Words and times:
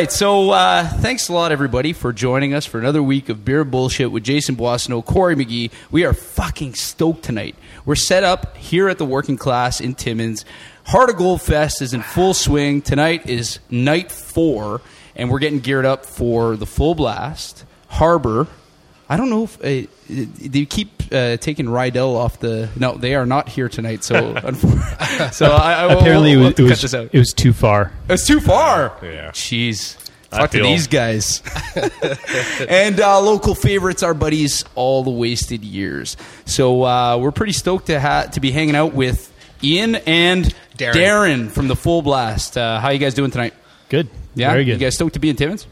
Right, 0.00 0.10
so 0.10 0.50
uh, 0.52 0.88
thanks 0.88 1.28
a 1.28 1.34
lot, 1.34 1.52
everybody, 1.52 1.92
for 1.92 2.10
joining 2.14 2.54
us 2.54 2.64
for 2.64 2.78
another 2.78 3.02
week 3.02 3.28
of 3.28 3.44
Beer 3.44 3.64
Bullshit 3.64 4.10
with 4.10 4.24
Jason 4.24 4.54
Boissonneau, 4.54 5.02
Corey 5.02 5.36
McGee. 5.36 5.70
We 5.90 6.06
are 6.06 6.14
fucking 6.14 6.72
stoked 6.72 7.22
tonight. 7.22 7.54
We're 7.84 7.96
set 7.96 8.24
up 8.24 8.56
here 8.56 8.88
at 8.88 8.96
the 8.96 9.04
Working 9.04 9.36
Class 9.36 9.78
in 9.78 9.94
Timmins. 9.94 10.46
Heart 10.84 11.10
of 11.10 11.16
Gold 11.16 11.42
Fest 11.42 11.82
is 11.82 11.92
in 11.92 12.00
full 12.00 12.32
swing. 12.32 12.80
Tonight 12.80 13.28
is 13.28 13.58
night 13.68 14.10
four, 14.10 14.80
and 15.16 15.30
we're 15.30 15.38
getting 15.38 15.60
geared 15.60 15.84
up 15.84 16.06
for 16.06 16.56
the 16.56 16.64
full 16.64 16.94
blast. 16.94 17.66
Harbor. 17.88 18.46
I 19.12 19.16
don't 19.16 19.28
know 19.28 19.42
if 19.42 19.58
uh, 19.58 19.88
they 20.08 20.64
keep 20.66 21.02
uh, 21.10 21.36
taking 21.38 21.66
Rydell 21.66 22.14
off 22.14 22.38
the. 22.38 22.68
No, 22.76 22.96
they 22.96 23.16
are 23.16 23.26
not 23.26 23.48
here 23.48 23.68
tonight. 23.68 24.04
So, 24.04 24.14
unfor- 24.34 25.32
so 25.34 25.46
I, 25.46 25.72
I 25.72 25.86
will- 25.86 25.98
Apparently, 25.98 26.36
we'll 26.36 26.46
it, 26.46 26.48
have 26.50 26.56
to 26.58 26.62
was, 26.62 26.70
it, 26.70 26.74
this 26.74 26.82
was, 26.84 26.94
out. 26.94 27.10
it 27.12 27.18
was 27.18 27.32
too 27.32 27.52
far. 27.52 27.92
It's 28.08 28.24
too 28.24 28.38
far. 28.38 28.96
Yeah. 29.02 29.32
Jeez. 29.32 29.96
I 30.32 30.38
Talk 30.38 30.50
to 30.52 30.62
these 30.62 30.86
guys. 30.86 31.42
and 32.68 33.00
uh, 33.00 33.20
local 33.20 33.56
favorites, 33.56 34.04
our 34.04 34.14
buddies, 34.14 34.64
all 34.76 35.02
the 35.02 35.10
wasted 35.10 35.64
years. 35.64 36.16
So 36.44 36.84
uh, 36.84 37.18
we're 37.18 37.32
pretty 37.32 37.52
stoked 37.52 37.86
to 37.86 37.98
ha- 38.00 38.26
to 38.34 38.38
be 38.38 38.52
hanging 38.52 38.76
out 38.76 38.94
with 38.94 39.32
Ian 39.60 39.96
and 39.96 40.44
Darren. 40.78 40.92
Darren, 40.94 41.50
from 41.50 41.66
the 41.66 41.74
Full 41.74 42.02
Blast. 42.02 42.56
Uh, 42.56 42.78
how 42.78 42.90
you 42.90 43.00
guys 43.00 43.14
doing 43.14 43.32
tonight? 43.32 43.54
Good. 43.88 44.08
Yeah, 44.36 44.52
Very 44.52 44.64
good. 44.64 44.74
You 44.74 44.78
guys 44.78 44.94
stoked 44.94 45.14
to 45.14 45.18
be 45.18 45.30
in 45.30 45.34
Timmins? 45.36 45.66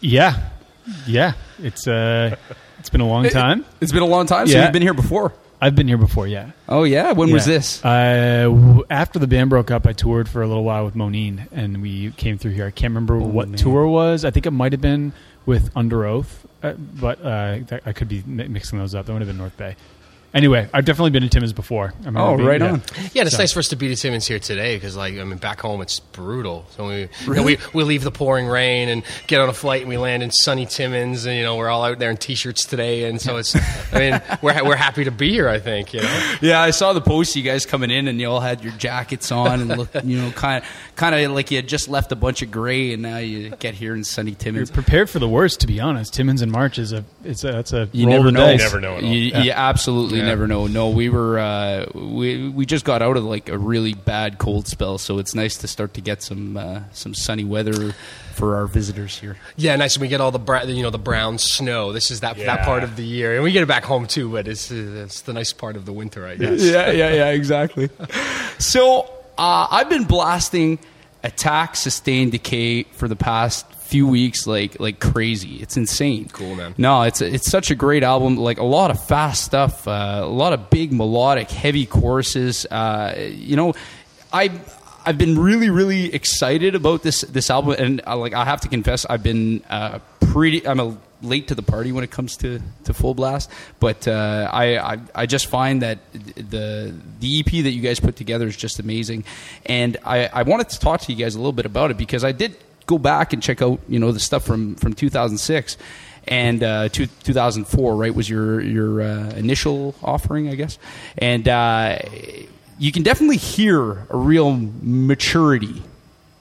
yeah. 0.00 0.50
Yeah. 1.06 1.32
It's 1.58 1.86
uh, 1.88 2.36
it's 2.78 2.90
been 2.90 3.00
a 3.00 3.08
long 3.08 3.28
time. 3.28 3.64
It's 3.80 3.92
been 3.92 4.02
a 4.02 4.06
long 4.06 4.26
time. 4.26 4.46
So 4.46 4.56
Yeah. 4.56 4.64
you've 4.64 4.72
been 4.72 4.82
here 4.82 4.94
before. 4.94 5.32
I've 5.60 5.74
been 5.74 5.88
here 5.88 5.96
before. 5.96 6.26
Yeah. 6.26 6.50
Oh 6.68 6.84
yeah. 6.84 7.12
When 7.12 7.32
was 7.32 7.46
Yeah. 7.48 7.54
this? 7.54 7.82
Uh, 7.84 8.42
w- 8.50 8.84
after 8.90 9.18
the 9.18 9.26
band 9.26 9.48
broke 9.50 9.70
up, 9.70 9.86
I 9.86 9.92
toured 9.94 10.28
for 10.28 10.42
a 10.42 10.46
little 10.46 10.64
while 10.64 10.84
with 10.84 10.94
Moneen, 10.94 11.46
and 11.50 11.80
we 11.80 12.10
came 12.12 12.36
through 12.36 12.50
here. 12.52 12.66
I 12.66 12.70
can't 12.70 12.90
remember 12.90 13.18
what 13.18 13.46
Oh, 13.46 13.50
man. 13.50 13.58
tour 13.58 13.86
was. 13.86 14.24
I 14.24 14.30
think 14.30 14.44
it 14.46 14.50
might 14.50 14.72
have 14.72 14.82
been 14.82 15.12
with 15.46 15.72
Underoath, 15.74 16.26
uh, 16.62 16.72
but 16.72 17.20
uh, 17.20 17.58
that, 17.68 17.82
I 17.86 17.92
could 17.92 18.08
be 18.08 18.22
mi- 18.26 18.48
mixing 18.48 18.78
those 18.78 18.94
up. 18.94 19.06
That 19.06 19.12
would 19.14 19.22
have 19.22 19.28
been 19.28 19.38
North 19.38 19.56
Bay. 19.56 19.76
Anyway, 20.36 20.68
I've 20.74 20.84
definitely 20.84 21.10
been 21.10 21.22
to 21.22 21.28
Timmins 21.30 21.54
before. 21.54 21.94
I 21.94 21.98
remember 22.06 22.20
Oh, 22.20 22.36
being- 22.36 22.46
right 22.48 22.60
yeah. 22.60 22.72
on. 22.72 22.82
Yeah, 23.14 23.22
and 23.22 23.26
it's 23.26 23.36
So- 23.36 23.42
nice 23.42 23.52
for 23.52 23.60
us 23.60 23.68
to 23.68 23.76
be 23.76 23.88
to 23.88 23.96
Timmins 23.96 24.26
here 24.26 24.38
today 24.38 24.76
because, 24.76 24.94
like, 24.94 25.14
I 25.18 25.24
mean, 25.24 25.38
back 25.38 25.62
home 25.62 25.80
it's 25.80 25.98
brutal. 25.98 26.66
So 26.76 26.88
we, 26.88 27.08
you 27.26 27.34
know, 27.34 27.42
we 27.42 27.56
we 27.72 27.84
leave 27.84 28.04
the 28.04 28.10
pouring 28.10 28.46
rain 28.46 28.90
and 28.90 29.02
get 29.28 29.40
on 29.40 29.48
a 29.48 29.54
flight 29.54 29.80
and 29.80 29.88
we 29.88 29.96
land 29.96 30.22
in 30.22 30.30
sunny 30.30 30.66
Timmins, 30.66 31.24
and 31.24 31.36
you 31.36 31.42
know 31.42 31.56
we're 31.56 31.68
all 31.70 31.84
out 31.84 31.98
there 31.98 32.10
in 32.10 32.18
t-shirts 32.18 32.66
today, 32.66 33.04
and 33.08 33.20
so 33.20 33.38
it's. 33.38 33.56
I 33.92 33.98
mean, 33.98 34.20
we're 34.42 34.52
ha- 34.52 34.62
we're 34.64 34.76
happy 34.76 35.04
to 35.04 35.10
be 35.10 35.30
here. 35.30 35.48
I 35.48 35.58
think 35.58 35.94
you 35.94 36.02
know. 36.02 36.34
Yeah, 36.42 36.60
I 36.60 36.70
saw 36.70 36.92
the 36.92 37.00
post. 37.00 37.34
You 37.34 37.42
guys 37.42 37.64
coming 37.64 37.90
in, 37.90 38.06
and 38.06 38.20
you 38.20 38.28
all 38.30 38.40
had 38.40 38.62
your 38.62 38.74
jackets 38.74 39.32
on, 39.32 39.60
and 39.62 39.76
look, 39.78 39.88
you 40.04 40.20
know, 40.20 40.30
kind 40.32 40.62
of, 40.62 40.68
kind 40.96 41.14
of 41.14 41.30
like 41.32 41.50
you 41.50 41.56
had 41.56 41.66
just 41.66 41.88
left 41.88 42.12
a 42.12 42.16
bunch 42.16 42.42
of 42.42 42.50
gray, 42.50 42.92
and 42.92 43.00
now 43.02 43.16
you 43.18 43.50
get 43.58 43.74
here 43.74 43.94
in 43.94 44.04
sunny 44.04 44.32
Timmins. 44.34 44.44
You're 44.44 44.52
Timmins. 44.66 44.70
prepared 44.70 45.08
for 45.10 45.18
the 45.18 45.28
worst, 45.28 45.60
to 45.60 45.66
be 45.66 45.80
honest. 45.80 46.12
Timmins 46.12 46.42
in 46.42 46.50
March 46.50 46.78
is 46.78 46.92
a 46.92 47.04
it's 47.24 47.42
a 47.42 47.52
that's 47.52 47.72
a 47.72 47.88
You 47.92 48.06
roll 48.06 48.16
never 48.16 48.24
the 48.26 48.32
know. 48.32 48.46
dice. 48.46 48.60
never 48.60 48.80
know 48.80 48.96
at 48.98 49.02
all. 49.04 49.10
You, 49.10 49.20
Yeah. 49.30 49.42
you 49.42 49.50
absolutely 49.52 50.18
Yeah. 50.18 50.25
Never 50.26 50.46
know. 50.46 50.66
No, 50.66 50.90
we 50.90 51.08
were 51.08 51.38
uh, 51.38 51.86
we 51.94 52.48
we 52.48 52.66
just 52.66 52.84
got 52.84 53.02
out 53.02 53.16
of 53.16 53.24
like 53.24 53.48
a 53.48 53.58
really 53.58 53.94
bad 53.94 54.38
cold 54.38 54.66
spell, 54.66 54.98
so 54.98 55.18
it's 55.18 55.34
nice 55.34 55.56
to 55.58 55.68
start 55.68 55.94
to 55.94 56.00
get 56.00 56.22
some 56.22 56.56
uh, 56.56 56.80
some 56.92 57.14
sunny 57.14 57.44
weather 57.44 57.94
for 58.34 58.56
our 58.56 58.66
visitors 58.66 59.18
here. 59.18 59.36
Yeah, 59.56 59.74
nice. 59.76 59.96
And 59.96 60.02
we 60.02 60.08
get 60.08 60.20
all 60.20 60.30
the 60.30 60.38
bra- 60.38 60.64
you 60.64 60.82
know 60.82 60.90
the 60.90 60.98
brown 60.98 61.38
snow. 61.38 61.92
This 61.92 62.10
is 62.10 62.20
that 62.20 62.36
that 62.36 62.64
part 62.64 62.82
of 62.82 62.96
the 62.96 63.04
year, 63.04 63.34
and 63.34 63.42
we 63.42 63.52
get 63.52 63.62
it 63.62 63.68
back 63.68 63.84
home 63.84 64.06
too. 64.06 64.30
But 64.30 64.48
it's 64.48 64.70
uh, 64.70 65.04
it's 65.04 65.22
the 65.22 65.32
nice 65.32 65.52
part 65.52 65.76
of 65.76 65.86
the 65.86 65.92
winter, 65.92 66.26
I 66.26 66.36
guess. 66.36 66.62
Yeah, 66.62 66.90
yeah, 66.90 67.12
yeah, 67.12 67.30
exactly. 67.30 67.88
so 68.58 69.10
uh, 69.38 69.68
I've 69.70 69.88
been 69.88 70.04
blasting 70.04 70.78
Attack, 71.22 71.76
Sustain, 71.76 72.30
Decay 72.30 72.84
for 72.84 73.08
the 73.08 73.16
past 73.16 73.66
few 73.86 74.06
weeks, 74.06 74.46
like 74.46 74.78
like 74.80 75.00
crazy. 75.00 75.56
It's 75.56 75.76
insane. 75.76 76.28
Cool, 76.32 76.54
man. 76.54 76.74
No, 76.76 77.02
it's 77.02 77.20
it's 77.20 77.50
such 77.50 77.70
a 77.70 77.74
great 77.74 78.02
album. 78.02 78.36
Like 78.36 78.58
a 78.58 78.64
lot 78.64 78.90
of 78.90 79.04
fast 79.04 79.44
stuff, 79.44 79.86
uh, 79.86 80.20
a 80.22 80.26
lot 80.26 80.52
of 80.52 80.70
big 80.70 80.92
melodic, 80.92 81.50
heavy 81.50 81.86
choruses. 81.86 82.66
Uh, 82.66 83.14
you 83.30 83.56
know, 83.56 83.74
I. 84.32 84.50
I've 85.08 85.18
been 85.18 85.38
really, 85.38 85.70
really 85.70 86.12
excited 86.12 86.74
about 86.74 87.04
this 87.04 87.20
this 87.20 87.48
album, 87.48 87.76
and 87.78 88.02
uh, 88.04 88.16
like 88.16 88.34
I 88.34 88.44
have 88.44 88.62
to 88.62 88.68
confess, 88.68 89.06
I've 89.06 89.22
been 89.22 89.62
uh, 89.70 90.00
pretty. 90.18 90.66
I'm 90.66 90.80
a 90.80 90.98
late 91.22 91.46
to 91.48 91.54
the 91.54 91.62
party 91.62 91.92
when 91.92 92.02
it 92.02 92.10
comes 92.10 92.36
to, 92.38 92.60
to 92.84 92.92
Full 92.92 93.14
Blast, 93.14 93.48
but 93.78 94.08
uh, 94.08 94.50
I, 94.52 94.94
I 94.94 94.98
I 95.14 95.26
just 95.26 95.46
find 95.46 95.82
that 95.82 95.98
the 96.12 96.92
the 97.20 97.38
EP 97.38 97.46
that 97.62 97.70
you 97.70 97.82
guys 97.82 98.00
put 98.00 98.16
together 98.16 98.48
is 98.48 98.56
just 98.56 98.80
amazing, 98.80 99.22
and 99.64 99.96
I, 100.04 100.26
I 100.26 100.42
wanted 100.42 100.70
to 100.70 100.80
talk 100.80 101.02
to 101.02 101.12
you 101.12 101.24
guys 101.24 101.36
a 101.36 101.38
little 101.38 101.52
bit 101.52 101.66
about 101.66 101.92
it 101.92 101.98
because 101.98 102.24
I 102.24 102.32
did 102.32 102.56
go 102.86 102.98
back 102.98 103.32
and 103.32 103.42
check 103.42 103.62
out 103.62 103.80
you 103.88 103.98
know 103.98 104.12
the 104.12 104.20
stuff 104.20 104.44
from 104.44 104.74
from 104.76 104.92
2006 104.94 105.76
and 106.28 106.62
uh, 106.62 106.88
two, 106.88 107.06
2004 107.06 107.96
right 107.96 108.14
was 108.14 108.28
your 108.28 108.60
your 108.60 109.02
uh, 109.02 109.30
initial 109.30 109.94
offering 110.02 110.48
I 110.48 110.54
guess 110.54 110.78
and 111.18 111.48
uh, 111.48 111.98
you 112.78 112.92
can 112.92 113.02
definitely 113.02 113.36
hear 113.36 114.06
a 114.10 114.16
real 114.16 114.56
maturity 114.82 115.82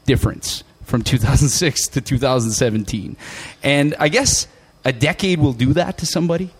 difference 0.05 0.63
from 0.83 1.03
2006 1.03 1.87
to 1.89 2.01
2017 2.01 3.17
and 3.63 3.95
I 3.99 4.09
guess 4.09 4.47
a 4.83 4.93
decade 4.93 5.39
will 5.39 5.53
do 5.53 5.73
that 5.73 5.97
to 5.99 6.05
somebody 6.05 6.51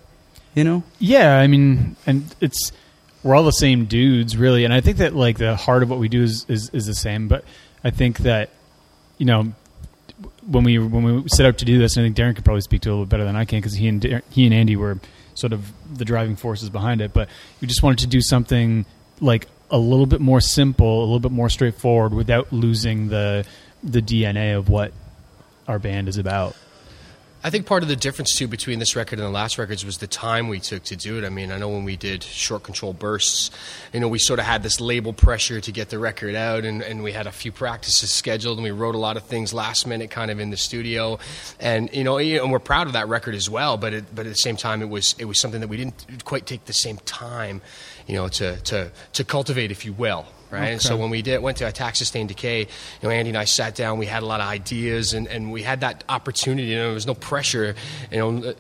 you 0.56 0.63
know 0.63 0.84
Yeah, 1.00 1.38
I 1.38 1.47
mean, 1.47 1.95
and 2.07 2.34
it's 2.41 2.72
we're 3.25 3.35
all 3.35 3.44
the 3.44 3.51
same 3.51 3.85
dudes, 3.85 4.38
really, 4.38 4.66
and 4.66 4.74
I 4.74 4.81
think 4.81 4.97
that 4.97 5.16
like 5.16 5.40
the 5.40 5.56
heart 5.56 5.81
of 5.84 5.90
what 5.90 6.00
we 6.00 6.07
do 6.09 6.24
is 6.24 6.45
is, 6.47 6.69
is 6.69 6.85
the 6.85 6.94
same. 6.94 7.28
But 7.28 7.44
I 7.84 7.90
think 7.90 8.19
that 8.19 8.51
you 9.18 9.25
know 9.25 9.53
when 10.47 10.63
we 10.63 10.79
when 10.79 11.03
we 11.03 11.23
set 11.27 11.45
out 11.45 11.57
to 11.59 11.65
do 11.65 11.77
this, 11.77 11.97
and 11.97 12.05
I 12.05 12.07
think 12.07 12.17
Darren 12.17 12.35
could 12.35 12.45
probably 12.45 12.61
speak 12.61 12.81
to 12.81 12.89
it 12.89 12.91
a 12.91 12.95
little 12.95 13.05
better 13.05 13.23
than 13.23 13.35
I 13.35 13.45
can 13.45 13.59
because 13.59 13.73
he 13.73 13.87
and 13.87 14.23
he 14.29 14.45
and 14.45 14.53
Andy 14.53 14.75
were 14.75 14.99
sort 15.33 15.53
of 15.53 15.71
the 15.97 16.05
driving 16.05 16.35
forces 16.35 16.69
behind 16.69 17.01
it. 17.01 17.13
But 17.13 17.29
we 17.61 17.67
just 17.67 17.83
wanted 17.83 17.99
to 17.99 18.07
do 18.07 18.21
something 18.21 18.85
like 19.19 19.47
a 19.69 19.77
little 19.77 20.05
bit 20.05 20.21
more 20.21 20.41
simple, 20.41 20.99
a 20.99 21.05
little 21.05 21.19
bit 21.19 21.31
more 21.31 21.49
straightforward, 21.49 22.13
without 22.13 22.53
losing 22.53 23.09
the 23.09 23.45
the 23.83 24.01
DNA 24.01 24.57
of 24.57 24.69
what 24.69 24.93
our 25.67 25.79
band 25.79 26.07
is 26.07 26.17
about. 26.17 26.55
I 27.45 27.51
think 27.51 27.67
part 27.67 27.83
of 27.83 27.89
the 27.89 27.95
difference 27.95 28.35
too 28.35 28.47
between 28.47 28.79
this 28.79 28.95
record 28.95 29.19
and 29.19 29.28
the 29.28 29.31
last 29.31 29.59
records 29.59 29.85
was 29.85 30.00
the 30.00 30.07
time 30.07 30.47
we 30.47 30.59
took 30.59 30.81
to 30.85 30.95
do 30.95 31.19
it. 31.19 31.23
I 31.23 31.29
mean, 31.29 31.51
I 31.51 31.59
know 31.59 31.69
when 31.69 31.83
we 31.83 31.95
did 31.95 32.23
short 32.23 32.63
control 32.63 32.91
bursts, 32.91 33.51
you 33.94 34.00
know, 34.00 34.07
we 34.07 34.17
sort 34.17 34.39
of 34.39 34.45
had 34.45 34.63
this 34.63 34.81
label 34.81 35.13
pressure 35.13 35.61
to 35.61 35.72
get 35.72 35.89
the 35.89 36.00
record 36.00 36.33
out, 36.33 36.66
and, 36.66 36.81
and 36.81 37.03
we 37.03 37.11
had 37.11 37.28
a 37.28 37.31
few 37.31 37.51
practices 37.51 38.09
scheduled, 38.09 38.57
and 38.57 38.63
we 38.63 38.72
wrote 38.72 38.95
a 38.95 38.97
lot 38.97 39.16
of 39.16 39.25
things 39.25 39.53
last 39.53 39.85
minute, 39.85 40.09
kind 40.09 40.31
of 40.31 40.39
in 40.39 40.50
the 40.50 40.57
studio, 40.57 41.19
and 41.59 41.94
you 41.94 42.03
know, 42.03 42.17
and 42.17 42.51
we're 42.51 42.57
proud 42.57 42.88
of 42.88 42.94
that 42.94 43.07
record 43.09 43.35
as 43.35 43.47
well. 43.47 43.77
But 43.77 43.94
it, 43.94 44.06
but 44.16 44.25
at 44.25 44.31
the 44.31 44.38
same 44.38 44.57
time, 44.57 44.81
it 44.81 44.89
was 44.89 45.13
it 45.19 45.25
was 45.25 45.39
something 45.39 45.62
that 45.62 45.67
we 45.67 45.77
didn't 45.77 46.25
quite 46.25 46.47
take 46.47 46.66
the 46.66 46.73
same 46.73 46.97
time, 47.06 47.62
you 48.07 48.16
know, 48.16 48.27
to 48.27 48.59
to 48.59 48.91
to 49.13 49.23
cultivate, 49.23 49.69
if 49.69 49.85
you 49.85 49.94
will. 49.94 50.25
Right, 50.51 50.67
and 50.67 50.81
so 50.81 50.95
when 50.95 51.09
we 51.09 51.22
did 51.22 51.41
went 51.41 51.57
to 51.57 51.67
Attack 51.67 51.95
Sustain 51.95 52.28
Decay, 52.28 52.59
you 52.61 52.67
know, 53.03 53.09
Andy 53.09 53.29
and 53.29 53.38
I 53.38 53.45
sat 53.45 53.75
down. 53.75 53.97
We 53.97 54.06
had 54.06 54.24
a 54.24 54.25
lot 54.25 54.42
of 54.42 54.47
ideas, 54.47 55.13
and, 55.13 55.27
and 55.27 55.51
we 55.51 55.63
had 55.63 55.81
that 55.81 56.03
opportunity. 56.07 56.69
You 56.69 56.75
know, 56.77 56.86
there 56.86 56.94
was 56.94 57.07
no 57.07 57.15
pressure. 57.15 57.75
You 58.12 58.18
know, 58.18 58.56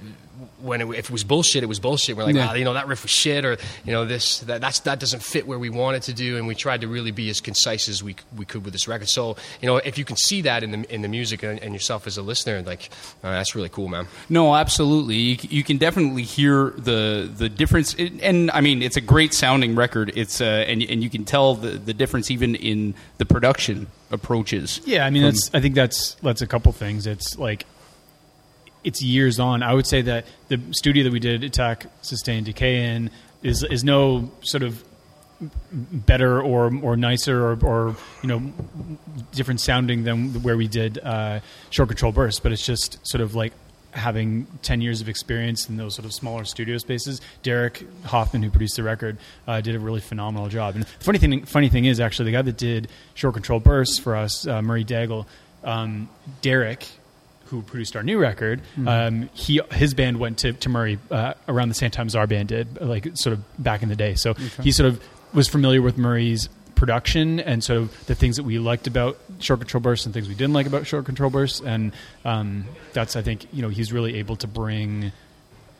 when 0.61 0.81
it, 0.81 0.87
if 0.89 1.05
it 1.05 1.11
was 1.11 1.23
bullshit, 1.23 1.63
it 1.63 1.67
was 1.67 1.79
bullshit. 1.79 2.15
We're 2.17 2.23
like, 2.23 2.35
Yeah. 2.35 2.47
ah, 2.49 2.53
you 2.53 2.63
know, 2.65 2.73
that 2.73 2.87
riff 2.87 3.03
was 3.03 3.11
shit, 3.11 3.45
or 3.45 3.57
you 3.85 3.91
know, 3.91 4.05
this 4.05 4.39
that 4.41 4.61
that's, 4.61 4.79
that 4.81 4.99
doesn't 4.99 5.23
fit 5.23 5.47
where 5.47 5.59
we 5.59 5.69
wanted 5.69 6.03
to 6.03 6.13
do. 6.13 6.37
And 6.37 6.47
we 6.47 6.55
tried 6.55 6.81
to 6.81 6.87
really 6.87 7.11
be 7.11 7.29
as 7.29 7.41
concise 7.41 7.87
as 7.89 8.03
we 8.03 8.15
we 8.35 8.45
could 8.45 8.63
with 8.65 8.73
this 8.73 8.87
record. 8.87 9.09
So 9.09 9.37
you 9.61 9.67
know, 9.67 9.77
if 9.77 9.97
you 9.97 10.05
can 10.05 10.17
see 10.17 10.41
that 10.41 10.63
in 10.63 10.71
the 10.71 10.93
in 10.93 11.01
the 11.01 11.07
music 11.07 11.43
and, 11.43 11.59
and 11.61 11.73
yourself 11.73 12.07
as 12.07 12.17
a 12.17 12.21
listener, 12.21 12.61
like 12.61 12.89
uh, 13.23 13.31
that's 13.31 13.55
really 13.55 13.69
cool, 13.69 13.87
man. 13.87 14.07
No, 14.29 14.55
absolutely. 14.55 15.15
You, 15.15 15.37
you 15.49 15.63
can 15.63 15.77
definitely 15.77 16.23
hear 16.23 16.71
the 16.77 17.29
the 17.37 17.49
difference, 17.49 17.93
It- 17.95 18.13
and 18.21 18.49
I 18.51 18.61
mean, 18.61 18.81
it's 18.81 18.97
a 18.97 19.01
great 19.01 19.33
sounding 19.33 19.75
record. 19.75 20.11
It's 20.15 20.41
uh, 20.41 20.45
and 20.67 20.81
and 20.83 21.03
you 21.03 21.09
can 21.09 21.25
tell 21.25 21.55
the 21.55 21.71
the 21.71 21.93
difference 21.93 22.31
even 22.31 22.55
in 22.55 22.93
the 23.17 23.25
production 23.25 23.87
approaches. 24.11 24.81
Yeah, 24.85 25.05
I 25.05 25.09
mean 25.09 25.23
from- 25.23 25.31
that's 25.31 25.49
I 25.53 25.59
think 25.61 25.75
that's 25.75 26.15
that's 26.23 26.41
a 26.41 26.47
couple 26.47 26.71
things. 26.71 27.05
It's 27.07 27.37
like 27.37 27.65
it's 28.85 29.01
years 29.01 29.39
on. 29.39 29.63
I 29.63 29.73
would 29.73 29.87
say 29.87 30.01
that 30.03 30.25
the 30.47 30.61
studio 30.71 31.03
that 31.03 31.11
we 31.11 31.19
did 31.19 31.43
Attack 31.43 31.87
Sustain 32.01 32.43
Decay 32.43 32.95
in 32.95 33.09
is 33.43 33.63
is 33.63 33.83
no 33.83 34.31
sort 34.41 34.63
of 34.63 34.81
better 35.71 36.41
or 36.41 36.73
or 36.81 36.95
nicer 36.95 37.51
or, 37.51 37.57
or 37.65 37.95
you 38.21 38.29
know 38.29 38.53
different 39.33 39.59
sounding 39.59 40.03
than 40.03 40.41
where 40.43 40.55
we 40.55 40.67
did 40.67 40.99
uh, 40.99 41.39
Short 41.71 41.89
Control 41.89 42.11
Burst, 42.11 42.43
but 42.43 42.51
it's 42.51 42.65
just 42.65 43.05
sort 43.05 43.21
of 43.21 43.35
like 43.35 43.51
having 43.91 44.45
10 44.61 44.81
years 44.81 44.99
of 44.99 45.07
experience 45.07 45.69
in 45.69 45.77
those 45.77 45.95
sort 45.95 46.05
of 46.05 46.13
smaller 46.13 46.43
studio 46.43 46.77
spaces 46.77 47.21
derek 47.43 47.87
hoffman 48.03 48.43
who 48.43 48.49
produced 48.49 48.75
the 48.75 48.83
record 48.83 49.17
uh, 49.47 49.61
did 49.61 49.73
a 49.73 49.79
really 49.79 50.01
phenomenal 50.01 50.49
job 50.49 50.75
and 50.75 50.83
the 50.83 50.87
funny 50.99 51.17
thing 51.17 51.45
funny 51.45 51.69
thing 51.69 51.85
is 51.85 52.01
actually 52.01 52.25
the 52.25 52.33
guy 52.33 52.41
that 52.41 52.57
did 52.57 52.89
short 53.13 53.33
control 53.33 53.57
bursts 53.57 53.97
for 53.97 54.17
us 54.17 54.45
uh, 54.47 54.61
murray 54.61 54.83
daigle 54.83 55.25
um, 55.63 56.09
derek 56.41 56.85
who 57.45 57.61
produced 57.61 57.95
our 57.95 58.03
new 58.03 58.17
record, 58.17 58.61
um, 58.87 59.29
he 59.33 59.61
his 59.71 59.93
band 59.93 60.19
went 60.19 60.39
to, 60.39 60.53
to 60.53 60.69
Murray 60.69 60.99
uh, 61.11 61.33
around 61.47 61.69
the 61.69 61.75
same 61.75 61.91
time 61.91 62.07
as 62.07 62.15
our 62.15 62.27
band 62.27 62.49
did, 62.49 62.81
like 62.81 63.07
sort 63.15 63.33
of 63.33 63.63
back 63.63 63.83
in 63.83 63.89
the 63.89 63.95
day. 63.95 64.15
So 64.15 64.33
he 64.61 64.71
sort 64.71 64.87
of 64.87 65.01
was 65.33 65.47
familiar 65.47 65.81
with 65.81 65.97
Murray's 65.97 66.49
production 66.75 67.39
and 67.39 67.63
sort 67.63 67.79
of 67.79 68.05
the 68.05 68.15
things 68.15 68.35
that 68.35 68.43
we 68.43 68.59
liked 68.59 68.87
about 68.87 69.17
short 69.39 69.59
control 69.59 69.81
bursts 69.81 70.05
and 70.05 70.13
things 70.13 70.27
we 70.27 70.35
didn't 70.35 70.53
like 70.53 70.67
about 70.67 70.85
short 70.87 71.05
control 71.05 71.29
bursts, 71.29 71.61
and 71.61 71.93
um, 72.23 72.65
that's 72.93 73.15
I 73.15 73.21
think 73.21 73.47
you 73.53 73.61
know 73.61 73.69
he's 73.69 73.93
really 73.93 74.17
able 74.17 74.35
to 74.37 74.47
bring 74.47 75.11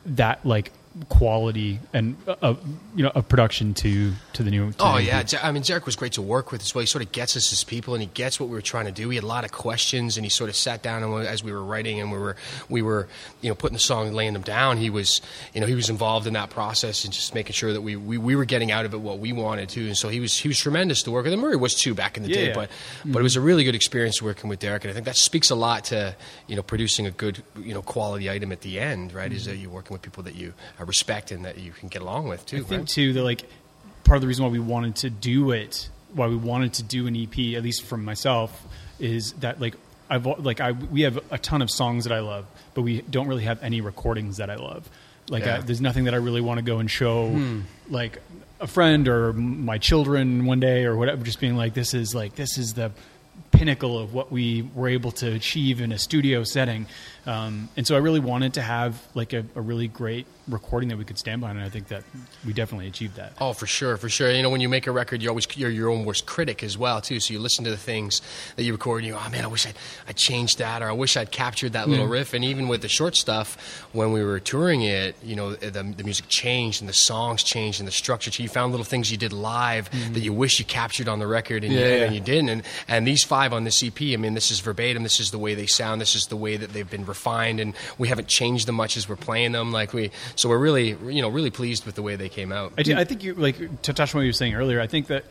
that 0.05 0.45
like 0.45 0.71
quality 1.09 1.79
and 1.93 2.15
uh, 2.27 2.55
you 2.95 3.03
know 3.03 3.11
of 3.15 3.27
production 3.27 3.73
to 3.75 4.13
to 4.33 4.43
the 4.43 4.51
new. 4.51 4.71
To 4.71 4.77
oh 4.83 4.97
yeah, 4.97 5.19
EP. 5.19 5.43
I 5.43 5.51
mean 5.51 5.63
Derek 5.63 5.85
was 5.85 5.95
great 5.95 6.13
to 6.13 6.21
work 6.21 6.51
with 6.51 6.61
as 6.61 6.73
well. 6.73 6.81
He 6.81 6.87
sort 6.87 7.03
of 7.03 7.11
gets 7.11 7.35
us 7.35 7.51
as 7.51 7.63
people, 7.63 7.93
and 7.93 8.01
he 8.01 8.09
gets 8.13 8.39
what 8.39 8.49
we 8.49 8.55
were 8.55 8.61
trying 8.61 8.85
to 8.85 8.91
do. 8.91 9.09
He 9.09 9.15
had 9.15 9.23
a 9.23 9.27
lot 9.27 9.43
of 9.43 9.51
questions, 9.51 10.17
and 10.17 10.25
he 10.25 10.29
sort 10.29 10.49
of 10.49 10.55
sat 10.55 10.81
down 10.81 11.03
and 11.03 11.27
as 11.27 11.43
we 11.43 11.51
were 11.51 11.63
writing 11.63 11.99
and 11.99 12.11
we 12.11 12.17
were 12.17 12.35
we 12.69 12.81
were 12.81 13.07
you 13.41 13.49
know 13.49 13.55
putting 13.55 13.73
the 13.75 13.79
song, 13.79 14.07
and 14.07 14.15
laying 14.15 14.33
them 14.33 14.41
down. 14.41 14.77
He 14.77 14.89
was 14.89 15.21
you 15.53 15.61
know 15.61 15.67
he 15.67 15.75
was 15.75 15.89
involved 15.89 16.27
in 16.27 16.33
that 16.33 16.49
process 16.49 17.03
and 17.03 17.13
just 17.13 17.33
making 17.35 17.53
sure 17.53 17.73
that 17.73 17.81
we, 17.81 17.95
we, 17.95 18.17
we 18.17 18.35
were 18.35 18.45
getting 18.45 18.71
out 18.71 18.85
of 18.85 18.93
it 18.93 18.97
what 18.97 19.19
we 19.19 19.33
wanted 19.33 19.69
to. 19.69 19.85
And 19.87 19.97
so 19.97 20.09
he 20.09 20.19
was 20.19 20.37
he 20.37 20.47
was 20.47 20.57
tremendous 20.59 21.03
to 21.03 21.11
work 21.11 21.25
with. 21.25 21.33
And 21.33 21.41
Murray 21.41 21.57
was 21.57 21.75
too 21.75 21.93
back 21.93 22.17
in 22.17 22.23
the 22.23 22.29
Yeah, 22.29 22.35
day, 22.35 22.47
yeah. 22.47 22.53
but 22.53 22.69
but 23.05 23.19
it 23.19 23.23
was 23.23 23.35
a 23.35 23.41
really 23.41 23.63
good 23.63 23.75
experience 23.75 24.21
working 24.21 24.49
with 24.49 24.59
Derek, 24.59 24.83
and 24.83 24.91
I 24.91 24.93
think 24.93 25.05
that 25.05 25.17
speaks 25.17 25.49
a 25.49 25.55
lot 25.55 25.85
to 25.85 26.15
you 26.47 26.55
know 26.55 26.63
producing 26.63 27.05
a 27.05 27.11
good 27.11 27.43
you 27.57 27.73
know 27.73 27.81
quality 27.81 28.29
item 28.29 28.51
at 28.51 28.61
the 28.61 28.79
end. 28.79 29.13
Right, 29.13 29.31
is 29.31 29.45
that 29.45 29.57
you're 29.57 29.69
working 29.69 29.93
with 29.93 30.01
people 30.01 30.23
that 30.23 30.35
you 30.35 30.53
uh, 30.79 30.84
respect 30.85 31.31
and 31.31 31.45
that 31.45 31.57
you 31.57 31.71
can 31.71 31.89
get 31.89 32.01
along 32.01 32.27
with 32.27 32.45
too. 32.45 32.57
I 32.57 32.59
think 32.61 32.79
right? 32.81 32.87
too 32.87 33.13
that 33.13 33.23
like 33.23 33.43
part 34.03 34.17
of 34.17 34.21
the 34.21 34.27
reason 34.27 34.45
why 34.45 34.51
we 34.51 34.59
wanted 34.59 34.95
to 34.97 35.09
do 35.09 35.51
it, 35.51 35.89
why 36.13 36.27
we 36.27 36.35
wanted 36.35 36.73
to 36.73 36.83
do 36.83 37.07
an 37.07 37.15
EP, 37.15 37.55
at 37.55 37.63
least 37.63 37.83
from 37.83 38.05
myself, 38.05 38.65
is 38.99 39.33
that 39.33 39.59
like 39.59 39.75
I've 40.09 40.25
like 40.25 40.61
I 40.61 40.71
we 40.71 41.01
have 41.01 41.19
a 41.31 41.37
ton 41.37 41.61
of 41.61 41.69
songs 41.69 42.05
that 42.05 42.13
I 42.13 42.19
love, 42.19 42.45
but 42.73 42.83
we 42.83 43.01
don't 43.01 43.27
really 43.27 43.43
have 43.43 43.61
any 43.63 43.81
recordings 43.81 44.37
that 44.37 44.49
I 44.49 44.55
love. 44.55 44.89
Like 45.29 45.45
Yeah. 45.45 45.57
I, 45.57 45.61
there's 45.61 45.81
nothing 45.81 46.05
that 46.05 46.13
I 46.13 46.17
really 46.17 46.41
want 46.41 46.59
to 46.59 46.63
go 46.63 46.77
and 46.79 46.89
show, 46.89 47.29
hmm. 47.29 47.61
like 47.89 48.21
a 48.59 48.67
friend 48.67 49.07
or 49.07 49.33
my 49.33 49.77
children 49.77 50.45
one 50.45 50.59
day 50.59 50.85
or 50.85 50.95
whatever. 50.95 51.23
Just 51.23 51.39
being 51.39 51.55
like, 51.55 51.73
this 51.73 51.93
is 51.93 52.13
like 52.13 52.35
this 52.35 52.57
is 52.57 52.75
the 52.75 52.91
pinnacle 53.51 53.97
of 53.97 54.13
what 54.13 54.31
we 54.31 54.67
were 54.73 54.87
able 54.87 55.11
to 55.11 55.33
achieve 55.33 55.81
in 55.81 55.91
a 55.91 55.97
studio 55.97 56.43
setting. 56.43 56.85
Um, 57.25 57.69
and 57.75 57.85
so 57.87 57.95
I 57.95 57.99
really 57.99 58.19
wanted 58.19 58.53
to 58.55 58.61
have 58.61 59.01
like 59.15 59.33
a, 59.33 59.43
a 59.55 59.61
really 59.61 59.87
great 59.87 60.27
recording 60.47 60.89
that 60.89 60.97
we 60.97 61.03
could 61.05 61.17
stand 61.17 61.41
behind, 61.41 61.57
and 61.57 61.65
I 61.65 61.69
think 61.71 61.87
that 61.87 62.03
we 62.45 62.53
definitely 62.53 62.87
achieved 62.87 63.15
that. 63.15 63.33
Oh, 63.41 63.53
for 63.53 63.65
sure, 63.65 63.97
for 63.97 64.09
sure. 64.09 64.29
You 64.31 64.43
know, 64.43 64.51
when 64.51 64.61
you 64.61 64.69
make 64.69 64.85
a 64.85 64.91
record, 64.91 65.23
you're 65.23 65.31
always 65.31 65.47
you're 65.57 65.71
your 65.71 65.89
own 65.89 66.05
worst 66.05 66.27
critic 66.27 66.63
as 66.63 66.77
well, 66.77 67.01
too. 67.01 67.19
So 67.19 67.33
you 67.33 67.39
listen 67.39 67.63
to 67.65 67.71
the 67.71 67.77
things 67.77 68.21
that 68.55 68.63
you 68.63 68.71
record, 68.73 68.99
and 68.99 69.07
you 69.07 69.13
go, 69.13 69.19
"Oh 69.25 69.29
man, 69.31 69.43
I 69.43 69.47
wish 69.47 69.65
I'd, 69.65 69.73
I 70.07 70.11
changed 70.11 70.59
that, 70.59 70.83
or 70.83 70.89
I 70.89 70.91
wish 70.91 71.17
I'd 71.17 71.31
captured 71.31 71.73
that 71.73 71.89
little 71.89 72.05
riff." 72.07 72.33
And 72.35 72.45
even 72.45 72.67
with 72.67 72.81
the 72.83 72.87
short 72.87 73.15
stuff, 73.15 73.87
when 73.91 74.11
we 74.11 74.23
were 74.23 74.39
touring 74.39 74.83
it, 74.83 75.15
you 75.23 75.35
know, 75.35 75.53
the, 75.55 75.71
the 75.71 76.03
music 76.03 76.27
changed 76.29 76.81
and 76.81 76.87
the 76.87 76.93
songs 76.93 77.41
changed 77.41 77.79
and 77.79 77.87
the 77.87 77.91
structure. 77.91 78.29
changed. 78.29 78.41
You 78.51 78.53
found 78.53 78.71
little 78.71 78.85
things 78.85 79.09
you 79.11 79.17
did 79.17 79.33
live 79.33 79.89
that 80.13 80.19
you 80.19 80.31
wish 80.31 80.59
you 80.59 80.65
captured 80.65 81.07
on 81.07 81.17
the 81.17 81.27
record, 81.27 81.63
and, 81.63 81.73
you, 81.73 81.79
Yeah, 81.79 81.87
yeah. 81.87 82.03
and 82.05 82.13
you 82.13 82.21
didn't. 82.21 82.49
And 82.49 82.63
and 82.87 83.07
these 83.07 83.23
five 83.23 83.51
on 83.51 83.63
the 83.63 83.73
EP, 83.83 84.13
I 84.13 84.17
mean, 84.17 84.35
this 84.35 84.51
is 84.51 84.59
verbatim. 84.59 85.01
This 85.01 85.19
is 85.19 85.31
the 85.31 85.39
way 85.39 85.55
they 85.55 85.65
sound. 85.65 85.99
This 86.01 86.15
is 86.15 86.27
the 86.27 86.37
way 86.37 86.55
that 86.55 86.71
they've 86.73 86.89
been 86.89 87.03
refined, 87.15 87.59
and 87.59 87.73
we 87.97 88.09
haven't 88.09 88.27
changed 88.27 88.67
them 88.67 88.75
much 88.75 88.97
as 88.97 89.07
we're 89.07 89.15
playing 89.15 89.53
them. 89.53 89.71
Like 89.71 89.93
we, 89.93 90.11
so 90.35 90.49
we're 90.49 90.59
really, 90.59 90.89
you 90.89 91.21
know, 91.21 91.29
really 91.29 91.51
pleased 91.51 91.85
with 91.85 91.95
the 91.95 92.01
way 92.01 92.15
they 92.15 92.29
came 92.29 92.51
out. 92.51 92.73
I, 92.77 92.83
do, 92.83 92.95
I 92.97 93.05
think 93.05 93.23
you 93.23 93.33
like 93.33 93.57
to 93.83 93.93
touch 93.93 94.13
on 94.13 94.19
what 94.19 94.23
you 94.23 94.29
were 94.29 94.33
saying 94.33 94.55
earlier. 94.55 94.81
I 94.81 94.87
think 94.87 95.07
that 95.07 95.23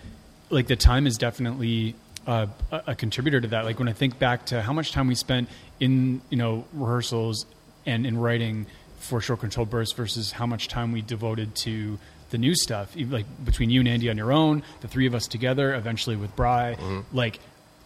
like 0.50 0.66
the 0.66 0.76
time 0.76 1.06
is 1.06 1.18
definitely 1.18 1.94
uh, 2.26 2.46
a, 2.72 2.82
a 2.88 2.94
contributor 2.94 3.40
to 3.40 3.48
that. 3.48 3.64
Like 3.64 3.78
when 3.78 3.88
I 3.88 3.92
think 3.92 4.18
back 4.18 4.46
to 4.46 4.62
how 4.62 4.72
much 4.72 4.92
time 4.92 5.06
we 5.06 5.14
spent 5.14 5.48
in 5.78 6.22
you 6.30 6.38
know 6.38 6.64
rehearsals 6.72 7.46
and 7.86 8.06
in 8.06 8.16
writing 8.18 8.66
for 8.98 9.20
short 9.20 9.40
control 9.40 9.66
bursts 9.66 9.94
versus 9.94 10.32
how 10.32 10.46
much 10.46 10.68
time 10.68 10.90
we 10.92 11.02
devoted 11.02 11.54
to 11.54 11.98
the 12.30 12.38
new 12.38 12.54
stuff. 12.54 12.96
Like 12.96 13.26
between 13.44 13.68
you 13.68 13.80
and 13.80 13.88
Andy 13.88 14.08
on 14.08 14.16
your 14.16 14.32
own, 14.32 14.62
the 14.80 14.88
three 14.88 15.06
of 15.06 15.14
us 15.14 15.26
together, 15.28 15.74
eventually 15.74 16.16
with 16.16 16.34
Bry, 16.34 16.76
like 17.12 17.38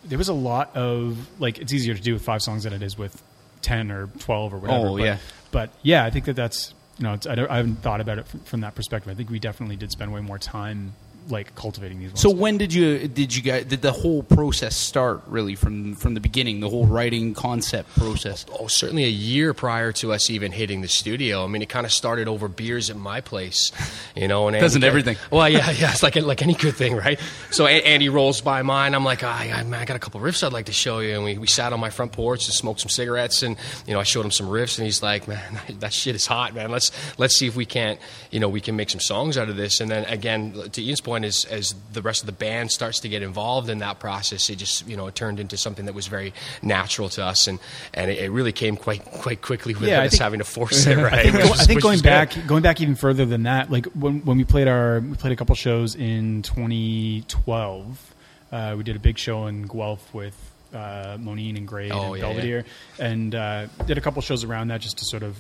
there 0.04 0.16
was 0.18 0.28
a 0.28 0.34
lot 0.34 0.76
of 0.76 1.18
like 1.40 1.58
it's 1.58 1.72
easier 1.72 1.94
to 1.94 2.00
do 2.00 2.12
with 2.12 2.22
five 2.22 2.40
songs 2.40 2.62
than 2.62 2.72
it 2.72 2.82
is 2.82 2.96
with 2.96 3.20
ten 3.62 3.90
or 3.90 4.06
twelve 4.18 4.54
or 4.54 4.58
whatever. 4.58 4.88
Oh, 4.88 4.96
but, 4.96 5.04
yeah. 5.04 5.18
but 5.50 5.70
yeah, 5.82 6.04
I 6.04 6.10
think 6.10 6.26
that 6.26 6.36
that's 6.36 6.74
you 6.98 7.04
know 7.04 7.14
it's, 7.14 7.26
I, 7.26 7.34
don't, 7.34 7.50
I 7.50 7.56
haven't 7.56 7.76
thought 7.76 8.00
about 8.00 8.18
it 8.18 8.26
from, 8.26 8.40
from 8.40 8.60
that 8.60 8.74
perspective. 8.74 9.10
I 9.10 9.14
think 9.14 9.30
we 9.30 9.38
definitely 9.38 9.76
did 9.76 9.90
spend 9.90 10.12
way 10.12 10.20
more 10.20 10.38
time 10.38 10.94
like 11.28 11.54
cultivating 11.54 11.98
these. 11.98 12.10
Ones. 12.10 12.20
So 12.20 12.30
when 12.30 12.58
did 12.58 12.72
you 12.72 13.06
did 13.08 13.34
you 13.34 13.42
guys 13.42 13.64
did 13.66 13.82
the 13.82 13.92
whole 13.92 14.22
process 14.22 14.76
start 14.76 15.22
really 15.26 15.54
from 15.54 15.94
from 15.94 16.14
the 16.14 16.20
beginning 16.20 16.60
the 16.60 16.68
whole 16.70 16.86
writing 16.86 17.34
concept 17.34 17.94
process? 17.96 18.46
Oh, 18.58 18.66
certainly 18.66 19.04
a 19.04 19.08
year 19.08 19.54
prior 19.54 19.92
to 19.92 20.12
us 20.12 20.30
even 20.30 20.52
hitting 20.52 20.80
the 20.80 20.88
studio. 20.88 21.44
I 21.44 21.46
mean, 21.48 21.62
it 21.62 21.68
kind 21.68 21.86
of 21.86 21.92
started 21.92 22.28
over 22.28 22.48
beers 22.48 22.90
at 22.90 22.96
my 22.96 23.20
place, 23.20 23.72
you 24.16 24.28
know. 24.28 24.48
And 24.48 24.58
Doesn't 24.58 24.80
kept- 24.80 24.88
everything? 24.88 25.16
Well, 25.30 25.48
yeah, 25.48 25.70
yeah. 25.72 25.90
It's 25.92 26.02
like 26.02 26.16
like 26.16 26.42
any 26.42 26.54
good 26.54 26.74
thing, 26.76 26.96
right? 26.96 27.18
So 27.50 27.66
A- 27.66 27.82
Andy 27.82 28.08
rolls 28.08 28.40
by 28.40 28.62
mine. 28.62 28.94
I'm 28.94 29.04
like, 29.04 29.22
ah, 29.22 29.42
yeah, 29.42 29.62
man, 29.64 29.80
I 29.80 29.84
got 29.84 29.96
a 29.96 30.00
couple 30.00 30.20
riffs 30.20 30.42
I'd 30.42 30.52
like 30.52 30.66
to 30.66 30.72
show 30.72 31.00
you. 31.00 31.14
And 31.14 31.24
we, 31.24 31.38
we 31.38 31.46
sat 31.46 31.72
on 31.72 31.80
my 31.80 31.90
front 31.90 32.12
porch 32.12 32.46
and 32.46 32.54
smoked 32.54 32.80
some 32.80 32.88
cigarettes, 32.90 33.42
and 33.42 33.56
you 33.86 33.94
know, 33.94 34.00
I 34.00 34.04
showed 34.04 34.24
him 34.24 34.30
some 34.30 34.46
riffs, 34.48 34.78
and 34.78 34.84
he's 34.86 35.02
like, 35.02 35.28
man, 35.28 35.60
that 35.80 35.92
shit 35.92 36.14
is 36.14 36.26
hot, 36.26 36.54
man. 36.54 36.70
Let's 36.70 36.90
let's 37.18 37.36
see 37.36 37.46
if 37.46 37.56
we 37.56 37.66
can't, 37.66 38.00
you 38.30 38.40
know, 38.40 38.48
we 38.48 38.60
can 38.60 38.76
make 38.76 38.90
some 38.90 39.00
songs 39.00 39.36
out 39.36 39.48
of 39.48 39.56
this. 39.56 39.80
And 39.80 39.90
then 39.90 40.04
again, 40.06 40.52
to 40.72 40.82
Ian's 40.82 41.00
point, 41.00 41.17
is 41.24 41.44
as 41.46 41.74
the 41.92 42.02
rest 42.02 42.22
of 42.22 42.26
the 42.26 42.32
band 42.32 42.70
starts 42.70 43.00
to 43.00 43.08
get 43.08 43.22
involved 43.22 43.68
in 43.68 43.78
that 43.78 43.98
process, 44.00 44.48
it 44.50 44.56
just 44.56 44.86
you 44.88 44.96
know 44.96 45.06
it 45.06 45.14
turned 45.14 45.40
into 45.40 45.56
something 45.56 45.84
that 45.86 45.94
was 45.94 46.06
very 46.06 46.32
natural 46.62 47.08
to 47.10 47.24
us, 47.24 47.46
and 47.46 47.58
and 47.94 48.10
it, 48.10 48.18
it 48.18 48.30
really 48.30 48.52
came 48.52 48.76
quite 48.76 49.04
quite 49.04 49.42
quickly 49.42 49.74
without 49.74 49.88
Yeah, 49.88 50.02
us 50.02 50.10
think- 50.12 50.22
having 50.22 50.38
to 50.38 50.44
force 50.58 50.86
it. 50.86 50.96
Right? 50.96 51.12
I 51.14 51.22
think, 51.30 51.34
is- 51.44 51.60
I 51.60 51.64
think 51.64 51.82
going 51.82 51.94
is 51.94 52.02
good. 52.02 52.08
back, 52.08 52.46
going 52.46 52.62
back 52.62 52.80
even 52.80 52.94
further 52.94 53.24
than 53.26 53.44
that, 53.44 53.70
like 53.70 53.86
when 53.86 54.24
when 54.24 54.36
we 54.36 54.44
played 54.44 54.68
our 54.68 55.00
we 55.00 55.14
played 55.16 55.32
a 55.32 55.36
couple 55.36 55.54
shows 55.54 55.94
in 55.94 56.42
2012. 56.42 58.14
Uh, 58.50 58.74
we 58.78 58.82
did 58.82 58.96
a 58.96 58.98
big 58.98 59.18
show 59.18 59.46
in 59.46 59.62
Guelph 59.64 60.12
with 60.14 60.47
uh, 60.72 61.16
Moneen 61.18 61.56
and 61.56 61.66
Grade 61.66 61.92
Oh, 61.92 62.12
and 62.12 62.16
yeah, 62.16 62.22
Belvedere, 62.22 62.64
and 62.98 63.34
uh, 63.34 63.66
did 63.86 63.98
a 63.98 64.00
couple 64.00 64.22
shows 64.22 64.44
around 64.44 64.68
that 64.68 64.80
just 64.80 64.98
to 64.98 65.04
sort 65.04 65.22
of 65.22 65.38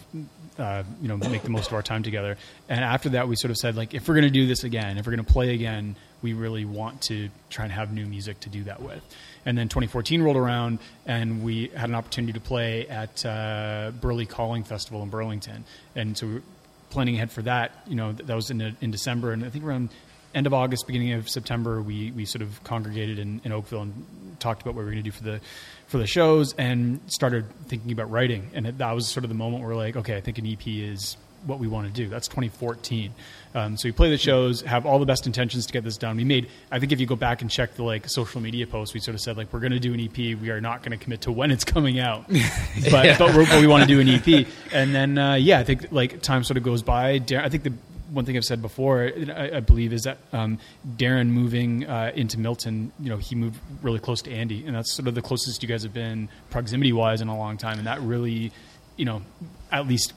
uh, 0.58 0.82
you 1.00 1.08
know 1.08 1.16
make 1.16 1.42
the 1.42 1.50
most 1.50 1.68
of 1.68 1.74
our 1.74 1.82
time 1.82 2.02
together. 2.02 2.36
And 2.68 2.84
after 2.84 3.10
that, 3.10 3.28
we 3.28 3.36
sort 3.36 3.50
of 3.50 3.56
said 3.56 3.76
like 3.76 3.94
if 3.94 4.08
we're 4.08 4.14
going 4.14 4.26
to 4.26 4.30
do 4.30 4.46
this 4.46 4.64
again, 4.64 4.98
if 4.98 5.06
we're 5.06 5.14
going 5.14 5.24
to 5.24 5.32
play 5.32 5.54
again, 5.54 5.96
we 6.22 6.32
really 6.32 6.64
want 6.64 7.02
to 7.02 7.28
try 7.50 7.64
and 7.64 7.72
have 7.72 7.92
new 7.92 8.06
music 8.06 8.40
to 8.40 8.48
do 8.48 8.64
that 8.64 8.82
with. 8.82 9.02
And 9.44 9.56
then 9.56 9.68
2014 9.68 10.22
rolled 10.22 10.36
around, 10.36 10.78
and 11.06 11.42
we 11.42 11.68
had 11.68 11.88
an 11.88 11.94
opportunity 11.94 12.32
to 12.34 12.40
play 12.40 12.86
at 12.88 13.24
uh, 13.24 13.92
Burley 14.00 14.26
Calling 14.26 14.64
Festival 14.64 15.02
in 15.02 15.10
Burlington, 15.10 15.64
and 15.94 16.16
so 16.16 16.26
we 16.26 16.34
were 16.34 16.42
planning 16.90 17.16
ahead 17.16 17.30
for 17.30 17.42
that. 17.42 17.72
You 17.86 17.96
know, 17.96 18.12
that 18.12 18.34
was 18.34 18.50
in 18.50 18.76
in 18.80 18.90
December, 18.90 19.32
and 19.32 19.44
I 19.44 19.50
think 19.50 19.64
around 19.64 19.90
end 20.34 20.46
of 20.46 20.54
August, 20.54 20.86
beginning 20.86 21.12
of 21.12 21.28
September, 21.28 21.80
we 21.80 22.10
we 22.12 22.24
sort 22.24 22.42
of 22.42 22.62
congregated 22.64 23.18
in, 23.18 23.40
in 23.44 23.52
Oakville 23.52 23.82
and 23.82 24.36
talked 24.40 24.62
about 24.62 24.74
what 24.74 24.80
we 24.80 24.84
were 24.84 24.90
going 24.92 25.02
to 25.02 25.10
do 25.10 25.16
for 25.16 25.24
the 25.24 25.40
for 25.86 25.98
the 25.98 26.06
shows, 26.06 26.54
and 26.54 27.00
started 27.06 27.46
thinking 27.66 27.92
about 27.92 28.10
writing. 28.10 28.50
And 28.54 28.66
it, 28.66 28.78
that 28.78 28.92
was 28.94 29.06
sort 29.06 29.24
of 29.24 29.30
the 29.30 29.36
moment 29.36 29.62
where 29.62 29.70
we're 29.70 29.76
like, 29.76 29.96
okay, 29.96 30.16
I 30.16 30.20
think 30.20 30.38
an 30.38 30.46
EP 30.46 30.66
is 30.66 31.16
what 31.46 31.58
we 31.58 31.68
want 31.68 31.86
to 31.86 31.92
do. 31.92 32.08
That's 32.08 32.28
2014. 32.28 33.12
Um, 33.54 33.76
so 33.76 33.88
we 33.88 33.92
play 33.92 34.10
the 34.10 34.18
shows, 34.18 34.60
have 34.62 34.86
all 34.86 34.98
the 34.98 35.06
best 35.06 35.26
intentions 35.26 35.66
to 35.66 35.72
get 35.72 35.84
this 35.84 35.96
done. 35.96 36.16
We 36.16 36.24
made, 36.24 36.48
I 36.70 36.78
think, 36.78 36.92
if 36.92 37.00
you 37.00 37.06
go 37.06 37.16
back 37.16 37.40
and 37.40 37.50
check 37.50 37.74
the 37.74 37.84
like 37.84 38.08
social 38.08 38.40
media 38.40 38.66
posts, 38.66 38.94
we 38.94 39.00
sort 39.00 39.14
of 39.14 39.20
said 39.20 39.36
like 39.36 39.52
we're 39.52 39.60
going 39.60 39.72
to 39.72 39.78
do 39.78 39.94
an 39.94 40.00
EP. 40.00 40.16
We 40.16 40.50
are 40.50 40.60
not 40.60 40.82
going 40.82 40.96
to 40.96 41.02
commit 41.02 41.22
to 41.22 41.32
when 41.32 41.50
it's 41.50 41.64
coming 41.64 41.98
out, 41.98 42.28
but, 42.90 43.18
but, 43.18 43.34
we're, 43.34 43.46
but 43.46 43.60
we 43.60 43.66
want 43.66 43.82
to 43.82 43.88
do 43.88 44.00
an 44.00 44.08
EP. 44.08 44.46
And 44.72 44.94
then 44.94 45.16
uh, 45.16 45.34
yeah, 45.34 45.58
I 45.58 45.64
think 45.64 45.90
like 45.90 46.20
time 46.20 46.44
sort 46.44 46.56
of 46.56 46.62
goes 46.62 46.82
by. 46.82 47.12
I 47.12 47.48
think 47.48 47.62
the 47.62 47.72
one 48.10 48.24
thing 48.24 48.36
I've 48.36 48.44
said 48.44 48.62
before, 48.62 49.10
I, 49.34 49.56
I 49.56 49.60
believe, 49.60 49.92
is 49.92 50.02
that 50.02 50.18
um, 50.32 50.58
Darren 50.96 51.28
moving 51.28 51.86
uh, 51.86 52.12
into 52.14 52.38
Milton, 52.38 52.92
you 53.00 53.10
know, 53.10 53.16
he 53.16 53.34
moved 53.34 53.58
really 53.82 53.98
close 53.98 54.22
to 54.22 54.32
Andy, 54.32 54.64
and 54.66 54.74
that's 54.74 54.92
sort 54.92 55.08
of 55.08 55.14
the 55.14 55.22
closest 55.22 55.62
you 55.62 55.68
guys 55.68 55.82
have 55.82 55.94
been 55.94 56.28
proximity 56.50 56.92
wise 56.92 57.20
in 57.20 57.28
a 57.28 57.36
long 57.36 57.56
time, 57.56 57.78
and 57.78 57.86
that 57.86 58.00
really, 58.00 58.52
you 58.96 59.04
know, 59.04 59.22
at 59.70 59.86
least 59.86 60.12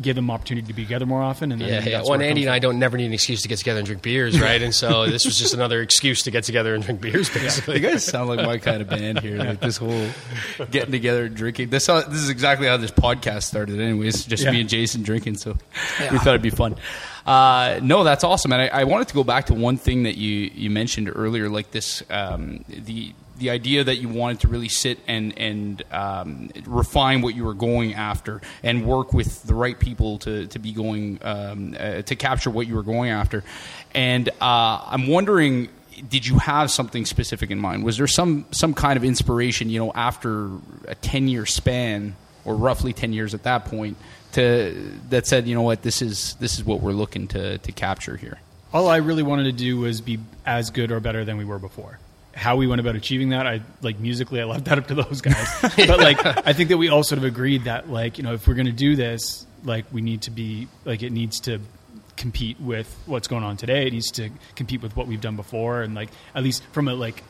gave 0.00 0.14
them 0.14 0.30
opportunity 0.30 0.66
to 0.66 0.72
be 0.74 0.82
together 0.84 1.06
more 1.06 1.22
often. 1.22 1.52
And 1.52 1.60
then 1.60 1.68
Yeah, 1.68 1.88
yeah. 1.88 1.96
Well, 1.98 2.10
where 2.10 2.14
and 2.16 2.22
it 2.22 2.28
Andy 2.28 2.42
and 2.44 2.50
I 2.50 2.58
don't 2.58 2.78
never 2.78 2.96
need 2.96 3.06
an 3.06 3.12
excuse 3.12 3.42
to 3.42 3.48
get 3.48 3.58
together 3.58 3.78
and 3.78 3.86
drink 3.86 4.02
beers, 4.02 4.38
right? 4.40 4.60
And 4.60 4.74
so 4.74 5.06
this 5.06 5.24
was 5.24 5.38
just 5.38 5.54
another 5.54 5.80
excuse 5.80 6.22
to 6.22 6.30
get 6.30 6.44
together 6.44 6.74
and 6.74 6.84
drink 6.84 7.00
beers, 7.00 7.30
basically. 7.30 7.76
You 7.76 7.80
guys 7.80 8.04
sound 8.04 8.28
like 8.28 8.44
my 8.44 8.58
kind 8.58 8.82
of 8.82 8.88
band 8.88 9.20
here. 9.20 9.38
Like 9.38 9.60
this 9.60 9.76
whole 9.78 10.08
getting 10.70 10.92
together 10.92 11.24
and 11.24 11.34
drinking. 11.36 11.70
This 11.70 11.86
this 11.86 12.08
is 12.18 12.28
exactly 12.30 12.66
how 12.66 12.76
this 12.76 12.90
podcast 12.90 13.44
started. 13.44 13.80
Anyways, 13.80 14.24
just 14.26 14.44
Yeah. 14.44 14.50
me 14.52 14.60
and 14.60 14.68
Jason 14.68 15.02
drinking. 15.02 15.36
So 15.38 15.56
we 16.10 16.18
thought 16.18 16.28
it'd 16.28 16.42
be 16.42 16.50
fun. 16.50 16.76
Uh, 17.26 17.80
no, 17.82 18.04
that's 18.04 18.22
awesome. 18.22 18.52
And 18.52 18.62
I, 18.62 18.66
I 18.68 18.84
wanted 18.84 19.08
to 19.08 19.14
go 19.14 19.24
back 19.24 19.46
to 19.46 19.54
one 19.54 19.76
thing 19.78 20.04
that 20.04 20.16
you 20.16 20.50
you 20.54 20.70
mentioned 20.70 21.10
earlier, 21.14 21.48
like 21.48 21.70
this 21.72 22.02
um, 22.10 22.64
the 22.68 23.12
the 23.38 23.50
idea 23.50 23.84
that 23.84 23.96
you 23.96 24.08
wanted 24.08 24.40
to 24.40 24.48
really 24.48 24.68
sit 24.68 24.98
and 25.06 25.36
and 25.38 25.82
um, 25.92 26.50
refine 26.66 27.22
what 27.22 27.34
you 27.34 27.44
were 27.44 27.54
going 27.54 27.94
after 27.94 28.40
and 28.62 28.86
work 28.86 29.12
with 29.12 29.42
the 29.44 29.54
right 29.54 29.78
people 29.78 30.18
to 30.18 30.46
to 30.48 30.58
be 30.58 30.72
going 30.72 31.18
um, 31.22 31.76
uh, 31.78 32.02
to 32.02 32.16
capture 32.16 32.50
what 32.50 32.66
you 32.66 32.74
were 32.74 32.82
going 32.82 33.10
after. 33.10 33.44
And 33.94 34.28
uh, 34.40 34.80
I'm 34.86 35.06
wondering 35.06 35.68
did 36.08 36.26
you 36.26 36.38
have 36.38 36.70
something 36.70 37.06
specific 37.06 37.50
in 37.50 37.58
mind? 37.58 37.84
Was 37.84 37.96
there 37.96 38.06
some 38.06 38.46
some 38.50 38.74
kind 38.74 38.96
of 38.96 39.04
inspiration, 39.04 39.70
you 39.70 39.78
know, 39.78 39.92
after 39.94 40.50
a 40.86 40.94
ten 40.94 41.28
year 41.28 41.46
span 41.46 42.16
or 42.44 42.54
roughly 42.54 42.92
ten 42.92 43.12
years 43.12 43.34
at 43.34 43.42
that 43.44 43.64
point, 43.64 43.96
to 44.32 44.92
that 45.08 45.26
said, 45.26 45.46
you 45.46 45.54
know 45.54 45.62
what, 45.62 45.82
this 45.82 46.02
is 46.02 46.34
this 46.34 46.58
is 46.58 46.64
what 46.64 46.80
we're 46.80 46.92
looking 46.92 47.28
to 47.28 47.58
to 47.58 47.72
capture 47.72 48.16
here. 48.16 48.38
all 48.72 48.88
I 48.88 48.96
really 48.96 49.22
wanted 49.22 49.44
to 49.44 49.52
do 49.52 49.78
was 49.78 50.00
be 50.00 50.18
as 50.44 50.70
good 50.70 50.92
or 50.92 51.00
better 51.00 51.24
than 51.24 51.36
we 51.38 51.44
were 51.44 51.58
before. 51.58 51.98
How 52.36 52.56
we 52.56 52.66
went 52.66 52.80
about 52.80 52.94
achieving 52.94 53.30
that, 53.30 53.46
I 53.46 53.62
like 53.80 53.98
musically, 53.98 54.40
I 54.40 54.44
left 54.44 54.66
that 54.66 54.78
up 54.78 54.86
to 54.88 54.94
those 54.94 55.20
guys. 55.22 55.48
but 55.62 55.98
like, 55.98 56.24
I 56.46 56.52
think 56.52 56.68
that 56.68 56.76
we 56.76 56.90
all 56.90 57.02
sort 57.02 57.18
of 57.18 57.24
agreed 57.24 57.64
that 57.64 57.90
like, 57.90 58.18
you 58.18 58.24
know, 58.24 58.34
if 58.34 58.46
we're 58.46 58.54
going 58.54 58.66
to 58.66 58.72
do 58.72 58.94
this, 58.94 59.46
like, 59.64 59.86
we 59.90 60.02
need 60.02 60.22
to 60.22 60.30
be 60.30 60.68
like, 60.84 61.02
it 61.02 61.10
needs 61.10 61.40
to 61.40 61.60
compete 62.16 62.60
with 62.60 62.94
what's 63.06 63.26
going 63.26 63.42
on 63.42 63.56
today. 63.56 63.86
It 63.86 63.92
needs 63.92 64.10
to 64.12 64.30
compete 64.54 64.82
with 64.82 64.96
what 64.96 65.06
we've 65.06 65.20
done 65.20 65.36
before, 65.36 65.82
and 65.82 65.94
like, 65.94 66.10
at 66.34 66.42
least 66.42 66.62
from 66.72 66.88
a 66.88 66.94
like 66.94 67.22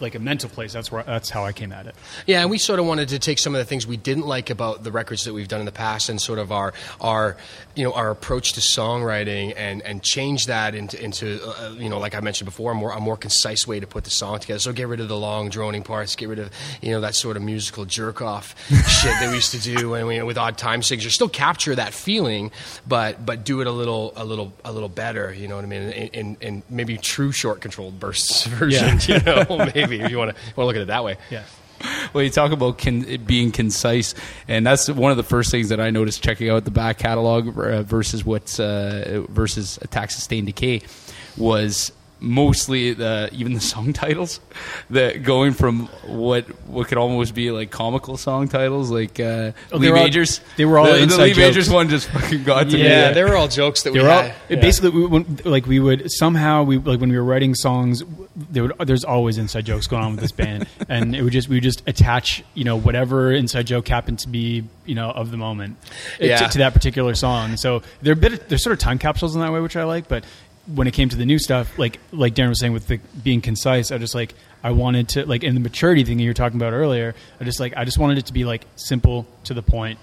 like 0.00 0.14
a 0.14 0.18
mental 0.18 0.50
place. 0.50 0.72
That's 0.72 0.90
where 0.90 1.02
that's 1.02 1.30
how 1.30 1.44
I 1.44 1.52
came 1.52 1.72
at 1.72 1.86
it. 1.86 1.94
Yeah, 2.26 2.42
and 2.42 2.50
we 2.50 2.58
sort 2.58 2.80
of 2.80 2.86
wanted 2.86 3.08
to 3.10 3.18
take 3.18 3.38
some 3.38 3.54
of 3.54 3.58
the 3.58 3.64
things 3.64 3.86
we 3.86 3.96
didn't 3.96 4.26
like 4.26 4.50
about 4.50 4.84
the 4.84 4.92
records 4.92 5.24
that 5.24 5.32
we've 5.32 5.48
done 5.48 5.60
in 5.60 5.66
the 5.66 5.72
past, 5.72 6.08
and 6.08 6.20
sort 6.20 6.38
of 6.38 6.52
our 6.52 6.72
our 7.00 7.36
you 7.74 7.84
know 7.84 7.92
our 7.92 8.10
approach 8.10 8.54
to 8.54 8.60
songwriting, 8.60 9.54
and 9.56 9.82
and 9.82 10.02
change 10.02 10.46
that 10.46 10.74
into 10.74 11.02
into 11.02 11.40
uh, 11.44 11.70
you 11.78 11.88
know 11.88 11.98
like 11.98 12.14
I 12.14 12.20
mentioned 12.20 12.46
before, 12.46 12.72
a 12.72 12.74
more 12.74 12.92
a 12.92 13.00
more 13.00 13.16
concise 13.16 13.66
way 13.66 13.80
to 13.80 13.86
put 13.86 14.04
the 14.04 14.10
song 14.10 14.38
together. 14.38 14.60
So 14.60 14.72
get 14.72 14.88
rid 14.88 15.00
of 15.00 15.08
the 15.08 15.16
long 15.16 15.48
droning 15.48 15.82
parts, 15.82 16.16
get 16.16 16.28
rid 16.28 16.38
of 16.38 16.50
you 16.82 16.90
know 16.90 17.00
that 17.00 17.14
sort 17.14 17.36
of 17.36 17.42
musical 17.42 17.84
jerk 17.84 18.20
off 18.22 18.54
shit 18.68 19.12
that 19.20 19.28
we 19.28 19.36
used 19.36 19.52
to 19.52 19.60
do, 19.60 19.94
and 19.94 20.06
we, 20.06 20.22
with 20.22 20.38
odd 20.38 20.58
time 20.58 20.82
signatures. 20.82 21.14
Still 21.14 21.28
capture 21.28 21.74
that 21.74 21.94
feeling, 21.94 22.50
but 22.86 23.24
but 23.24 23.44
do 23.44 23.60
it 23.60 23.66
a 23.66 23.72
little 23.72 24.12
a 24.16 24.24
little 24.24 24.52
a 24.64 24.72
little 24.72 24.88
better. 24.88 25.32
You 25.32 25.48
know 25.48 25.56
what 25.56 25.64
I 25.64 25.68
mean? 25.68 25.82
And, 25.82 26.14
and, 26.14 26.36
in 26.40 26.62
maybe 26.68 26.96
true 26.98 27.32
short 27.32 27.60
controlled 27.60 28.00
bursts 28.00 28.46
version. 28.46 28.98
You 29.06 29.20
know. 29.20 29.67
maybe 29.74 30.00
if 30.00 30.10
you 30.10 30.18
want 30.18 30.36
to 30.36 30.42
want 30.56 30.56
to 30.56 30.64
look 30.64 30.76
at 30.76 30.82
it 30.82 30.88
that 30.88 31.04
way. 31.04 31.16
Yeah. 31.30 31.44
Well, 32.12 32.24
you 32.24 32.30
talk 32.30 32.50
about 32.52 32.78
con- 32.78 33.04
it 33.06 33.26
being 33.26 33.52
concise, 33.52 34.14
and 34.48 34.66
that's 34.66 34.90
one 34.90 35.12
of 35.12 35.16
the 35.16 35.22
first 35.22 35.50
things 35.50 35.68
that 35.68 35.80
I 35.80 35.90
noticed 35.90 36.22
checking 36.22 36.50
out 36.50 36.64
the 36.64 36.70
back 36.70 36.98
catalog 36.98 37.56
uh, 37.56 37.82
versus 37.82 38.24
what's 38.24 38.58
uh, 38.58 39.24
versus 39.28 39.78
Attack 39.82 40.10
Sustain 40.10 40.44
Decay 40.44 40.82
was 41.36 41.92
mostly 42.20 42.92
the 42.94 43.28
even 43.32 43.52
the 43.52 43.60
song 43.74 43.92
titles 43.92 44.40
that 44.90 45.22
going 45.22 45.52
from 45.52 45.86
what 46.06 46.44
what 46.68 46.88
could 46.88 46.98
almost 46.98 47.34
be 47.34 47.50
like 47.50 47.70
comical 47.70 48.16
song 48.16 48.48
titles 48.48 48.90
like 48.90 49.20
uh, 49.20 49.52
Oh, 49.72 49.76
Lee 49.76 49.86
they 49.86 49.90
were 49.92 49.98
all- 49.98 50.04
Majors. 50.04 50.40
they 50.56 50.64
were 50.64 50.78
all 50.78 50.86
the, 50.86 50.92
the 50.94 51.02
inside 51.02 51.22
Lee 51.24 51.34
Majors 51.34 51.70
one 51.70 51.88
just 51.88 52.08
fucking 52.10 52.42
got 52.44 52.70
to 52.70 52.76
me. 52.76 52.82
Yeah, 52.84 53.12
they 53.12 53.22
were 53.22 53.36
all 53.36 53.48
jokes 53.48 53.82
that 53.84 53.92
we 53.92 53.98
They 54.00 54.04
were 54.04 54.10
all, 54.10 54.22
had. 54.22 54.34
it 54.48 54.60
basically 54.60 54.90
we, 54.90 55.06
when, 55.06 55.38
like 55.44 55.66
we 55.66 55.78
would 55.78 56.10
somehow 56.10 56.64
we 56.64 56.78
like 56.78 57.00
when 57.00 57.10
we 57.10 57.16
were 57.16 57.24
writing 57.24 57.54
songs 57.54 58.02
there 58.36 58.64
would 58.64 58.72
there's 58.86 59.04
always 59.04 59.38
inside 59.38 59.64
jokes 59.66 59.86
going 59.86 60.02
on 60.02 60.12
with 60.12 60.20
this 60.20 60.32
band 60.32 60.66
and 60.88 61.14
it 61.14 61.22
would 61.22 61.32
just 61.32 61.48
we 61.48 61.56
would 61.56 61.62
just 61.62 61.82
attach 61.86 62.42
you 62.54 62.64
know 62.64 62.76
whatever 62.76 63.32
inside 63.32 63.66
joke 63.66 63.86
happened 63.88 64.18
to 64.20 64.28
be 64.28 64.64
you 64.86 64.94
know 64.94 65.10
of 65.10 65.30
the 65.30 65.36
moment 65.36 65.76
uh, 66.20 66.24
Yeah. 66.24 66.36
to, 66.38 66.48
to 66.48 66.58
that 66.58 66.72
particular 66.74 67.14
song 67.14 67.56
so 67.56 67.82
they're 68.02 68.12
a 68.12 68.16
bit 68.16 68.48
they're 68.48 68.58
sort 68.58 68.72
of 68.74 68.78
time 68.80 68.98
capsules 68.98 69.34
in 69.34 69.40
that 69.40 69.52
way 69.52 69.60
which 69.60 69.76
I 69.76 69.84
like 69.84 70.08
but 70.08 70.24
when 70.74 70.86
it 70.86 70.92
came 70.92 71.08
to 71.08 71.16
the 71.16 71.26
new 71.26 71.38
stuff 71.38 71.78
like 71.78 71.98
like 72.12 72.34
Darren 72.34 72.50
was 72.50 72.60
saying 72.60 72.72
with 72.72 72.86
the 72.86 73.00
being 73.22 73.40
concise 73.40 73.90
I 73.90 73.98
just 73.98 74.14
like 74.14 74.34
I 74.62 74.72
wanted 74.72 75.08
to 75.10 75.26
like 75.26 75.42
in 75.42 75.54
the 75.54 75.60
maturity 75.60 76.04
thing 76.04 76.18
you 76.18 76.28
were 76.28 76.34
talking 76.34 76.58
about 76.58 76.72
earlier 76.72 77.14
I 77.40 77.44
just 77.44 77.60
like 77.60 77.74
I 77.76 77.84
just 77.84 77.98
wanted 77.98 78.18
it 78.18 78.26
to 78.26 78.32
be 78.32 78.44
like 78.44 78.66
simple 78.76 79.26
to 79.44 79.54
the 79.54 79.62
point 79.62 79.98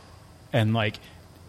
and 0.51 0.73
like 0.73 0.99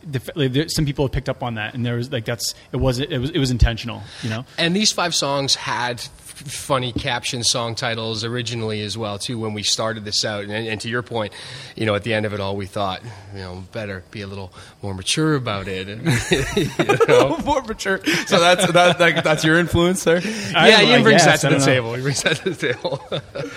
the, 0.09 0.33
like, 0.35 0.53
there, 0.53 0.69
some 0.69 0.85
people 0.85 1.05
have 1.05 1.13
picked 1.13 1.29
up 1.29 1.43
on 1.43 1.55
that, 1.55 1.75
and 1.75 1.85
there 1.85 1.97
was 1.97 2.13
like 2.13 2.25
that's 2.25 2.55
it 2.73 2.77
wasn't 2.77 3.11
it 3.11 3.19
was 3.19 3.31
it 3.31 3.39
was 3.39 3.51
intentional, 3.51 4.03
you 4.23 4.31
know. 4.31 4.45
And 4.57 4.75
these 4.75 4.93
five 4.93 5.15
songs 5.15 5.55
had 5.55 6.01
funny 6.37 6.93
caption 6.93 7.43
song 7.43 7.75
titles 7.75 8.23
originally 8.25 8.83
as 8.83 8.97
well 8.97 9.19
too 9.19 9.39
when 9.39 9.55
we 9.55 9.63
started 9.63 10.05
this 10.05 10.25
out. 10.25 10.45
And, 10.45 10.53
and 10.53 10.81
to 10.83 10.89
your 10.89 11.03
point, 11.03 11.33
you 11.75 11.87
know, 11.87 11.95
at 11.95 12.05
the 12.05 12.13
end 12.15 12.27
of 12.27 12.35
it 12.35 12.41
all, 12.41 12.57
we 12.57 12.67
thought, 12.67 13.03
you 13.35 13.41
know, 13.41 13.65
better 13.73 14.05
be 14.11 14.21
a 14.21 14.27
little 14.27 14.53
more 14.83 14.95
mature 14.95 15.35
about 15.35 15.67
it. 15.69 15.89
And, 15.89 16.03
you 16.57 16.97
know? 17.09 17.39
more 17.45 17.63
mature. 17.63 18.05
So 18.27 18.39
that's 18.39 18.71
that, 18.73 18.99
that, 18.99 19.25
that's 19.25 19.45
your 19.45 19.59
influence 19.59 20.05
there. 20.05 20.19
I- 20.55 20.69
yeah, 20.69 20.83
Ian 20.83 21.01
I 21.01 21.03
brings 21.03 21.25
guess, 21.25 21.43
that 21.43 21.49
to 21.49 21.55
the 21.55 21.59
know. 21.61 21.65
table. 21.65 21.95
He 21.95 22.03
brings 22.03 22.23
that 22.23 22.37
to 22.37 22.51
the 22.51 22.73
table. 22.75 23.01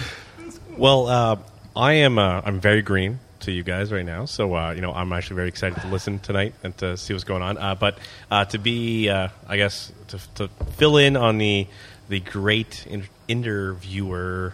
Well, 0.77 1.07
uh, 1.07 1.35
I 1.75 1.93
am. 1.93 2.17
Uh, 2.17 2.41
I'm 2.45 2.61
very 2.61 2.81
green 2.81 3.19
to 3.41 3.51
you 3.51 3.63
guys 3.63 3.91
right 3.91 4.05
now, 4.05 4.23
so 4.23 4.55
uh, 4.55 4.71
you 4.71 4.79
know 4.79 4.93
I'm 4.93 5.11
actually 5.11 5.35
very 5.35 5.49
excited 5.49 5.81
to 5.81 5.87
listen 5.89 6.19
tonight 6.19 6.53
and 6.63 6.77
to 6.77 6.95
see 6.95 7.13
what's 7.13 7.25
going 7.25 7.41
on. 7.41 7.57
Uh, 7.57 7.75
but 7.75 7.97
uh, 8.31 8.45
to 8.45 8.57
be, 8.59 9.09
uh, 9.09 9.27
I 9.45 9.57
guess, 9.57 9.91
to, 10.07 10.19
to 10.35 10.47
fill 10.77 10.95
in 10.95 11.17
on 11.17 11.37
the 11.37 11.67
the 12.09 12.19
great 12.19 12.85
in- 12.87 13.07
interviewership 13.29 14.51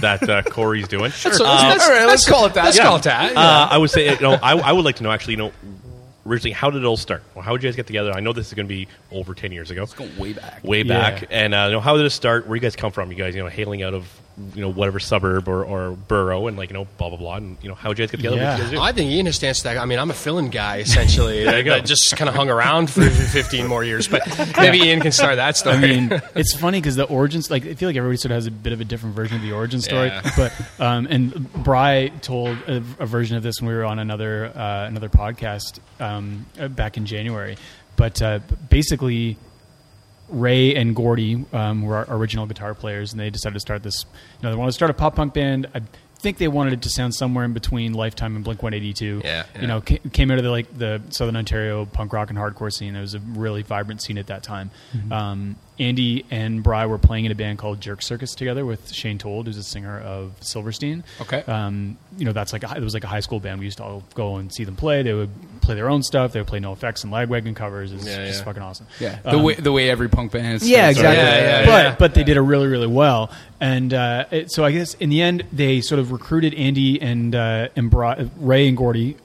that 0.00 0.28
uh, 0.28 0.42
Corey's 0.50 0.88
doing. 0.88 1.10
That's- 1.22 1.40
Uh, 1.40 1.44
all 1.44 1.76
right, 1.90 2.06
let's 2.06 2.28
call 2.28 2.46
it 2.46 2.54
that. 2.54 2.64
Let's 2.66 2.76
Yeah. 2.78 2.84
call 2.84 2.96
it 2.96 3.02
that. 3.04 3.36
Uh, 3.36 3.68
I 3.70 3.78
would 3.78 3.90
say, 3.90 4.10
you 4.12 4.20
know, 4.20 4.32
I, 4.34 4.52
I 4.58 4.72
would 4.72 4.84
like 4.84 4.96
to 4.96 5.02
know 5.02 5.10
actually, 5.12 5.32
you 5.34 5.38
know, 5.38 5.52
originally 6.26 6.52
how 6.52 6.70
did 6.70 6.82
it 6.82 6.86
all 6.86 6.96
start? 6.96 7.22
Well, 7.34 7.42
how 7.44 7.52
did 7.52 7.62
you 7.62 7.68
guys 7.68 7.76
get 7.76 7.86
together? 7.86 8.12
I 8.12 8.20
know 8.20 8.32
this 8.32 8.48
is 8.48 8.54
going 8.54 8.66
to 8.66 8.74
be 8.74 8.88
over 9.12 9.34
ten 9.34 9.52
years 9.52 9.70
ago. 9.70 9.86
Go 9.86 10.08
way 10.18 10.32
back. 10.32 10.62
way 10.64 10.82
Yeah. 10.82 11.10
back. 11.10 11.28
And 11.30 11.54
uh, 11.54 11.64
you 11.66 11.72
know, 11.72 11.80
how 11.80 11.96
did 11.96 12.04
it 12.06 12.10
start? 12.10 12.46
Where 12.46 12.58
do 12.58 12.62
you 12.64 12.68
guys 12.68 12.76
come 12.76 12.92
from? 12.92 13.10
You 13.10 13.16
guys, 13.16 13.34
you 13.34 13.42
know, 13.42 13.48
hailing 13.48 13.82
out 13.82 13.94
of 13.94 14.08
you 14.54 14.60
know 14.60 14.68
whatever 14.68 14.98
suburb 14.98 15.48
or, 15.48 15.64
or 15.64 15.92
borough, 15.92 16.46
and 16.46 16.56
like 16.56 16.70
you 16.70 16.74
know, 16.74 16.86
blah 16.98 17.08
blah 17.08 17.18
blah. 17.18 17.36
And 17.36 17.56
you 17.62 17.68
know, 17.68 17.74
how 17.74 17.88
would 17.88 17.98
you 17.98 18.04
guys 18.04 18.10
get 18.10 18.18
together? 18.18 18.36
What 18.36 18.58
you 18.58 18.64
guys 18.64 18.70
do? 18.70 18.80
I 18.80 18.92
think 18.92 19.10
Ian 19.10 19.26
has 19.26 19.36
stance 19.36 19.62
that. 19.62 19.78
I 19.78 19.84
mean, 19.84 19.98
I'm 19.98 20.10
a 20.10 20.14
fill-in 20.14 20.50
guy 20.50 20.78
essentially. 20.78 21.44
that, 21.44 21.64
that 21.64 21.86
just 21.86 22.16
kind 22.16 22.28
of 22.28 22.34
hung 22.34 22.50
around 22.50 22.90
for 22.90 23.08
15 23.10 23.66
more 23.66 23.84
years. 23.84 24.08
But 24.08 24.22
maybe 24.58 24.78
Ian 24.78 25.00
can 25.00 25.12
start 25.12 25.36
that 25.36 25.56
story. 25.56 25.76
I 25.76 25.80
mean, 25.80 26.22
it's 26.34 26.54
funny 26.54 26.80
because 26.80 26.96
the 26.96 27.04
origins, 27.04 27.50
like, 27.50 27.64
I 27.66 27.74
feel 27.74 27.88
like 27.88 27.96
everybody 27.96 28.18
sort 28.18 28.32
of 28.32 28.36
has 28.36 28.46
a 28.46 28.50
bit 28.50 28.72
of 28.72 28.80
a 28.80 28.84
different 28.84 29.14
version 29.14 29.36
of 29.36 29.42
the 29.42 29.52
origin 29.52 29.80
story. 29.80 30.08
Yeah. 30.08 30.30
But 30.36 30.52
um, 30.78 31.06
and 31.06 31.52
Bry 31.52 32.08
told 32.20 32.58
a, 32.66 32.76
a 32.98 33.06
version 33.06 33.36
of 33.36 33.42
this 33.42 33.60
when 33.60 33.68
we 33.68 33.74
were 33.74 33.84
on 33.84 33.98
another 33.98 34.46
uh, 34.54 34.86
another 34.86 35.08
podcast 35.08 35.80
um, 36.00 36.46
uh, 36.60 36.68
back 36.68 36.96
in 36.96 37.06
January. 37.06 37.56
But 37.96 38.20
uh, 38.20 38.40
basically, 38.68 39.38
Ray 40.28 40.74
and 40.74 40.94
Gordy 40.94 41.44
um, 41.52 41.82
were 41.82 41.96
our 41.96 42.06
original 42.16 42.46
guitar 42.46 42.74
players, 42.74 43.12
and 43.12 43.20
they 43.20 43.30
decided 43.30 43.54
to 43.54 43.60
start 43.60 43.82
this. 43.82 44.04
You 44.38 44.42
know, 44.44 44.50
they 44.50 44.56
wanted 44.56 44.70
to 44.70 44.74
start 44.74 44.90
a 44.90 44.94
pop 44.94 45.16
punk 45.16 45.34
band. 45.34 45.66
I 45.74 45.82
think 46.18 46.38
they 46.38 46.48
wanted 46.48 46.72
it 46.72 46.82
to 46.82 46.88
sound 46.88 47.14
somewhere 47.14 47.44
in 47.44 47.52
between 47.52 47.92
Lifetime 47.92 48.34
and 48.36 48.44
Blink 48.44 48.62
One 48.62 48.74
Eighty 48.74 48.92
Two. 48.92 49.20
Yeah, 49.24 49.44
you 49.60 49.66
know, 49.66 49.80
ca- 49.80 50.00
came 50.12 50.30
out 50.30 50.38
of 50.38 50.44
the 50.44 50.50
like 50.50 50.76
the 50.76 51.00
Southern 51.10 51.36
Ontario 51.36 51.84
punk 51.86 52.12
rock 52.12 52.30
and 52.30 52.38
hardcore 52.38 52.72
scene. 52.72 52.96
It 52.96 53.00
was 53.00 53.14
a 53.14 53.20
really 53.20 53.62
vibrant 53.62 54.02
scene 54.02 54.18
at 54.18 54.26
that 54.28 54.42
time. 54.42 54.70
Um, 55.10 55.56
Andy 55.78 56.24
and 56.30 56.62
Bry 56.62 56.86
were 56.86 56.98
playing 56.98 57.24
in 57.26 57.32
a 57.32 57.34
band 57.34 57.58
called 57.58 57.80
Jerk 57.80 58.02
Circus 58.02 58.34
together 58.34 58.64
with 58.64 58.92
Shane 58.92 59.18
Told, 59.18 59.46
who's 59.46 59.58
a 59.58 59.62
singer 59.62 60.00
of 60.00 60.32
Silverstein. 60.40 61.04
Okay. 61.20 61.42
Um, 61.46 61.96
you 62.16 62.24
know, 62.24 62.32
that's 62.32 62.52
like 62.52 62.62
a, 62.64 62.74
it 62.76 62.82
was 62.82 62.94
like 62.94 63.04
a 63.04 63.08
high 63.08 63.20
school 63.20 63.40
band. 63.40 63.58
We 63.60 63.66
used 63.66 63.78
to 63.78 63.84
all 63.84 64.02
go 64.14 64.36
and 64.36 64.52
see 64.52 64.64
them 64.64 64.76
play. 64.76 65.02
They 65.02 65.12
would 65.14 65.30
play 65.60 65.74
their 65.74 65.90
own 65.90 66.02
stuff. 66.02 66.32
They 66.32 66.40
would 66.40 66.46
play 66.46 66.60
NoFX 66.60 67.04
and 67.04 67.12
Lagwagon 67.12 67.54
covers. 67.54 67.92
It's 67.92 68.06
Yeah, 68.06 68.26
just 68.26 68.38
yeah. 68.40 68.44
fucking 68.44 68.62
awesome. 68.62 68.86
Yeah, 69.00 69.18
the 69.22 69.30
Um, 69.36 69.42
way 69.42 69.54
the 69.54 69.72
way 69.72 69.90
every 69.90 70.08
punk 70.08 70.32
band. 70.32 70.54
Is 70.62 70.68
yeah, 70.68 70.92
starts. 70.92 70.98
exactly. 70.98 71.22
Yeah, 71.24 71.38
yeah, 71.60 71.66
but 71.66 71.84
yeah. 71.84 71.96
but 71.98 72.14
they 72.14 72.24
did 72.24 72.36
it 72.36 72.42
really 72.42 72.68
really 72.68 72.86
well, 72.86 73.30
and 73.60 73.92
uh, 73.92 74.24
it, 74.30 74.50
so 74.52 74.64
I 74.64 74.70
guess 74.72 74.94
in 74.94 75.10
the 75.10 75.20
end 75.22 75.44
they 75.52 75.80
sort 75.80 75.98
of 75.98 76.12
recruited 76.12 76.54
Andy 76.54 77.00
and 77.02 77.34
uh, 77.34 77.68
and 77.76 77.90
Bri- 77.90 78.30
Ray 78.38 78.68
and 78.68 78.76
Gordy 78.76 79.16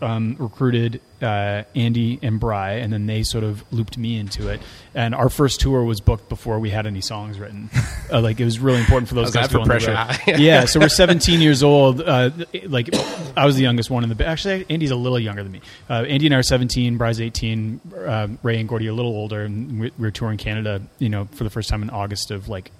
um, 0.00 0.36
recruited 0.38 1.00
uh, 1.22 1.62
Andy 1.74 2.18
and 2.22 2.38
Bry, 2.40 2.74
and 2.74 2.92
then 2.92 3.06
they 3.06 3.22
sort 3.22 3.44
of 3.44 3.64
looped 3.72 3.98
me 3.98 4.18
into 4.18 4.48
it. 4.48 4.60
And 4.94 5.14
our 5.14 5.28
first 5.28 5.60
tour 5.60 5.82
was 5.84 6.00
booked 6.00 6.28
before 6.28 6.58
we 6.58 6.70
had 6.70 6.86
any 6.86 7.00
songs 7.00 7.38
written. 7.38 7.70
uh, 8.12 8.20
like 8.20 8.40
it 8.40 8.44
was 8.44 8.58
really 8.58 8.80
important 8.80 9.08
for 9.08 9.14
those 9.14 9.30
guys 9.30 9.48
to 9.48 9.52
for 9.52 9.58
go 9.58 9.64
the 9.64 9.70
pressure? 9.70 10.36
yeah, 10.42 10.64
so 10.64 10.80
we're 10.80 10.88
17 10.88 11.40
years 11.40 11.62
old. 11.62 12.00
Uh, 12.00 12.30
like 12.66 12.90
I 13.36 13.46
was 13.46 13.56
the 13.56 13.62
youngest 13.62 13.90
one 13.90 14.04
in 14.04 14.14
the 14.14 14.26
actually 14.26 14.66
Andy's 14.68 14.90
a 14.90 14.96
little 14.96 15.18
younger 15.18 15.42
than 15.42 15.52
me. 15.52 15.60
Uh, 15.88 16.04
Andy 16.08 16.26
and 16.26 16.34
I 16.34 16.38
are 16.38 16.42
17. 16.42 16.96
Bry's 16.96 17.20
18. 17.20 17.80
Uh, 17.94 18.28
Ray 18.42 18.58
and 18.58 18.68
Gordy 18.68 18.88
are 18.88 18.92
a 18.92 18.94
little 18.94 19.12
older, 19.12 19.42
and 19.42 19.80
we, 19.80 19.92
we 19.98 20.06
were 20.06 20.10
touring 20.10 20.38
Canada. 20.38 20.82
You 20.98 21.08
know, 21.08 21.26
for 21.32 21.44
the 21.44 21.50
first 21.50 21.68
time 21.68 21.82
in 21.82 21.90
August 21.90 22.30
of 22.30 22.48
like 22.48 22.70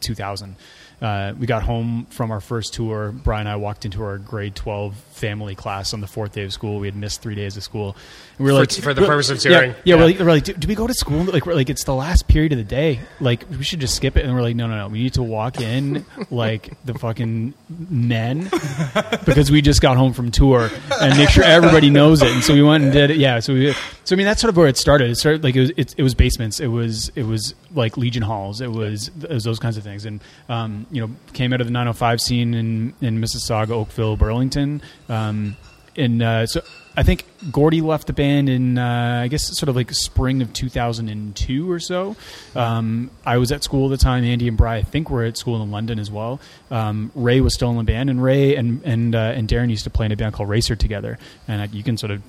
2000. 0.00 0.56
Uh, 1.00 1.34
we 1.38 1.46
got 1.46 1.62
home 1.62 2.06
from 2.08 2.30
our 2.30 2.40
first 2.40 2.72
tour. 2.72 3.12
Brian 3.12 3.40
and 3.40 3.48
I 3.50 3.56
walked 3.56 3.84
into 3.84 4.02
our 4.02 4.16
grade 4.16 4.54
12 4.56 4.94
family 4.96 5.54
class 5.54 5.92
on 5.92 6.00
the 6.00 6.06
fourth 6.06 6.32
day 6.32 6.44
of 6.44 6.52
school. 6.54 6.78
We 6.78 6.86
had 6.86 6.96
missed 6.96 7.20
three 7.20 7.34
days 7.34 7.56
of 7.58 7.62
school. 7.62 7.94
And 8.38 8.46
we 8.46 8.52
were 8.52 8.56
For- 8.56 8.60
like, 8.60 8.72
for 8.72 8.94
the 8.94 9.02
purpose 9.06 9.28
of 9.28 9.44
yeah. 9.44 9.60
Yeah, 9.60 9.72
Yeah. 9.84 9.94
we're 9.96 10.04
like, 10.06 10.18
we're 10.18 10.24
like 10.26 10.44
do, 10.44 10.54
do 10.54 10.66
we 10.68 10.74
go 10.74 10.86
to 10.86 10.94
school? 10.94 11.24
Like, 11.24 11.44
we're 11.44 11.54
like, 11.54 11.68
it's 11.68 11.84
the 11.84 11.94
last 11.94 12.28
period 12.28 12.52
of 12.52 12.58
the 12.58 12.64
day. 12.64 13.00
Like, 13.20 13.44
we 13.50 13.62
should 13.62 13.80
just 13.80 13.94
skip 13.94 14.16
it. 14.16 14.24
And 14.24 14.34
we're 14.34 14.40
like, 14.40 14.56
no, 14.56 14.66
no, 14.68 14.76
no. 14.76 14.88
We 14.88 15.02
need 15.02 15.12
to 15.14 15.22
walk 15.22 15.60
in 15.60 16.06
like 16.30 16.72
the 16.86 16.94
fucking 16.94 17.52
men 17.68 18.48
because 19.26 19.50
we 19.50 19.60
just 19.60 19.82
got 19.82 19.98
home 19.98 20.14
from 20.14 20.30
tour 20.30 20.70
and 21.00 21.18
make 21.18 21.28
sure 21.28 21.44
everybody 21.44 21.90
knows 21.90 22.22
it. 22.22 22.28
And 22.32 22.42
so 22.42 22.54
we 22.54 22.62
went 22.62 22.84
and 22.84 22.92
did 22.94 23.10
it. 23.10 23.18
Yeah. 23.18 23.40
So 23.40 23.52
we, 23.52 23.74
so 24.04 24.14
I 24.14 24.16
mean, 24.16 24.24
that's 24.26 24.40
sort 24.40 24.48
of 24.48 24.56
where 24.56 24.66
it 24.66 24.78
started. 24.78 25.10
It 25.10 25.16
started 25.16 25.44
like 25.44 25.56
it 25.56 25.60
was, 25.60 25.70
it, 25.76 25.94
it 25.98 26.02
was 26.02 26.14
basements. 26.14 26.58
It 26.58 26.68
was, 26.68 27.10
it 27.14 27.24
was 27.24 27.54
like 27.76 27.96
Legion 27.96 28.22
halls. 28.22 28.60
It 28.60 28.72
was, 28.72 29.08
it 29.22 29.30
was 29.30 29.44
those 29.44 29.58
kinds 29.58 29.76
of 29.76 29.84
things. 29.84 30.04
And, 30.04 30.20
um, 30.48 30.86
you 30.90 31.06
know, 31.06 31.14
came 31.32 31.52
out 31.52 31.60
of 31.60 31.66
the 31.66 31.72
905 31.72 32.20
scene 32.20 32.54
in, 32.54 32.94
in 33.00 33.20
Mississauga, 33.20 33.70
Oakville, 33.70 34.16
Burlington. 34.16 34.82
Um, 35.08 35.56
and 35.96 36.22
uh, 36.22 36.46
so 36.46 36.62
I 36.96 37.02
think 37.02 37.24
Gordy 37.50 37.80
left 37.80 38.06
the 38.06 38.12
band 38.12 38.48
in 38.48 38.78
uh, 38.78 39.20
I 39.22 39.28
guess 39.28 39.56
sort 39.58 39.68
of 39.68 39.76
like 39.76 39.92
spring 39.92 40.42
of 40.42 40.52
2002 40.52 41.70
or 41.70 41.78
so. 41.78 42.16
Um, 42.54 43.10
I 43.24 43.38
was 43.38 43.52
at 43.52 43.62
school 43.62 43.92
at 43.92 43.98
the 43.98 44.02
time. 44.02 44.24
Andy 44.24 44.48
and 44.48 44.56
Bry 44.56 44.76
I 44.76 44.82
think 44.82 45.10
were 45.10 45.24
at 45.24 45.36
school 45.36 45.62
in 45.62 45.70
London 45.70 45.98
as 45.98 46.10
well. 46.10 46.40
Um, 46.70 47.10
Ray 47.14 47.40
was 47.40 47.54
still 47.54 47.70
in 47.70 47.76
the 47.76 47.84
band, 47.84 48.10
and 48.10 48.22
Ray 48.22 48.56
and 48.56 48.82
and 48.84 49.14
uh, 49.14 49.32
and 49.34 49.48
Darren 49.48 49.70
used 49.70 49.84
to 49.84 49.90
play 49.90 50.06
in 50.06 50.12
a 50.12 50.16
band 50.16 50.34
called 50.34 50.48
Racer 50.48 50.76
together. 50.76 51.18
And 51.48 51.62
uh, 51.62 51.66
you 51.70 51.82
can 51.82 51.96
sort 51.96 52.12
of 52.12 52.22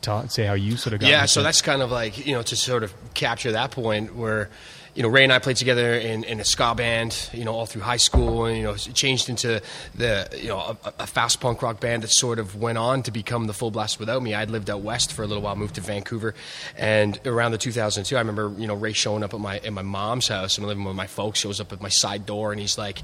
tell, 0.00 0.28
say 0.28 0.44
how 0.44 0.54
you 0.54 0.76
sort 0.76 0.94
of 0.94 1.00
got. 1.00 1.08
yeah 1.08 1.24
so 1.24 1.40
it. 1.40 1.44
that's 1.44 1.62
kind 1.62 1.82
of 1.82 1.90
like 1.90 2.26
you 2.26 2.34
know 2.34 2.42
to 2.42 2.56
sort 2.56 2.82
of 2.82 2.92
capture 3.14 3.52
that 3.52 3.70
point 3.70 4.14
where 4.14 4.50
you 4.94 5.02
know 5.02 5.08
ray 5.08 5.24
and 5.24 5.32
i 5.32 5.38
played 5.38 5.56
together 5.56 5.94
in, 5.94 6.24
in 6.24 6.40
a 6.40 6.44
ska 6.44 6.74
band 6.74 7.28
you 7.32 7.44
know 7.44 7.52
all 7.52 7.66
through 7.66 7.82
high 7.82 7.96
school 7.96 8.46
and 8.46 8.56
you 8.56 8.62
know 8.62 8.74
changed 8.74 9.28
into 9.28 9.60
the 9.94 10.28
you 10.40 10.48
know 10.48 10.58
a, 10.58 10.92
a 11.00 11.06
fast 11.06 11.40
punk 11.40 11.62
rock 11.62 11.80
band 11.80 12.02
that 12.02 12.10
sort 12.10 12.38
of 12.38 12.56
went 12.56 12.78
on 12.78 13.02
to 13.02 13.10
become 13.10 13.46
the 13.46 13.52
full 13.52 13.70
blast 13.70 13.98
without 13.98 14.22
me. 14.22 14.34
I'd 14.34 14.50
lived 14.50 14.70
out 14.70 14.82
west 14.82 15.12
for 15.12 15.22
a 15.22 15.26
little 15.26 15.42
while 15.42 15.56
moved 15.56 15.74
to 15.76 15.80
vancouver 15.80 16.34
and 16.76 17.18
around 17.26 17.52
the 17.52 17.58
2002 17.58 18.16
i 18.16 18.18
remember 18.18 18.52
you 18.56 18.66
know 18.66 18.74
ray 18.74 18.92
showing 18.92 19.22
up 19.22 19.34
at 19.34 19.40
my 19.40 19.58
at 19.58 19.72
my 19.72 19.82
mom's 19.82 20.28
house 20.28 20.58
i'm 20.58 20.64
living 20.64 20.84
with 20.84 20.96
my 20.96 21.06
folks. 21.06 21.40
Shows 21.40 21.60
up 21.60 21.72
at 21.72 21.80
my 21.80 21.88
side 21.88 22.26
door 22.26 22.52
and 22.52 22.60
he's 22.60 22.78
like 22.78 23.02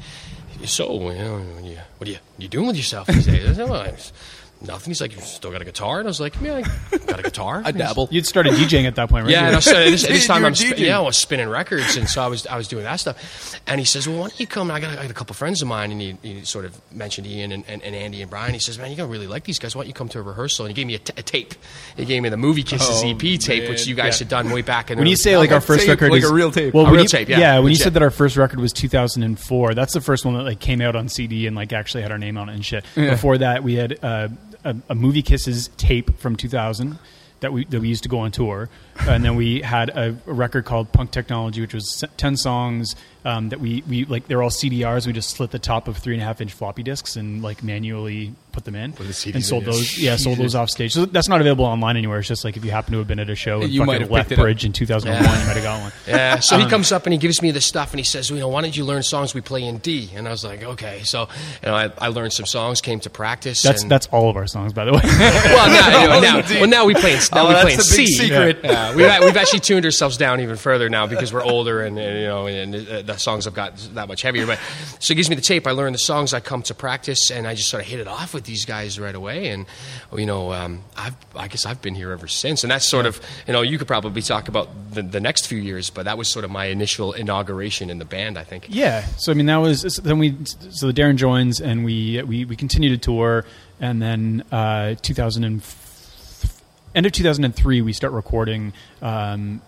so 0.64 1.10
you 1.10 1.18
know, 1.18 1.38
what, 1.38 1.64
are 1.64 1.66
you, 1.66 1.78
what 1.98 2.08
are 2.08 2.12
you 2.12 2.18
you 2.38 2.48
doing 2.48 2.66
with 2.66 2.76
yourself 2.76 3.06
these 3.06 3.26
days 3.26 3.58
I 4.62 4.64
said, 4.64 4.68
"Well, 4.68 4.74
I- 4.74 4.74
Nothing. 4.74 4.90
He's 4.90 5.00
like, 5.00 5.14
you 5.14 5.20
still 5.22 5.50
got 5.50 5.62
a 5.62 5.64
guitar? 5.64 5.98
And 6.00 6.06
I 6.06 6.10
was 6.10 6.20
like, 6.20 6.34
yeah, 6.40 6.56
I 6.92 6.96
got 6.98 7.18
a 7.20 7.22
guitar. 7.22 7.62
I 7.66 7.70
dabble. 7.72 8.08
You'd 8.10 8.26
started 8.26 8.52
DJing 8.54 8.84
at 8.84 8.94
that 8.96 9.08
point, 9.08 9.24
right? 9.24 9.32
Yeah, 9.32 9.46
and 9.46 9.54
I 9.54 9.56
was, 9.56 9.64
this, 9.64 10.06
this 10.06 10.26
time 10.28 10.44
I'm 10.44 10.52
were 10.52 10.54
sp- 10.56 10.78
yeah, 10.78 10.98
I 10.98 11.02
was 11.02 11.16
spinning 11.16 11.48
records, 11.48 11.96
and 11.96 12.08
so 12.08 12.22
I 12.22 12.26
was 12.26 12.46
I 12.46 12.56
was 12.56 12.68
doing 12.68 12.84
that 12.84 12.96
stuff. 12.96 13.60
And 13.66 13.78
he 13.78 13.84
says, 13.86 14.06
"Well, 14.08 14.18
why 14.18 14.28
don't 14.28 14.38
you 14.40 14.46
come?" 14.46 14.70
I 14.70 14.80
got, 14.80 14.90
I 14.90 15.02
got 15.02 15.10
a 15.10 15.14
couple 15.14 15.34
friends 15.34 15.62
of 15.62 15.68
mine, 15.68 15.90
and 15.92 16.00
he, 16.00 16.16
he 16.22 16.44
sort 16.44 16.64
of 16.64 16.80
mentioned 16.92 17.26
Ian 17.26 17.52
and, 17.52 17.64
and, 17.68 17.82
and 17.82 17.94
Andy 17.94 18.20
and 18.22 18.30
Brian. 18.30 18.52
He 18.52 18.60
says, 18.60 18.78
"Man, 18.78 18.88
you're 18.90 18.96
gonna 18.98 19.08
really 19.08 19.26
like 19.26 19.44
these 19.44 19.58
guys. 19.58 19.74
Why 19.74 19.82
don't 19.82 19.88
you 19.88 19.94
come 19.94 20.08
to 20.10 20.18
a 20.18 20.22
rehearsal?" 20.22 20.66
And 20.66 20.70
he 20.70 20.80
gave 20.80 20.86
me 20.86 20.94
a, 20.94 20.98
t- 20.98 21.12
a 21.16 21.22
tape. 21.22 21.54
He 21.96 22.04
gave 22.04 22.22
me 22.22 22.28
the 22.28 22.36
Movie 22.36 22.62
Kisses 22.62 23.02
Oh, 23.02 23.08
EP 23.08 23.38
tape, 23.40 23.68
which 23.68 23.86
you 23.86 23.94
guys 23.94 24.20
Yeah. 24.20 24.24
had 24.24 24.28
done 24.28 24.50
way 24.52 24.62
back 24.62 24.90
in. 24.90 24.98
when 24.98 25.06
you 25.06 25.16
say 25.16 25.36
like 25.38 25.52
our 25.52 25.60
first 25.60 25.80
tape, 25.80 25.88
record 25.90 26.10
like 26.12 26.22
is 26.22 26.30
a 26.30 26.34
real 26.34 26.50
tape. 26.50 26.74
well, 26.74 26.82
A 26.84 26.86
when 26.86 26.94
real 26.94 27.02
you, 27.04 27.08
tape, 27.08 27.28
yeah, 27.28 27.58
when 27.60 27.70
you 27.70 27.76
said 27.78 27.94
that 27.94 28.02
our 28.02 28.10
first 28.10 28.36
record 28.36 28.60
was 28.60 28.72
2004, 28.74 29.74
that's 29.74 29.92
the 29.94 30.00
first 30.00 30.24
one 30.24 30.34
that 30.34 30.42
like 30.44 30.60
came 30.60 30.80
out 30.80 30.96
on 30.96 31.08
CD 31.08 31.46
and 31.46 31.56
like 31.56 31.72
actually 31.72 32.02
had 32.02 32.12
our 32.12 32.18
name 32.18 32.36
on 32.36 32.48
it 32.48 32.54
and 32.54 32.64
shit. 32.64 32.84
Yeah. 32.96 33.10
Before 33.10 33.38
that, 33.38 33.62
we 33.62 33.74
had 33.74 33.98
uh, 34.04 34.28
a, 34.64 34.76
a 34.88 34.94
movie 34.94 35.22
kisses 35.22 35.68
tape 35.76 36.18
from 36.18 36.36
2000 36.36 36.98
that 37.40 37.52
we 37.52 37.64
that 37.66 37.80
we 37.80 37.88
used 37.88 38.02
to 38.02 38.08
go 38.08 38.18
on 38.20 38.30
tour, 38.30 38.68
and 39.00 39.24
then 39.24 39.34
we 39.34 39.62
had 39.62 39.88
a, 39.90 40.16
a 40.26 40.32
record 40.32 40.64
called 40.64 40.92
Punk 40.92 41.10
Technology, 41.10 41.60
which 41.60 41.74
was 41.74 42.04
10 42.16 42.36
songs 42.36 42.94
um, 43.24 43.50
that 43.50 43.60
we 43.60 43.82
we 43.88 44.04
like 44.04 44.26
they're 44.26 44.42
all 44.42 44.50
CDRs. 44.50 45.06
We 45.06 45.12
just 45.12 45.30
slit 45.30 45.50
the 45.50 45.58
top 45.58 45.88
of 45.88 45.96
three 45.96 46.14
and 46.14 46.22
a 46.22 46.26
half 46.26 46.40
inch 46.40 46.52
floppy 46.52 46.82
disks 46.82 47.16
and 47.16 47.42
like 47.42 47.62
manually 47.62 48.34
put 48.52 48.64
them 48.64 48.74
in 48.74 48.92
the 48.92 49.30
and 49.34 49.44
sold 49.44 49.64
in, 49.64 49.70
those. 49.70 49.98
Yeah, 49.98 50.16
sold 50.16 50.38
those 50.38 50.54
off 50.54 50.70
stage. 50.70 50.92
So 50.92 51.06
that's 51.06 51.28
not 51.28 51.40
available 51.40 51.64
online 51.64 51.96
anywhere. 51.96 52.18
It's 52.18 52.28
just 52.28 52.44
like 52.44 52.56
if 52.56 52.64
you 52.64 52.70
happen 52.70 52.92
to 52.92 52.98
have 52.98 53.08
been 53.08 53.20
at 53.20 53.30
a 53.30 53.34
show 53.34 53.60
in 53.60 53.70
You 53.70 53.84
might 53.84 54.00
have 54.00 54.10
left 54.10 54.34
Bridge 54.34 54.64
in 54.64 54.72
2001, 54.72 55.22
you 55.22 55.46
might 55.46 55.56
have 55.56 55.62
got 55.62 55.80
one. 55.80 55.92
Yeah, 56.06 56.40
so 56.40 56.56
Um, 56.56 56.62
he 56.62 56.68
comes 56.68 56.90
up 56.92 57.06
and 57.06 57.12
he 57.12 57.18
gives 57.18 57.40
me 57.40 57.50
this 57.52 57.66
stuff 57.66 57.92
and 57.92 58.00
he 58.00 58.04
says, 58.04 58.30
"You 58.30 58.38
know, 58.38 58.48
why 58.48 58.62
don't 58.62 58.76
you 58.76 58.84
learn 58.84 59.02
songs 59.02 59.34
we 59.34 59.40
play 59.40 59.62
in 59.64 59.78
D?" 59.78 60.10
And 60.14 60.26
I 60.26 60.30
was 60.30 60.44
like, 60.44 60.62
"Okay." 60.62 61.02
So, 61.04 61.28
you 61.62 61.68
know, 61.68 61.74
I, 61.74 61.92
I 61.98 62.08
learned 62.08 62.32
some 62.32 62.46
songs, 62.46 62.80
came 62.80 63.00
to 63.00 63.10
practice. 63.10 63.62
That's 63.62 63.82
and, 63.82 63.90
that's 63.90 64.06
all 64.08 64.28
of 64.30 64.36
our 64.36 64.46
songs, 64.46 64.72
by 64.72 64.84
the 64.84 64.92
way. 64.92 65.00
well, 65.04 65.68
now, 65.68 65.98
anyway, 66.00 66.20
now, 66.20 66.60
well, 66.60 66.68
now 66.68 66.84
we 66.84 66.94
play 66.94 67.12
in, 67.12 67.20
now 67.32 67.44
Oh, 67.44 67.48
we 67.48 67.54
that's 67.54 67.64
play 67.64 67.72
in 67.72 67.78
the 67.78 67.94
big 67.96 68.06
C. 68.06 68.06
secret. 68.06 68.58
Yeah, 68.64 68.94
we've, 68.94 69.24
we've 69.24 69.36
actually 69.36 69.60
tuned 69.60 69.84
ourselves 69.84 70.16
down 70.16 70.40
even 70.40 70.56
further 70.56 70.88
now 70.88 71.06
because 71.06 71.32
we're 71.32 71.44
older 71.44 71.82
and, 71.82 71.98
and, 71.98 72.18
you 72.18 72.26
know 72.26 72.46
and 72.46 72.74
uh, 72.74 73.02
the 73.12 73.18
songs 73.18 73.44
have 73.44 73.54
got 73.54 73.76
that 73.94 74.08
much 74.08 74.22
heavier. 74.22 74.46
But 74.46 74.58
so 74.98 75.08
he 75.08 75.14
gives 75.14 75.28
me 75.28 75.36
the 75.36 75.42
tape. 75.42 75.66
I 75.66 75.72
learn 75.72 75.92
the 75.92 75.98
songs. 75.98 76.34
I 76.34 76.40
come 76.40 76.62
to 76.62 76.74
practice 76.74 77.30
and 77.30 77.46
I 77.46 77.54
just 77.54 77.70
sort 77.70 77.82
of 77.82 77.88
hit 77.88 78.00
it 78.00 78.08
off 78.08 78.34
with 78.34 78.44
these 78.44 78.64
guys 78.64 78.98
right 78.98 79.14
away. 79.14 79.48
And 79.48 79.66
you 80.16 80.26
know, 80.26 80.52
um, 80.52 80.82
I've 80.96 81.16
I 81.34 81.48
guess 81.48 81.66
I've 81.66 81.82
been 81.82 81.94
here 81.94 82.10
ever 82.12 82.28
since. 82.28 82.64
And 82.64 82.70
that's 82.70 82.88
sort 82.88 83.06
of 83.06 83.20
you 83.46 83.52
know 83.52 83.62
you 83.62 83.78
could 83.78 83.88
probably 83.88 84.22
talk 84.22 84.48
about 84.48 84.68
the, 84.92 85.02
the 85.02 85.20
next 85.20 85.46
few 85.46 85.58
years, 85.58 85.90
but 85.90 86.04
that 86.04 86.18
was 86.18 86.28
sort 86.28 86.44
of 86.44 86.50
my 86.50 86.66
initial 86.66 87.12
inauguration 87.12 87.90
in 87.90 87.98
the 87.98 88.04
band. 88.04 88.38
I 88.38 88.44
think. 88.44 88.66
yeah. 88.68 89.04
So 89.18 89.32
I 89.32 89.34
mean, 89.34 89.46
that 89.46 89.56
was 89.56 89.94
so 89.94 90.02
then 90.02 90.18
we 90.18 90.36
so 90.44 90.86
the 90.86 90.92
Darren 90.92 91.16
joins 91.16 91.60
and 91.60 91.84
we 91.84 92.22
we 92.22 92.44
we 92.44 92.56
continue 92.56 92.90
to 92.90 92.98
tour, 92.98 93.44
and 93.80 94.00
then 94.00 94.44
uh, 94.52 94.94
2000 95.02 95.44
and 95.44 95.62
end 96.94 97.06
of 97.06 97.12
2003 97.12 97.82
we 97.82 97.92
start 97.92 98.12
recording. 98.12 98.72
Um, 99.02 99.62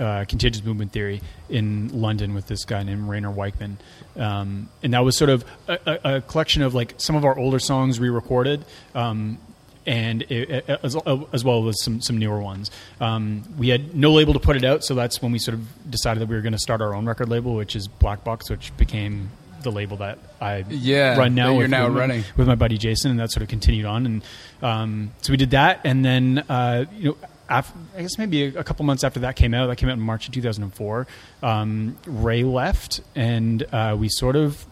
uh, 0.00 0.24
Contagious 0.28 0.64
Movement 0.64 0.92
Theory 0.92 1.20
in 1.48 1.88
London 2.00 2.34
with 2.34 2.46
this 2.48 2.64
guy 2.64 2.82
named 2.82 3.08
Rainer 3.08 3.30
Wiechmann, 3.32 3.76
um, 4.16 4.68
and 4.82 4.94
that 4.94 5.04
was 5.04 5.16
sort 5.16 5.30
of 5.30 5.44
a, 5.68 5.78
a, 5.86 6.16
a 6.16 6.20
collection 6.22 6.62
of 6.62 6.74
like 6.74 6.94
some 6.96 7.14
of 7.16 7.24
our 7.24 7.38
older 7.38 7.58
songs 7.58 8.00
re-recorded, 8.00 8.64
um, 8.94 9.38
and 9.86 10.22
it, 10.22 10.50
it- 10.50 10.80
as, 10.82 10.96
as 11.32 11.44
well 11.44 11.68
as 11.68 11.82
some 11.82 12.00
some 12.00 12.18
newer 12.18 12.40
ones. 12.40 12.70
Um, 13.00 13.42
we 13.58 13.68
had 13.68 13.94
no 13.94 14.12
label 14.12 14.32
to 14.34 14.40
put 14.40 14.56
it 14.56 14.64
out, 14.64 14.84
so 14.84 14.94
that's 14.94 15.20
when 15.22 15.32
we 15.32 15.38
sort 15.38 15.54
of 15.56 15.90
decided 15.90 16.20
that 16.20 16.28
we 16.28 16.34
were 16.36 16.42
going 16.42 16.52
to 16.52 16.58
start 16.58 16.80
our 16.80 16.94
own 16.94 17.06
record 17.06 17.28
label, 17.28 17.54
which 17.54 17.76
is 17.76 17.88
Black 17.88 18.24
Box, 18.24 18.50
which 18.50 18.76
became 18.76 19.30
the 19.62 19.70
label 19.70 19.98
that 19.98 20.18
I 20.40 20.64
Yeah, 20.70 21.18
run 21.18 21.34
now. 21.34 21.50
you're 21.50 21.58
with, 21.62 21.70
now 21.70 21.88
with 21.88 21.96
running. 21.98 22.24
with 22.36 22.46
my 22.48 22.54
buddy 22.54 22.78
Jason, 22.78 23.10
and 23.10 23.20
that 23.20 23.30
sort 23.30 23.42
of 23.42 23.48
continued 23.50 23.84
on. 23.84 24.06
And 24.06 24.22
um, 24.62 25.12
so 25.20 25.32
we 25.32 25.36
did 25.36 25.50
that, 25.50 25.80
and 25.84 26.02
then 26.04 26.38
uh, 26.48 26.84
you 26.96 27.10
know, 27.10 27.16
af- 27.50 27.72
I 27.96 28.02
guess 28.02 28.16
maybe 28.16 28.44
a, 28.44 28.60
a 28.60 28.64
couple 28.64 28.84
months 28.84 29.04
after 29.04 29.20
that 29.20 29.36
came 29.36 29.52
out, 29.52 29.66
that 29.66 29.76
came 29.76 29.88
out 29.88 29.94
in 29.94 30.00
March 30.00 30.26
of 30.26 30.32
2004. 30.34 31.06
Um, 31.42 31.96
Ray 32.06 32.44
left, 32.44 33.00
and 33.14 33.62
uh, 33.72 33.96
we 33.98 34.08
sort 34.08 34.36
of 34.36 34.64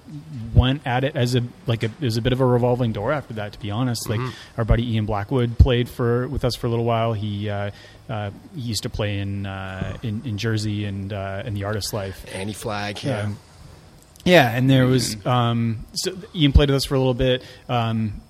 went 0.54 0.86
at 0.86 1.04
it 1.04 1.16
as 1.16 1.34
a 1.34 1.42
like 1.66 1.82
a, 1.82 1.86
it 1.86 2.00
was 2.00 2.16
a 2.16 2.22
bit 2.22 2.32
of 2.32 2.40
a 2.40 2.46
revolving 2.46 2.92
door 2.92 3.12
after 3.12 3.34
that. 3.34 3.52
To 3.52 3.58
be 3.60 3.70
honest, 3.70 4.08
like 4.08 4.20
our 4.56 4.64
buddy 4.64 4.94
Ian 4.94 5.06
Blackwood 5.06 5.58
played 5.58 5.88
for 5.88 6.28
with 6.28 6.44
us 6.44 6.54
for 6.54 6.66
a 6.66 6.70
little 6.70 6.84
while. 6.84 7.12
He 7.12 7.50
uh, 7.50 7.70
uh, 8.08 8.30
he 8.54 8.62
used 8.62 8.84
to 8.84 8.90
play 8.90 9.18
in 9.18 9.46
uh, 9.46 9.96
in, 10.02 10.22
in 10.24 10.38
Jersey 10.38 10.84
and 10.84 11.12
uh, 11.12 11.42
in 11.44 11.54
the 11.54 11.64
Artist 11.64 11.92
Life. 11.92 12.24
Annie 12.34 12.52
Flag. 12.52 13.02
Yeah. 13.02 13.20
Um, 13.20 13.38
yeah, 14.24 14.50
and 14.50 14.68
there 14.68 14.86
was 14.86 15.24
um, 15.24 15.86
so 15.94 16.12
Ian 16.34 16.52
played 16.52 16.68
with 16.68 16.76
us 16.76 16.84
for 16.84 16.94
a 16.94 16.98
little 16.98 17.14
bit, 17.14 17.42
um, 17.68 18.20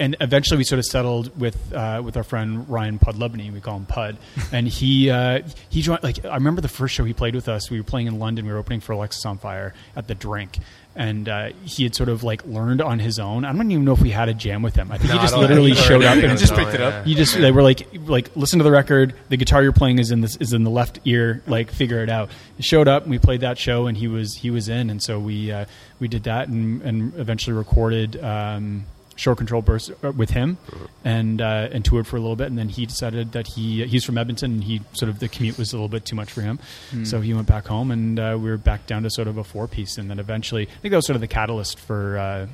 and 0.00 0.16
eventually 0.20 0.58
we 0.58 0.64
sort 0.64 0.80
of 0.80 0.86
settled 0.86 1.38
with 1.38 1.72
uh, 1.72 2.00
with 2.04 2.16
our 2.16 2.24
friend 2.24 2.68
Ryan 2.68 2.98
Pudlubney. 2.98 3.52
We 3.52 3.60
call 3.60 3.76
him 3.76 3.86
Pud, 3.86 4.16
and 4.52 4.66
he 4.66 5.10
uh, 5.10 5.42
he 5.68 5.82
joined. 5.82 6.02
Like 6.02 6.24
I 6.24 6.34
remember 6.34 6.60
the 6.60 6.68
first 6.68 6.94
show 6.94 7.04
he 7.04 7.12
played 7.12 7.34
with 7.34 7.48
us. 7.48 7.70
We 7.70 7.78
were 7.78 7.84
playing 7.84 8.08
in 8.08 8.18
London. 8.18 8.46
We 8.46 8.52
were 8.52 8.58
opening 8.58 8.80
for 8.80 8.94
Alexisonfire 8.94 9.72
at 9.94 10.08
the 10.08 10.14
Drink. 10.16 10.58
And 10.96 11.28
uh, 11.28 11.50
he 11.64 11.84
had 11.84 11.94
sort 11.94 12.08
of 12.08 12.24
like 12.24 12.44
learned 12.46 12.82
on 12.82 12.98
his 12.98 13.20
own. 13.20 13.44
I 13.44 13.52
don't 13.52 13.70
even 13.70 13.84
know 13.84 13.92
if 13.92 14.02
we 14.02 14.10
had 14.10 14.28
a 14.28 14.34
jam 14.34 14.60
with 14.60 14.74
him. 14.74 14.90
I 14.90 14.98
think 14.98 15.10
No, 15.10 15.18
he 15.18 15.22
just 15.22 15.36
literally 15.36 15.70
we 15.70 15.76
showed 15.76 16.02
up 16.02 16.18
and 16.18 16.36
just 16.36 16.52
picked 16.52 16.74
it 16.74 16.80
up. 16.80 17.06
you 17.06 17.14
just 17.14 17.38
they 17.38 17.52
were 17.52 17.62
like 17.62 17.86
like 18.06 18.34
listen 18.34 18.58
to 18.58 18.64
the 18.64 18.72
record. 18.72 19.14
The 19.28 19.36
guitar 19.36 19.62
you're 19.62 19.72
playing 19.72 20.00
is 20.00 20.10
in 20.10 20.20
this 20.20 20.36
is 20.38 20.52
in 20.52 20.64
the 20.64 20.70
left 20.70 20.98
ear. 21.04 21.42
Like 21.46 21.70
figure 21.70 22.02
it 22.02 22.10
out. 22.10 22.30
He 22.56 22.64
showed 22.64 22.88
up 22.88 23.02
and 23.04 23.10
we 23.12 23.20
played 23.20 23.42
that 23.42 23.56
show 23.56 23.86
and 23.86 23.96
he 23.96 24.08
was 24.08 24.34
he 24.34 24.50
was 24.50 24.68
in 24.68 24.90
and 24.90 25.00
so 25.00 25.20
we 25.20 25.52
uh, 25.52 25.66
we 26.00 26.08
did 26.08 26.24
that 26.24 26.48
and, 26.48 26.82
and 26.82 27.14
eventually 27.16 27.56
recorded 27.56 28.22
um, 28.22 28.84
Short 29.20 29.36
Control 29.36 29.60
Burst 29.60 29.92
uh, 30.02 30.12
with 30.12 30.30
him 30.30 30.56
and 31.04 31.42
uh, 31.42 31.68
and 31.70 31.84
toured 31.84 32.06
for 32.06 32.16
a 32.16 32.20
little 32.20 32.36
bit. 32.36 32.46
And 32.46 32.56
then 32.58 32.70
he 32.70 32.86
decided 32.86 33.32
that 33.32 33.46
he 33.48 33.84
he's 33.86 34.04
from 34.04 34.16
Edmonton 34.16 34.52
and 34.52 34.64
he 34.64 34.80
sort 34.94 35.10
of 35.10 35.18
the 35.18 35.28
commute 35.28 35.58
was 35.58 35.72
a 35.72 35.76
little 35.76 35.88
bit 35.88 36.06
too 36.06 36.16
much 36.16 36.32
for 36.32 36.40
him. 36.40 36.58
So 37.04 37.20
he 37.20 37.34
went 37.34 37.46
back 37.46 37.66
home 37.66 37.90
and 37.90 38.18
uh, 38.18 38.38
we 38.40 38.48
were 38.48 38.56
back 38.56 38.86
down 38.86 39.02
to 39.02 39.10
sort 39.10 39.28
of 39.28 39.36
a 39.36 39.44
four 39.44 39.68
piece. 39.68 39.98
And 39.98 40.08
then 40.10 40.18
eventually 40.18 40.62
I 40.62 40.80
think 40.80 40.90
that 40.92 40.96
was 40.96 41.06
sort 41.06 41.16
of 41.16 41.20
the 41.20 41.28
catalyst 41.28 41.78
for. 41.78 42.18
Uh, 42.18 42.46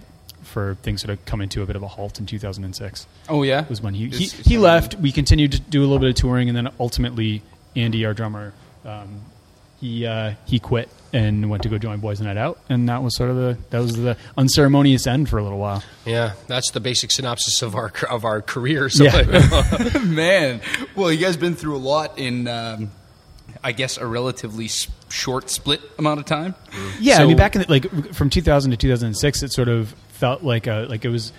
for 0.42 0.76
things 0.82 1.02
sort 1.02 1.10
of 1.10 1.24
coming 1.24 1.48
to 1.48 1.62
a 1.62 1.66
bit 1.66 1.74
of 1.74 1.82
a 1.82 1.88
halt 1.88 2.20
in 2.20 2.26
2006 2.26 3.08
Oh 3.28 3.42
yeah, 3.42 3.66
was 3.68 3.82
when 3.82 3.94
he 3.94 4.08
he, 4.10 4.26
he 4.26 4.58
left. 4.58 4.94
We 4.94 5.10
continued 5.10 5.50
to 5.52 5.60
do 5.60 5.80
a 5.80 5.86
little 5.86 5.98
bit 5.98 6.08
of 6.10 6.14
touring, 6.14 6.48
and 6.48 6.56
then 6.56 6.68
ultimately 6.78 7.42
Andy, 7.74 8.04
our 8.06 8.14
drummer, 8.14 8.52
um, 8.84 9.22
he 9.80 10.06
uh, 10.06 10.34
he 10.46 10.58
quit 10.58 10.88
and 11.12 11.48
went 11.48 11.62
to 11.62 11.68
go 11.68 11.78
join 11.78 12.00
Boys 12.00 12.20
Night 12.20 12.36
Out, 12.36 12.58
and 12.68 12.88
that 12.88 13.02
was 13.02 13.16
sort 13.16 13.30
of 13.30 13.36
the 13.36 13.58
that 13.70 13.78
was 13.80 13.96
the 13.96 14.16
unceremonious 14.36 15.06
end 15.06 15.28
for 15.28 15.38
a 15.38 15.42
little 15.42 15.58
while. 15.58 15.82
Yeah, 16.04 16.32
that's 16.46 16.70
the 16.72 16.80
basic 16.80 17.10
synopsis 17.10 17.62
of 17.62 17.74
our 17.74 17.92
of 18.10 18.24
our 18.24 18.42
career. 18.42 18.88
So 18.88 19.04
Yeah. 19.04 19.98
man. 20.04 20.60
Well, 20.94 21.12
you 21.12 21.18
guys 21.18 21.36
been 21.36 21.54
through 21.54 21.76
a 21.76 21.78
lot 21.78 22.18
in, 22.18 22.48
um, 22.48 22.90
I 23.62 23.72
guess, 23.72 23.96
a 23.96 24.06
relatively 24.06 24.68
short 25.08 25.50
split 25.50 25.80
amount 25.98 26.20
of 26.20 26.26
time. 26.26 26.54
Yeah, 27.00 27.22
I 27.22 27.26
mean, 27.26 27.36
back 27.36 27.54
in 27.54 27.62
the, 27.62 27.70
like 27.70 28.14
from 28.14 28.30
2000 28.30 28.70
to 28.72 28.76
2006, 28.76 29.42
it 29.42 29.52
sort 29.52 29.68
of 29.68 29.94
felt 30.08 30.42
like 30.42 30.66
a 30.66 30.86
like 30.88 31.04
it 31.04 31.10
was 31.10 31.32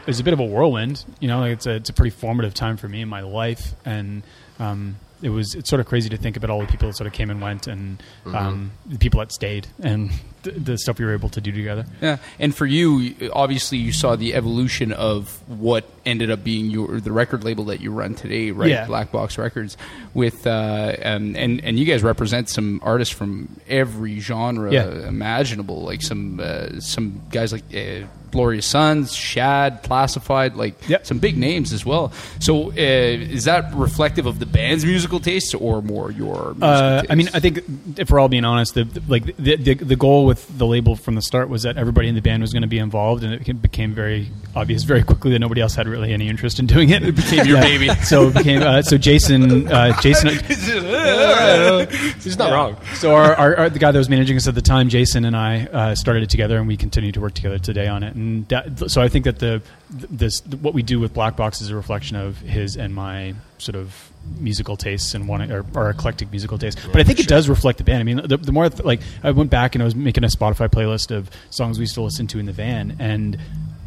it 0.00 0.06
was 0.06 0.20
a 0.20 0.24
bit 0.24 0.34
of 0.34 0.40
a 0.40 0.44
whirlwind. 0.44 1.04
You 1.20 1.28
know, 1.28 1.40
like 1.40 1.52
it's 1.52 1.66
a 1.66 1.74
it's 1.76 1.90
a 1.90 1.92
pretty 1.92 2.10
formative 2.10 2.54
time 2.54 2.76
for 2.76 2.88
me 2.88 3.00
in 3.00 3.08
my 3.08 3.20
life, 3.22 3.74
and 3.84 4.22
um, 4.58 4.96
it 5.24 5.30
was 5.30 5.54
it's 5.54 5.70
sort 5.70 5.80
of 5.80 5.86
crazy 5.86 6.10
to 6.10 6.18
think 6.18 6.36
about 6.36 6.50
all 6.50 6.60
the 6.60 6.66
people 6.66 6.86
that 6.86 6.94
sort 6.94 7.06
of 7.06 7.14
came 7.14 7.30
and 7.30 7.40
went, 7.40 7.66
and 7.66 8.02
um, 8.26 8.72
the 8.84 8.98
people 8.98 9.20
that 9.20 9.32
stayed, 9.32 9.66
and 9.82 10.10
the, 10.42 10.50
the 10.50 10.78
stuff 10.78 10.98
we 10.98 11.04
were 11.06 11.14
able 11.14 11.30
to 11.30 11.40
do 11.40 11.50
together. 11.50 11.86
Yeah, 12.02 12.18
and 12.38 12.54
for 12.54 12.66
you, 12.66 13.30
obviously, 13.32 13.78
you 13.78 13.92
saw 13.92 14.16
the 14.16 14.34
evolution 14.34 14.92
of 14.92 15.40
what 15.48 15.88
ended 16.06 16.30
up 16.30 16.44
being 16.44 16.66
your 16.70 17.00
the 17.00 17.12
record 17.12 17.44
label 17.44 17.64
that 17.66 17.80
you 17.80 17.90
run 17.92 18.14
today, 18.14 18.50
right? 18.50 18.70
Yeah. 18.70 18.86
Black 18.86 19.10
Box 19.12 19.38
Records, 19.38 19.76
with 20.14 20.46
uh, 20.46 20.94
um, 21.02 21.34
and 21.36 21.62
and 21.64 21.78
you 21.78 21.84
guys 21.84 22.02
represent 22.02 22.48
some 22.48 22.80
artists 22.82 23.14
from 23.14 23.48
every 23.68 24.20
genre 24.20 24.72
Yeah. 24.72 24.88
imaginable, 25.08 25.82
like 25.82 26.02
some 26.02 26.40
uh, 26.42 26.80
some 26.80 27.22
guys 27.30 27.52
like. 27.52 27.64
Uh, 27.74 28.06
Glorious 28.34 28.66
Sons, 28.66 29.14
Shad, 29.14 29.84
Classified, 29.84 30.56
like 30.56 30.88
Yep. 30.88 31.06
some 31.06 31.18
big 31.20 31.38
names 31.38 31.72
as 31.72 31.86
well. 31.86 32.10
So, 32.40 32.72
uh, 32.72 32.74
is 32.74 33.44
that 33.44 33.72
reflective 33.74 34.26
of 34.26 34.40
the 34.40 34.46
band's 34.46 34.84
musical 34.84 35.20
tastes 35.20 35.54
or 35.54 35.80
more 35.82 36.10
your? 36.10 36.46
Musical 36.46 36.64
Uh, 36.68 37.02
I 37.08 37.14
mean. 37.14 37.28
I 37.32 37.38
think 37.38 37.60
if 37.96 38.10
we're 38.10 38.18
all 38.18 38.28
being 38.28 38.44
honest, 38.44 38.74
the, 38.74 38.82
the- 38.82 39.02
like 39.06 39.36
the, 39.36 39.54
the 39.54 39.74
the 39.74 39.94
goal 39.94 40.26
with 40.26 40.58
the 40.58 40.66
label 40.66 40.96
from 40.96 41.14
the 41.14 41.22
start 41.22 41.48
was 41.48 41.62
that 41.62 41.76
everybody 41.76 42.08
in 42.08 42.16
the 42.16 42.22
band 42.22 42.42
was 42.42 42.52
going 42.52 42.62
to 42.62 42.68
be 42.68 42.78
involved, 42.80 43.22
and 43.22 43.34
it 43.34 43.62
became 43.62 43.94
very 43.94 44.28
obvious 44.56 44.82
very 44.82 45.04
quickly 45.04 45.30
that 45.30 45.38
nobody 45.38 45.60
else 45.60 45.76
had 45.76 45.86
really 45.94 46.12
any 46.12 46.28
interest 46.28 46.58
in 46.58 46.66
doing 46.66 46.90
it. 46.90 47.02
It 47.02 47.16
became 47.16 47.46
your 47.46 47.60
baby. 47.60 47.90
So 48.04 48.28
it 48.28 48.34
became 48.34 48.62
uh, 48.62 48.82
so 48.82 48.98
Jason 48.98 49.68
uh, 49.68 49.98
Jason. 50.00 50.28
He's 52.22 52.36
not 52.36 52.52
wrong. 52.52 52.76
So 52.94 53.14
our, 53.14 53.34
our, 53.34 53.56
our 53.56 53.70
the 53.70 53.78
guy 53.78 53.92
that 53.92 53.98
was 53.98 54.10
managing 54.10 54.36
us 54.36 54.46
at 54.46 54.54
the 54.54 54.62
time, 54.62 54.88
Jason 54.88 55.24
and 55.24 55.34
I 55.36 55.66
uh, 55.66 55.94
started 55.94 56.22
it 56.22 56.30
together, 56.30 56.58
and 56.58 56.68
we 56.68 56.76
continue 56.76 57.12
to 57.12 57.20
work 57.20 57.34
together 57.34 57.58
today 57.58 57.86
on 57.86 58.02
it. 58.02 58.14
And 58.14 58.46
that, 58.48 58.90
so 58.90 59.00
I 59.00 59.08
think 59.08 59.24
that 59.24 59.38
the 59.38 59.62
this 59.90 60.44
what 60.60 60.74
we 60.74 60.82
do 60.82 61.00
with 61.00 61.14
Black 61.14 61.36
Box 61.36 61.60
is 61.60 61.70
a 61.70 61.76
reflection 61.76 62.16
of 62.16 62.38
his 62.40 62.76
and 62.76 62.94
my 62.94 63.34
sort 63.58 63.76
of 63.76 64.10
musical 64.38 64.76
tastes 64.76 65.14
and 65.14 65.28
wanting 65.28 65.52
or, 65.52 65.64
or 65.74 65.90
eclectic 65.90 66.30
musical 66.30 66.58
tastes. 66.58 66.80
But 66.86 67.00
I 67.00 67.04
think 67.04 67.20
it 67.20 67.28
does 67.28 67.48
reflect 67.48 67.78
the 67.78 67.84
band. 67.84 68.00
I 68.00 68.02
mean, 68.02 68.20
the, 68.26 68.36
the 68.36 68.52
more 68.52 68.68
like 68.68 69.00
I 69.22 69.30
went 69.30 69.50
back 69.50 69.74
and 69.74 69.82
I 69.82 69.84
was 69.84 69.94
making 69.94 70.24
a 70.24 70.28
Spotify 70.28 70.68
playlist 70.68 71.14
of 71.14 71.30
songs 71.50 71.78
we 71.78 71.82
used 71.82 71.94
to 71.94 72.02
listen 72.02 72.26
to 72.28 72.38
in 72.38 72.46
the 72.46 72.52
van, 72.52 72.96
and 72.98 73.38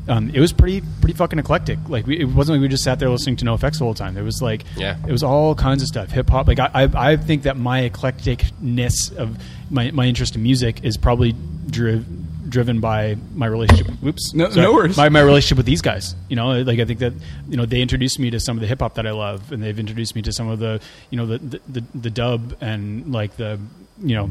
um, 0.07 0.29
it 0.33 0.39
was 0.39 0.53
pretty 0.53 0.81
pretty 1.01 1.13
fucking 1.15 1.39
eclectic. 1.39 1.79
Like 1.87 2.05
we, 2.07 2.19
it 2.19 2.25
wasn't 2.25 2.57
like 2.57 2.61
we 2.61 2.67
just 2.69 2.83
sat 2.83 2.99
there 2.99 3.09
listening 3.09 3.35
to 3.37 3.45
NoFX 3.45 3.73
the 3.79 3.83
whole 3.85 3.93
time. 3.93 4.13
There 4.13 4.23
was 4.23 4.41
like 4.41 4.63
Yeah. 4.75 4.97
it 5.07 5.11
was 5.11 5.23
all 5.23 5.53
kinds 5.55 5.81
of 5.81 5.87
stuff, 5.87 6.09
hip 6.11 6.29
hop. 6.29 6.47
Like 6.47 6.59
I, 6.59 6.69
I, 6.73 7.11
I 7.11 7.17
think 7.17 7.43
that 7.43 7.57
my 7.57 7.89
eclecticness 7.89 9.15
of 9.15 9.37
my, 9.69 9.91
my 9.91 10.05
interest 10.05 10.35
in 10.35 10.43
music 10.43 10.83
is 10.83 10.97
probably 10.97 11.35
dri- 11.69 12.03
driven 12.47 12.79
by 12.79 13.17
my 13.35 13.45
relationship. 13.45 13.87
Whoops, 14.01 14.33
No- 14.33 14.49
Sorry. 14.49 14.61
no 14.61 14.73
worries. 14.73 14.95
My, 14.95 15.09
my 15.09 15.19
relationship 15.19 15.57
with 15.57 15.65
these 15.65 15.81
guys. 15.81 16.15
You 16.29 16.35
know, 16.37 16.61
like 16.61 16.79
I 16.79 16.85
think 16.85 16.99
that 16.99 17.13
you 17.49 17.57
know 17.57 17.65
they 17.65 17.81
introduced 17.81 18.19
me 18.19 18.29
to 18.31 18.39
some 18.39 18.55
of 18.57 18.61
the 18.61 18.67
hip 18.67 18.79
hop 18.79 18.95
that 18.95 19.05
I 19.07 19.11
love, 19.11 19.51
and 19.51 19.61
they've 19.61 19.77
introduced 19.77 20.15
me 20.15 20.21
to 20.23 20.31
some 20.31 20.47
of 20.47 20.59
the 20.59 20.79
you 21.09 21.17
know 21.17 21.25
the 21.25 21.37
the, 21.39 21.61
the, 21.67 21.83
the 21.95 22.09
dub 22.09 22.55
and 22.61 23.11
like 23.11 23.35
the 23.37 23.59
you 23.99 24.15
know 24.15 24.29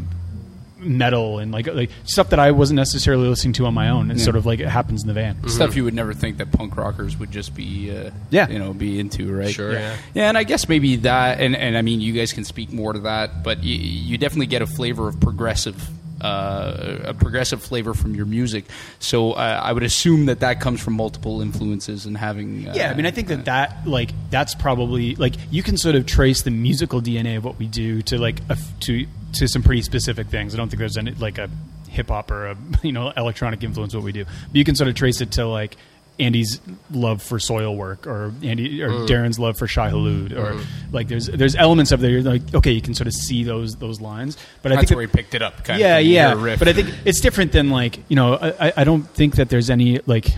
metal 0.78 1.38
and 1.38 1.52
like 1.52 1.66
like 1.72 1.90
stuff 2.04 2.28
that 2.30 2.38
I 2.38 2.50
wasn't 2.50 2.76
necessarily 2.76 3.28
listening 3.28 3.54
to 3.54 3.66
on 3.66 3.74
my 3.74 3.88
own. 3.88 4.10
It's 4.10 4.20
Yeah. 4.20 4.24
sort 4.24 4.36
of 4.36 4.44
like 4.46 4.60
it 4.60 4.68
happens 4.68 5.02
in 5.02 5.08
the 5.08 5.14
van. 5.14 5.48
stuff 5.48 5.74
you 5.74 5.84
would 5.84 5.94
never 5.94 6.12
think 6.12 6.36
that 6.38 6.52
punk 6.52 6.76
rockers 6.76 7.18
would 7.18 7.30
just 7.30 7.54
be, 7.54 7.90
uh, 7.96 8.10
Yeah. 8.30 8.48
you 8.50 8.58
know, 8.58 8.74
be 8.74 9.00
into, 9.00 9.32
right? 9.32 9.54
Sure, 9.54 9.72
yeah. 9.72 9.96
yeah. 10.14 10.28
and 10.28 10.36
I 10.36 10.44
guess 10.44 10.68
maybe 10.68 10.96
that, 10.96 11.40
and, 11.40 11.56
and 11.56 11.76
I 11.78 11.82
mean, 11.82 12.00
you 12.00 12.12
guys 12.12 12.32
can 12.32 12.44
speak 12.44 12.72
more 12.72 12.92
to 12.92 12.98
that, 13.00 13.42
but 13.42 13.64
you, 13.64 13.74
you 13.76 14.18
definitely 14.18 14.46
get 14.46 14.60
a 14.62 14.66
flavor 14.66 15.08
of 15.08 15.18
progressive. 15.20 15.88
Uh, 16.26 16.98
a 17.04 17.14
progressive 17.14 17.62
flavor 17.62 17.94
from 17.94 18.14
your 18.16 18.26
music, 18.26 18.64
so 18.98 19.32
uh, 19.32 19.60
I 19.62 19.72
would 19.72 19.84
assume 19.84 20.26
that 20.26 20.40
that 20.40 20.60
comes 20.60 20.80
from 20.80 20.94
multiple 20.94 21.40
influences 21.40 22.04
and 22.04 22.16
having. 22.16 22.66
Uh, 22.68 22.72
Yeah, 22.74 22.90
I 22.90 22.94
mean, 22.94 23.06
I 23.06 23.12
think 23.12 23.28
that 23.28 23.44
that 23.44 23.86
like 23.86 24.10
that's 24.30 24.54
probably 24.56 25.14
like 25.14 25.34
you 25.52 25.62
can 25.62 25.76
sort 25.76 25.94
of 25.94 26.04
trace 26.04 26.42
the 26.42 26.50
musical 26.50 27.00
DNA 27.00 27.36
of 27.36 27.44
what 27.44 27.60
we 27.60 27.68
do 27.68 28.02
to 28.02 28.18
like 28.18 28.40
a 28.48 28.56
to 28.80 29.06
to 29.34 29.46
some 29.46 29.62
pretty 29.62 29.82
specific 29.82 30.26
things. 30.26 30.52
I 30.52 30.56
don't 30.58 30.68
think 30.68 30.80
there's 30.80 30.96
any 30.96 31.12
like 31.12 31.38
a 31.38 31.48
hip 31.88 32.08
hop 32.08 32.30
or 32.32 32.48
a 32.48 32.56
you 32.82 32.92
know 32.92 33.12
electronic 33.16 33.62
influence 33.62 33.94
what 33.94 34.02
we 34.02 34.12
do, 34.12 34.24
but 34.24 34.56
you 34.56 34.64
can 34.64 34.74
sort 34.74 34.88
of 34.88 34.96
trace 34.96 35.20
it 35.20 35.30
to 35.32 35.46
like 35.46 35.76
Andy's 36.18 36.60
love 36.90 37.22
for 37.22 37.38
Soilwork 37.38 38.06
or 38.06 38.32
Andy 38.42 38.82
or 38.82 38.88
mm. 38.88 39.06
Darren's 39.06 39.38
love 39.38 39.58
for 39.58 39.66
Shai 39.66 39.90
Hulud 39.90 40.32
or 40.32 40.54
mm. 40.54 40.64
like 40.92 41.08
there's 41.08 41.26
there's 41.26 41.54
elements 41.54 41.92
of 41.92 42.00
there 42.00 42.10
you're 42.10 42.22
like 42.22 42.54
okay 42.54 42.72
you 42.72 42.80
can 42.80 42.94
sort 42.94 43.06
of 43.06 43.12
see 43.12 43.44
those 43.44 43.76
those 43.76 44.00
lines. 44.00 44.38
But 44.62 44.72
I 44.72 44.76
that's 44.76 44.88
think 44.88 44.96
where 44.96 45.06
that- 45.06 45.12
he 45.12 45.22
picked 45.22 45.34
it 45.34 45.42
up. 45.42 45.64
Kind 45.64 45.80
yeah, 45.80 45.98
of, 45.98 46.06
yeah. 46.06 46.56
But 46.58 46.68
I 46.68 46.72
think 46.72 46.92
it's 47.04 47.20
different 47.20 47.52
than 47.52 47.70
like 47.70 47.98
you 48.08 48.16
know. 48.16 48.34
I- 48.34 48.72
I 48.76 48.84
don't 48.84 49.02
think 49.02 49.36
that 49.36 49.48
there's 49.48 49.70
any 49.70 50.00
like. 50.06 50.28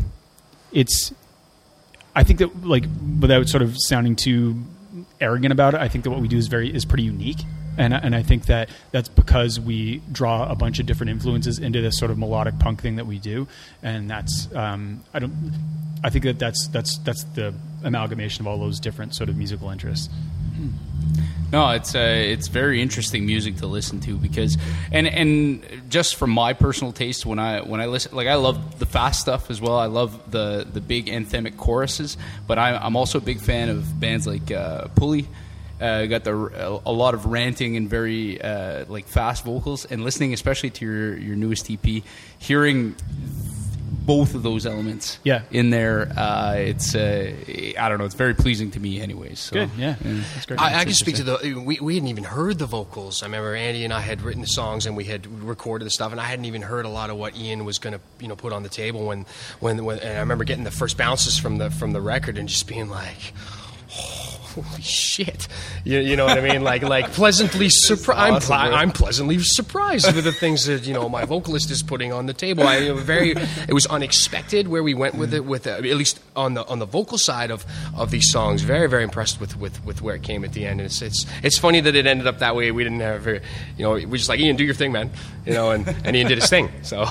It's. 0.72 1.12
I 2.14 2.24
think 2.24 2.40
that 2.40 2.64
like 2.64 2.84
without 3.20 3.48
sort 3.48 3.62
of 3.62 3.76
sounding 3.78 4.16
too 4.16 4.62
arrogant 5.20 5.52
about 5.52 5.74
it, 5.74 5.80
I 5.80 5.88
think 5.88 6.04
that 6.04 6.10
what 6.10 6.20
we 6.20 6.28
do 6.28 6.36
is 6.36 6.48
very 6.48 6.72
is 6.72 6.84
pretty 6.84 7.04
unique, 7.04 7.38
and 7.78 7.94
and 7.94 8.14
I 8.14 8.22
think 8.22 8.46
that 8.46 8.68
that's 8.90 9.08
because 9.08 9.58
we 9.58 10.02
draw 10.12 10.50
a 10.50 10.54
bunch 10.54 10.80
of 10.80 10.86
different 10.86 11.10
influences 11.10 11.58
into 11.58 11.80
this 11.80 11.98
sort 11.98 12.10
of 12.10 12.18
melodic 12.18 12.58
punk 12.58 12.82
thing 12.82 12.96
that 12.96 13.06
we 13.06 13.18
do, 13.18 13.48
and 13.82 14.10
that's 14.10 14.54
um, 14.54 15.02
I 15.14 15.20
don't. 15.20 15.52
I 16.04 16.10
think 16.10 16.24
that 16.24 16.38
that's 16.38 16.68
that's 16.68 16.98
that's 16.98 17.24
the 17.34 17.54
amalgamation 17.84 18.42
of 18.42 18.48
all 18.48 18.58
those 18.58 18.80
different 18.80 19.14
sort 19.14 19.30
of 19.30 19.36
musical 19.36 19.70
interests. 19.70 20.08
No, 21.50 21.70
it's 21.70 21.94
uh, 21.94 21.98
it's 21.98 22.48
very 22.48 22.82
interesting 22.82 23.24
music 23.24 23.56
to 23.58 23.66
listen 23.66 24.00
to 24.00 24.18
because, 24.18 24.58
and 24.92 25.06
and 25.06 25.64
just 25.88 26.16
from 26.16 26.30
my 26.30 26.52
personal 26.52 26.92
taste, 26.92 27.24
when 27.24 27.38
I 27.38 27.62
when 27.62 27.80
I 27.80 27.86
listen, 27.86 28.14
like 28.14 28.26
I 28.26 28.34
love 28.34 28.78
the 28.78 28.86
fast 28.86 29.20
stuff 29.20 29.50
as 29.50 29.60
well. 29.60 29.78
I 29.78 29.86
love 29.86 30.30
the 30.30 30.66
the 30.70 30.80
big 30.80 31.06
anthemic 31.06 31.56
choruses, 31.56 32.18
but 32.46 32.58
I, 32.58 32.76
I'm 32.76 32.96
also 32.96 33.18
a 33.18 33.22
big 33.22 33.40
fan 33.40 33.70
of 33.70 33.98
bands 33.98 34.26
like 34.26 34.50
uh, 34.50 34.88
Pulley. 34.88 35.26
Uh, 35.80 36.06
got 36.06 36.24
the 36.24 36.80
a 36.84 36.92
lot 36.92 37.14
of 37.14 37.26
ranting 37.26 37.76
and 37.76 37.88
very 37.88 38.40
uh, 38.42 38.84
like 38.88 39.06
fast 39.06 39.44
vocals, 39.44 39.84
and 39.84 40.02
listening 40.04 40.32
especially 40.32 40.70
to 40.70 40.84
your 40.84 41.16
your 41.16 41.36
newest 41.36 41.70
EP, 41.70 42.02
hearing 42.38 42.94
both 43.90 44.34
of 44.34 44.42
those 44.42 44.64
elements 44.64 45.18
Yeah. 45.22 45.42
in 45.50 45.68
there, 45.68 46.10
uh, 46.16 46.54
it's 46.54 46.94
uh, 46.94 47.30
I 47.78 47.88
don't 47.90 47.98
know, 47.98 48.06
it's 48.06 48.14
very 48.14 48.34
pleasing 48.34 48.70
to 48.70 48.80
me, 48.80 49.00
anyways. 49.02 49.38
So. 49.38 49.54
Good, 49.54 49.70
yeah, 49.76 49.96
that's 50.00 50.46
great. 50.46 50.60
I, 50.60 50.80
I 50.80 50.84
can 50.84 50.94
speak 50.94 51.16
to 51.16 51.22
the. 51.22 51.62
We, 51.64 51.78
we 51.78 51.94
hadn't 51.94 52.08
even 52.08 52.24
heard 52.24 52.58
the 52.58 52.64
vocals. 52.66 53.22
I 53.22 53.26
remember 53.26 53.54
Andy 53.54 53.84
and 53.84 53.92
I 53.92 54.00
had 54.00 54.22
written 54.22 54.40
the 54.40 54.46
songs 54.48 54.86
and 54.86 54.96
we 54.96 55.04
had 55.04 55.26
recorded 55.42 55.84
the 55.84 55.90
stuff, 55.90 56.10
and 56.10 56.20
I 56.20 56.24
hadn't 56.24 56.46
even 56.46 56.62
heard 56.62 56.86
a 56.86 56.88
lot 56.88 57.10
of 57.10 57.16
what 57.18 57.36
Ian 57.36 57.64
was 57.66 57.78
going 57.78 57.92
to, 57.94 58.00
you 58.18 58.28
know, 58.28 58.36
put 58.36 58.52
on 58.54 58.62
the 58.62 58.68
table 58.70 59.06
when, 59.06 59.26
when, 59.60 59.84
when. 59.84 59.98
And 59.98 60.16
I 60.16 60.20
remember 60.20 60.44
getting 60.44 60.64
the 60.64 60.70
first 60.70 60.96
bounces 60.96 61.38
from 61.38 61.58
the 61.58 61.70
from 61.70 61.92
the 61.92 62.00
record 62.00 62.36
and 62.38 62.48
just 62.48 62.66
being 62.66 62.88
like. 62.88 63.34
Holy 64.54 64.82
shit! 64.82 65.48
You, 65.84 66.00
you 66.00 66.16
know 66.16 66.24
what 66.24 66.38
I 66.38 66.40
mean? 66.40 66.62
Like, 66.62 66.82
like 66.82 67.10
pleasantly 67.12 67.68
surprised. 67.68 68.20
I'm, 68.20 68.34
awesome, 68.34 68.56
ple- 68.56 68.70
man. 68.70 68.74
I'm 68.74 68.90
pleasantly 68.92 69.38
surprised 69.40 70.14
with 70.14 70.24
the 70.24 70.32
things 70.32 70.64
that 70.66 70.86
you 70.86 70.94
know 70.94 71.08
my 71.08 71.24
vocalist 71.24 71.70
is 71.70 71.82
putting 71.82 72.12
on 72.12 72.26
the 72.26 72.32
table. 72.32 72.64
I 72.64 72.90
very. 72.92 73.32
It 73.32 73.74
was 73.74 73.86
unexpected 73.86 74.68
where 74.68 74.82
we 74.82 74.94
went 74.94 75.16
with 75.16 75.34
it. 75.34 75.44
With 75.44 75.66
uh, 75.66 75.72
at 75.72 75.82
least 75.82 76.20
on 76.34 76.54
the 76.54 76.64
on 76.66 76.78
the 76.78 76.86
vocal 76.86 77.18
side 77.18 77.50
of, 77.50 77.66
of 77.96 78.10
these 78.10 78.30
songs, 78.30 78.62
very 78.62 78.88
very 78.88 79.04
impressed 79.04 79.40
with, 79.40 79.58
with, 79.58 79.84
with 79.84 80.00
where 80.02 80.14
it 80.14 80.22
came 80.22 80.44
at 80.44 80.52
the 80.52 80.66
end. 80.66 80.80
And 80.80 80.86
it's 80.86 81.02
it's 81.02 81.26
it's 81.42 81.58
funny 81.58 81.80
that 81.80 81.94
it 81.94 82.06
ended 82.06 82.26
up 82.26 82.38
that 82.38 82.56
way. 82.56 82.70
We 82.70 82.84
didn't 82.84 83.00
have 83.00 83.22
very, 83.22 83.40
you 83.76 83.84
know, 83.84 83.92
we 83.92 84.18
just 84.18 84.28
like 84.28 84.40
Ian, 84.40 84.56
do 84.56 84.64
your 84.64 84.74
thing, 84.74 84.92
man. 84.92 85.10
You 85.44 85.52
know, 85.52 85.70
and, 85.70 85.86
and 86.04 86.16
Ian 86.16 86.28
did 86.28 86.38
his 86.38 86.50
thing. 86.50 86.70
So 86.82 87.06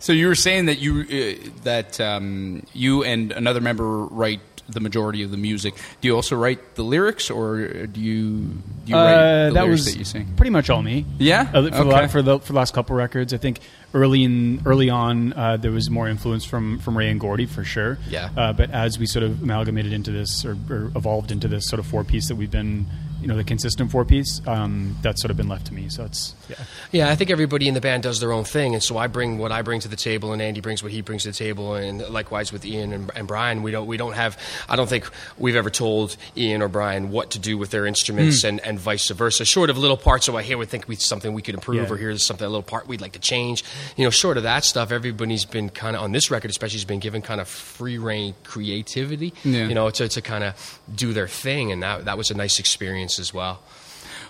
So 0.00 0.12
you 0.12 0.28
were 0.28 0.36
saying 0.36 0.66
that 0.66 0.78
you 0.78 1.00
uh, 1.00 1.50
that 1.64 2.00
um, 2.00 2.62
you 2.72 3.02
and 3.02 3.32
another 3.32 3.60
member 3.60 4.04
write 4.04 4.40
the 4.68 4.80
majority 4.80 5.22
of 5.22 5.30
the 5.30 5.36
music. 5.36 5.74
Do 6.00 6.08
you 6.08 6.14
also 6.14 6.36
write 6.36 6.74
the 6.74 6.82
lyrics, 6.82 7.30
or 7.30 7.86
do 7.86 8.00
you 8.00 8.30
do 8.30 8.52
you 8.86 8.94
write 8.94 9.14
Uh, 9.14 9.48
the 9.48 9.54
that 9.54 9.64
lyrics 9.64 9.70
was 9.86 9.92
that 9.92 9.98
you 9.98 10.04
sing? 10.04 10.28
pretty 10.36 10.50
much 10.50 10.68
all 10.70 10.82
me. 10.82 11.04
Yeah? 11.18 11.48
Uh, 11.52 11.62
for, 11.70 11.74
Okay. 11.74 11.82
la- 11.84 12.06
for 12.06 12.22
the 12.22 12.38
for 12.40 12.52
the 12.52 12.58
last 12.58 12.74
couple 12.74 12.94
records, 12.96 13.32
I 13.32 13.38
think 13.38 13.60
early 13.94 14.22
in 14.24 14.60
early 14.66 14.90
on 14.90 15.32
uh, 15.32 15.56
there 15.56 15.70
was 15.70 15.88
more 15.88 16.08
influence 16.08 16.44
from 16.44 16.78
from 16.80 16.96
Ray 16.96 17.10
and 17.10 17.18
Gordy 17.20 17.46
for 17.46 17.64
sure. 17.64 17.98
Yeah. 18.08 18.28
Uh, 18.36 18.52
but 18.52 18.70
as 18.70 18.98
we 18.98 19.06
sort 19.06 19.22
of 19.22 19.42
amalgamated 19.42 19.92
into 19.92 20.10
this 20.10 20.44
or, 20.44 20.56
or 20.70 20.92
evolved 20.94 21.30
into 21.32 21.48
this 21.48 21.66
sort 21.68 21.80
of 21.80 21.86
four 21.86 22.04
piece 22.04 22.28
that 22.28 22.36
we've 22.36 22.50
been, 22.50 22.86
you 23.20 23.26
know, 23.26 23.36
the 23.36 23.44
consistent 23.44 23.90
four 23.90 24.04
piece, 24.04 24.40
um, 24.46 24.96
that's 25.02 25.20
sort 25.22 25.30
of 25.30 25.36
been 25.36 25.48
left 25.48 25.66
to 25.68 25.74
me. 25.74 25.88
So 25.88 26.04
it's 26.04 26.34
yeah. 26.48 26.56
Yeah, 26.92 27.08
I 27.10 27.14
think 27.16 27.30
everybody 27.30 27.66
in 27.66 27.74
the 27.74 27.80
band 27.80 28.02
does 28.02 28.20
their 28.20 28.32
own 28.32 28.44
thing, 28.44 28.74
and 28.74 28.82
so 28.82 28.96
I 28.98 29.06
bring 29.06 29.38
what 29.38 29.52
I 29.52 29.62
bring 29.62 29.80
to 29.80 29.88
the 29.88 29.96
table, 29.96 30.32
and 30.32 30.40
Andy 30.42 30.60
brings 30.60 30.82
what 30.82 30.92
he 30.92 31.00
brings 31.00 31.22
to 31.22 31.30
the 31.30 31.34
table, 31.36 31.74
and 31.74 32.00
likewise 32.10 32.52
with 32.52 32.64
Ian 32.66 32.92
and, 32.92 33.10
and 33.16 33.26
Brian. 33.26 33.62
We 33.62 33.70
don't 33.70 33.86
we 33.86 33.96
don't 33.96 34.12
have. 34.14 34.38
I 34.68 34.76
don't 34.76 34.88
think 34.88 35.08
we've 35.38 35.56
ever 35.56 35.70
told 35.70 36.16
Ian 36.36 36.60
or 36.62 36.68
Brian 36.68 37.10
what 37.10 37.30
to 37.32 37.38
do 37.38 37.56
with 37.58 37.70
their 37.70 37.86
instruments, 37.86 38.44
and, 38.44 38.60
and 38.60 38.78
vice 38.78 39.08
versa. 39.10 39.44
Short 39.46 39.70
of 39.70 39.78
little 39.78 39.96
parts, 39.96 40.26
so 40.26 40.36
I 40.36 40.42
here 40.42 40.58
would 40.58 40.68
think 40.68 40.86
we 40.88 40.96
something 40.96 41.32
we 41.32 41.42
could 41.42 41.54
improve, 41.54 41.88
Yeah. 41.88 41.94
or 41.94 41.96
here's 41.96 42.24
something 42.24 42.44
a 42.46 42.50
little 42.50 42.62
part 42.62 42.86
we'd 42.86 43.00
like 43.00 43.12
to 43.12 43.18
change. 43.18 43.64
You 43.96 44.04
know, 44.04 44.10
short 44.10 44.36
of 44.36 44.42
that 44.44 44.64
stuff, 44.64 44.90
everybody's 44.90 45.44
been 45.44 45.68
kind 45.68 45.96
of 45.96 46.02
on 46.02 46.12
this 46.12 46.30
record, 46.30 46.50
especially, 46.50 46.78
has 46.78 46.84
been 46.84 47.00
given 47.00 47.22
kind 47.22 47.40
of 47.40 47.48
free 47.48 47.98
reign 47.98 48.34
creativity. 48.44 49.34
Yeah. 49.44 49.66
You 49.68 49.74
know, 49.74 49.90
to 49.90 50.08
to 50.08 50.22
kind 50.22 50.44
of 50.44 50.80
do 50.94 51.12
their 51.12 51.28
thing, 51.28 51.72
and 51.72 51.82
that 51.82 52.04
that 52.04 52.18
was 52.18 52.30
a 52.30 52.34
nice 52.34 52.58
experience 52.58 53.18
as 53.18 53.32
well. 53.34 53.62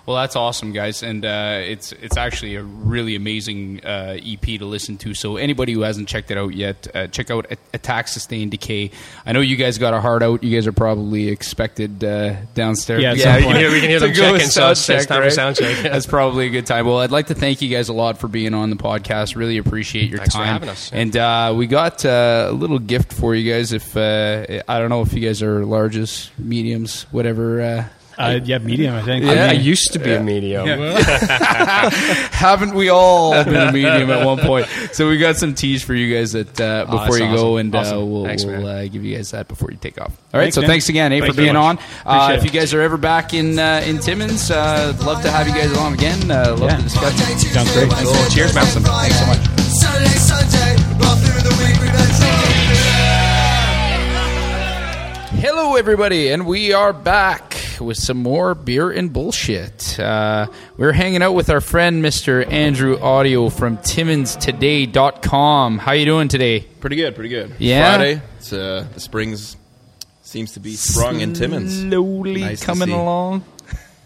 Well, 0.09 0.17
that's 0.17 0.37
awesome, 0.37 0.73
guys, 0.73 1.03
and 1.03 1.23
uh, 1.23 1.61
it's 1.63 1.93
it's 1.93 2.17
actually 2.17 2.55
a 2.55 2.63
really 2.63 3.15
amazing 3.15 3.85
uh, 3.85 4.17
EP 4.19 4.41
to 4.41 4.65
listen 4.65 4.97
to. 4.97 5.13
So 5.13 5.37
anybody 5.37 5.75
who 5.75 5.83
hasn't 5.83 6.09
checked 6.09 6.31
it 6.31 6.39
out 6.39 6.55
yet, 6.55 6.89
uh, 6.95 7.09
check 7.09 7.31
out 7.31 7.45
Attack, 7.75 8.09
Sustain, 8.09 8.49
Decay. 8.49 8.91
I 9.27 9.33
know 9.33 9.43
you 9.43 9.57
guys 9.57 9.77
got 9.77 9.93
a 9.93 10.01
heart 10.01 10.23
out. 10.23 10.43
You 10.43 10.57
guys 10.57 10.67
are 10.67 10.73
probably 10.73 11.29
expected 11.29 12.03
uh, 12.03 12.37
downstairs. 12.55 13.03
Yeah, 13.03 13.13
Yeah, 13.13 13.37
we 13.37 13.43
can 13.43 13.57
hear, 13.57 13.71
we 13.71 13.81
can 13.81 13.91
hear 13.91 14.01
them 14.01 14.15
checking, 14.15 14.49
so 14.49 14.71
it's, 14.71 14.87
check, 14.87 15.07
time 15.07 15.21
right? 15.21 15.27
for 15.27 15.31
sound 15.31 15.57
check. 15.57 15.77
That's 15.83 16.07
probably 16.07 16.47
a 16.47 16.51
good 16.51 16.65
time. 16.65 16.87
Well, 16.87 17.01
I'd 17.01 17.11
like 17.11 17.27
to 17.27 17.35
thank 17.35 17.61
you 17.61 17.69
guys 17.69 17.91
a 17.91 17.93
lot 17.93 18.17
for 18.17 18.29
being 18.29 18.55
on 18.55 18.71
the 18.71 18.77
podcast. 18.77 19.37
Really 19.37 19.59
appreciate 19.59 20.09
your 20.09 20.21
Thanks 20.21 20.35
for 20.35 20.39
time. 20.39 20.47
having 20.47 20.71
us. 20.71 20.91
And 20.91 21.15
uh, 21.19 21.53
we 21.55 21.67
got 21.67 22.07
uh, 22.07 22.47
a 22.49 22.53
little 22.53 22.79
gift 22.79 23.13
for 23.13 23.35
you 23.35 23.53
guys. 23.53 23.75
If 23.75 23.95
uh, 23.95 24.63
I 24.67 24.79
don't 24.79 24.89
know 24.89 25.03
if 25.03 25.13
you 25.13 25.21
guys 25.21 25.43
are 25.43 25.61
larges, 25.65 26.31
mediums, 26.39 27.03
whatever. 27.11 27.91
Uh, 28.19 28.23
Uh, 28.23 28.41
yeah, 28.45 28.59
medium. 28.59 28.95
I 28.97 29.03
think. 29.03 29.25
Yeah. 29.25 29.47
I 29.51 29.53
used 29.53 29.93
to 29.93 30.01
be 30.01 30.13
a 30.13 30.21
medium. 30.21 30.67
Haven't 32.33 32.75
we 32.75 32.89
all 32.89 33.33
been 33.45 33.55
a 33.55 33.73
medium 33.79 34.11
at 34.11 34.27
one 34.27 34.39
point? 34.39 34.67
So 34.93 35.09
we 35.09 35.19
got 35.19 35.37
some 35.37 35.55
teas 35.55 35.85
for 35.85 35.95
you 35.95 36.13
guys 36.17 36.33
that 36.33 36.61
uh, 36.61 36.85
Oh, 36.89 36.99
before 36.99 37.19
that's 37.19 37.21
you 37.21 37.37
go, 37.37 37.55
awesome. 37.57 37.59
and 37.59 37.75
uh, 37.77 38.05
we'll, 38.05 38.25
Thanks, 38.25 38.45
we'll 38.45 38.67
uh, 38.67 38.83
give 38.89 39.05
you 39.05 39.15
guys 39.17 39.31
that 39.31 39.47
before 39.47 39.71
you 39.71 39.77
take 39.81 40.01
off. 40.01 40.11
All 40.35 40.41
right. 40.41 40.45
Thanks, 40.47 40.55
so 40.57 40.61
man. 40.63 40.71
thanks 40.71 40.89
again, 40.89 41.13
eh, 41.13 41.21
Thanks 41.21 41.35
for 41.37 41.41
being 41.41 41.53
very 41.55 41.65
on. 41.65 41.79
Uh, 42.05 42.33
if 42.37 42.43
you 42.45 42.51
guys 42.51 42.75
are 42.75 42.81
ever 42.83 42.97
back 42.97 43.35
in 43.35 43.57
uh, 43.59 43.83
in 43.87 43.99
Timmins, 43.99 44.51
uh, 44.51 44.97
love 45.07 45.23
to 45.23 45.31
have 45.31 45.47
you 45.47 45.55
guys 45.55 45.71
along 45.71 45.95
again. 45.95 46.29
Uh, 46.31 46.57
love 46.59 46.71
Yeah. 46.71 46.77
to 46.77 46.83
discuss. 46.83 47.15
it. 47.45 47.49
Sounds 47.55 47.73
great. 47.73 47.89
Cool. 47.91 48.15
Cheers, 48.31 48.55
man. 48.55 48.65
Thanks 48.67 49.19
so 49.21 49.27
much. 49.27 49.39
Saturday, 49.79 50.09
Sunday, 50.19 50.75
all 51.07 51.15
through 51.17 51.41
the 51.43 51.55
week 51.63 51.81
we've 51.81 51.93
been. 51.93 52.09
Hello, 55.41 55.77
everybody, 55.77 56.31
and 56.31 56.47
we 56.47 56.73
are 56.73 56.93
back 56.93 57.55
with 57.81 57.97
some 57.97 58.19
more 58.19 58.55
beer 58.55 58.91
and 58.91 59.13
bullshit. 59.13 59.99
Uh, 59.99 60.47
we're 60.77 60.93
hanging 60.93 61.23
out 61.23 61.33
with 61.33 61.51
our 61.51 61.61
friend, 61.61 62.05
Mr. 62.05 62.51
Andrew 62.51 62.99
Audio 63.01 63.49
from 63.49 63.79
TimminsToday.com. 63.79 65.79
How 65.79 65.93
you 65.93 66.05
doing 66.05 66.29
today? 66.29 66.61
Pretty 66.61 66.97
good, 66.97 67.15
pretty 67.15 67.31
good. 67.31 67.55
Yeah? 67.59 67.97
Friday. 67.97 68.23
It's 68.39 68.53
uh, 68.53 68.87
the 68.95 69.01
springs 69.01 69.57
seems 70.23 70.53
to 70.53 70.61
be 70.61 70.75
sprung 70.75 71.21
in 71.21 71.35
Timmins, 71.35 71.81
Slowly 71.81 72.41
Nice 72.41 72.65
coming 72.65 72.91
along. 72.91 73.45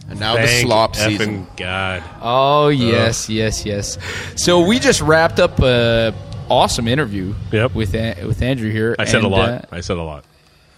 and 0.09 0.21
now 0.21 0.35
the 0.37 0.47
Thank 0.47 0.67
slop 0.67 0.97
season. 0.97 1.47
God. 1.57 2.03
Oh 2.21 2.69
yes, 2.69 3.29
yes, 3.29 3.65
yes. 3.67 3.99
So 4.37 4.67
we 4.67 4.79
just 4.79 5.01
wrapped 5.01 5.41
up 5.41 5.59
a 5.61 6.15
awesome 6.49 6.89
interview 6.89 7.35
Yep. 7.53 7.75
with 7.75 7.95
An- 7.95 8.27
with 8.27 8.43
Andrew 8.43 8.71
here. 8.71 8.95
I 8.99 9.05
said 9.05 9.25
a 9.25 9.29
lot. 9.29 9.49
uh, 9.49 9.61
I 9.73 9.81
said 9.81 9.97
a 9.97 10.03
lot. 10.03 10.25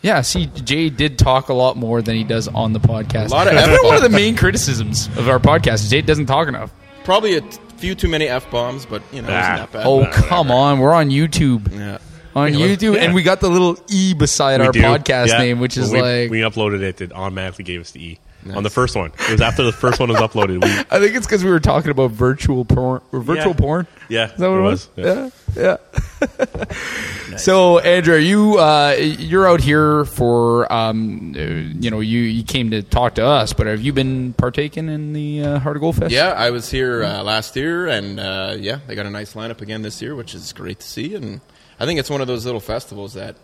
Yeah, 0.04 0.20
see, 0.20 0.46
Jay 0.46 0.88
did 0.90 1.18
talk 1.18 1.48
a 1.48 1.54
lot 1.54 1.76
more 1.76 2.00
than 2.02 2.14
he 2.14 2.22
does 2.22 2.46
on 2.46 2.72
the 2.72 2.78
podcast. 2.80 3.28
A 3.30 3.34
lot 3.34 3.48
of 3.48 3.54
That's 3.54 3.82
one 3.82 3.96
of 3.96 4.02
the 4.02 4.08
main 4.10 4.36
criticisms 4.36 5.08
of 5.16 5.28
our 5.28 5.40
podcast. 5.40 5.82
is 5.84 5.90
Jay 5.90 6.02
doesn't 6.02 6.26
talk 6.26 6.46
enough. 6.46 6.70
Probably 7.04 7.34
a 7.36 7.40
t- 7.40 7.58
few 7.78 7.94
too 7.94 8.08
many 8.08 8.28
f 8.28 8.48
bombs, 8.50 8.86
but 8.86 9.02
you 9.12 9.22
know, 9.22 9.28
Ah. 9.30 9.40
isn't 9.40 9.56
that 9.56 9.72
bad? 9.72 9.86
Oh 9.86 10.02
Nah, 10.02 10.10
come 10.12 10.50
on, 10.50 10.78
we're 10.78 10.92
on 10.92 11.08
YouTube. 11.10 11.72
yeah. 11.76 11.98
on 12.36 12.52
Yeah. 12.52 12.66
YouTube, 12.66 12.96
and 12.98 13.14
we 13.14 13.22
got 13.22 13.40
the 13.40 13.48
little 13.48 13.76
E 13.88 14.12
beside 14.14 14.60
We 14.60 14.66
our 14.66 14.72
do. 14.72 14.80
podcast 14.82 15.28
Yeah. 15.28 15.38
name, 15.38 15.58
which 15.60 15.76
is 15.76 15.90
When 15.90 16.02
we, 16.02 16.20
like 16.22 16.30
we 16.30 16.40
uploaded 16.40 16.82
it. 16.82 17.00
It 17.00 17.12
automatically 17.12 17.64
gave 17.64 17.80
us 17.80 17.90
the 17.92 18.04
E 18.04 18.18
on 18.52 18.62
the 18.62 18.70
first 18.70 18.96
one. 18.96 19.12
It 19.18 19.30
was 19.32 19.40
after 19.40 19.62
the 19.62 19.72
first 19.72 19.98
one 20.00 20.08
was 20.10 20.18
uploaded. 20.18 20.62
We, 20.64 20.70
I 20.90 21.00
think 21.00 21.14
it's 21.16 21.26
because 21.26 21.44
we 21.44 21.50
were 21.50 21.60
talking 21.60 21.90
about 21.90 22.10
virtual 22.10 22.64
porn 22.64 23.00
or 23.12 23.20
virtual 23.20 23.52
Yeah. 23.52 23.58
porn. 23.58 23.86
yeah, 24.08 24.32
Is 24.32 24.38
that 24.38 24.50
what 24.50 24.58
it, 24.58 24.62
was? 24.62 24.88
Yeah. 24.96 25.30
Yeah, 25.56 25.76
yeah. 26.20 26.64
So, 27.36 27.80
Andrew, 27.80 28.16
you 28.16 28.58
uh, 28.58 28.92
you're 28.98 29.48
out 29.48 29.60
here 29.60 30.04
for 30.04 30.72
um, 30.72 31.34
uh, 31.36 31.40
you 31.40 31.90
know 31.90 31.98
you 31.98 32.20
you 32.20 32.44
came 32.44 32.70
to 32.70 32.82
talk 32.82 33.16
to 33.16 33.24
us, 33.26 33.52
but 33.52 33.66
have 33.66 33.80
you 33.80 33.92
been 33.92 34.34
partaking 34.34 34.88
in 34.88 35.12
the 35.14 35.42
uh, 35.42 35.58
Heart 35.58 35.76
of 35.76 35.80
Gold 35.80 35.96
Fest? 35.96 36.12
Yeah, 36.12 36.28
I 36.28 36.50
was 36.50 36.70
here 36.70 37.02
uh, 37.02 37.24
last 37.24 37.56
year, 37.56 37.88
and 37.88 38.20
uh, 38.20 38.54
yeah, 38.58 38.78
they 38.86 38.94
got 38.94 39.06
a 39.06 39.10
nice 39.10 39.34
lineup 39.34 39.62
again 39.62 39.82
this 39.82 40.00
year, 40.00 40.14
which 40.14 40.32
is 40.34 40.52
great 40.52 40.78
to 40.80 40.86
see. 40.86 41.16
And 41.16 41.40
I 41.80 41.86
think 41.86 41.98
it's 41.98 42.10
one 42.10 42.20
of 42.20 42.28
those 42.28 42.44
little 42.46 42.60
festivals 42.60 43.14
that 43.14 43.34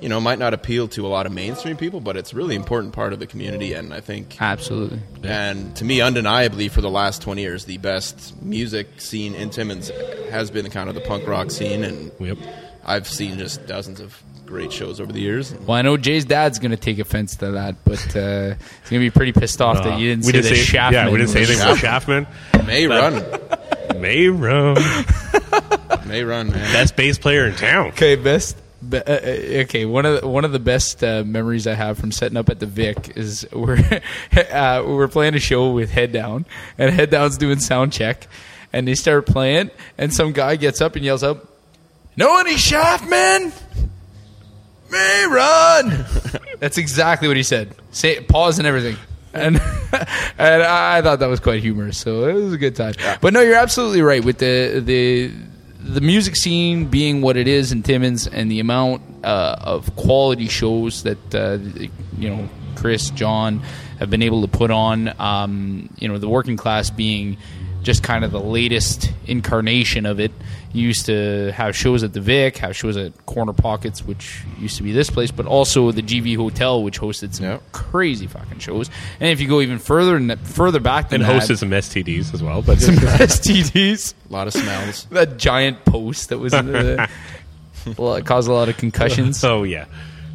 you 0.00 0.08
know 0.08 0.20
might 0.20 0.38
not 0.38 0.54
appeal 0.54 0.86
to 0.88 1.06
a 1.06 1.08
lot 1.08 1.26
of 1.26 1.32
mainstream 1.32 1.76
people, 1.76 2.00
but 2.00 2.16
it's 2.16 2.32
a 2.32 2.36
really 2.36 2.54
important 2.54 2.92
part 2.92 3.12
of 3.12 3.18
the 3.18 3.26
community. 3.26 3.72
And 3.74 3.92
I 3.92 4.00
think 4.00 4.40
absolutely. 4.40 5.00
And 5.24 5.74
to 5.76 5.84
me, 5.84 6.00
undeniably, 6.00 6.68
for 6.68 6.80
the 6.80 6.90
last 6.90 7.22
20 7.22 7.42
years, 7.42 7.64
the 7.64 7.78
best 7.78 8.40
music 8.42 9.00
scene 9.00 9.34
in 9.34 9.50
Timmins 9.50 9.90
has 10.30 10.50
been 10.50 10.68
kind 10.70 10.88
of 10.88 10.94
the 10.94 11.00
punk 11.02 11.26
rock 11.26 11.50
scene. 11.50 11.82
And 11.84 12.12
Yep. 12.20 12.38
I've 12.84 13.08
seen 13.08 13.38
just 13.38 13.66
dozens 13.66 14.00
of 14.00 14.22
great 14.46 14.72
shows 14.72 14.98
over 14.98 15.12
the 15.12 15.20
years. 15.20 15.52
Well, 15.54 15.76
I 15.76 15.82
know 15.82 15.98
Jay's 15.98 16.24
dad's 16.24 16.58
going 16.58 16.70
to 16.70 16.76
take 16.78 16.98
offense 16.98 17.36
to 17.36 17.50
that, 17.50 17.76
but 17.84 17.98
uh, 18.16 18.54
he's 18.54 18.90
going 18.90 19.00
to 19.00 19.00
be 19.00 19.10
pretty 19.10 19.32
pissed 19.32 19.60
off 19.60 19.82
that 19.84 19.98
you 19.98 20.08
didn't 20.08 20.24
we 20.24 20.32
say 20.32 20.40
didn't 20.40 20.50
the 20.50 20.56
say 20.56 20.78
Shaftman. 20.78 20.92
Yeah, 20.92 21.10
we 21.10 21.18
didn't 21.18 21.30
say 21.30 21.40
was- 21.40 21.50
anything 21.50 21.66
about 21.66 21.78
Shaftman. 21.78 22.26
May 22.66 22.86
run. 22.86 24.00
May 24.00 24.28
run. 24.28 24.76
May 26.06 26.22
run, 26.24 26.50
man. 26.50 26.72
Best 26.72 26.96
bass 26.96 27.18
player 27.18 27.44
in 27.46 27.54
town. 27.56 27.88
Okay, 27.88 28.16
best. 28.16 28.56
Be, 28.88 28.98
uh, 28.98 29.02
uh, 29.06 29.62
okay, 29.62 29.84
one 29.84 30.06
of 30.06 30.20
the, 30.20 30.28
one 30.28 30.44
of 30.44 30.52
the 30.52 30.58
best 30.58 31.02
uh, 31.04 31.24
memories 31.24 31.66
I 31.66 31.74
have 31.74 31.98
from 31.98 32.12
setting 32.12 32.36
up 32.36 32.48
at 32.48 32.60
the 32.60 32.66
Vic 32.66 33.16
is 33.16 33.46
we're 33.52 33.78
uh, 34.50 34.82
we're 34.86 35.08
playing 35.08 35.34
a 35.34 35.40
show 35.40 35.70
with 35.72 35.90
Head 35.90 36.12
Down, 36.12 36.46
and 36.78 36.94
Head 36.94 37.10
Down's 37.10 37.36
doing 37.36 37.58
sound 37.58 37.92
check, 37.92 38.28
and 38.72 38.86
they 38.86 38.94
start 38.94 39.26
playing, 39.26 39.70
and 39.96 40.12
some 40.12 40.32
guy 40.32 40.56
gets 40.56 40.80
up 40.80 40.96
and 40.96 41.04
yells 41.04 41.22
out, 41.24 41.46
"Know 42.16 42.38
any 42.38 42.54
Shaftman? 42.54 43.52
May 44.90 45.26
run." 45.28 46.06
That's 46.58 46.78
exactly 46.78 47.28
what 47.28 47.36
he 47.36 47.42
said. 47.42 47.74
Say 47.90 48.20
pause 48.22 48.58
and 48.58 48.66
everything. 48.66 48.96
And 49.34 49.56
and 50.38 50.62
I 50.62 51.02
thought 51.02 51.18
that 51.18 51.28
was 51.28 51.40
quite 51.40 51.62
humorous, 51.62 51.98
so 51.98 52.28
it 52.28 52.32
was 52.32 52.52
a 52.52 52.58
good 52.58 52.74
time. 52.76 52.94
But 53.20 53.32
no, 53.32 53.40
you're 53.40 53.54
absolutely 53.54 54.02
right 54.02 54.24
with 54.24 54.38
the 54.38 54.80
the 54.84 55.32
the 55.80 56.00
music 56.00 56.36
scene 56.36 56.86
being 56.86 57.20
what 57.20 57.36
it 57.36 57.48
is 57.48 57.72
in 57.72 57.82
Timmins, 57.82 58.26
and 58.26 58.50
the 58.50 58.60
amount 58.60 59.02
uh, 59.24 59.56
of 59.60 59.94
quality 59.96 60.48
shows 60.48 61.04
that 61.04 61.34
uh, 61.34 61.58
you 62.18 62.28
know 62.28 62.48
Chris, 62.74 63.10
John 63.10 63.60
have 63.98 64.10
been 64.10 64.22
able 64.22 64.42
to 64.42 64.48
put 64.48 64.70
on. 64.70 65.12
Um, 65.20 65.90
you 65.98 66.08
know, 66.08 66.18
the 66.18 66.28
working 66.28 66.56
class 66.56 66.90
being 66.90 67.36
just 67.82 68.02
kind 68.02 68.24
of 68.24 68.32
the 68.32 68.40
latest 68.40 69.10
incarnation 69.26 70.04
of 70.06 70.20
it. 70.20 70.32
You 70.72 70.82
used 70.86 71.06
to 71.06 71.50
have 71.52 71.74
shows 71.74 72.02
at 72.02 72.12
the 72.12 72.20
Vic, 72.20 72.58
have 72.58 72.76
shows 72.76 72.96
at 72.98 73.24
Corner 73.24 73.54
Pockets, 73.54 74.04
which 74.04 74.42
used 74.58 74.76
to 74.76 74.82
be 74.82 74.92
this 74.92 75.08
place, 75.08 75.30
but 75.30 75.46
also 75.46 75.90
the 75.92 76.02
GV 76.02 76.36
Hotel, 76.36 76.82
which 76.82 77.00
hosted 77.00 77.32
some 77.34 77.46
Yep. 77.46 77.62
crazy 77.72 78.26
fucking 78.26 78.58
shows. 78.58 78.90
And 79.18 79.30
if 79.30 79.40
you 79.40 79.48
go 79.48 79.60
even 79.62 79.78
further 79.78 80.16
and 80.16 80.38
further 80.40 80.78
back 80.80 81.08
than 81.08 81.22
And 81.22 81.30
that, 81.30 81.42
hosted 81.42 81.56
some 81.58 81.70
STDs 81.70 82.34
as 82.34 82.42
well. 82.42 82.60
But 82.60 82.80
some 82.80 82.94
STDs, 82.96 84.12
A 84.28 84.32
lot 84.32 84.46
of 84.46 84.52
smells. 84.52 85.04
that 85.10 85.38
giant 85.38 85.84
post 85.86 86.28
that 86.28 86.38
was 86.38 86.52
in 86.52 86.66
the, 86.72 87.08
well, 87.96 88.14
it 88.16 88.26
caused 88.26 88.48
a 88.48 88.52
lot 88.52 88.68
of 88.68 88.76
concussions. 88.76 89.42
oh 89.44 89.62
yeah. 89.62 89.86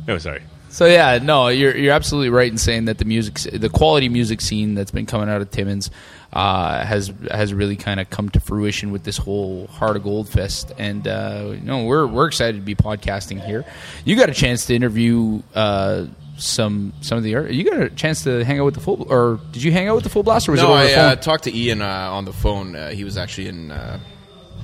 No, 0.07 0.17
sorry. 0.17 0.41
So 0.73 0.87
yeah, 0.87 1.19
no, 1.21 1.49
you're 1.49 1.77
you're 1.77 1.93
absolutely 1.93 2.29
right 2.29 2.51
in 2.51 2.57
saying 2.57 2.85
that 2.85 2.97
the 2.97 3.05
music, 3.05 3.35
the 3.35 3.69
quality 3.69 4.09
music 4.09 4.41
scene 4.41 4.73
that's 4.73 4.89
been 4.89 5.05
coming 5.05 5.29
out 5.29 5.39
of 5.39 5.51
Timmins, 5.51 5.91
uh, 6.33 6.83
has 6.83 7.13
has 7.29 7.53
really 7.53 7.75
kind 7.75 7.99
of 7.99 8.09
come 8.09 8.29
to 8.29 8.39
fruition 8.39 8.91
with 8.91 9.03
this 9.03 9.17
whole 9.17 9.67
Heart 9.67 9.97
of 9.97 10.03
Gold 10.03 10.27
Fest, 10.27 10.71
and 10.79 11.07
uh, 11.07 11.51
you 11.51 11.61
know 11.61 11.83
we're 11.83 12.07
we're 12.07 12.25
excited 12.25 12.55
to 12.57 12.63
be 12.63 12.73
podcasting 12.73 13.45
here. 13.45 13.63
You 14.03 14.15
got 14.15 14.31
a 14.31 14.33
chance 14.33 14.65
to 14.65 14.75
interview 14.75 15.43
uh, 15.53 16.07
some 16.37 16.93
some 17.01 17.19
of 17.19 17.23
the 17.23 17.35
art. 17.35 17.51
You 17.51 17.69
got 17.69 17.79
a 17.79 17.89
chance 17.91 18.23
to 18.23 18.43
hang 18.43 18.59
out 18.59 18.65
with 18.65 18.73
the 18.73 18.81
full, 18.81 19.05
or 19.11 19.39
did 19.51 19.61
you 19.61 19.71
hang 19.71 19.89
out 19.89 19.93
with 19.93 20.05
the 20.05 20.09
full 20.09 20.23
blast, 20.23 20.49
or 20.49 20.53
was 20.53 20.61
no, 20.61 20.75
it 20.75 20.97
I 20.97 21.11
uh, 21.11 21.15
talked 21.17 21.43
to 21.43 21.55
Ian 21.55 21.83
uh, 21.83 21.85
on 21.85 22.25
the 22.25 22.33
phone. 22.33 22.75
Uh, 22.75 22.89
he 22.89 23.03
was 23.03 23.15
actually 23.15 23.49
in 23.49 23.69
uh, 23.69 23.99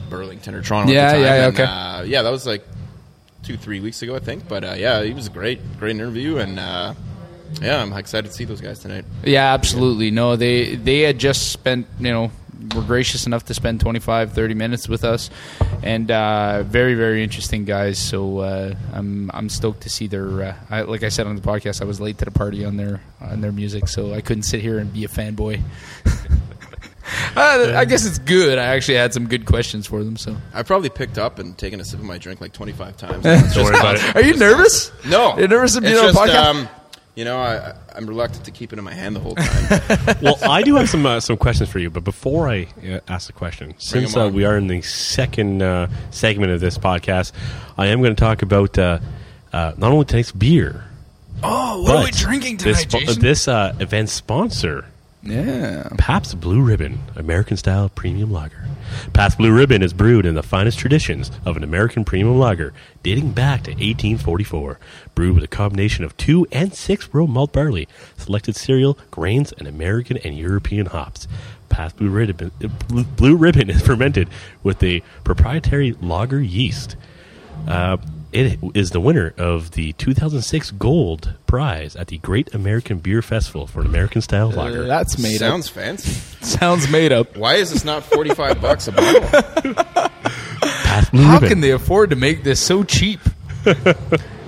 Burlington 0.09 0.55
or 0.55 0.63
Toronto 0.63 0.91
Yeah, 0.91 1.01
at 1.01 1.11
the 1.11 1.13
time. 1.13 1.21
yeah, 1.21 1.35
yeah, 1.35 1.45
and, 1.45 1.53
okay. 1.53 1.63
Uh, 1.63 2.01
yeah, 2.01 2.21
that 2.23 2.31
was 2.31 2.47
like 2.47 2.65
two, 3.43 3.57
three 3.57 3.79
weeks 3.79 4.01
ago, 4.01 4.15
I 4.15 4.19
think. 4.19 4.47
But 4.47 4.63
uh, 4.63 4.73
yeah, 4.77 5.03
he 5.03 5.13
was 5.13 5.27
a 5.27 5.31
great, 5.31 5.59
great 5.79 5.91
interview. 5.95 6.37
And 6.37 6.59
uh, 6.59 6.93
yeah, 7.61 7.81
I'm 7.81 7.93
excited 7.93 8.27
to 8.29 8.33
see 8.33 8.45
those 8.45 8.61
guys 8.61 8.79
tonight. 8.79 9.05
Yeah, 9.23 9.53
absolutely. 9.53 10.11
No, 10.11 10.35
they 10.35 10.75
they 10.75 11.01
had 11.01 11.19
just 11.19 11.51
spent, 11.51 11.87
you 11.99 12.11
know, 12.11 12.31
were 12.75 12.81
gracious 12.81 13.25
enough 13.25 13.45
to 13.45 13.53
spend 13.53 13.79
25, 13.79 14.33
30 14.33 14.53
minutes 14.53 14.89
with 14.89 15.03
us, 15.03 15.29
and 15.81 16.11
uh, 16.11 16.63
very, 16.63 16.93
very 16.93 17.23
interesting 17.23 17.65
guys. 17.65 17.97
So 17.97 18.39
uh, 18.39 18.75
I'm 18.93 19.31
I'm 19.33 19.49
stoked 19.49 19.81
to 19.81 19.89
see 19.89 20.07
their. 20.07 20.43
Uh, 20.43 20.55
I, 20.69 20.81
like 20.81 21.03
I 21.03 21.09
said 21.09 21.27
on 21.27 21.35
the 21.35 21.41
podcast, 21.41 21.81
I 21.81 21.85
was 21.85 21.99
late 22.01 22.17
to 22.19 22.25
the 22.25 22.31
party 22.31 22.65
on 22.65 22.77
their 22.77 23.01
on 23.21 23.41
their 23.41 23.51
music, 23.51 23.87
so 23.87 24.13
I 24.13 24.21
couldn't 24.21 24.43
sit 24.43 24.61
here 24.61 24.79
and 24.79 24.91
be 24.91 25.05
a 25.05 25.07
fanboy. 25.07 25.61
uh, 27.35 27.73
I 27.75 27.85
guess 27.85 28.05
it's 28.05 28.19
good. 28.19 28.57
I 28.57 28.65
actually 28.65 28.97
had 28.97 29.13
some 29.13 29.27
good 29.27 29.45
questions 29.45 29.87
for 29.87 30.03
them. 30.03 30.17
So, 30.17 30.35
I 30.53 30.63
probably 30.63 30.89
picked 30.89 31.17
up 31.17 31.39
and 31.39 31.57
taken 31.57 31.79
a 31.79 31.85
sip 31.85 31.99
of 31.99 32.05
my 32.05 32.17
drink 32.17 32.41
like 32.41 32.53
25 32.53 32.97
times. 32.97 33.23
Don't 33.53 33.63
worry 33.65 33.77
about 33.77 33.95
it. 33.95 34.15
are 34.15 34.21
you 34.21 34.35
nervous? 34.35 34.91
No, 35.05 35.37
You're 35.37 35.47
nervous 35.47 35.75
to 35.75 35.81
be 35.81 35.87
It's 35.87 35.99
on 35.99 36.09
a 36.09 36.11
just, 36.13 36.19
podcast? 36.19 36.43
Um, 36.45 36.69
you 37.15 37.25
know, 37.25 37.37
I, 37.37 37.73
I'm 37.95 38.05
reluctant 38.05 38.45
to 38.45 38.51
keep 38.51 38.71
it 38.71 38.79
in 38.79 38.85
my 38.85 38.93
hand 38.93 39.15
the 39.15 39.19
whole 39.19 39.35
time. 39.35 40.17
well, 40.21 40.37
I 40.43 40.61
do 40.61 40.75
have 40.75 40.89
some 40.89 41.05
uh, 41.05 41.19
some 41.19 41.35
questions 41.35 41.67
for 41.69 41.79
you, 41.79 41.89
but 41.89 42.05
before 42.05 42.47
I 42.47 42.67
uh, 42.89 42.99
ask 43.09 43.27
the 43.27 43.33
question, 43.33 43.73
since 43.77 44.15
'em 44.15 44.21
uh, 44.21 44.25
on. 44.27 44.33
we 44.33 44.45
are 44.45 44.57
in 44.57 44.67
the 44.67 44.81
second 44.81 45.61
uh, 45.61 45.87
segment 46.11 46.53
of 46.53 46.61
this 46.61 46.77
podcast, 46.77 47.33
I 47.77 47.87
am 47.87 48.01
going 48.01 48.15
to 48.15 48.19
talk 48.19 48.41
about 48.41 48.77
uh, 48.77 48.99
uh, 49.51 49.73
not 49.77 49.91
only 49.91 50.05
tonight's 50.05 50.31
beer. 50.31 50.85
Oh, 51.43 51.81
what 51.81 51.91
are 51.95 51.99
we 51.99 52.11
but 52.11 52.13
drinking 52.15 52.57
tonight, 52.57 52.87
this, 52.89 53.05
spo- 53.15 53.19
This 53.19 53.47
uh, 53.49 53.75
event 53.79 54.09
sponsor, 54.09 54.85
Yeah. 55.21 55.89
Pabst 55.97 56.39
Blue 56.39 56.61
Ribbon, 56.61 56.99
American 57.15 57.57
style 57.57 57.89
premium 57.89 58.31
lager. 58.31 58.63
Pabst 59.13 59.37
Blue 59.37 59.51
Ribbon 59.51 59.83
is 59.83 59.91
brewed 59.93 60.25
in 60.25 60.35
the 60.35 60.43
finest 60.43 60.79
traditions 60.79 61.29
of 61.45 61.57
an 61.57 61.63
American 61.63 62.05
premium 62.05 62.39
lager, 62.39 62.73
dating 63.03 63.31
back 63.31 63.63
to 63.63 63.71
1844. 63.71 64.79
Brewed 65.15 65.35
with 65.35 65.43
a 65.43 65.47
combination 65.47 66.05
of 66.05 66.15
two 66.15 66.47
and 66.51 66.73
six 66.73 67.09
row 67.13 67.27
malt 67.27 67.51
barley, 67.51 67.87
selected 68.17 68.55
cereal, 68.55 68.97
grains, 69.11 69.51
and 69.53 69.67
American 69.67 70.17
and 70.17 70.37
European 70.37 70.85
hops. 70.85 71.27
Pabst 71.67 71.97
Blue 71.97 72.09
Ribbon, 72.09 72.51
Blue- 73.17 73.35
Ribbon 73.35 73.69
is 73.69 73.81
fermented 73.81 74.29
with 74.63 74.81
a 74.81 75.01
proprietary 75.23 75.91
lager 76.01 76.41
yeast. 76.41 76.95
Uh, 77.67 77.97
it 78.31 78.59
is 78.75 78.91
the 78.91 78.99
winner 78.99 79.33
of 79.37 79.71
the 79.71 79.93
2006 79.93 80.71
Gold 80.71 81.33
Prize 81.47 81.95
at 81.95 82.07
the 82.07 82.17
Great 82.19 82.53
American 82.53 82.99
Beer 82.99 83.21
Festival 83.21 83.65
for 83.67 83.81
an 83.81 83.87
American 83.87 84.21
style 84.21 84.49
lager. 84.51 84.85
That's 84.85 85.17
made 85.17 85.37
Sounds 85.39 85.67
fancy. 85.69 86.11
up. 86.11 86.43
Sounds 86.43 86.89
made 86.91 87.11
up. 87.11 87.35
Why 87.37 87.55
is 87.55 87.71
this 87.71 87.83
not 87.83 88.03
forty 88.03 88.33
five 88.33 88.61
bucks 88.61 88.87
a 88.87 88.91
bottle? 88.91 89.21
Path 90.61 91.09
How 91.09 91.33
Ribbon. 91.35 91.49
can 91.49 91.61
they 91.61 91.71
afford 91.71 92.09
to 92.11 92.15
make 92.15 92.43
this 92.43 92.59
so 92.59 92.83
cheap? 92.83 93.19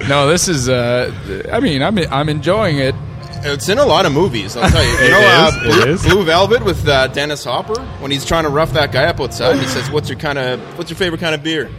no, 0.08 0.28
this 0.28 0.48
is. 0.48 0.70
Uh, 0.70 1.50
I 1.52 1.60
mean, 1.60 1.82
I'm 1.84 1.98
I'm 1.98 2.30
enjoying 2.30 2.78
it. 2.80 2.96
It's 3.44 3.70
in 3.70 3.80
a 3.80 3.86
lot 3.86 4.06
of 4.06 4.14
movies. 4.14 4.56
I'll 4.56 4.70
tell 4.70 4.84
you. 4.84 4.90
You 4.90 4.98
It 5.06 5.10
know, 5.12 5.20
is, 5.20 5.56
uh, 5.56 5.60
Blue, 5.64 5.92
is. 5.94 6.04
Blue 6.04 6.24
Velvet 6.24 6.64
with 6.64 6.88
uh, 6.88 7.08
Dennis 7.08 7.44
Hopper 7.44 7.82
when 8.00 8.12
he's 8.12 8.24
trying 8.26 8.44
to 8.44 8.50
rough 8.50 8.74
that 8.74 8.92
guy 8.92 9.06
up 9.06 9.20
outside. 9.20 9.58
He 9.58 9.66
says, 9.68 9.90
"What's 9.90 10.10
your 10.10 10.20
kind 10.20 10.38
of 10.38 10.60
What's 10.78 10.90
your 10.92 10.98
favorite 10.98 11.20
kind 11.22 11.34
of 11.36 11.44
beer?" 11.44 11.70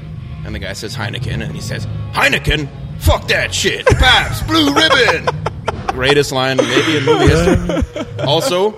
And 0.44 0.54
the 0.54 0.58
guy 0.58 0.72
says 0.72 0.96
Heineken, 0.96 1.42
and 1.42 1.54
he 1.54 1.60
says, 1.60 1.86
"Heineken, 2.12 2.68
fuck 2.98 3.28
that 3.28 3.54
shit, 3.54 3.86
Pabst 3.86 4.46
Blue 4.46 4.74
Ribbon." 4.74 5.28
Greatest 5.88 6.32
line 6.32 6.56
maybe 6.56 6.96
in 6.96 7.04
movie 7.04 7.28
history. 7.28 8.06
Also, 8.26 8.70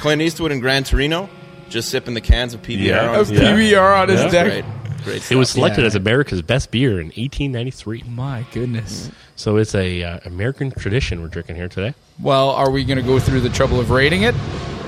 Clint 0.00 0.20
Eastwood 0.20 0.52
in 0.52 0.60
Gran 0.60 0.84
Torino, 0.84 1.28
just 1.70 1.88
sipping 1.88 2.12
the 2.14 2.20
cans 2.20 2.52
of 2.54 2.60
PBR. 2.62 2.78
Yeah. 2.84 3.08
on 3.10 3.18
his 3.20 3.30
Yeah. 3.30 3.40
PBR 3.40 4.02
on 4.02 4.08
his 4.10 4.20
Yeah. 4.20 4.28
deck. 4.30 4.46
Great, 4.46 5.04
great. 5.04 5.32
It 5.32 5.36
was 5.36 5.48
selected 5.50 5.80
Yeah. 5.82 5.86
as 5.86 5.94
America's 5.94 6.42
best 6.42 6.70
beer 6.70 7.00
in 7.00 7.10
1893. 7.16 8.04
My 8.08 8.44
goodness. 8.52 9.10
So 9.36 9.56
it's 9.56 9.74
a 9.74 10.02
uh, 10.02 10.18
American 10.26 10.70
tradition 10.70 11.22
we're 11.22 11.28
drinking 11.28 11.56
here 11.56 11.68
today. 11.68 11.94
Well, 12.20 12.50
are 12.50 12.70
we 12.70 12.84
going 12.84 12.98
to 12.98 13.02
go 13.04 13.18
through 13.18 13.40
the 13.40 13.48
trouble 13.48 13.80
of 13.80 13.90
rating 13.90 14.22
it? 14.22 14.34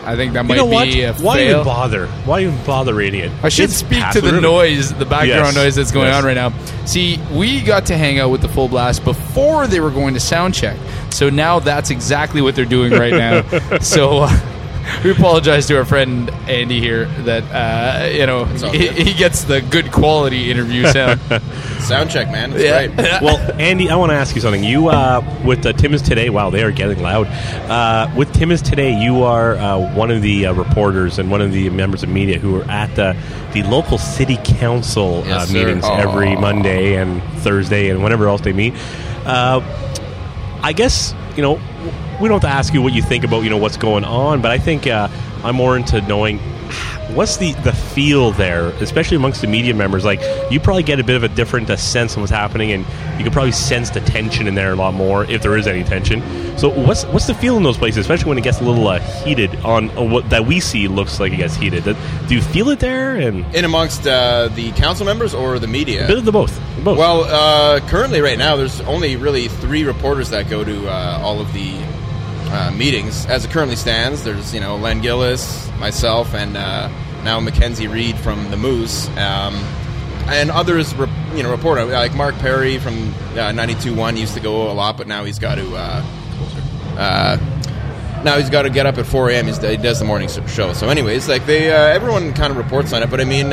I 0.05 0.17
think 0.17 0.33
that 0.33 0.45
might 0.45 0.55
you 0.57 0.61
know 0.63 0.67
what? 0.67 0.85
be 0.85 1.03
a 1.03 1.13
Why 1.15 1.37
fail. 1.37 1.51
even 1.51 1.65
bother? 1.65 2.07
Why 2.25 2.41
even 2.41 2.59
bother 2.65 2.93
rating 2.95 3.21
it? 3.21 3.31
I 3.43 3.49
should 3.49 3.67
It's 3.67 3.77
speak 3.77 4.03
to 4.11 4.21
the 4.21 4.41
noise, 4.41 4.93
the 4.95 5.05
background 5.07 5.47
Yes. 5.47 5.55
noise 5.55 5.75
that's 5.77 5.93
going 5.93 6.09
Yes. 6.09 6.17
on 6.17 6.25
right 6.25 6.35
now. 6.35 6.53
See, 6.87 7.21
we 7.33 7.61
got 7.61 7.87
to 7.87 7.97
hang 7.97 8.19
out 8.19 8.31
with 8.31 8.41
the 8.41 8.49
full 8.49 8.69
blast 8.69 9.05
before 9.05 9.67
they 9.69 9.79
were 9.81 9.91
going 9.91 10.15
to 10.15 10.21
sound 10.21 10.55
check. 10.55 10.77
So 11.11 11.31
now 11.31 11.61
that's 11.61 11.91
exactly 11.91 12.43
what 12.43 12.57
they're 12.57 12.65
doing 12.65 12.93
right 12.93 13.13
now. 13.13 13.79
so 13.81 14.19
uh, 14.21 14.39
we 15.05 15.11
apologize 15.11 15.67
to 15.67 15.77
our 15.77 15.85
friend 15.85 16.31
Andy 16.49 16.81
here 16.81 17.05
that 17.25 17.43
uh, 17.53 18.09
you 18.09 18.27
know 18.27 18.45
he, 18.45 18.89
he 18.89 19.13
gets 19.15 19.45
the 19.45 19.61
good 19.61 19.93
quality 19.93 20.51
interview 20.51 20.87
sound. 20.87 21.21
sound 21.81 22.11
check, 22.11 22.31
man. 22.31 22.53
It's 22.53 22.63
Yeah. 22.63 22.87
great. 22.87 22.97
well, 23.23 23.39
Andy, 23.61 23.91
I 23.91 23.97
want 23.97 24.11
to 24.11 24.17
ask 24.17 24.35
you 24.35 24.41
something. 24.41 24.63
You 24.65 24.89
uh, 24.89 25.23
with 25.45 25.65
uh, 25.67 25.73
Timmins 25.73 26.03
today? 26.03 26.31
Wow, 26.31 26.51
they 26.51 26.63
are 26.63 26.71
getting 26.73 27.01
loud. 27.03 27.27
Uh, 27.29 28.11
with 28.17 28.33
Timmins 28.33 28.63
today, 28.63 28.99
you 29.01 29.23
are 29.23 29.57
uh, 29.57 29.95
one 29.95 30.11
of 30.11 30.23
the 30.23 30.47
uh, 30.47 30.53
reporters 30.55 31.19
and 31.19 31.31
one 31.31 31.41
of 31.43 31.53
the 31.53 31.71
members 31.71 32.03
of 32.03 32.09
media 32.09 32.39
who 32.39 32.61
are 32.61 32.71
at 32.71 32.95
the 32.97 33.17
the 33.53 33.63
local 33.65 33.99
city 33.99 34.39
council 34.45 35.23
Yes, 35.27 35.51
uh, 35.51 35.53
meetings 35.53 35.85
Aw. 35.85 35.97
every 35.99 36.35
Monday 36.37 36.95
and 36.95 37.23
Thursday 37.41 37.91
and 37.91 38.03
whenever 38.03 38.27
else 38.29 38.41
they 38.41 38.53
meet. 38.53 38.75
Uh, 39.27 39.61
I 40.63 40.73
guess 40.73 41.15
you 41.37 41.43
know 41.43 41.61
we 42.21 42.29
don't 42.29 42.41
have 42.43 42.51
to 42.51 42.57
ask 42.57 42.73
you 42.75 42.83
what 42.83 42.93
you 42.93 43.03
think 43.03 43.25
about 43.25 43.43
you 43.45 43.51
know 43.51 43.59
what's 43.59 43.77
going 43.77 44.05
on, 44.05 44.41
but 44.43 44.51
I 44.51 44.59
think 44.59 44.87
uh, 44.87 45.09
I'm 45.45 45.57
more 45.57 45.77
into 45.77 46.01
knowing 46.03 46.39
what's 47.15 47.37
the 47.37 47.53
the 47.63 47.73
feel 47.73 48.31
there, 48.33 48.69
especially 48.81 49.17
amongst 49.17 49.41
the 49.43 49.47
media 49.47 49.75
members. 49.75 50.05
Like 50.05 50.21
you 50.51 50.61
probably 50.61 50.83
get 50.83 50.99
a 51.01 51.05
bit 51.05 51.17
of 51.17 51.23
a 51.25 51.29
different 51.29 51.69
uh, 51.69 51.77
sense 51.77 52.15
of 52.15 52.21
what's 52.21 52.33
happening, 52.33 52.73
and 52.73 52.85
you 53.19 53.25
can 53.25 53.33
probably 53.33 53.53
sense 53.53 53.91
the 53.91 54.01
tension 54.01 54.47
in 54.47 54.55
there 54.55 54.73
a 54.73 54.77
lot 54.77 54.95
more 54.95 55.25
if 55.27 55.43
there 55.43 55.57
is 55.57 55.67
any 55.67 55.85
tension. 55.85 56.23
So 56.59 56.69
what's 56.71 57.05
what's 57.07 57.27
the 57.27 57.35
feel 57.35 57.57
in 57.57 57.63
those 57.63 57.77
places, 57.79 57.99
especially 57.99 58.29
when 58.31 58.39
it 58.39 58.45
gets 58.45 58.61
a 58.61 58.65
little 58.65 58.87
uh, 58.89 59.01
heated 59.25 59.55
on 59.65 59.91
uh, 59.97 60.03
what 60.03 60.31
that 60.31 60.47
we 60.47 60.61
see 60.61 60.89
looks 60.89 61.21
like 61.21 61.33
it 61.33 61.37
gets 61.37 61.57
heated. 61.57 61.85
Do 61.85 62.35
you 62.35 62.43
feel 62.43 62.69
it 62.71 62.79
there? 62.79 63.17
And 63.17 63.45
In 63.55 63.65
amongst 63.65 64.07
uh, 64.07 64.49
the 64.49 64.73
council 64.73 65.05
members 65.05 65.35
or 65.35 65.59
the 65.59 65.67
media? 65.67 66.05
a 66.05 66.09
bit 66.09 66.19
of 66.19 66.25
the 66.25 66.33
both. 66.33 66.59
Both. 66.83 66.99
Well, 66.99 67.25
uh, 67.25 67.81
currently, 67.89 68.21
right 68.23 68.39
now, 68.39 68.57
there's 68.57 68.81
only 68.83 69.15
really 69.17 69.47
three 69.49 69.85
reporters 69.85 70.31
that 70.31 70.49
go 70.51 70.65
to 70.65 70.89
uh, 70.89 71.21
all 71.23 71.41
of 71.41 71.53
the 71.53 71.75
uh, 72.53 72.71
meetings. 72.71 73.27
As 73.27 73.45
it 73.45 73.51
currently 73.51 73.77
stands, 73.77 74.25
there's 74.25 74.55
you 74.55 74.61
know 74.61 74.77
Len 74.77 75.01
Gillis, 75.01 75.71
myself, 75.79 76.35
and 76.35 76.57
uh, 76.57 76.89
now 77.25 77.41
Mackenzie 77.41 77.89
Reed 77.89 78.17
from 78.19 78.51
the 78.51 78.57
Moose, 78.57 79.09
um, 79.17 79.55
and 80.29 80.51
others. 80.51 80.95
Re- 80.95 81.09
you 81.35 81.43
know, 81.43 81.51
report 81.51 81.89
like 81.89 82.15
Mark 82.15 82.35
Perry 82.37 82.79
from 82.79 83.09
uh, 83.33 83.53
92.1 83.53 84.19
used 84.19 84.35
to 84.35 84.41
go 84.41 84.71
a 84.71 84.75
lot, 84.75 84.99
but 84.99 85.07
now 85.07 85.25
he's 85.25 85.39
got 85.39 85.55
to. 85.55 85.75
Uh, 85.75 86.05
uh, 86.99 87.37
now 88.23 88.37
he's 88.37 88.51
got 88.51 88.63
to 88.63 88.71
get 88.71 88.87
up 88.87 88.99
at 88.99 89.07
4 89.07 89.31
a.m. 89.31 89.47
He 89.47 89.77
does 89.79 89.99
the 89.99 90.05
morning 90.05 90.29
show. 90.29 90.75
So, 90.75 90.89
anyways, 90.91 91.29
like 91.29 91.47
they, 91.47 91.73
uh, 91.73 91.77
everyone 91.77 92.35
kind 92.35 92.51
of 92.53 92.57
reports 92.59 92.93
on 92.93 93.03
it, 93.03 93.11
but 93.11 93.21
I 93.21 93.25
mean, 93.25 93.49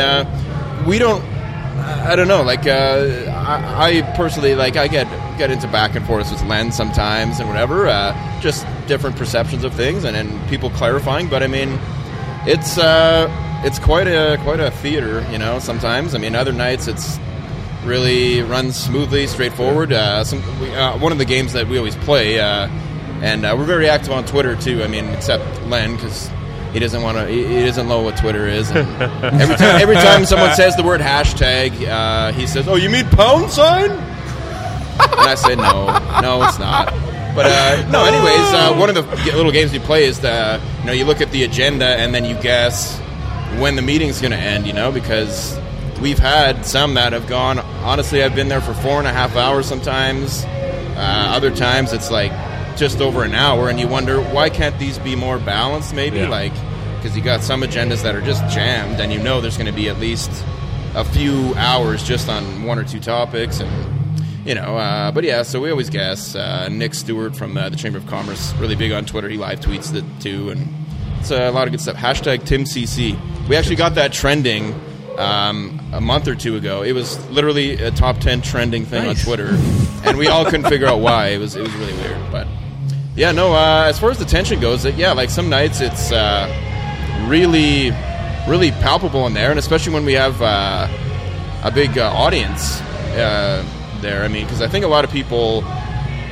we 0.86 1.00
don't. 1.00 1.24
I 1.80 2.16
don't 2.16 2.28
know. 2.28 2.44
Like, 2.44 2.68
uh, 2.68 3.39
I, 3.50 3.98
I 3.98 4.02
personally 4.16 4.54
like 4.54 4.76
I 4.76 4.88
get 4.88 5.08
get 5.40 5.50
into 5.50 5.68
back 5.68 5.96
and 5.96 6.06
forth 6.06 6.32
with 6.32 6.44
Len 6.44 6.72
sometimes 6.72 7.40
and 7.40 7.50
whatever. 7.50 7.88
Uh, 7.88 8.14
just 8.42 8.66
different 8.86 9.16
perceptions 9.16 9.64
of 9.64 9.74
things, 9.74 10.04
and 10.04 10.16
then 10.16 10.48
people 10.50 10.70
clarifying. 10.70 11.30
But 11.30 11.42
I 11.42 11.48
mean, 11.48 11.80
it's 12.46 12.78
uh, 12.78 13.28
it's 13.66 13.80
quite 13.80 14.08
a 14.08 14.38
quite 14.44 14.60
a 14.60 14.70
theater, 14.70 15.26
you 15.32 15.40
know. 15.40 15.58
Sometimes, 15.58 16.14
I 16.14 16.20
mean, 16.20 16.36
other 16.36 16.54
nights 16.54 16.88
it's 16.88 17.20
really 17.84 18.44
runs 18.44 18.76
smoothly, 18.76 19.26
straightforward. 19.26 19.94
Uh, 19.94 20.24
some 20.24 20.44
we, 20.60 20.74
uh, 20.76 20.98
one 21.00 21.12
of 21.12 21.18
the 21.18 21.26
games 21.26 21.54
that 21.54 21.68
we 21.68 21.80
always 21.80 21.96
play, 21.96 22.40
uh, 22.40 22.68
and 23.22 23.46
uh, 23.46 23.56
we're 23.58 23.66
very 23.66 23.90
active 23.90 24.12
on 24.12 24.26
Twitter 24.26 24.56
too. 24.56 24.84
I 24.84 24.88
mean, 24.88 25.06
except 25.06 25.44
Len 25.64 25.96
because 25.96 26.30
he 26.74 26.80
doesn't 26.80 27.02
want 27.02 27.18
to. 27.18 27.28
He, 27.28 27.46
he 27.46 27.66
doesn't 27.66 27.88
know 27.88 28.02
what 28.02 28.18
Twitter 28.18 28.48
is. 28.48 28.72
Every 28.72 29.56
time, 29.56 29.82
every 29.82 29.96
time 29.96 30.26
someone 30.26 30.54
says 30.56 30.76
the 30.76 30.84
word 30.84 31.02
hashtag, 31.02 31.88
uh, 31.88 32.32
he 32.34 32.46
says, 32.48 32.68
"Oh, 32.68 32.76
you 32.76 32.90
mean 32.90 33.06
pound 33.10 33.52
sign?" 33.52 33.92
And 33.92 34.00
I 35.02 35.36
say, 35.36 35.56
"No, 35.56 35.86
no, 36.22 36.44
it's 36.48 36.60
not." 36.60 36.94
But 37.36 37.46
uh, 37.46 37.90
no, 37.92 38.06
anyways, 38.06 38.54
uh, 38.54 38.76
one 38.76 38.90
of 38.90 38.96
the 38.96 39.02
little 39.36 39.52
games 39.52 39.72
we 39.72 39.80
play 39.80 40.06
is 40.06 40.20
the 40.20 40.62
you 40.82 40.86
know 40.86 40.94
you 40.94 41.06
look 41.06 41.22
at 41.22 41.32
the 41.32 41.44
agenda 41.44 41.86
and 41.86 42.14
then 42.14 42.26
you 42.26 42.36
guess 42.42 43.00
when 43.60 43.76
the 43.76 43.82
meeting's 43.82 44.22
going 44.22 44.32
to 44.32 44.38
end. 44.38 44.68
You 44.68 44.74
know 44.74 44.92
because 44.92 45.58
we've 46.02 46.20
had 46.20 46.66
some 46.66 46.96
that 46.96 47.14
have 47.14 47.28
gone. 47.28 47.60
Honestly, 47.60 48.24
I've 48.24 48.36
been 48.36 48.48
there 48.48 48.62
for 48.62 48.74
four 48.74 49.00
and 49.00 49.08
a 49.08 49.14
half 49.14 49.36
hours 49.36 49.68
sometimes. 49.68 50.44
Uh, 50.46 51.32
other 51.34 51.50
times 51.50 51.94
it's 51.94 52.12
like 52.12 52.32
just 52.80 53.02
over 53.02 53.24
an 53.24 53.34
hour, 53.36 53.70
and 53.70 53.80
you 53.80 53.88
wonder 53.88 54.20
why 54.22 54.50
can't 54.50 54.78
these 54.80 54.98
be 55.00 55.16
more 55.16 55.38
balanced? 55.38 55.94
Maybe 55.94 56.20
Yeah. 56.20 56.30
like 56.30 56.54
because 56.96 57.16
you 57.16 57.24
got 57.24 57.42
some 57.44 57.62
agendas 57.62 58.02
that 58.04 58.16
are 58.16 58.22
just 58.22 58.42
jammed, 58.54 59.00
and 59.00 59.12
you 59.14 59.20
know 59.20 59.40
there's 59.42 59.56
going 59.58 59.68
to 59.68 59.74
be 59.74 59.88
at 59.90 60.00
least 60.00 60.32
a 60.96 61.04
few 61.06 61.54
hours 61.56 62.04
just 62.04 62.28
on 62.30 62.64
one 62.64 62.78
or 62.80 62.84
two 62.84 63.00
topics, 63.00 63.60
and 63.60 63.70
you 64.46 64.56
know. 64.56 64.78
Uh, 64.78 65.12
but 65.12 65.24
yeah, 65.24 65.44
so 65.44 65.60
we 65.62 65.70
always 65.72 65.90
guess. 65.90 66.36
Uh, 66.36 66.68
Nick 66.70 66.94
Stewart 66.94 67.36
from 67.36 67.56
uh, 67.58 67.70
the 67.70 67.76
Chamber 67.78 67.98
of 68.00 68.08
Commerce, 68.08 68.54
really 68.56 68.76
big 68.76 68.92
on 68.92 69.06
Twitter. 69.06 69.30
He 69.30 69.38
live 69.38 69.60
tweets 69.60 69.94
it 69.96 70.04
too, 70.22 70.50
and 70.50 70.68
it's 71.20 71.32
a 71.32 71.52
lot 71.52 71.68
of 71.68 71.72
good 71.72 71.82
stuff. 71.82 71.96
Hashtag 71.96 72.40
TimCC. 72.42 73.48
We 73.48 73.56
actually 73.56 73.76
got 73.78 73.96
that 73.96 74.12
trending 74.14 74.74
um, 75.18 75.80
a 75.94 76.02
month 76.02 76.28
or 76.28 76.36
two 76.36 76.56
ago. 76.58 76.82
It 76.82 76.92
was 76.94 77.18
literally 77.30 77.74
a 77.82 77.92
top 77.92 78.20
ten 78.20 78.42
trending 78.42 78.86
thing 78.86 79.06
Nice. 79.06 79.20
on 79.20 79.26
Twitter, 79.26 79.58
and 80.04 80.18
we 80.18 80.28
all 80.28 80.44
couldn't 80.46 80.68
figure 80.68 80.88
out 80.88 81.00
why. 81.00 81.28
It 81.30 81.38
was 81.40 81.56
it 81.56 81.62
was 81.62 81.74
really 81.76 81.94
weird, 81.94 82.18
but. 82.32 82.48
Yeah, 83.16 83.32
no. 83.32 83.54
Uh, 83.54 83.86
as 83.88 84.00
far 84.00 84.12
as 84.12 84.18
the 84.18 84.26
tension 84.26 84.60
goes, 84.60 84.86
it, 84.86 84.96
yeah, 84.96 85.12
like 85.12 85.30
some 85.30 85.50
nights 85.50 85.82
it's 85.82 86.12
uh, 86.12 86.48
really, 87.28 87.92
really 88.48 88.72
palpable 88.72 89.28
in 89.28 89.34
there, 89.34 89.50
and 89.50 89.60
especially 89.60 89.94
when 89.94 90.06
we 90.06 90.14
have 90.14 90.42
uh, 90.42 90.88
a 91.64 91.72
big 91.72 91.98
uh, 91.98 92.12
audience 92.14 92.80
uh, 92.82 93.66
there. 94.02 94.24
I 94.24 94.28
mean, 94.28 94.46
because 94.46 94.62
I 94.62 94.68
think 94.68 94.86
a 94.86 94.88
lot 94.88 95.04
of 95.04 95.12
people 95.12 95.64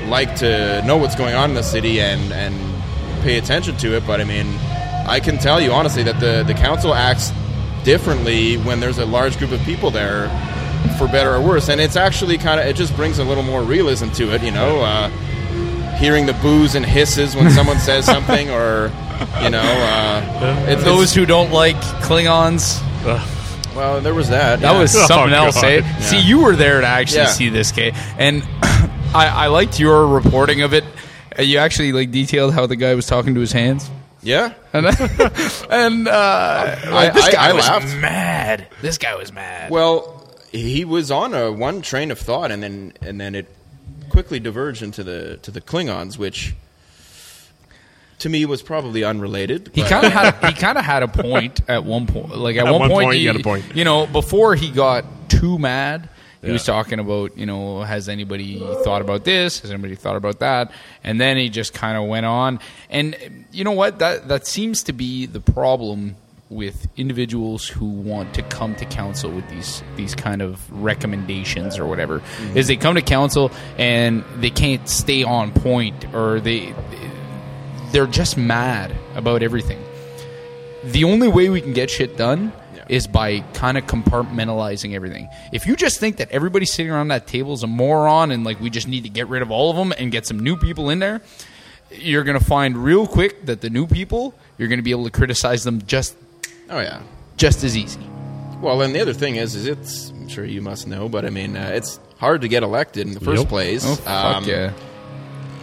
like 0.05 0.35
to 0.37 0.81
know 0.83 0.95
what's 0.97 1.15
going 1.15 1.35
on 1.35 1.49
in 1.49 1.55
the 1.55 1.63
city 1.63 1.99
and 1.99 2.31
and 2.31 2.55
pay 3.23 3.37
attention 3.37 3.75
to 3.77 3.97
it. 3.97 4.05
But 4.07 4.21
I 4.21 4.23
mean, 4.23 4.47
I 5.07 5.19
can 5.19 5.37
tell 5.39 5.59
you 5.59 5.71
honestly 5.71 6.03
that 6.03 6.19
the 6.19 6.43
the 6.43 6.53
council 6.53 6.93
acts 6.93 7.31
differently 7.83 8.57
when 8.57 8.79
there's 8.79 8.99
a 8.99 9.05
large 9.05 9.37
group 9.39 9.51
of 9.51 9.59
people 9.61 9.91
there, 9.91 10.29
for 10.97 11.07
better 11.07 11.33
or 11.33 11.41
worse. 11.41 11.67
And 11.69 11.81
it's 11.81 11.95
actually 11.97 12.37
kind 12.37 12.61
of 12.61 12.67
it 12.67 12.75
just 12.77 12.95
brings 12.95 13.19
a 13.19 13.23
little 13.25 13.43
more 13.43 13.63
realism 13.63 14.09
to 14.11 14.33
it, 14.33 14.43
you 14.43 14.51
know. 14.51 15.09
Hearing 15.99 16.25
the 16.27 16.33
boos 16.33 16.75
and 16.75 16.85
hisses 16.85 17.35
when 17.35 17.49
someone 17.51 17.79
says 17.79 18.05
something, 18.15 18.49
or 18.51 18.91
you 19.41 19.49
know, 19.49 19.61
uh, 19.61 20.65
it's, 20.67 20.83
Those 20.83 21.13
who 21.13 21.25
don't 21.25 21.51
like 21.51 21.75
Klingons, 22.01 22.81
well, 23.75 23.99
there 24.01 24.13
was 24.13 24.29
that. 24.29 24.59
that 24.61 24.73
yeah. 24.73 24.79
was 24.79 24.95
Oh, 24.95 25.05
something 25.07 25.33
else. 25.33 25.61
Eh? 25.63 25.77
Yeah. 25.79 25.99
See, 26.01 26.19
you 26.21 26.39
were 26.41 26.55
there 26.55 26.81
to 26.81 26.87
actually 26.87 27.17
Yeah. 27.21 27.25
see 27.27 27.49
this, 27.49 27.71
Kay, 27.71 27.93
and 28.17 28.43
I, 29.13 29.27
I 29.33 29.47
liked 29.47 29.79
your 29.79 30.07
reporting 30.07 30.61
of 30.61 30.73
it. 30.73 30.83
Uh, 31.37 31.41
You 31.43 31.57
actually 31.59 31.91
like 31.93 32.11
detailed 32.11 32.53
how 32.53 32.67
the 32.67 32.75
guy 32.75 32.93
was 32.95 33.05
talking 33.07 33.33
to 33.35 33.39
his 33.39 33.51
hands. 33.51 33.89
yeah. 34.21 34.53
And, 34.73 34.85
and 35.71 36.07
uh, 36.07 36.75
I- 36.91 37.09
this 37.13 37.25
I- 37.25 37.31
guy 37.31 37.49
I 37.49 37.53
was 37.53 37.67
laughed. 37.67 37.95
mad. 37.97 38.67
This 38.81 38.97
guy 38.99 39.15
was 39.15 39.31
mad. 39.33 39.71
Well, 39.71 40.13
he 40.51 40.85
was 40.85 41.09
on 41.11 41.33
a 41.33 41.51
one 41.51 41.81
train 41.81 42.11
of 42.11 42.19
thought, 42.19 42.51
and 42.51 42.61
then 42.61 42.93
and 43.01 43.19
then 43.19 43.33
it 43.35 43.47
quickly 44.09 44.39
diverged 44.39 44.81
into 44.83 45.03
the 45.03 45.37
to 45.43 45.51
the 45.51 45.61
Klingons, 45.61 46.17
which 46.17 46.55
to 48.19 48.29
me 48.29 48.45
was 48.45 48.61
probably 48.61 49.03
unrelated. 49.03 49.69
He 49.73 49.83
kind 49.83 50.05
of 50.05 50.11
had 50.11 50.35
he 50.45 50.53
kind 50.53 50.77
of 50.77 50.83
had 50.83 51.03
a 51.03 51.07
point 51.07 51.61
at 51.69 51.83
one 51.83 52.07
point. 52.07 52.35
Like 52.37 52.55
at, 52.57 52.65
At 52.65 52.71
one, 52.71 52.81
one 52.81 52.89
point, 52.89 53.05
point, 53.05 53.15
you, 53.17 53.21
he 53.21 53.27
had 53.27 53.35
a 53.35 53.43
point. 53.43 53.75
You 53.75 53.83
know, 53.83 54.07
before 54.07 54.55
he 54.55 54.71
got 54.71 55.05
too 55.29 55.59
mad, 55.59 56.09
He 56.41 56.51
was 56.51 56.63
talking 56.65 56.99
about, 56.99 57.37
you 57.37 57.45
know, 57.45 57.81
has 57.81 58.07
anybody 58.07 58.59
thought 58.83 59.01
about 59.01 59.25
this? 59.25 59.59
Has 59.61 59.71
anybody 59.71 59.95
thought 59.95 60.15
about 60.15 60.39
that? 60.39 60.71
And 61.03 61.19
then 61.19 61.35
he 61.35 61.49
just 61.49 61.73
kind 61.73 61.97
of 61.97 62.07
went 62.07 62.25
on. 62.25 62.59
And 62.89 63.45
you 63.51 63.63
know 63.63 63.71
what? 63.73 63.99
That 63.99 64.27
that 64.29 64.47
seems 64.47 64.83
to 64.83 64.93
be 64.93 65.25
the 65.25 65.41
problem 65.41 66.15
with 66.49 66.87
individuals 66.95 67.67
who 67.67 67.85
want 67.85 68.33
to 68.35 68.41
come 68.43 68.73
to 68.75 68.85
council 68.85 69.29
with 69.29 69.47
these 69.49 69.83
these 69.97 70.15
kind 70.15 70.41
of 70.41 70.71
recommendations 70.81 71.77
or 71.77 71.85
whatever. 71.85 72.21
Is 72.55 72.67
they 72.67 72.77
come 72.77 72.95
to 72.95 73.01
council 73.01 73.51
and 73.77 74.23
they 74.37 74.49
can't 74.49 74.87
stay 74.87 75.23
on 75.23 75.51
point 75.51 76.05
or 76.13 76.39
they 76.39 76.73
they're 77.91 78.07
just 78.07 78.37
mad 78.37 78.95
about 79.15 79.43
everything. 79.43 79.81
The 80.83 81.03
only 81.03 81.27
way 81.27 81.49
we 81.49 81.59
can 81.61 81.73
get 81.73 81.89
shit 81.89 82.15
done 82.17 82.53
Yeah. 82.75 82.85
is 82.89 83.07
by 83.07 83.41
kind 83.53 83.77
of 83.77 83.85
compartmentalizing 83.85 84.93
everything. 84.93 85.27
If 85.51 85.65
you 85.67 85.75
just 85.75 85.99
think 85.99 86.17
that 86.17 86.29
everybody 86.31 86.65
sitting 86.65 86.91
around 86.91 87.09
that 87.09 87.27
table 87.27 87.53
is 87.53 87.63
a 87.63 87.67
moron 87.67 88.31
and 88.31 88.43
like 88.43 88.59
we 88.61 88.69
just 88.69 88.87
need 88.87 89.03
to 89.03 89.09
get 89.09 89.27
rid 89.27 89.41
of 89.41 89.51
all 89.51 89.69
of 89.71 89.75
them 89.77 89.93
and 89.97 90.11
get 90.11 90.25
some 90.25 90.39
new 90.39 90.55
people 90.55 90.89
in 90.89 90.99
there, 90.99 91.21
you're 91.91 92.23
going 92.23 92.37
to 92.39 92.43
find 92.43 92.77
real 92.77 93.07
quick 93.07 93.45
that 93.45 93.61
the 93.61 93.69
new 93.69 93.87
people 93.87 94.33
you're 94.57 94.67
going 94.69 94.79
to 94.79 94.83
be 94.83 94.91
able 94.91 95.05
to 95.05 95.11
criticize 95.11 95.63
them 95.63 95.81
just 95.85 96.15
Oh 96.69 96.79
yeah. 96.79 97.01
just 97.37 97.63
as 97.63 97.77
easy. 97.77 97.99
Well, 98.61 98.81
and 98.81 98.93
the 98.95 98.99
other 99.01 99.13
thing 99.13 99.35
is, 99.35 99.55
is 99.55 99.67
it's 99.67 100.09
I'm 100.09 100.27
sure 100.27 100.43
you 100.45 100.61
must 100.61 100.87
know, 100.87 101.07
but 101.09 101.25
I 101.25 101.29
mean, 101.29 101.55
uh, 101.55 101.71
it's 101.73 101.99
hard 102.17 102.41
to 102.41 102.47
get 102.47 102.63
elected 102.63 103.05
in 103.07 103.13
the 103.13 103.19
first 103.19 103.41
Yep. 103.43 103.49
place. 103.49 103.85
Oh 103.85 103.95
fuck 103.95 104.35
Um, 104.37 104.43
yeah! 104.45 104.73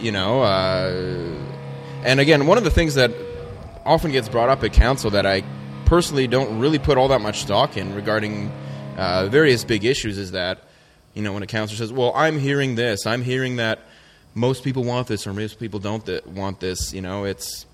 you 0.01 0.11
know 0.11 0.41
uh, 0.41 0.91
and 2.03 2.19
again 2.19 2.47
one 2.47 2.57
of 2.57 2.63
the 2.63 2.69
things 2.71 2.95
that 2.95 3.11
often 3.85 4.11
gets 4.11 4.27
brought 4.29 4.49
up 4.49 4.61
at 4.63 4.73
council 4.73 5.09
that 5.11 5.25
i 5.25 5.41
personally 5.85 6.27
don't 6.27 6.59
really 6.59 6.79
put 6.79 6.97
all 6.97 7.07
that 7.07 7.21
much 7.21 7.39
stock 7.39 7.77
in 7.77 7.95
regarding 7.95 8.51
uh, 8.97 9.27
various 9.27 9.63
big 9.63 9.85
issues 9.85 10.17
is 10.17 10.31
that 10.31 10.63
you 11.13 11.21
know 11.21 11.31
when 11.33 11.43
a 11.43 11.47
councillor 11.47 11.77
says 11.77 11.93
well 11.93 12.11
i'm 12.15 12.37
hearing 12.39 12.75
this 12.75 13.05
i'm 13.05 13.21
hearing 13.21 13.55
that 13.55 13.79
most 14.33 14.63
people 14.65 14.83
want 14.83 15.07
this 15.07 15.25
or 15.25 15.33
most 15.33 15.59
people 15.59 15.79
don't 15.79 16.05
th- 16.05 16.25
want 16.25 16.59
this 16.59 16.93
you 16.93 17.01
know 17.01 17.23
it's 17.23 17.65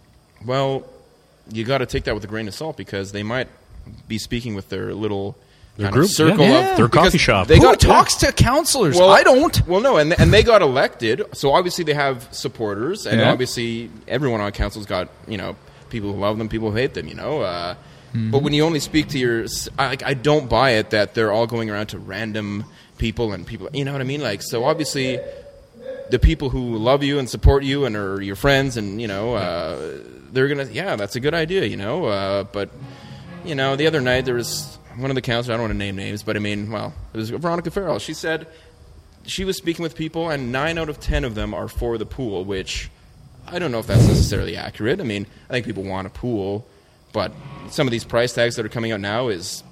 well 0.45 0.83
you 1.51 1.63
got 1.63 1.79
to 1.79 1.85
take 1.85 2.03
that 2.05 2.13
with 2.15 2.23
a 2.23 2.27
grain 2.27 2.47
of 2.47 2.53
salt 2.53 2.77
because 2.77 3.11
they 3.11 3.23
might 3.23 3.47
be 4.07 4.17
speaking 4.17 4.55
with 4.55 4.69
their 4.69 4.93
little 4.93 5.35
Their 5.77 5.85
kind 5.85 5.93
group, 5.93 6.05
of 6.05 6.11
circle 6.11 6.45
yeah. 6.45 6.71
of 6.71 6.77
Their 6.77 6.87
coffee 6.89 7.17
shop. 7.17 7.47
they 7.47 7.57
Who 7.57 7.61
got 7.63 7.79
talks 7.79 8.15
to 8.17 8.31
counselors? 8.31 8.97
well, 8.97 9.09
I 9.09 9.23
don't. 9.23 9.67
Well, 9.67 9.81
no, 9.81 9.97
and 9.97 10.13
and 10.19 10.31
they 10.33 10.43
got 10.43 10.61
elected, 10.61 11.23
so 11.33 11.51
obviously 11.53 11.83
they 11.83 11.93
have 11.93 12.27
supporters, 12.31 13.05
and 13.05 13.19
Yeah. 13.19 13.31
obviously 13.31 13.89
everyone 14.07 14.41
on 14.41 14.51
council's 14.51 14.85
got 14.85 15.09
you 15.27 15.37
know 15.37 15.55
people 15.89 16.13
who 16.13 16.19
love 16.19 16.37
them, 16.37 16.47
people 16.49 16.71
who 16.71 16.77
hate 16.77 16.93
them. 16.93 17.07
You 17.07 17.15
know, 17.15 17.41
uh, 17.41 17.75
Mm-hmm. 18.13 18.31
but 18.31 18.43
when 18.43 18.51
you 18.51 18.65
only 18.65 18.81
speak 18.81 19.07
to 19.09 19.17
your, 19.17 19.45
I, 19.79 19.95
I 20.05 20.13
don't 20.15 20.49
buy 20.49 20.71
it 20.71 20.89
that 20.89 21.13
they're 21.13 21.31
all 21.31 21.47
going 21.47 21.69
around 21.69 21.87
to 21.87 21.97
random 21.97 22.65
people 22.97 23.31
and 23.31 23.47
people. 23.47 23.69
You 23.71 23.85
know 23.85 23.93
what 23.93 24.01
I 24.01 24.03
mean? 24.03 24.19
Like, 24.19 24.41
so 24.41 24.65
obviously 24.65 25.17
the 26.09 26.19
people 26.19 26.49
who 26.49 26.75
love 26.75 27.03
you 27.03 27.19
and 27.19 27.29
support 27.29 27.63
you 27.63 27.85
and 27.85 27.95
are 27.95 28.21
your 28.21 28.35
friends, 28.35 28.75
and 28.75 28.99
you 29.01 29.07
know, 29.07 29.35
uh, 29.35 29.99
they're 30.31 30.47
gonna, 30.47 30.69
yeah, 30.71 30.95
that's 30.95 31.15
a 31.15 31.19
good 31.19 31.33
idea. 31.33 31.65
You 31.65 31.77
know, 31.77 32.05
uh, 32.05 32.43
but 32.43 32.69
you 33.43 33.55
know, 33.55 33.75
the 33.75 33.87
other 33.87 34.01
night 34.01 34.25
there 34.25 34.35
was 34.35 34.77
one 34.97 35.09
of 35.11 35.15
the 35.15 35.21
counselors. 35.21 35.49
I 35.49 35.53
don't 35.53 35.61
want 35.61 35.73
to 35.73 35.77
name 35.77 35.95
names, 35.95 36.23
but 36.23 36.35
I 36.35 36.39
mean, 36.39 36.71
well, 36.71 36.93
it 37.13 37.17
was 37.17 37.29
Veronica 37.29 37.71
Farrell. 37.71 37.99
She 37.99 38.13
said 38.13 38.47
she 39.25 39.43
was 39.43 39.57
speaking 39.57 39.83
with 39.83 39.95
people, 39.95 40.29
and 40.29 40.51
nine 40.51 40.77
out 40.77 40.89
of 40.89 40.99
ten 40.99 41.23
of 41.23 41.35
them 41.35 41.53
are 41.53 41.67
for 41.67 41.97
the 41.97 42.05
pool, 42.05 42.45
which 42.45 42.89
I 43.47 43.59
don't 43.59 43.71
know 43.71 43.79
if 43.79 43.87
that's 43.87 44.07
necessarily 44.07 44.55
accurate. 44.55 44.99
I 44.99 45.03
mean, 45.03 45.25
I 45.49 45.53
think 45.53 45.65
people 45.65 45.83
want 45.83 46.07
a 46.07 46.11
pool, 46.11 46.67
but 47.13 47.31
some 47.69 47.87
of 47.87 47.91
these 47.91 48.03
price 48.03 48.33
tags 48.33 48.55
that 48.55 48.65
are 48.65 48.69
coming 48.69 48.91
out 48.91 48.99
now 48.99 49.29
is 49.29 49.63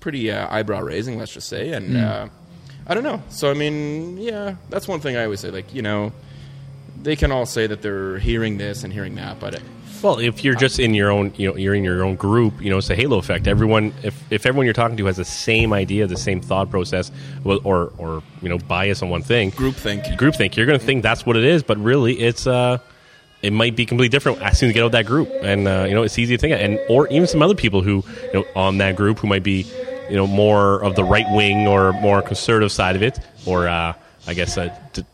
pretty 0.00 0.30
uh, 0.30 0.52
eyebrow 0.52 0.80
raising, 0.80 1.18
let's 1.18 1.32
just 1.32 1.48
say, 1.48 1.72
and 1.72 1.96
uh, 1.96 2.28
I 2.86 2.94
don't 2.94 3.04
know. 3.04 3.22
So 3.28 3.50
I 3.50 3.54
mean, 3.54 4.18
yeah, 4.18 4.56
that's 4.68 4.88
one 4.88 5.00
thing 5.00 5.16
I 5.16 5.24
always 5.24 5.40
say. 5.40 5.50
Like, 5.50 5.72
you 5.74 5.82
know, 5.82 6.12
they 7.00 7.16
can 7.16 7.30
all 7.30 7.46
say 7.46 7.66
that 7.66 7.82
they're 7.82 8.18
hearing 8.18 8.58
this 8.58 8.84
and 8.84 8.92
hearing 8.92 9.14
that, 9.16 9.38
but. 9.38 9.60
Well, 10.02 10.18
if 10.18 10.42
you're 10.42 10.56
just 10.56 10.80
in 10.80 10.94
your 10.94 11.10
own, 11.10 11.32
you 11.36 11.48
know, 11.48 11.56
you're 11.56 11.74
in 11.74 11.84
your 11.84 12.04
own 12.04 12.16
group, 12.16 12.60
you 12.60 12.70
know, 12.70 12.78
it's 12.78 12.90
a 12.90 12.96
halo 12.96 13.18
effect. 13.18 13.46
Everyone, 13.46 13.94
if, 14.02 14.20
if 14.32 14.46
everyone 14.46 14.66
you're 14.66 14.74
talking 14.74 14.96
to 14.96 15.06
has 15.06 15.16
the 15.16 15.24
same 15.24 15.72
idea, 15.72 16.08
the 16.08 16.16
same 16.16 16.40
thought 16.40 16.70
process, 16.70 17.12
well, 17.44 17.60
or 17.62 17.92
or 17.98 18.22
you 18.40 18.48
know, 18.48 18.58
bias 18.58 19.00
on 19.02 19.10
one 19.10 19.22
thing, 19.22 19.50
group 19.50 19.76
think, 19.76 20.16
group 20.16 20.34
think, 20.34 20.56
you're 20.56 20.66
going 20.66 20.78
to 20.78 20.84
think 20.84 21.04
that's 21.04 21.24
what 21.24 21.36
it 21.36 21.44
is, 21.44 21.62
but 21.62 21.78
really, 21.78 22.18
it's 22.18 22.48
uh, 22.48 22.78
it 23.42 23.52
might 23.52 23.76
be 23.76 23.86
completely 23.86 24.08
different 24.08 24.42
as 24.42 24.58
soon 24.58 24.68
as 24.68 24.70
you 24.70 24.74
get 24.74 24.82
out 24.82 24.86
of 24.86 24.92
that 24.92 25.06
group, 25.06 25.30
and 25.40 25.68
uh, 25.68 25.84
you 25.88 25.94
know, 25.94 26.02
it's 26.02 26.18
easy 26.18 26.36
to 26.36 26.40
think, 26.40 26.60
and 26.60 26.80
or 26.88 27.06
even 27.08 27.28
some 27.28 27.40
other 27.40 27.54
people 27.54 27.82
who, 27.82 28.02
you 28.24 28.32
know, 28.32 28.44
on 28.56 28.78
that 28.78 28.96
group 28.96 29.20
who 29.20 29.28
might 29.28 29.44
be, 29.44 29.64
you 30.10 30.16
know, 30.16 30.26
more 30.26 30.82
of 30.82 30.96
the 30.96 31.04
right 31.04 31.26
wing 31.30 31.68
or 31.68 31.92
more 31.92 32.22
conservative 32.22 32.72
side 32.72 32.96
of 32.96 33.02
it, 33.02 33.20
or 33.46 33.68
uh, 33.68 33.92
I 34.26 34.34
guess 34.34 34.58
uh, 34.58 34.76
d- 34.94 35.04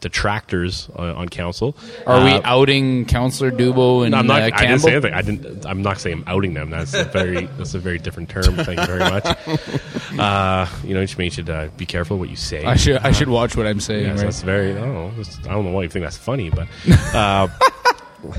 detractors 0.00 0.88
on, 0.96 1.10
on 1.10 1.28
council. 1.28 1.76
Are 2.06 2.24
we 2.24 2.32
Uh, 2.32 2.40
outing 2.44 3.04
Counselor 3.06 3.50
Dubo 3.50 4.02
and 4.02 4.12
no, 4.12 4.18
I'm 4.18 4.26
not. 4.26 4.42
uh, 4.42 4.50
I 4.54 4.66
didn't 4.66 4.80
say 4.80 4.92
anything. 4.92 5.14
I 5.14 5.22
didn't. 5.22 5.66
I'm 5.66 5.82
not 5.82 6.00
saying 6.00 6.18
I'm 6.18 6.24
outing 6.26 6.54
them. 6.54 6.70
That's 6.70 6.94
a 6.94 7.04
very. 7.04 7.46
that's 7.58 7.74
a 7.74 7.78
very 7.78 7.98
different 7.98 8.28
term. 8.28 8.56
Thank 8.56 8.80
you 8.80 8.86
very 8.86 9.00
much. 9.00 9.26
Uh, 10.18 10.66
you 10.84 10.94
know, 10.94 11.00
you 11.00 11.30
should 11.30 11.50
uh, 11.50 11.68
be 11.76 11.84
careful 11.84 12.18
what 12.18 12.28
you 12.30 12.34
say. 12.34 12.64
I 12.64 12.76
should 12.76 12.96
I 12.98 13.12
should 13.12 13.28
watch 13.28 13.56
what 13.56 13.66
I'm 13.66 13.78
saying. 13.78 14.06
Yes, 14.06 14.16
right? 14.16 14.24
that's 14.24 14.42
very. 14.42 14.72
I 14.72 14.80
don't 14.80 14.94
know. 14.94 15.12
I 15.44 15.52
don't 15.52 15.64
know 15.66 15.70
why 15.70 15.82
you 15.82 15.88
think 15.88 16.04
that's 16.04 16.16
funny, 16.16 16.50
but 16.50 16.66
uh, 17.14 17.46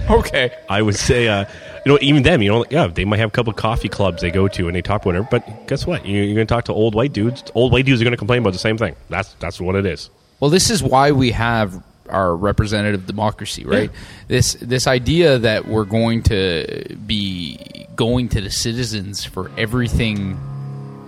Okay. 0.09 0.51
I 0.69 0.81
would 0.81 0.95
say, 0.95 1.27
uh, 1.27 1.45
you 1.85 1.91
know, 1.91 1.97
even 2.01 2.23
them, 2.23 2.41
you 2.41 2.49
know, 2.51 2.65
yeah, 2.69 2.87
they 2.87 3.05
might 3.05 3.19
have 3.19 3.29
a 3.29 3.31
couple 3.31 3.51
of 3.51 3.57
coffee 3.57 3.87
clubs 3.87 4.21
they 4.21 4.31
go 4.31 4.47
to 4.47 4.67
and 4.67 4.75
they 4.75 4.81
talk 4.81 5.05
whatever. 5.05 5.27
But 5.29 5.67
guess 5.67 5.87
what? 5.87 6.05
You, 6.05 6.21
you're 6.21 6.35
going 6.35 6.47
to 6.47 6.53
talk 6.53 6.65
to 6.65 6.73
old 6.73 6.95
white 6.95 7.13
dudes. 7.13 7.43
Old 7.55 7.71
white 7.71 7.85
dudes 7.85 8.01
are 8.01 8.03
going 8.03 8.11
to 8.11 8.17
complain 8.17 8.41
about 8.41 8.53
the 8.53 8.59
same 8.59 8.77
thing. 8.77 8.95
That's 9.09 9.33
that's 9.35 9.61
what 9.61 9.75
it 9.75 9.85
is. 9.85 10.09
Well, 10.39 10.49
this 10.49 10.69
is 10.69 10.81
why 10.81 11.11
we 11.11 11.31
have 11.31 11.83
our 12.09 12.35
representative 12.35 13.05
democracy, 13.05 13.65
right? 13.65 13.91
This 14.27 14.53
this 14.55 14.87
idea 14.87 15.37
that 15.39 15.67
we're 15.67 15.85
going 15.85 16.23
to 16.23 16.95
be 17.05 17.85
going 17.95 18.29
to 18.29 18.41
the 18.41 18.49
citizens 18.49 19.23
for 19.25 19.51
everything. 19.57 20.39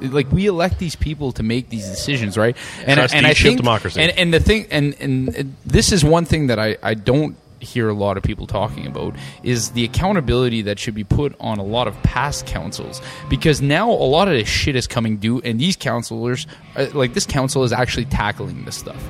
Like 0.01 0.31
we 0.31 0.47
elect 0.47 0.79
these 0.79 0.95
people 0.95 1.31
to 1.33 1.43
make 1.43 1.69
these 1.69 1.87
decisions, 1.87 2.37
right? 2.37 2.55
And 2.85 2.99
I- 2.99 3.03
and 3.17 3.25
I 3.25 3.29
think 3.49 3.57
democracy. 3.57 4.01
And, 4.01 4.11
and 4.17 4.33
the 4.33 4.39
thing, 4.39 4.65
and, 4.71 4.95
and 4.99 5.35
and 5.35 5.55
this 5.65 5.91
is 5.91 6.03
one 6.03 6.25
thing 6.25 6.47
that 6.47 6.59
I 6.59 6.77
I 6.83 6.93
don't 6.95 7.35
hear 7.63 7.89
a 7.89 7.93
lot 7.93 8.17
of 8.17 8.23
people 8.23 8.47
talking 8.47 8.85
about 8.87 9.15
is 9.43 9.71
the 9.71 9.83
accountability 9.83 10.61
that 10.63 10.79
should 10.79 10.95
be 10.95 11.03
put 11.03 11.35
on 11.39 11.57
a 11.59 11.63
lot 11.63 11.87
of 11.87 12.01
past 12.03 12.45
councils. 12.45 13.01
Because 13.29 13.61
now 13.61 13.89
a 13.89 14.07
lot 14.09 14.27
of 14.27 14.33
this 14.33 14.47
shit 14.47 14.75
is 14.75 14.87
coming 14.87 15.17
due 15.17 15.39
and 15.41 15.59
these 15.59 15.75
councilors 15.75 16.47
uh, 16.75 16.87
like 16.93 17.13
this 17.13 17.25
council 17.25 17.63
is 17.63 17.71
actually 17.71 18.05
tackling 18.05 18.65
this 18.65 18.77
stuff. 18.77 19.03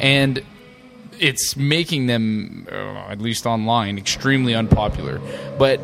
And 0.00 0.42
it's 1.18 1.56
making 1.56 2.06
them 2.06 2.66
uh, 2.70 2.74
at 3.08 3.20
least 3.20 3.46
online 3.46 3.96
extremely 3.98 4.54
unpopular. 4.54 5.20
But 5.58 5.80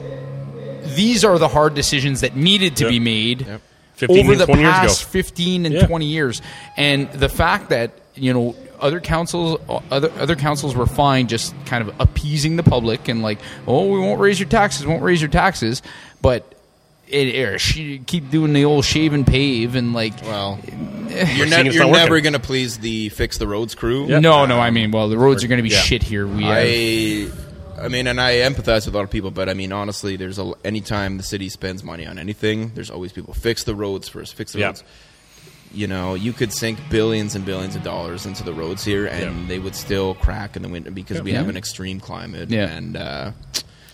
these 0.95 1.25
are 1.25 1.39
the 1.39 1.49
hard 1.49 1.75
decisions 1.75 2.21
that 2.21 2.37
needed 2.37 2.77
to 2.77 2.89
be 2.89 2.99
made 3.01 3.47
15 3.95 4.19
over 4.19 4.33
and 4.33 4.41
the 4.41 4.47
20 4.47 4.61
years 4.63 4.73
past 4.75 5.03
ago. 5.03 5.11
15 5.11 5.67
and 5.67 5.75
Yeah. 5.75 5.87
20 5.87 6.07
years. 6.07 6.43
And 6.77 7.11
the 7.13 7.29
fact 7.29 7.71
that 7.71 7.93
you 8.15 8.33
know 8.35 8.55
other 8.83 9.01
councils 9.01 9.59
other 9.91 10.11
other 10.19 10.37
councils 10.37 10.75
were 10.75 10.87
fine 10.87 11.29
just 11.29 11.55
kind 11.67 11.89
of 11.89 11.95
appeasing 12.01 12.57
the 12.57 12.63
public 12.63 13.09
and 13.09 13.23
like 13.23 13.39
oh 13.67 13.87
we 13.91 13.99
won't 13.99 14.21
raise 14.21 14.39
your 14.39 14.49
taxes 14.49 14.87
won't 14.87 15.03
raise 15.03 15.21
your 15.23 15.31
taxes 15.31 15.81
but 16.21 16.55
it, 17.09 17.35
or 17.47 17.59
she 17.59 17.99
keep 18.01 18.31
doing 18.31 18.53
the 18.55 18.65
old 18.65 18.85
shave 18.85 19.13
and 19.13 19.27
pave 19.27 19.75
and 19.75 19.93
like 19.93 20.21
Well, 20.23 20.59
eh, 21.11 21.35
you're, 21.37 21.47
ne- 21.47 21.71
you're 21.71 21.91
never 21.91 22.21
going 22.21 22.33
to 22.33 22.39
please 22.41 22.79
the 22.79 23.11
fix 23.11 23.39
the 23.39 23.47
roads 23.47 23.75
crew. 23.75 24.07
no 24.09 24.47
no 24.47 24.59
I 24.61 24.71
mean 24.71 24.91
well 24.91 25.09
the 25.09 25.19
roads 25.19 25.45
are 25.45 25.49
going 25.49 25.59
to 25.59 25.63
be 25.63 25.69
Yeah. 25.71 25.79
shit 25.81 26.03
here 26.03 26.27
we 26.27 26.45
I, 26.45 27.31
I 27.85 27.89
mean, 27.89 28.07
and 28.07 28.21
I 28.21 28.35
empathize 28.37 28.87
with 28.87 28.95
a 28.95 28.99
lot 28.99 29.03
of 29.05 29.11
people, 29.11 29.33
but 29.33 29.49
I 29.49 29.55
mean, 29.55 29.73
honestly, 29.73 30.15
there's 30.15 30.39
a 30.39 30.53
anytime 30.65 31.17
the 31.17 31.25
city 31.25 31.49
spends 31.49 31.83
money 31.83 32.07
on 32.07 32.17
anything, 32.17 32.71
there's 32.75 32.91
always 32.91 33.11
people 33.13 33.35
fix 33.35 33.65
the 33.65 33.75
roads 33.75 34.07
first, 34.09 34.35
fix 34.35 34.53
the 34.53 34.61
Yeah. 34.61 34.67
roads. 34.67 34.85
You 35.75 35.87
know, 35.87 36.15
you 36.15 36.33
could 36.33 36.53
sink 36.53 36.79
billions 36.91 37.35
and 37.35 37.45
billions 37.45 37.77
of 37.77 37.83
dollars 37.83 38.27
into 38.27 38.43
the 38.45 38.53
roads 38.53 38.85
here, 38.85 39.07
and 39.07 39.43
Yeah. 39.43 39.49
they 39.49 39.59
would 39.59 39.75
still 39.75 40.15
crack 40.15 40.57
in 40.57 40.63
the 40.63 40.69
winter 40.69 40.91
because 40.91 41.23
we 41.23 41.33
have 41.33 41.49
an 41.49 41.57
extreme 41.57 42.01
climate. 42.01 42.51
Yeah. 42.51 42.69
and 42.71 42.97
uh, 42.97 43.33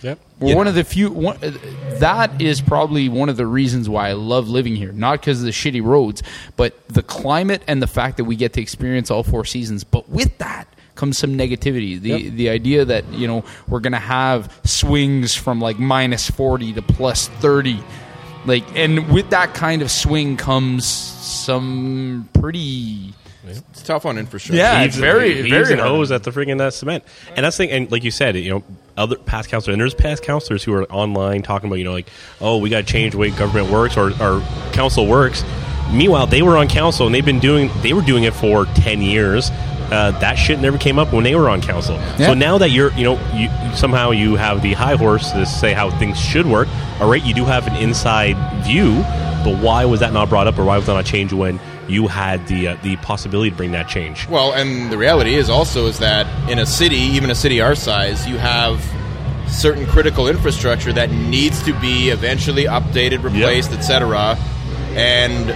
Yep. 0.03 0.21
We're 0.39 0.55
one 0.55 0.67
know. 0.67 0.69
of 0.69 0.75
the 0.77 0.85
few. 0.85 1.11
One, 1.11 1.37
uh, 1.43 1.51
that 1.99 2.41
is 2.41 2.61
probably 2.61 3.09
one 3.09 3.29
of 3.29 3.37
the 3.37 3.47
reasons 3.47 3.89
why 3.89 4.09
I 4.09 4.13
love 4.13 4.49
living 4.49 4.77
here. 4.77 4.93
Not 4.93 5.21
because 5.21 5.41
of 5.41 5.45
the 5.45 5.51
shitty 5.51 5.83
roads, 5.83 6.23
but 6.57 6.87
the 6.87 7.03
climate 7.03 7.63
and 7.67 7.83
the 7.83 7.89
fact 7.89 8.17
that 8.19 8.25
we 8.25 8.37
get 8.37 8.53
to 8.53 8.61
experience 8.63 9.11
all 9.11 9.25
four 9.25 9.45
seasons. 9.45 9.83
But 9.83 10.09
with 10.09 10.39
that 10.39 10.69
comes 10.95 11.19
some 11.19 11.37
negativity. 11.37 12.01
The 12.01 12.11
Yep. 12.11 12.33
the 12.35 12.49
idea 12.49 12.85
that 12.85 13.13
you 13.13 13.27
know 13.27 13.45
we're 13.69 13.81
gonna 13.81 13.99
have 13.99 14.57
swings 14.65 15.35
from 15.35 15.61
like 15.61 15.81
minus 15.81 16.31
forty 16.31 16.73
to 16.75 16.83
plus 16.83 17.27
thirty, 17.41 17.81
like, 18.47 18.65
and 18.77 19.09
with 19.13 19.31
that 19.31 19.55
kind 19.55 19.83
of 19.83 19.91
swing 19.91 20.37
comes 20.37 20.85
some 20.87 22.29
pretty. 22.33 23.13
it's 23.47 23.83
tough 23.83 24.07
on 24.07 24.19
infrastructure. 24.19 24.57
Yeah, 24.59 24.83
Heaves 24.83 24.97
it's 24.97 25.01
very- 25.01 25.35
heaves 25.35 25.49
very 25.51 25.73
and 25.73 25.81
hard. 25.81 25.93
hose 25.93 26.13
at 26.13 26.23
the 26.25 26.31
friggin' 26.31 26.61
uh, 26.61 26.71
cement. 26.71 27.05
And 27.37 27.45
that's 27.45 27.57
the 27.57 27.67
thing. 27.67 27.71
And 27.73 27.91
like 27.93 28.05
you 28.05 28.11
said, 28.11 28.37
you 28.37 28.51
know, 28.51 28.65
other 28.97 29.17
past 29.17 29.49
counselors 29.49 29.75
and 29.75 29.81
there's 29.81 29.95
past 29.95 30.23
counselors 30.23 30.63
who 30.65 30.73
are 30.75 30.85
online 30.93 31.43
talking 31.43 31.69
about, 31.69 31.77
you 31.77 31.85
know, 31.85 31.93
like, 31.93 32.09
oh, 32.41 32.59
we 32.59 32.69
got 32.71 32.79
to 32.87 32.93
change 32.93 33.13
the 33.13 33.19
way 33.19 33.31
government 33.31 33.71
works 33.71 33.97
or, 33.97 34.13
our 34.23 34.41
council 34.73 35.07
works. 35.07 35.45
Meanwhile, 35.93 36.27
they 36.27 36.43
were 36.43 36.57
on 36.57 36.69
council 36.69 37.07
and 37.07 37.15
they've 37.15 37.25
been 37.25 37.39
doing 37.39 37.71
they 37.81 37.95
were 37.95 38.03
doing 38.03 38.25
it 38.25 38.35
for 38.35 38.67
ten 38.67 39.01
years. 39.01 39.51
Uh, 39.91 40.11
that 40.21 40.35
shit 40.35 40.59
never 40.61 40.77
came 40.77 40.99
up 40.99 41.13
when 41.13 41.25
they 41.25 41.35
were 41.35 41.49
on 41.49 41.63
council. 41.63 41.95
Yeah. 41.97 42.27
So 42.27 42.35
now 42.35 42.59
that 42.59 42.71
you're, 42.71 42.93
you 42.93 43.05
know, 43.05 43.35
you 43.35 43.49
somehow 43.75 44.11
you 44.11 44.37
have 44.37 44.63
the 44.63 44.75
high 44.75 44.97
horse 44.97 45.33
to 45.33 45.47
say 45.47 45.73
how 45.73 45.91
things 45.99 46.21
should 46.21 46.47
work. 46.47 46.69
All 47.01 47.11
right, 47.11 47.23
you 47.23 47.35
do 47.35 47.45
have 47.45 47.67
an 47.67 47.77
inside 47.77 48.37
view, 48.65 48.97
but 49.45 49.63
why 49.63 49.85
was 49.87 50.01
that 50.01 50.13
not 50.13 50.29
brought 50.29 50.47
up, 50.47 50.59
or 50.59 50.65
why 50.65 50.77
was 50.77 50.87
that 50.87 50.95
not 50.95 51.07
changed 51.07 51.33
when 51.33 51.59
you 51.89 52.07
had 52.07 52.47
the 52.49 52.69
uh, 52.69 52.77
the 52.83 52.97
possibility 52.97 53.51
to 53.51 53.57
bring 53.57 53.73
that 53.73 53.89
change? 53.89 54.29
Well, 54.29 54.53
and 54.53 54.93
the 54.93 54.99
reality 54.99 55.35
is 55.35 55.49
also 55.49 55.87
is 55.87 55.99
that 56.01 56.51
in 56.51 56.59
a 56.59 56.67
city, 56.67 56.97
even 56.97 57.31
a 57.31 57.35
city 57.35 57.61
our 57.61 57.75
size, 57.75 58.27
you 58.27 58.37
have 58.37 58.85
certain 59.49 59.87
critical 59.87 60.29
infrastructure 60.29 60.93
that 60.93 61.11
needs 61.11 61.63
to 61.63 61.79
be 61.81 62.11
eventually 62.11 62.65
updated, 62.65 63.23
replaced, 63.23 63.73
etc. 63.73 64.37
And 64.91 65.51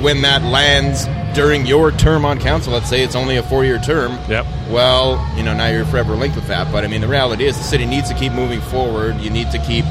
when 0.00 0.22
that 0.22 0.42
lands 0.42 1.06
during 1.34 1.66
your 1.66 1.92
term 1.92 2.24
on 2.24 2.38
council, 2.38 2.72
let's 2.72 2.88
say 2.88 3.02
it's 3.02 3.14
only 3.14 3.36
a 3.36 3.42
four-year 3.42 3.78
term. 3.78 4.12
Yep. 4.28 4.46
Well, 4.68 5.24
you 5.36 5.42
know 5.42 5.54
now 5.54 5.68
you're 5.68 5.84
forever 5.84 6.14
linked 6.14 6.36
with 6.36 6.48
that. 6.48 6.70
But 6.72 6.84
I 6.84 6.88
mean, 6.88 7.00
the 7.00 7.08
reality 7.08 7.44
is 7.44 7.56
the 7.56 7.64
city 7.64 7.86
needs 7.86 8.08
to 8.08 8.14
keep 8.14 8.32
moving 8.32 8.60
forward. 8.60 9.20
You 9.20 9.30
need 9.30 9.50
to 9.52 9.58
keep 9.58 9.84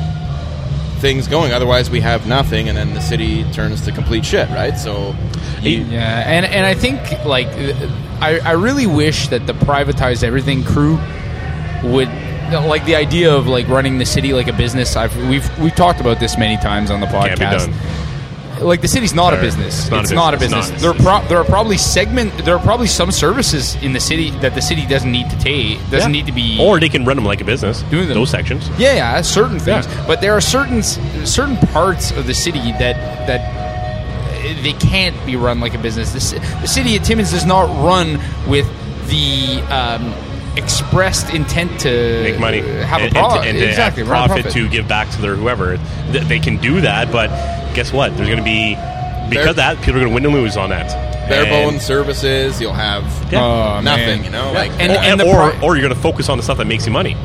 things 0.99 1.27
going. 1.27 1.53
Otherwise, 1.53 1.89
we 1.89 2.01
have 2.01 2.27
nothing, 2.27 2.67
and 2.67 2.77
then 2.77 2.93
the 2.93 3.01
city 3.01 3.49
turns 3.51 3.81
to 3.81 3.91
complete 3.91 4.25
shit, 4.25 4.49
right? 4.49 4.77
So. 4.77 5.15
You, 5.61 5.81
Yeah, 5.83 6.23
and 6.25 6.45
and 6.45 6.65
I 6.65 6.73
think 6.73 7.25
like 7.25 7.47
I 8.21 8.39
I 8.39 8.51
really 8.51 8.87
wish 8.87 9.27
that 9.27 9.45
the 9.45 9.53
privatized 9.53 10.23
everything 10.23 10.63
crew 10.63 10.97
would 11.83 12.09
like 12.51 12.85
the 12.85 12.95
idea 12.95 13.33
of 13.33 13.47
like 13.47 13.67
running 13.67 13.97
the 13.97 14.05
city 14.05 14.33
like 14.33 14.47
a 14.47 14.53
business. 14.53 14.95
I've 14.95 15.15
we've 15.29 15.59
we've 15.59 15.75
talked 15.75 15.99
about 15.99 16.19
this 16.19 16.37
many 16.37 16.57
times 16.57 16.91
on 16.91 16.99
the 16.99 17.07
podcast. 17.07 17.67
Can't 18.59 18.59
be 18.59 18.59
done. 18.59 18.67
Like 18.67 18.81
the 18.81 18.87
city's 18.87 19.13
not 19.13 19.33
a 19.33 19.37
business. 19.41 19.81
It's 19.81 19.89
not 19.91 19.99
a 19.99 20.03
It's 20.03 20.11
not 20.11 20.33
a 20.33 20.37
business. 20.37 20.69
business. 20.71 20.73
It's 20.73 20.81
There 20.81 20.93
not. 20.93 20.99
are 21.15 21.19
pro- 21.21 21.29
there 21.29 21.37
are 21.39 21.43
probably 21.45 21.77
segment. 21.77 22.45
There 22.45 22.55
are 22.55 22.59
probably 22.63 22.87
some 22.87 23.11
services 23.11 23.75
in 23.81 23.93
the 23.93 23.99
city 23.99 24.31
that 24.41 24.53
the 24.55 24.61
city 24.61 24.85
doesn't 24.85 25.11
need 25.11 25.29
to 25.29 25.37
take. 25.39 25.79
Doesn't 25.89 26.13
Yeah. 26.13 26.19
need 26.21 26.25
to 26.27 26.31
be 26.31 26.57
Or 26.59 26.79
they 26.79 26.89
can 26.89 27.05
run 27.05 27.15
them 27.17 27.25
like 27.25 27.41
a 27.41 27.45
business. 27.45 27.83
Doing 27.89 28.07
them. 28.07 28.17
those 28.17 28.29
sections. 28.29 28.69
Yeah, 28.77 28.93
yeah, 28.95 29.21
certain 29.21 29.59
things. 29.59 29.85
Yeah. 29.87 30.03
But 30.07 30.21
there 30.21 30.33
are 30.35 30.41
certain 30.41 30.83
certain 30.83 31.57
parts 31.73 32.11
of 32.11 32.27
the 32.27 32.33
city 32.33 32.71
that 32.79 33.27
that 33.27 33.41
they 34.63 34.73
can't 34.73 35.15
be 35.25 35.35
run 35.35 35.59
like 35.59 35.73
a 35.73 35.77
business. 35.77 36.11
The, 36.31 36.39
the 36.61 36.67
city 36.67 36.95
of 36.95 37.03
Timmins 37.03 37.31
does 37.31 37.45
not 37.45 37.67
run 37.83 38.19
with 38.47 38.65
the 39.09 39.61
um, 39.69 40.13
expressed 40.55 41.33
intent 41.33 41.79
to 41.81 42.21
make 42.23 42.39
money, 42.39 42.59
have 42.61 43.01
and, 43.01 43.11
a 43.11 43.13
profit. 43.13 43.47
and, 43.47 43.57
and 43.57 43.65
exactly, 43.69 44.03
run 44.03 44.27
profit, 44.27 44.51
to 44.51 44.67
give 44.69 44.87
back 44.87 45.09
to 45.11 45.21
their 45.21 45.35
whoever. 45.35 45.77
They 46.11 46.39
can 46.39 46.57
do 46.57 46.81
that, 46.81 47.11
but 47.11 47.29
guess 47.79 47.93
what? 47.93 48.15
There's 48.17 48.27
going 48.27 48.39
to 48.39 48.43
be 48.43 48.75
because 49.29 49.43
Bare- 49.45 49.49
of 49.51 49.55
that 49.57 49.77
people 49.77 49.95
are 49.95 49.99
going 50.05 50.09
to 50.09 50.13
win 50.15 50.25
and 50.25 50.33
lose 50.33 50.57
on 50.57 50.69
that. 50.71 50.87
bare 51.29 51.43
And- 51.45 51.71
bones 51.71 51.83
services, 51.85 52.59
you'll 52.59 52.73
have 52.73 53.03
Yeah. 53.31 53.41
Oh, 53.43 53.79
nothing. 53.81 54.19
man. 54.21 54.23
You 54.25 54.31
know, 54.31 54.51
like 54.51 54.71
And- 54.79 54.91
or, 54.91 54.95
and 54.97 55.19
the 55.19 55.25
or, 55.25 55.51
pri- 55.51 55.61
or 55.61 55.75
you're 55.77 55.83
going 55.87 55.95
to 55.95 56.01
focus 56.01 56.27
on 56.27 56.37
the 56.37 56.43
stuff 56.43 56.57
that 56.57 56.67
makes 56.67 56.85
you 56.85 56.91
money. 56.91 57.15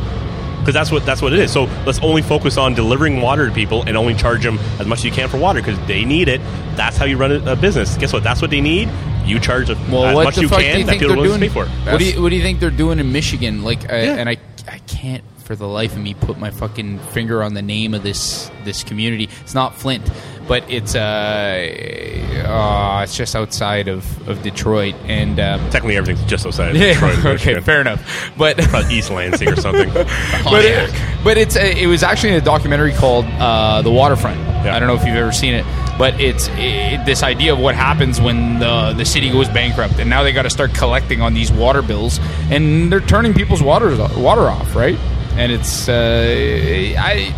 Because 0.60 0.74
that's 0.74 0.90
what 0.92 1.04
that's 1.04 1.20
what 1.20 1.32
it 1.34 1.40
is. 1.40 1.50
So 1.52 1.68
let's 1.84 1.98
only 2.00 2.22
focus 2.22 2.56
on 2.56 2.72
delivering 2.74 3.20
water 3.20 3.48
to 3.48 3.52
people 3.52 3.82
and 3.86 3.96
only 3.98 4.14
charge 4.14 4.42
them 4.44 4.58
as 4.78 4.86
much 4.86 5.00
as 5.00 5.04
you 5.04 5.10
can 5.10 5.28
for 5.28 5.36
water 5.36 5.60
because 5.60 5.78
they 5.86 6.04
need 6.06 6.28
it. 6.28 6.40
That's 6.76 6.96
how 6.96 7.04
you 7.04 7.16
run 7.18 7.32
a, 7.32 7.52
a 7.52 7.56
business. 7.56 7.96
Guess 7.98 8.12
what? 8.14 8.22
That's 8.22 8.40
what 8.40 8.50
they 8.50 8.62
need. 8.62 8.88
You 9.26 9.38
charge 9.40 9.68
a, 9.68 9.74
Well, 9.90 10.04
as 10.06 10.14
what 10.14 10.24
much 10.24 10.34
the 10.36 10.38
as 10.38 10.42
you 10.42 10.48
fuck 10.48 10.60
can 10.60 10.72
do 10.74 10.78
you 10.78 10.84
that 10.84 10.90
think 10.92 11.00
people 11.02 11.16
they're 11.16 11.24
are 11.24 11.28
willing 11.28 11.40
doing? 11.40 11.50
to 11.50 11.60
pay 11.66 11.82
for. 11.84 11.90
What 11.92 11.98
do 11.98 12.04
you 12.06 12.22
What 12.22 12.28
do 12.30 12.36
you 12.36 12.42
think 12.42 12.60
they're 12.60 12.70
doing 12.70 12.98
in 12.98 13.10
Michigan? 13.12 13.62
Like, 13.64 13.92
I, 13.92 14.04
Yeah. 14.04 14.14
and 14.16 14.28
I 14.28 14.36
I 14.70 14.78
can't 14.86 15.24
for 15.44 15.54
the 15.54 15.68
life 15.68 15.92
of 15.92 15.98
me 15.98 16.14
put 16.14 16.38
my 16.38 16.50
fucking 16.50 16.98
finger 16.98 17.42
on 17.42 17.54
the 17.54 17.62
name 17.62 17.94
of 17.94 18.02
this 18.02 18.50
this 18.64 18.82
community. 18.82 19.28
It's 19.42 19.54
not 19.54 19.74
Flint, 19.74 20.10
but 20.48 20.68
it's 20.70 20.94
uh, 20.94 22.44
uh 22.48 23.02
it's 23.02 23.16
just 23.16 23.36
outside 23.36 23.88
of, 23.88 24.28
of 24.28 24.42
Detroit 24.42 24.94
and. 25.04 25.38
Um, 25.38 25.60
Technically, 25.70 25.96
everything's 25.96 26.26
just 26.28 26.46
outside. 26.46 26.70
Of 26.70 26.76
yeah, 26.76 26.94
Detroit, 26.94 27.24
okay, 27.40 27.60
fair 27.60 27.82
enough. 27.82 28.32
But 28.36 28.58
East 28.90 29.10
Lansing 29.10 29.48
or 29.48 29.56
something. 29.56 29.88
but, 29.92 30.64
it, 30.64 30.90
but 31.22 31.36
it's 31.36 31.56
a, 31.56 31.82
it 31.82 31.86
was 31.86 32.02
actually 32.02 32.30
in 32.30 32.36
a 32.36 32.44
documentary 32.44 32.92
called 32.92 33.26
uh, 33.26 33.82
"The 33.82 33.90
Waterfront." 33.90 34.38
Yeah. 34.38 34.74
I 34.74 34.78
don't 34.78 34.88
know 34.88 34.94
if 34.94 35.04
you've 35.04 35.16
ever 35.16 35.32
seen 35.32 35.52
it, 35.52 35.66
but 35.98 36.18
it's 36.18 36.48
it, 36.52 37.04
this 37.04 37.22
idea 37.22 37.52
of 37.52 37.58
what 37.58 37.74
happens 37.74 38.18
when 38.18 38.60
the 38.60 38.94
the 38.96 39.04
city 39.04 39.30
goes 39.30 39.48
bankrupt, 39.50 39.98
and 39.98 40.08
now 40.08 40.22
they 40.22 40.32
got 40.32 40.42
to 40.42 40.50
start 40.50 40.72
collecting 40.72 41.20
on 41.20 41.34
these 41.34 41.52
water 41.52 41.82
bills, 41.82 42.18
and 42.50 42.90
they're 42.90 43.00
turning 43.00 43.34
people's 43.34 43.62
water 43.62 43.94
water 44.16 44.48
off, 44.48 44.74
right? 44.74 44.98
And 45.36 45.50
it's 45.52 45.88
uh, 45.88 46.94
I 46.98 47.34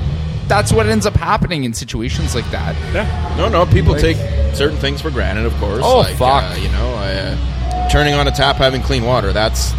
that's 0.48 0.72
what 0.72 0.86
ends 0.86 1.06
up 1.06 1.14
happening 1.14 1.64
in 1.64 1.72
situations 1.74 2.34
like 2.34 2.48
that. 2.50 2.76
Yeah. 2.94 3.34
No, 3.36 3.48
no. 3.48 3.66
People 3.66 3.94
take 3.96 4.16
certain 4.54 4.76
things 4.78 5.00
for 5.02 5.10
granted, 5.10 5.44
of 5.46 5.54
course. 5.54 5.80
Oh, 5.82 5.98
like, 6.00 6.16
fuck. 6.16 6.44
Uh, 6.44 6.56
you 6.60 6.68
know, 6.68 6.94
uh, 6.94 7.88
turning 7.90 8.14
on 8.14 8.28
a 8.28 8.30
tap, 8.30 8.56
having 8.56 8.82
clean 8.82 9.04
water. 9.04 9.32
That's 9.32 9.72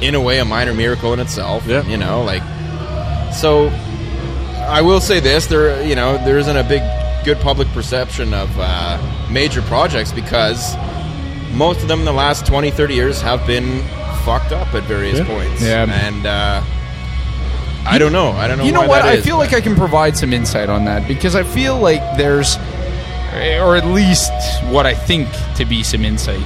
in 0.00 0.14
a 0.14 0.20
way 0.20 0.38
a 0.38 0.44
minor 0.44 0.74
miracle 0.74 1.12
in 1.12 1.18
itself. 1.20 1.66
Yeah. 1.66 1.84
You 1.86 1.96
know, 1.96 2.22
like 2.22 2.42
so. 3.34 3.68
I 4.68 4.80
will 4.82 5.00
say 5.00 5.18
this: 5.18 5.46
there, 5.46 5.82
you 5.84 5.96
know, 5.96 6.18
there 6.24 6.38
isn't 6.38 6.56
a 6.56 6.62
big, 6.64 6.82
good 7.24 7.38
public 7.40 7.68
perception 7.68 8.32
of 8.32 8.48
uh, 8.58 9.28
major 9.30 9.60
projects 9.62 10.12
because 10.12 10.76
most 11.52 11.82
of 11.82 11.88
them 11.88 11.98
in 12.00 12.04
the 12.04 12.12
last 12.12 12.46
20, 12.46 12.70
30 12.70 12.94
years 12.94 13.20
have 13.20 13.44
been 13.46 13.82
fucked 14.24 14.52
up 14.52 14.72
at 14.74 14.84
various 14.84 15.18
Yeah. 15.18 15.26
points. 15.26 15.62
Yeah. 15.62 16.06
and. 16.06 16.26
Uh, 16.26 16.62
I 17.84 17.98
don't 17.98 18.12
know. 18.12 18.30
I 18.30 18.46
don't 18.48 18.58
know. 18.58 18.64
You 18.64 18.72
know 18.72 18.86
what? 18.86 19.02
I 19.02 19.14
is, 19.14 19.24
feel 19.24 19.36
but- 19.36 19.50
like 19.50 19.54
I 19.54 19.60
can 19.60 19.74
provide 19.74 20.16
some 20.16 20.32
insight 20.32 20.68
on 20.68 20.84
that 20.86 21.06
because 21.08 21.34
I 21.34 21.42
feel 21.42 21.78
like 21.78 22.00
there's, 22.16 22.56
eh, 23.32 23.60
or 23.62 23.76
at 23.76 23.86
least 23.86 24.32
what 24.70 24.86
I 24.86 24.94
think 24.94 25.28
to 25.56 25.64
be 25.64 25.82
some 25.82 26.04
insight, 26.04 26.40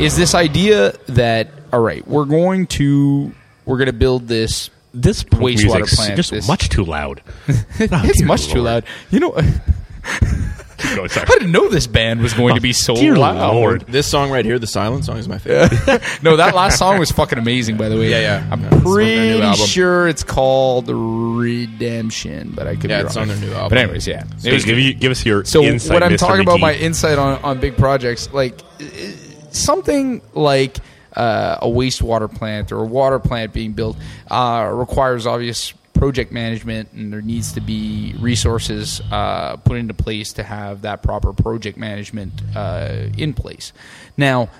is 0.00 0.16
this 0.16 0.34
idea 0.34 0.92
that 1.08 1.48
all 1.72 1.80
right, 1.80 2.06
we're 2.06 2.26
going 2.26 2.66
to 2.68 3.32
we're 3.64 3.78
going 3.78 3.86
to 3.86 3.92
build 3.92 4.28
this. 4.28 4.70
this 4.92 5.24
Wastewater 5.24 5.92
plant, 5.92 6.16
just 6.16 6.30
this- 6.30 6.46
much 6.46 6.68
too 6.68 6.84
loud. 6.84 7.22
Oh, 7.48 8.02
it's 8.04 8.18
dear 8.18 8.26
much 8.26 8.46
too 8.48 8.60
loud. 8.60 8.84
You 9.10 9.20
know, 9.20 9.32
Keep 10.88 10.96
going, 10.96 11.08
sorry. 11.08 11.26
I 11.28 11.32
didn't 11.34 11.52
know 11.52 11.68
this 11.68 11.86
band 11.86 12.20
was 12.20 12.32
going 12.34 12.54
to 12.54 12.60
be 12.60 12.72
so 12.72 12.94
Dear 12.94 13.16
loud. 13.16 13.54
Lord. 13.54 13.86
this 13.88 14.06
song 14.06 14.30
right 14.30 14.44
here, 14.44 14.58
the 14.58 14.66
silent 14.66 15.04
song, 15.04 15.18
is 15.18 15.28
my 15.28 15.38
favorite. 15.38 16.02
No, 16.22 16.36
that 16.36 16.54
last 16.54 16.78
song 16.78 16.98
was 16.98 17.10
fucking 17.10 17.38
amazing. 17.38 17.76
By 17.76 17.88
the 17.88 17.96
way, 17.96 18.10
Yeah, 18.10 18.20
yeah. 18.20 18.48
I'm 18.50 18.60
Yeah, 18.60 18.66
it's 18.66 18.74
on 18.76 18.82
their 18.84 18.84
new 18.84 18.94
pretty 18.94 19.42
album. 19.42 19.66
sure 19.66 20.08
it's 20.08 20.22
called 20.22 20.88
Redemption, 20.88 22.52
but 22.54 22.66
I 22.66 22.76
could 22.76 22.90
Yeah, 22.90 23.02
be 23.02 23.06
it's 23.06 23.16
on 23.16 23.28
their 23.28 23.36
new 23.38 23.52
album. 23.52 23.68
But 23.70 23.78
anyways, 23.78 24.06
yeah, 24.06 24.24
it 24.38 24.42
Hey, 24.42 24.52
was 24.52 24.64
give, 24.64 24.78
you, 24.78 24.94
give 24.94 25.10
us 25.12 25.24
your 25.24 25.44
So 25.44 25.62
insight, 25.62 25.94
when 25.94 26.02
I'm 26.02 26.12
Mr. 26.12 26.18
talking 26.18 26.40
about 26.42 26.58
McGee. 26.58 26.62
my 26.62 26.74
insight 26.74 27.18
on, 27.18 27.42
on 27.42 27.60
big 27.60 27.76
projects, 27.76 28.32
like 28.32 28.58
something 29.50 30.22
like 30.34 30.78
uh, 31.16 31.58
a 31.62 31.66
wastewater 31.66 32.32
plant 32.32 32.72
or 32.72 32.78
a 32.80 32.84
water 32.86 33.18
plant 33.18 33.52
being 33.52 33.72
built 33.72 33.96
uh, 34.30 34.68
requires 34.72 35.26
obvious 35.26 35.72
project 36.04 36.30
management, 36.32 36.92
and 36.92 37.10
there 37.10 37.22
needs 37.22 37.54
to 37.54 37.62
be 37.62 38.14
resources 38.20 39.00
uh, 39.10 39.56
put 39.56 39.78
into 39.78 39.94
place 39.94 40.34
to 40.34 40.42
have 40.42 40.82
that 40.82 41.02
proper 41.02 41.32
project 41.32 41.78
management 41.78 42.42
uh, 42.54 43.06
in 43.16 43.32
place. 43.32 43.72
Now, 44.18 44.50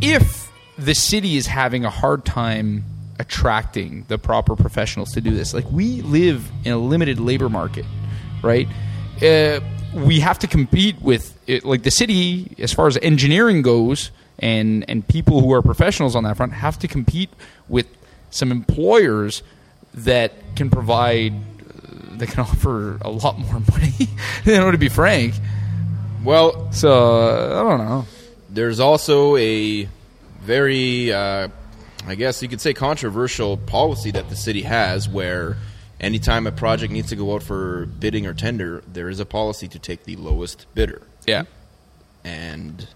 if 0.00 0.50
the 0.76 0.96
city 0.96 1.36
is 1.36 1.46
having 1.46 1.84
a 1.84 1.90
hard 1.90 2.24
time 2.24 2.82
attracting 3.20 4.04
the 4.08 4.18
proper 4.18 4.56
professionals 4.56 5.12
to 5.12 5.20
do 5.20 5.30
this, 5.30 5.54
like 5.54 5.70
we 5.70 6.02
live 6.02 6.50
in 6.64 6.72
a 6.72 6.76
limited 6.76 7.20
labor 7.20 7.48
market, 7.48 7.86
right? 8.42 8.66
Uh, 9.22 9.60
we 9.94 10.18
have 10.18 10.40
to 10.40 10.48
compete 10.48 11.00
with 11.00 11.38
it, 11.46 11.64
like 11.64 11.84
the 11.84 11.92
city 11.92 12.52
as 12.58 12.72
far 12.72 12.88
as 12.88 12.98
engineering 13.00 13.62
goes, 13.62 14.10
and 14.40 14.84
and 14.88 15.06
people 15.06 15.40
who 15.40 15.52
are 15.52 15.62
professionals 15.62 16.16
on 16.16 16.24
that 16.24 16.36
front 16.36 16.52
have 16.52 16.80
to 16.80 16.88
compete 16.88 17.30
with 17.68 17.86
some 18.30 18.50
employers 18.50 19.44
that 19.94 20.32
can 20.56 20.70
provide 20.70 21.32
uh, 21.34 22.16
that 22.18 22.28
can 22.28 22.40
offer 22.40 22.98
a 23.00 23.10
lot 23.10 23.38
more 23.38 23.60
money. 23.70 23.92
you 24.44 24.52
know, 24.56 24.70
to 24.70 24.78
be 24.78 24.88
frank. 24.88 25.34
well, 26.24 26.72
So 26.72 26.90
uh, 26.92 27.60
I 27.60 27.68
don't 27.68 27.86
know. 27.86 28.06
there's 28.50 28.80
also 28.80 29.36
a 29.36 29.88
very, 30.40 31.12
uh, 31.12 31.48
I 32.06 32.14
guess 32.14 32.42
you 32.42 32.48
could 32.48 32.60
say, 32.60 32.74
controversial 32.74 33.56
policy 33.56 34.10
that 34.12 34.28
the 34.28 34.36
city 34.36 34.62
has 34.62 35.08
where 35.08 35.56
anytime 36.00 36.46
a 36.46 36.52
project 36.52 36.92
needs 36.92 37.08
to 37.10 37.16
go 37.16 37.34
out 37.34 37.42
for 37.42 37.86
bidding 37.86 38.26
or 38.26 38.34
tender, 38.34 38.82
there 38.92 39.08
is 39.08 39.20
a 39.20 39.24
policy 39.26 39.68
to 39.68 39.78
take 39.78 40.04
the 40.04 40.16
lowest 40.16 40.66
bidder. 40.74 41.02
Yeah. 41.26 41.44
And 42.24 42.86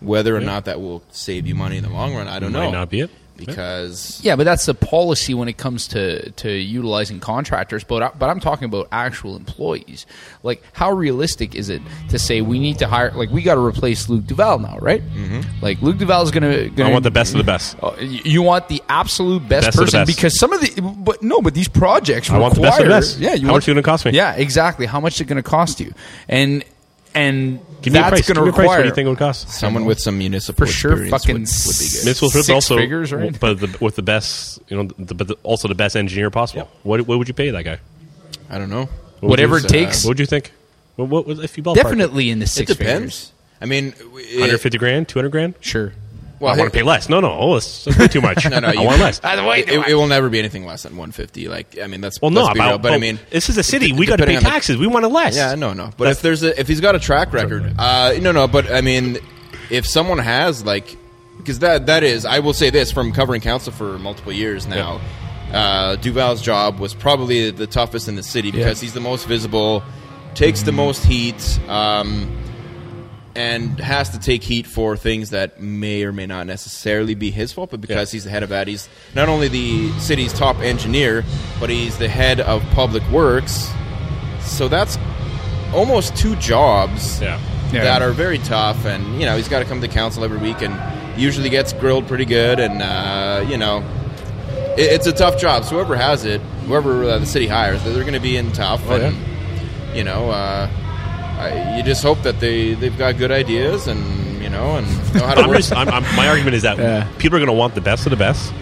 whether 0.00 0.36
or 0.36 0.40
not 0.40 0.64
that 0.66 0.80
will 0.80 1.02
save 1.10 1.46
you 1.46 1.54
money 1.54 1.76
in 1.78 1.82
the 1.84 1.90
long 1.90 2.14
run, 2.14 2.28
I 2.28 2.38
don't 2.38 2.52
Might 2.52 2.66
know. 2.66 2.70
not 2.72 2.90
be 2.90 3.00
it. 3.00 3.10
Because 3.36 4.20
Yeah, 4.22 4.36
but 4.36 4.44
that's 4.44 4.66
the 4.66 4.74
policy 4.74 5.34
when 5.34 5.48
it 5.48 5.56
comes 5.56 5.88
to, 5.88 6.30
to 6.30 6.50
utilizing 6.50 7.20
contractors. 7.20 7.84
But 7.84 8.02
I, 8.02 8.10
but 8.18 8.30
I'm 8.30 8.40
talking 8.40 8.64
about 8.66 8.88
actual 8.92 9.36
employees. 9.36 10.06
Like, 10.42 10.62
how 10.72 10.92
realistic 10.92 11.54
is 11.54 11.68
it 11.68 11.82
to 12.10 12.18
say 12.18 12.40
we 12.40 12.58
need 12.58 12.78
to 12.78 12.86
hire? 12.86 13.12
Like, 13.12 13.30
we 13.30 13.42
got 13.42 13.54
to 13.56 13.60
replace 13.64 14.08
Luke 14.08 14.26
Duval 14.26 14.58
now, 14.60 14.78
right? 14.78 15.02
Mm-hmm. 15.02 15.62
Like, 15.64 15.80
Luke 15.82 15.98
Duval 15.98 16.22
is 16.22 16.30
gonna, 16.30 16.68
gonna. 16.70 16.90
I 16.90 16.92
want 16.92 17.04
the 17.04 17.10
best 17.10 17.32
of 17.34 17.38
the 17.38 17.44
best. 17.44 17.76
Y- 17.82 18.20
you 18.24 18.42
want 18.42 18.68
the 18.68 18.82
absolute 18.88 19.48
best, 19.48 19.66
Best 19.66 19.68
of 19.68 19.74
the 19.74 19.84
person 19.84 20.00
best. 20.00 20.16
because 20.16 20.38
some 20.38 20.52
of 20.52 20.60
the 20.60 20.80
but 20.80 21.22
no, 21.22 21.40
but 21.42 21.54
these 21.54 21.68
projects 21.68 22.30
I 22.30 22.38
want 22.38 22.54
the 22.54 22.60
best 22.62 22.80
of 22.80 22.84
the 22.86 22.94
require- 22.94 23.00
best. 23.00 23.18
Yeah, 23.18 23.34
you 23.34 23.46
How 23.46 23.52
want, 23.52 23.56
much 23.56 23.64
is 23.64 23.68
it 23.68 23.74
gonna 23.74 23.82
cost 23.82 24.04
me? 24.04 24.12
Yeah, 24.12 24.34
exactly. 24.34 24.86
How 24.86 25.00
much 25.00 25.14
is 25.16 25.20
it 25.22 25.24
going 25.26 25.36
to 25.36 25.42
cost 25.42 25.80
you? 25.80 25.92
And 26.28 26.64
and 27.16 27.58
Give 27.82 27.92
me 27.92 27.98
a 27.98 28.02
price. 28.02 28.10
that's 28.18 28.26
Give 28.28 28.36
going 28.36 28.46
me 28.46 28.52
to 28.52 28.54
a 28.54 28.56
price. 28.56 28.68
What 28.68 28.82
do 28.82 28.88
you 28.88 28.94
think 28.94 29.06
it 29.06 29.08
would 29.08 29.18
cost? 29.18 29.48
Someone 29.50 29.84
with 29.84 29.98
some 30.00 30.18
municipal 30.18 30.66
for 30.66 30.70
sure 30.72 30.92
experience 30.92 31.10
fucking 31.10 31.34
would, 31.34 31.40
would 31.42 31.78
be 31.78 31.84
good. 31.88 32.04
Municipal 32.04 32.30
Smith 32.30 32.44
six 32.46 32.54
also, 32.54 32.76
figures, 32.76 33.12
right? 33.12 33.38
but 33.40 33.60
the, 33.60 33.78
with 33.80 33.96
the 33.96 34.02
best, 34.02 34.60
you 34.68 34.76
know, 34.76 34.88
the, 34.98 35.14
but 35.14 35.28
the, 35.28 35.36
also 35.42 35.68
the 35.68 35.74
best 35.74 35.96
engineer 35.96 36.30
possible. 36.30 36.68
What, 36.82 37.00
what 37.06 37.18
would 37.18 37.28
you 37.28 37.34
pay 37.34 37.50
that 37.50 37.62
guy? 37.64 37.78
I 38.50 38.58
don't 38.58 38.70
know. 38.70 38.84
What 38.86 39.22
would 39.22 39.30
Whatever 39.30 39.58
you- 39.58 39.64
it 39.64 39.68
takes. 39.68 40.04
What 40.04 40.10
would 40.10 40.20
you 40.20 40.26
think? 40.26 40.52
What, 40.96 41.08
what, 41.08 41.26
what- 41.26 41.38
if 41.40 41.56
you 41.56 41.62
ballpark 41.62 41.74
Definitely 41.76 42.30
in 42.30 42.38
the 42.38 42.46
six 42.46 42.70
It 42.70 42.76
six 42.76 42.78
depends. 42.78 43.32
I 43.60 43.64
mean, 43.66 43.88
it? 43.98 44.04
150 44.40 44.76
grand, 44.78 45.08
200 45.08 45.30
grand. 45.30 45.54
Sure. 45.60 45.92
Well, 46.38 46.52
I 46.54 46.56
want 46.58 46.70
to 46.72 46.76
pay 46.78 46.82
less. 46.84 47.08
No, 47.08 47.20
no, 47.20 47.32
oh, 47.32 47.54
that's, 47.54 47.84
that's 47.86 48.12
too 48.12 48.20
much. 48.20 48.44
No, 48.50 48.58
no, 48.60 48.68
I 48.68 48.72
you- 48.72 48.82
want 48.82 49.00
less. 49.00 49.20
It, 49.24 49.68
it, 49.68 49.88
it 49.88 49.94
will 49.94 50.06
never 50.06 50.28
be 50.28 50.38
anything 50.38 50.66
less 50.66 50.82
than 50.82 50.92
150. 50.92 51.48
Like, 51.48 51.78
I 51.82 51.86
mean, 51.86 52.00
that's 52.00 52.20
Well, 52.20 52.30
no, 52.30 52.42
let's 52.42 52.54
be 52.54 52.60
about, 52.60 52.68
real, 52.70 52.78
but 52.78 52.92
I 52.92 52.98
mean, 52.98 53.18
this 53.30 53.48
is 53.48 53.56
a 53.58 53.62
city. 53.62 53.86
d- 53.88 53.92
We 53.94 54.04
got 54.06 54.16
to 54.16 54.24
pay 54.26 54.32
depending 54.32 54.36
on 54.38 54.42
the- 54.44 54.48
taxes. 54.50 54.76
we 54.76 54.86
want 54.86 55.04
it 55.04 55.08
less. 55.08 55.34
Yeah, 55.36 55.54
no, 55.54 55.72
no. 55.72 55.90
But 55.96 56.08
if 56.08 56.20
there's 56.22 56.42
a, 56.42 56.58
if 56.60 56.68
he's 56.68 56.80
got 56.80 56.94
a 56.94 56.98
track 56.98 57.32
record, 57.32 57.74
uh, 57.78 58.14
no, 58.20 58.32
no. 58.32 58.46
But 58.48 58.70
I 58.70 58.80
mean, 58.82 59.18
if 59.70 59.86
someone 59.86 60.18
has 60.18 60.64
like, 60.64 60.96
because 61.38 61.60
that 61.60 61.86
that 61.86 62.02
is, 62.02 62.24
I 62.26 62.38
will 62.40 62.54
say 62.54 62.70
this 62.70 62.92
from 62.92 63.12
covering 63.12 63.40
council 63.40 63.72
for 63.72 63.98
multiple 63.98 64.32
years 64.32 64.66
now. 64.66 65.00
Uh, 65.52 65.94
Duval's 65.96 66.42
job 66.42 66.80
was 66.80 66.92
probably 66.92 67.50
the 67.52 67.68
toughest 67.68 68.08
in 68.08 68.16
the 68.16 68.22
city 68.22 68.50
because 68.50 68.80
he's 68.80 68.94
the 68.94 69.00
most 69.00 69.26
visible, 69.28 69.82
takes 70.34 70.62
the 70.62 70.72
most 70.72 71.04
heat, 71.04 71.60
um, 71.68 72.28
and 73.36 73.78
has 73.78 74.10
to 74.10 74.18
take 74.18 74.42
heat 74.42 74.66
for 74.66 74.96
things 74.96 75.30
that 75.30 75.60
may 75.60 76.02
or 76.04 76.12
may 76.12 76.26
not 76.26 76.46
necessarily 76.46 77.14
be 77.14 77.30
his 77.30 77.52
fault. 77.52 77.70
But 77.70 77.80
because 77.80 78.10
he's 78.10 78.24
the 78.24 78.30
head 78.30 78.42
of 78.42 78.48
that, 78.48 78.66
he's 78.66 78.88
not 79.14 79.28
only 79.28 79.48
the 79.48 79.92
city's 80.00 80.32
top 80.32 80.58
engineer, 80.60 81.22
but 81.60 81.70
he's 81.70 81.98
the 81.98 82.08
head 82.08 82.40
of 82.40 82.62
public 82.70 83.02
works. 83.10 83.70
So 84.40 84.68
that's 84.68 84.98
almost 85.74 86.16
two 86.16 86.36
jobs 86.36 87.20
Yeah. 87.20 87.38
Yeah. 87.72 87.84
that 87.84 88.02
are 88.02 88.12
very 88.12 88.38
tough. 88.38 88.84
And 88.86 89.20
you 89.20 89.26
know, 89.26 89.36
he's 89.36 89.48
got 89.48 89.58
to 89.58 89.64
come 89.64 89.80
to 89.80 89.88
council 89.88 90.24
every 90.24 90.38
week, 90.38 90.62
and 90.62 90.74
usually 91.20 91.48
gets 91.50 91.72
grilled 91.72 92.06
pretty 92.08 92.24
good. 92.24 92.58
And 92.60 92.80
uh, 92.82 93.44
you 93.48 93.56
know, 93.58 93.84
it, 94.78 94.92
it's 94.92 95.06
a 95.06 95.12
tough 95.12 95.38
job. 95.38 95.64
So 95.64 95.70
whoever 95.76 95.96
has 95.96 96.24
it, 96.24 96.40
whoever 96.66 97.04
uh, 97.04 97.18
the 97.18 97.26
city 97.26 97.46
hires, 97.48 97.82
they're 97.84 97.94
going 98.00 98.12
to 98.14 98.20
be 98.20 98.36
in 98.36 98.52
tough. 98.52 98.82
Oh, 98.88 98.96
and 98.96 99.96
you 99.96 100.04
know, 100.04 100.30
uh, 100.30 100.68
I, 101.38 101.76
you 101.76 101.82
just 101.82 102.02
hope 102.02 102.22
that 102.22 102.40
they 102.40 102.74
they've 102.74 102.96
got 102.96 103.18
good 103.18 103.30
ideas 103.30 103.86
and 103.88 104.42
you 104.42 104.48
know 104.48 104.76
and 104.76 104.86
know 105.14 105.26
how 105.26 105.34
to 105.34 105.42
I'm 105.42 105.48
work. 105.48 105.58
just, 105.58 105.72
I'm, 105.74 105.88
I'm, 105.88 106.02
my 106.16 106.28
argument 106.28 106.54
is 106.56 106.62
that 106.62 106.78
Yeah. 106.78 107.06
people 107.18 107.36
are 107.36 107.40
going 107.40 107.48
to 107.48 107.52
want 107.52 107.74
the 107.74 107.80
best 107.80 108.06
of 108.06 108.10
the 108.10 108.16
best, 108.16 108.52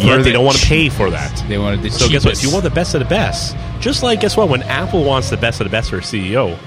yet 0.00 0.16
the 0.18 0.22
they 0.24 0.32
don't 0.32 0.44
want 0.44 0.58
to 0.58 0.66
pay 0.66 0.88
for 0.88 1.10
that. 1.10 1.44
They 1.48 1.58
wanted 1.58 1.82
the 1.82 1.90
So 1.90 2.08
guess 2.08 2.24
what? 2.24 2.34
If 2.34 2.42
you 2.42 2.50
want 2.50 2.64
the 2.64 2.70
best 2.70 2.94
of 2.94 3.00
the 3.00 3.06
best, 3.08 3.56
just 3.80 4.02
like 4.02 4.20
guess 4.20 4.36
what? 4.36 4.48
When 4.48 4.62
Apple 4.64 5.04
wants 5.04 5.30
the 5.30 5.36
best 5.36 5.60
of 5.60 5.64
the 5.66 5.70
best 5.70 5.90
for 5.90 5.98
a 5.98 6.00
CEO, 6.00 6.58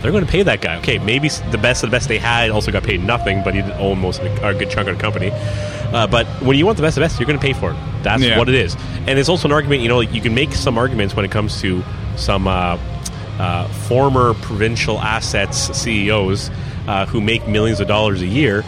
they're 0.00 0.12
going 0.12 0.24
to 0.24 0.30
pay 0.30 0.42
that 0.44 0.60
guy. 0.60 0.76
Okay, 0.78 0.98
maybe 0.98 1.28
the 1.50 1.58
best 1.58 1.82
of 1.82 1.90
the 1.90 1.94
best 1.94 2.08
they 2.08 2.18
had 2.18 2.50
also 2.50 2.70
got 2.72 2.82
paid 2.84 3.02
nothing, 3.02 3.42
but 3.42 3.54
he 3.54 3.62
did 3.62 3.72
own 3.72 3.98
most 3.98 4.20
of 4.20 4.24
the, 4.24 4.46
or 4.46 4.50
a 4.50 4.54
good 4.54 4.70
chunk 4.70 4.88
of 4.88 4.96
the 4.96 5.02
company. 5.02 5.30
Uh, 5.32 6.06
but 6.06 6.26
when 6.42 6.56
you 6.56 6.64
want 6.66 6.76
the 6.76 6.82
best 6.82 6.96
of 6.96 7.00
the 7.02 7.04
best, 7.06 7.18
you're 7.20 7.26
going 7.26 7.38
to 7.38 7.44
pay 7.44 7.52
for 7.52 7.70
it. 7.72 7.76
That's 8.02 8.22
Yeah. 8.22 8.38
what 8.38 8.48
it 8.48 8.54
is. 8.54 8.76
And 9.06 9.18
it's 9.18 9.28
also 9.28 9.48
an 9.48 9.52
argument. 9.52 9.82
You 9.82 9.88
know, 9.88 10.00
you 10.00 10.20
can 10.20 10.34
make 10.34 10.52
some 10.52 10.78
arguments 10.78 11.14
when 11.16 11.24
it 11.24 11.30
comes 11.30 11.60
to 11.62 11.82
some 12.16 12.46
uh, 12.46 12.76
uh, 13.38 13.68
former 13.88 14.34
provincial 14.34 14.98
assets 15.00 15.76
CEOs 15.76 16.50
uh, 16.88 17.06
who 17.06 17.20
make 17.20 17.46
millions 17.48 17.80
of 17.80 17.88
dollars 17.88 18.22
a 18.22 18.26
year. 18.26 18.64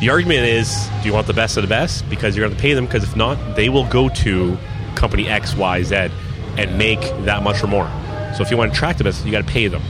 The 0.00 0.10
argument 0.10 0.40
is, 0.46 0.88
do 1.02 1.08
you 1.08 1.14
want 1.14 1.26
the 1.28 1.32
best 1.32 1.56
of 1.56 1.62
the 1.62 1.68
best? 1.68 2.08
Because 2.10 2.36
you're 2.36 2.44
going 2.46 2.56
to 2.56 2.60
pay 2.60 2.74
them. 2.74 2.86
Because 2.86 3.04
if 3.04 3.14
not, 3.16 3.54
they 3.56 3.68
will 3.68 3.86
go 3.86 4.08
to 4.08 4.58
company 4.96 5.28
X, 5.28 5.54
Y, 5.54 5.82
Z 5.84 6.08
and 6.58 6.76
make 6.76 7.00
that 7.24 7.42
much 7.42 7.62
or 7.62 7.66
more. 7.68 7.88
So 8.36 8.42
if 8.42 8.50
you 8.50 8.56
want 8.56 8.72
to 8.72 8.76
attract 8.76 8.98
the 8.98 9.04
best, 9.04 9.24
you 9.24 9.30
got 9.32 9.46
to 9.46 9.52
pay 9.52 9.68
them. 9.68 9.82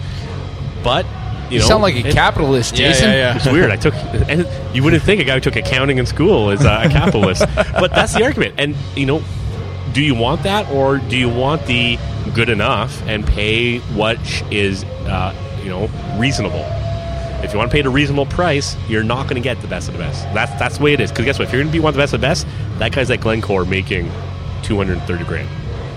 But 0.85 1.07
you, 1.49 1.57
You 1.57 1.59
know, 1.61 1.67
sound 1.67 1.83
like 1.83 1.95
a 1.95 2.07
it- 2.09 2.13
capitalist, 2.15 2.75
Jason. 2.75 3.11
yeah 3.11 3.37
It's 3.37 3.47
weird. 3.47 3.71
I 3.71 3.77
took, 3.77 3.95
and 3.95 4.47
you 4.75 4.83
wouldn't 4.83 5.03
think 5.03 5.21
a 5.21 5.25
guy 5.25 5.35
who 5.35 5.41
took 5.41 5.57
accounting 5.57 5.99
in 5.99 6.07
school 6.07 6.51
is 6.51 6.65
uh, 6.65 6.83
a 6.85 6.89
capitalist, 6.89 7.45
but 7.55 7.91
that's 7.93 8.15
the 8.15 8.23
argument. 8.25 8.55
And 8.59 8.77
you 8.97 9.07
know, 9.07 9.23
do 9.93 10.03
you 10.03 10.15
want 10.15 10.43
that, 10.45 10.71
or 10.71 10.99
do 10.99 11.17
you 11.17 11.29
want 11.29 11.67
the 11.67 11.99
good 12.35 12.49
enough 12.49 13.03
and 13.03 13.27
pay 13.27 13.79
what 13.79 14.19
is 14.51 14.85
uh, 14.85 15.35
you 15.63 15.71
know, 15.71 15.89
reasonable? 16.19 16.65
If 17.45 17.53
you 17.53 17.59
want 17.59 17.71
to 17.71 17.75
pay 17.75 17.83
the 17.83 17.91
reasonable 17.91 18.27
price, 18.27 18.77
you're 18.89 19.03
not 19.03 19.25
going 19.25 19.35
to 19.35 19.41
get 19.41 19.61
the 19.61 19.67
best 19.67 19.89
of 19.89 19.95
the 19.95 19.99
best. 19.99 20.23
That's 20.33 20.53
that's 20.59 20.79
the 20.79 20.85
way 20.85 20.93
it 20.93 21.01
is. 21.01 21.11
Because 21.11 21.25
guess 21.25 21.39
what? 21.39 21.49
If 21.49 21.53
you're 21.53 21.63
going 21.63 21.73
to 21.73 21.77
be 21.77 21.81
one 21.81 21.91
of 21.91 21.95
the 21.95 22.03
best 22.03 22.15
of 22.15 22.21
the 22.21 22.27
best, 22.27 22.47
that 22.79 22.93
guy's 22.93 23.11
at 23.11 23.21
Glencore 23.21 23.65
making 23.65 24.11
two 24.63 24.77
hundred 24.77 24.99
and 24.99 25.03
thirty 25.09 25.25
grand. 25.25 25.49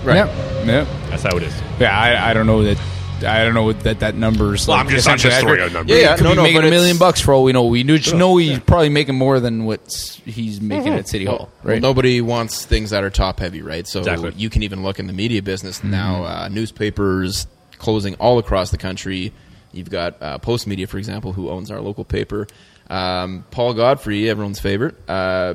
Right. 0.04 0.16
Yeah. 0.16 0.64
Yeah. 0.64 0.84
That's 1.08 1.22
how 1.22 1.36
it 1.36 1.44
is. 1.44 1.54
Yeah, 1.78 1.96
I, 1.96 2.30
I 2.30 2.34
don't 2.34 2.46
know 2.46 2.62
that. 2.64 2.78
I 3.24 3.44
don't 3.44 3.54
know 3.54 3.62
what 3.62 3.80
that 3.80 4.00
that 4.00 4.14
number's. 4.14 4.66
Well, 4.66 4.76
like 4.76 4.86
I'm 4.86 4.90
just- 4.92 5.08
I'm 5.08 5.14
essentially 5.16 5.30
just 5.32 5.40
throwing 5.42 5.54
accurate. 5.60 5.70
out 5.70 5.78
numbers. 5.78 5.96
Yeah, 5.96 6.02
yeah, 6.02 6.16
Could 6.16 6.24
no, 6.24 6.30
be 6.30 6.36
no, 6.36 6.42
making 6.42 6.60
but 6.60 6.66
a 6.66 6.70
million 6.70 6.98
bucks 6.98 7.20
for 7.20 7.32
all 7.34 7.42
we 7.44 7.52
know. 7.52 7.64
We 7.64 7.82
just 7.82 8.14
know 8.14 8.36
he's 8.36 8.58
probably 8.60 8.88
making 8.90 9.14
more 9.14 9.40
than 9.40 9.64
what 9.64 9.80
he's 10.24 10.60
making 10.60 10.92
at 10.94 11.08
City 11.08 11.24
Hall, 11.24 11.48
Well, 11.64 11.80
nobody 11.80 12.20
wants 12.20 12.64
things 12.66 12.90
that 12.90 13.04
are 13.04 13.10
top 13.10 13.40
heavy, 13.40 13.62
right? 13.62 13.86
So 13.86 14.00
Exactly. 14.00 14.32
you 14.36 14.50
can 14.50 14.62
even 14.62 14.82
look 14.82 14.98
in 14.98 15.06
the 15.06 15.12
media 15.12 15.40
business 15.42 15.78
Mm-hmm. 15.78 15.90
now. 15.90 16.24
Uh, 16.24 16.48
newspapers 16.48 17.46
closing 17.78 18.14
all 18.16 18.38
across 18.38 18.70
the 18.70 18.78
country. 18.78 19.32
You've 19.72 19.90
got 19.90 20.16
uh, 20.22 20.38
Postmedia, 20.38 20.88
for 20.88 20.98
example, 20.98 21.32
who 21.32 21.48
owns 21.50 21.70
our 21.70 21.80
local 21.80 22.04
paper. 22.04 22.46
Um, 22.88 23.44
Paul 23.50 23.74
Godfrey, 23.74 24.28
everyone's 24.30 24.60
favorite. 24.60 24.94
Uh, 25.08 25.54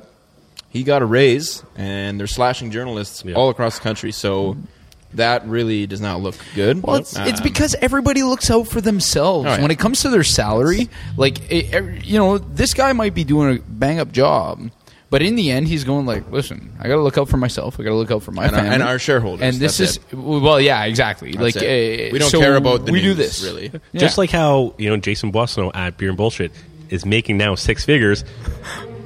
he 0.69 0.83
got 0.83 1.01
a 1.01 1.05
raise, 1.05 1.63
and 1.75 2.19
they're 2.19 2.27
slashing 2.27 2.71
journalists 2.71 3.23
Yeah. 3.25 3.35
all 3.35 3.49
across 3.49 3.75
the 3.77 3.83
country. 3.83 4.11
So 4.11 4.57
that 5.15 5.45
really 5.47 5.87
does 5.87 6.01
not 6.01 6.21
look 6.21 6.35
good. 6.55 6.81
Well, 6.83 6.97
it's, 6.97 7.15
it's 7.17 7.39
Um, 7.39 7.43
because 7.43 7.75
everybody 7.81 8.23
looks 8.23 8.49
out 8.49 8.67
for 8.67 8.81
themselves 8.81 9.47
Oh, 9.47 9.53
yeah. 9.55 9.61
when 9.61 9.71
it 9.71 9.79
comes 9.79 10.01
to 10.01 10.09
their 10.09 10.23
salary. 10.23 10.89
Like, 11.17 11.51
it, 11.51 11.73
every- 11.73 11.99
you 12.01 12.17
know, 12.17 12.37
this 12.37 12.73
guy 12.73 12.93
might 12.93 13.13
be 13.13 13.23
doing 13.23 13.57
a 13.57 13.61
bang 13.61 13.99
up 13.99 14.11
job, 14.11 14.71
but 15.09 15.21
in 15.21 15.35
the 15.35 15.51
end, 15.51 15.67
he's 15.67 15.83
going 15.83 16.05
like, 16.05 16.31
"Listen, 16.31 16.71
I 16.79 16.87
got 16.87 16.95
to 16.95 17.01
look 17.01 17.17
out 17.17 17.27
for 17.27 17.35
myself. 17.37 17.77
I 17.79 17.83
got 17.83 17.89
to 17.89 17.95
look 17.95 18.11
out 18.11 18.23
for 18.23 18.31
my 18.31 18.45
And 18.45 18.53
our- 18.55 18.61
family 18.61 18.73
and 18.75 18.83
our 18.83 18.97
shareholders. 18.99 19.41
And 19.43 19.55
this 19.61 19.77
That's 19.79 19.97
is 19.97 20.13
well, 20.13 20.61
yeah, 20.61 20.85
exactly. 20.85 21.31
That's 21.33 21.55
like, 21.55 21.63
it. 21.63 22.09
uh, 22.09 22.13
we 22.13 22.19
don't 22.19 22.29
so 22.29 22.39
care 22.39 22.55
about 22.55 22.85
the 22.85 22.93
we 22.93 23.01
news, 23.01 23.15
do 23.17 23.21
this 23.23 23.43
really. 23.43 23.71
Yeah. 23.91 23.99
Just 23.99 24.17
like 24.17 24.29
how 24.29 24.73
you 24.77 24.89
know 24.89 24.95
Jason 24.97 25.31
Boissonneau 25.31 25.71
at 25.73 25.97
Beer 25.97 26.07
and 26.09 26.17
Bullshit 26.17 26.51
is 26.89 27.05
making 27.05 27.37
now 27.37 27.55
six 27.55 27.83
figures. 27.83 28.23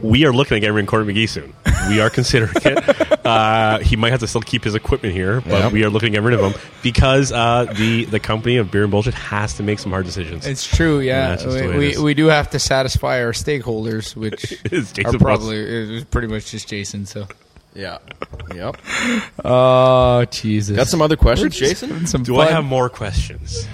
We 0.09 0.25
are 0.25 0.31
looking 0.33 0.57
at 0.57 0.59
getting 0.61 0.75
rid 0.75 0.83
of 0.85 0.89
Corbin 0.89 1.15
McGee 1.15 1.27
soon. 1.29 1.53
We 1.89 1.99
are 2.01 2.09
considering 2.09 2.53
it. 2.63 3.11
Uh, 3.25 3.79
he 3.79 3.95
might 3.95 4.11
have 4.11 4.19
to 4.19 4.27
still 4.27 4.39
keep 4.41 4.63
his 4.63 4.75
equipment 4.75 5.11
here, 5.15 5.41
but 5.41 5.49
Yeah. 5.49 5.67
we 5.69 5.83
are 5.83 5.89
looking 5.89 6.09
at 6.09 6.11
getting 6.21 6.25
rid 6.27 6.39
of 6.39 6.53
him 6.53 6.61
because 6.83 7.31
uh, 7.31 7.65
the 7.75 8.05
the 8.05 8.19
company 8.19 8.57
of 8.57 8.69
Beer 8.69 8.83
and 8.83 8.91
Bullshit 8.91 9.15
has 9.15 9.55
to 9.55 9.63
make 9.63 9.79
some 9.79 9.91
hard 9.91 10.05
decisions. 10.05 10.45
It's 10.45 10.63
true, 10.67 10.99
yeah. 10.99 11.29
That's 11.29 11.41
just 11.43 11.57
the 11.57 11.63
we, 11.63 11.67
way 11.69 11.73
it 11.75 11.79
we, 11.79 11.89
is. 11.93 11.99
we 11.99 12.13
do 12.13 12.27
have 12.27 12.51
to 12.51 12.59
satisfy 12.59 13.23
our 13.23 13.31
stakeholders, 13.31 14.15
which 14.15 14.51
It's 14.65 14.91
are 14.91 14.93
Jason 15.01 15.19
probably 15.19 15.57
is 15.57 16.03
pretty 16.03 16.27
much 16.27 16.51
just 16.51 16.67
Jason. 16.67 17.07
So, 17.07 17.27
yeah. 17.73 17.97
Yep. 18.53 18.77
oh 19.43 20.25
Jesus, 20.25 20.77
Got 20.77 20.87
some 20.87 21.01
other 21.01 21.17
questions, 21.17 21.57
Jason? 21.57 22.05
Some 22.05 22.21
Do 22.21 22.37
I 22.39 22.45
fun- 22.45 22.53
have 22.53 22.65
more 22.65 22.89
questions? 22.89 23.67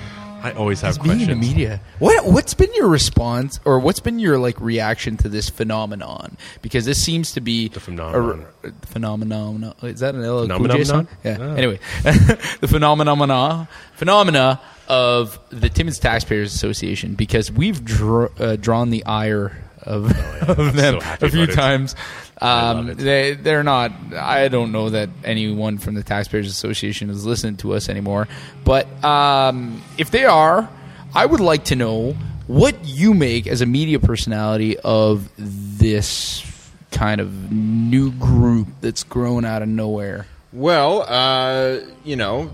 I 0.44 0.52
always 0.54 0.82
have 0.82 0.96
being 1.02 1.20
in 1.22 1.26
questions. 1.28 1.48
the 1.48 1.54
media. 1.54 1.82
What 2.00 2.26
what's 2.26 2.54
been 2.54 2.74
your 2.74 2.88
response, 2.88 3.60
or 3.66 3.80
what's 3.80 4.00
been 4.00 4.20
your 4.20 4.38
like 4.40 4.60
reaction 4.60 5.18
to 5.18 5.30
this 5.30 5.50
phenomenon? 5.50 6.38
Because 6.62 6.86
this 6.86 7.02
seems 7.04 7.32
to 7.34 7.42
be 7.42 7.68
the 7.68 7.80
phenomenon. 7.80 8.46
phenomenon. 8.84 9.74
Is 9.84 10.00
that 10.02 10.16
an 10.16 10.22
LL 10.28 10.48
Phenomenon? 10.48 11.08
Yeah. 11.24 11.38
Oh. 11.40 11.54
Anyway, 11.56 11.80
the 12.04 12.68
phenomena 12.68 13.68
phenomena 13.94 14.60
of 14.88 15.40
the 15.50 15.70
Timmins 15.70 16.00
Taxpayers 16.00 16.54
Association 16.54 17.16
because 17.16 17.52
we've 17.52 17.84
dr- 17.86 18.42
uh, 18.42 18.56
drawn 18.58 18.90
the 18.90 19.06
ire 19.06 19.58
of, 19.84 20.06
of 20.50 20.76
them 20.76 20.96
Oh, 20.96 21.16
so 21.20 21.26
a 21.28 21.30
few 21.30 21.48
times. 21.48 21.94
it. 21.94 22.00
Um, 22.42 22.96
they 22.96 23.36
they're 23.36 23.64
not. 23.64 23.92
I 24.14 24.48
don't 24.48 24.72
know 24.72 24.90
that 24.90 25.10
anyone 25.24 25.78
from 25.78 25.94
the 25.94 26.04
Taxpayers 26.04 26.50
Association 26.50 27.10
is 27.10 27.26
listening 27.26 27.58
to 27.58 27.74
us 27.74 27.88
anymore. 27.88 28.28
But 28.64 28.88
um, 29.04 29.82
if 29.98 30.10
they 30.10 30.26
are, 30.26 30.68
I 31.14 31.26
would 31.26 31.40
like 31.40 31.66
to 31.66 31.76
know 31.76 32.14
what 32.48 32.84
you 32.84 33.14
make 33.14 33.48
as 33.48 33.62
a 33.62 33.66
media 33.66 34.00
personality 34.00 34.78
of 34.80 35.30
this 35.38 36.44
kind 36.90 37.22
of 37.22 37.52
new 37.52 38.12
group 38.12 38.68
that's 38.82 39.04
grown 39.04 39.46
out 39.46 39.62
of 39.62 39.68
nowhere. 39.68 40.26
Well, 40.52 41.04
uh, 41.08 41.80
you 42.04 42.16
know, 42.16 42.52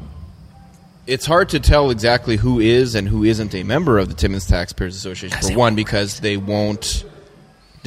it's 1.08 1.26
hard 1.26 1.50
to 1.50 1.60
tell 1.60 1.90
exactly 1.90 2.36
who 2.36 2.60
is 2.60 2.94
and 2.94 3.08
who 3.08 3.24
isn't 3.24 3.56
a 3.56 3.64
member 3.64 3.98
of 3.98 4.10
the 4.10 4.14
Timmins 4.14 4.46
Taxpayers 4.46 4.96
Association. 4.96 5.40
For 5.42 5.58
one, 5.58 5.76
because 5.76 6.20
they 6.20 6.38
won't 6.38 7.06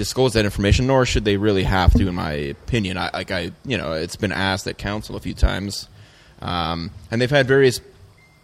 disclose 0.01 0.33
that 0.33 0.47
information, 0.47 0.87
nor 0.87 1.05
should 1.05 1.27
they 1.27 1.37
really 1.37 1.63
have 1.65 1.93
to, 1.93 2.09
in 2.09 2.15
my 2.15 2.33
opinion. 2.33 2.97
I, 2.97 3.11
like 3.13 3.31
I, 3.31 3.53
you 3.67 3.77
know, 3.77 3.93
it's 3.93 4.17
been 4.17 4.33
asked 4.33 4.67
at 4.67 4.79
council 4.79 5.15
a 5.15 5.21
few 5.21 5.35
times, 5.35 5.89
um, 6.41 6.91
and 7.11 7.21
they've 7.21 7.31
had 7.31 7.47
various 7.47 7.81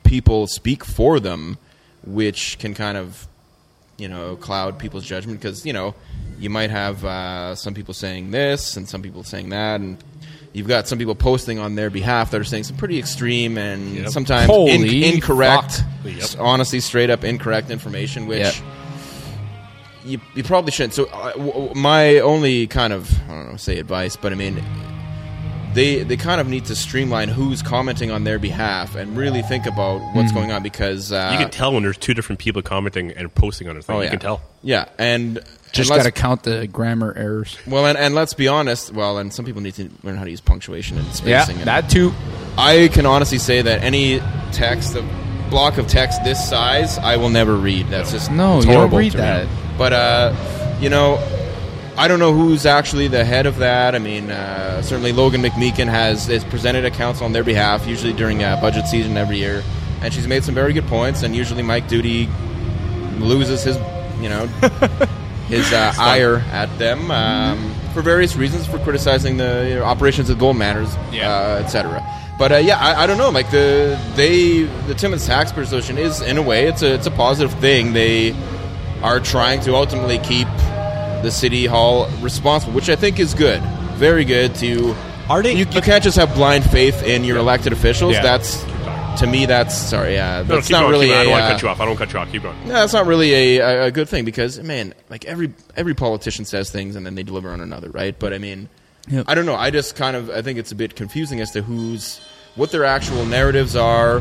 people 0.04 0.46
speak 0.46 0.84
for 0.84 1.18
them, 1.18 1.57
which 2.04 2.59
can 2.59 2.74
kind 2.74 2.98
of, 2.98 3.26
you 3.96 4.07
know, 4.09 4.36
cloud 4.36 4.78
people's 4.78 5.04
judgment 5.07 5.40
because 5.40 5.64
you 5.64 5.72
know 5.72 5.94
you 6.38 6.50
might 6.50 6.68
have 6.70 7.02
uh, 7.04 7.54
some 7.54 7.72
people 7.72 7.94
saying 7.94 8.30
this 8.30 8.76
and 8.76 8.86
some 8.86 9.00
people 9.02 9.24
saying 9.24 9.48
that, 9.50 9.80
and 9.80 9.96
You've 10.52 10.68
got 10.68 10.88
some 10.88 10.96
people 10.98 11.14
posting 11.14 11.59
on 11.59 11.74
their 11.74 11.90
behalf 11.90 12.30
that 12.30 12.40
are 12.40 12.44
saying 12.44 12.64
some 12.64 12.78
pretty 12.78 12.98
extreme 12.98 13.59
and 13.59 13.94
Yep. 13.94 14.09
sometimes 14.09 14.50
in- 14.50 14.86
incorrect. 15.14 15.82
Yep. 16.02 16.30
honestly, 16.38 16.80
straight 16.80 17.11
up 17.11 17.24
incorrect 17.24 17.70
information, 17.70 18.26
which 18.26 18.38
Yep. 18.40 18.54
You, 20.07 20.20
you 20.34 20.42
probably 20.44 20.72
shouldn't. 20.72 20.94
So, 20.94 21.04
uh, 21.07 21.32
w- 21.32 21.52
w- 21.52 21.74
my 21.74 22.18
only 22.20 22.66
kind 22.66 22.92
of 22.92 23.12
I 23.24 23.28
don't 23.34 23.50
know, 23.52 23.57
say 23.57 23.78
advice, 23.78 24.16
but 24.16 24.32
I 24.32 24.36
mean, 24.36 24.62
they 25.74 26.02
they 26.04 26.16
kind 26.16 26.40
of 26.40 26.48
need 26.48 26.64
to 26.66 26.74
streamline 26.76 27.28
who's 27.28 27.61
commenting 27.61 28.11
on 28.11 28.24
their 28.24 28.38
behalf 28.38 28.94
and 28.94 29.16
really 29.16 29.42
think 29.42 29.66
about 29.66 30.00
what's 30.14 30.32
going 30.32 30.50
on 30.50 30.62
because 30.62 31.12
uh, 31.12 31.28
you 31.32 31.38
can 31.38 31.50
tell 31.50 31.72
when 31.74 31.82
there's 31.82 31.98
two 31.98 32.14
different 32.14 32.38
people 32.38 32.62
commenting 32.62 33.11
and 33.11 33.34
posting 33.34 33.68
on 33.68 33.76
a 33.76 33.82
thing. 33.82 33.96
Oh, 33.96 34.00
you 34.00 34.09
can 34.09 34.18
tell. 34.18 34.40
Yeah, 34.62 34.86
and 34.98 35.34
Just 35.72 35.78
and 35.78 35.88
got 35.88 35.94
let's- 35.96 36.04
to 36.07 36.12
count 36.12 36.42
the 36.44 36.66
grammar 36.66 37.12
errors. 37.16 37.59
Well, 37.66 37.84
and, 37.86 37.98
and 37.98 38.14
let's 38.14 38.32
be 38.34 38.48
honest. 38.48 38.92
Well, 38.92 39.18
and 39.18 39.32
some 39.34 39.44
people 39.44 39.61
need 39.61 39.74
to 39.74 39.90
learn 40.02 40.16
how 40.16 40.24
to 40.24 40.30
use 40.30 40.40
punctuation 40.40 40.96
and 40.98 41.07
spacing. 41.14 41.57
and 41.59 41.66
that 41.66 41.90
too. 41.90 42.12
I 42.57 42.88
can 42.92 43.04
honestly 43.04 43.38
say 43.38 43.61
that 43.61 43.82
any 43.82 44.20
text, 44.52 44.94
a 44.96 45.02
block 45.51 45.78
of 45.78 45.86
text 45.86 46.22
this 46.24 46.47
size, 46.49 46.99
I 46.99 47.16
will 47.16 47.30
never 47.30 47.57
read. 47.57 47.88
That's 47.88 48.12
just 48.12 48.30
No, 48.30 48.61
you 48.61 48.66
don't 48.66 48.92
read 48.94 49.12
that. 49.12 49.47
But 49.78 49.92
uh, 49.92 50.76
you 50.80 50.88
know, 50.90 51.18
I 51.97 52.09
don't 52.09 52.18
know 52.18 52.32
who's 52.32 52.66
actually 52.66 53.09
the 53.09 53.24
head 53.24 53.47
of 53.47 53.59
that. 53.59 53.94
I 53.94 53.99
mean, 53.99 54.30
uh, 54.30 54.82
certainly 54.82 55.12
Logan 55.12 55.42
McMeekin 55.42 55.86
has 55.88 56.28
is 56.28 56.44
presented 56.44 56.84
at 56.84 56.92
council 56.94 57.24
on 57.24 57.32
their 57.32 57.44
behalf, 57.44 57.86
usually 57.86 58.12
during 58.12 58.42
uh, 58.42 58.61
budget 58.61 58.86
season 58.86 59.16
every 59.16 59.38
year, 59.38 59.62
and 60.03 60.12
she's 60.12 60.26
made 60.26 60.44
some 60.44 60.55
very 60.55 60.72
good 60.72 60.86
points. 60.86 61.22
And 61.22 61.34
usually 61.34 61.62
Mike 61.62 61.88
Doody 61.88 62.28
loses 63.18 63.62
his, 63.64 63.76
you 64.20 64.28
know, 64.28 64.47
his 65.49 65.72
uh, 65.72 65.92
ire 65.99 66.38
at 66.53 66.76
them 66.78 67.11
um, 67.11 67.74
for 67.94 68.03
various 68.03 68.36
reasons, 68.36 68.66
for 68.66 68.78
criticizing 68.80 69.36
the 69.38 69.66
you 69.68 69.74
know, 69.76 69.84
operations 69.84 70.28
of 70.28 70.38
gold 70.38 70.57
manors, 70.57 70.94
Yeah. 71.12 71.30
uh, 71.30 71.62
etc. 71.64 72.03
But 72.39 72.53
uh, 72.53 72.57
yeah, 72.57 72.78
I, 72.78 73.05
I 73.05 73.07
don't 73.07 73.16
know. 73.18 73.30
Like 73.30 73.51
the 73.51 73.99
they 74.14 74.64
the 74.87 74.95
Timmins 74.95 75.26
Taxpayers 75.26 75.68
Association 75.68 75.99
is 75.99 76.20
in 76.20 76.37
a 76.37 76.43
way 76.43 76.66
it's 76.66 76.82
a 76.82 76.95
it's 76.95 77.07
a 77.07 77.11
positive 77.11 77.59
thing. 77.61 77.93
They 77.95 78.32
are 79.03 79.20
trying 79.20 79.61
to 79.62 79.74
ultimately 79.74 80.18
keep 80.18 80.49
the 81.22 81.30
city 81.30 81.64
hall 81.66 82.09
responsible, 82.20 82.74
which 82.74 82.89
I 82.91 82.97
think 82.97 83.18
is 83.18 83.32
good, 83.34 83.62
very 83.95 84.24
good. 84.24 84.55
To 84.57 84.95
Are 85.30 85.43
they- 85.43 85.53
You, 85.55 85.66
you 85.70 85.80
can't 85.80 86.05
just 86.05 86.16
have 86.18 86.34
blind 86.34 86.68
faith 86.70 87.03
in 87.03 87.24
your 87.24 87.39
elected 87.39 87.72
officials. 87.72 88.12
Yeah. 88.12 88.22
That's 88.22 88.62
to 89.20 89.26
me. 89.26 89.47
That's 89.47 89.74
sorry. 89.74 90.18
Uh, 90.18 90.43
No, 90.43 90.57
that's 90.57 90.68
not 90.68 90.80
going, 90.82 90.93
really. 90.93 91.07
keep 91.07 91.14
going. 91.14 91.18
I 91.18 91.22
a, 91.22 91.24
don't 91.24 91.32
want 91.32 91.45
uh, 91.45 91.49
to 91.49 91.55
cut 91.55 91.62
you 91.62 91.68
off. 91.70 91.80
I 91.80 91.84
don't 91.87 91.97
cut 91.97 92.12
you 92.12 92.18
off. 92.18 92.30
Keep 92.32 92.43
going. 92.43 92.68
no, 92.68 92.74
that's 92.74 92.93
not 92.93 93.07
really 93.07 93.32
a, 93.32 93.59
a, 93.61 93.82
a 93.87 93.91
good 93.91 94.11
thing 94.11 94.26
because 94.26 94.61
man, 94.62 94.93
like 95.09 95.24
every 95.24 95.55
every 95.74 95.95
politician 95.95 96.45
says 96.45 96.70
things 96.70 96.97
and 96.97 97.07
then 97.07 97.14
they 97.14 97.22
deliver 97.22 97.51
on 97.51 97.62
another, 97.62 97.89
right? 97.91 98.16
But 98.18 98.34
I 98.34 98.39
mean, 98.39 98.68
Yep. 99.09 99.24
I 99.28 99.34
don't 99.34 99.46
know. 99.46 99.54
I 99.54 99.70
just 99.70 99.94
kind 99.96 100.16
of 100.16 100.30
I 100.30 100.42
think 100.42 100.59
it's 100.59 100.72
a 100.72 100.74
bit 100.74 100.96
confusing 100.96 101.40
as 101.40 101.50
to 101.52 101.62
who's 101.62 102.20
what 102.57 102.70
their 102.72 102.84
actual 102.84 103.24
narratives 103.26 103.76
are, 103.76 104.20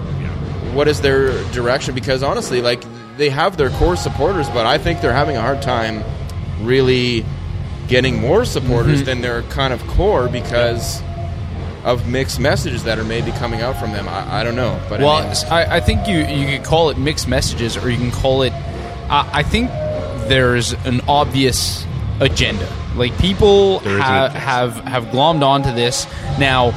what 0.74 0.88
is 0.88 1.02
their 1.02 1.32
direction? 1.54 1.96
Because 1.96 2.22
honestly, 2.22 2.62
like 2.62 2.84
they 3.18 3.30
have 3.30 3.56
their 3.58 3.70
core 3.72 3.96
supporters, 3.96 4.50
but 4.50 4.66
I 4.66 4.78
think 4.78 5.02
they're 5.02 5.14
having 5.14 5.38
a 5.38 5.42
hard 5.42 5.62
time 5.62 6.04
really 6.62 7.26
getting 7.88 8.20
more 8.20 8.46
supporters 8.46 8.98
Mm-hmm. 8.98 9.06
than 9.06 9.22
their 9.22 9.42
kind 9.44 9.72
of 9.74 9.86
core 9.88 10.28
because 10.28 11.02
of 11.84 12.08
mixed 12.08 12.40
messages 12.40 12.84
that 12.84 12.98
are 13.00 13.04
maybe 13.04 13.32
coming 13.34 13.62
out 13.62 13.78
from 13.78 13.92
them. 13.92 14.08
I, 14.10 14.42
I 14.42 14.44
don't 14.44 14.56
know, 14.56 14.80
but 14.90 15.00
Well, 15.02 15.10
I 15.12 15.24
mean, 15.28 15.36
I, 15.52 15.76
I 15.78 15.80
think 15.80 16.08
you 16.08 16.18
you 16.18 16.58
could 16.58 16.66
call 16.66 16.90
it 16.90 16.98
mixed 16.98 17.28
messages, 17.28 17.78
or 17.78 17.90
you 17.90 17.98
can 17.98 18.12
call 18.12 18.42
it. 18.42 18.52
Uh, 19.08 19.30
I 19.32 19.44
think 19.44 19.70
there's 20.28 20.74
an 20.86 21.00
obvious 21.08 21.86
agenda. 22.20 22.68
Like 22.96 23.18
people 23.20 23.80
There 23.80 23.94
is 23.94 24.00
an 24.00 24.04
ha- 24.04 24.30
have 24.30 24.76
have 24.86 25.06
glommed 25.06 25.44
onto 25.44 25.74
this 25.74 26.08
now. 26.40 26.74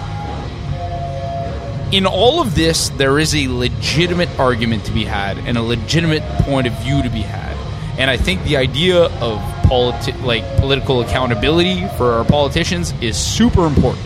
In 1.90 2.04
all 2.04 2.40
of 2.40 2.54
this, 2.54 2.90
there 2.90 3.18
is 3.18 3.34
a 3.34 3.48
legitimate 3.48 4.28
argument 4.38 4.84
to 4.84 4.92
be 4.92 5.04
had 5.04 5.38
and 5.38 5.56
a 5.56 5.62
legitimate 5.62 6.22
point 6.42 6.66
of 6.66 6.74
view 6.82 7.02
to 7.02 7.08
be 7.08 7.22
had. 7.22 7.56
And 7.98 8.10
I 8.10 8.16
think 8.18 8.44
the 8.44 8.58
idea 8.58 9.04
of 9.04 9.38
politi- 9.64 10.22
like 10.22 10.44
political 10.58 11.00
accountability 11.00 11.86
for 11.96 12.12
our 12.12 12.24
politicians 12.24 12.92
is 13.00 13.16
super 13.16 13.66
important. 13.66 14.04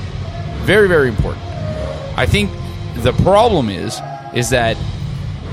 Very, 0.64 0.86
very 0.86 1.08
important. 1.08 1.42
I 2.16 2.26
think 2.26 2.50
the 2.96 3.12
problem 3.24 3.68
is 3.68 4.00
is 4.34 4.50
that 4.50 4.76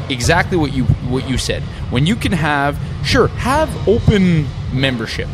exactly 0.10 0.58
what 0.58 0.74
you 0.74 0.84
what 1.10 1.28
you 1.28 1.38
said. 1.38 1.64
When 1.90 2.06
you 2.06 2.16
can 2.16 2.32
have 2.32 2.78
sure 3.04 3.28
have 3.30 3.70
open 3.88 4.48
membership, 4.72 5.28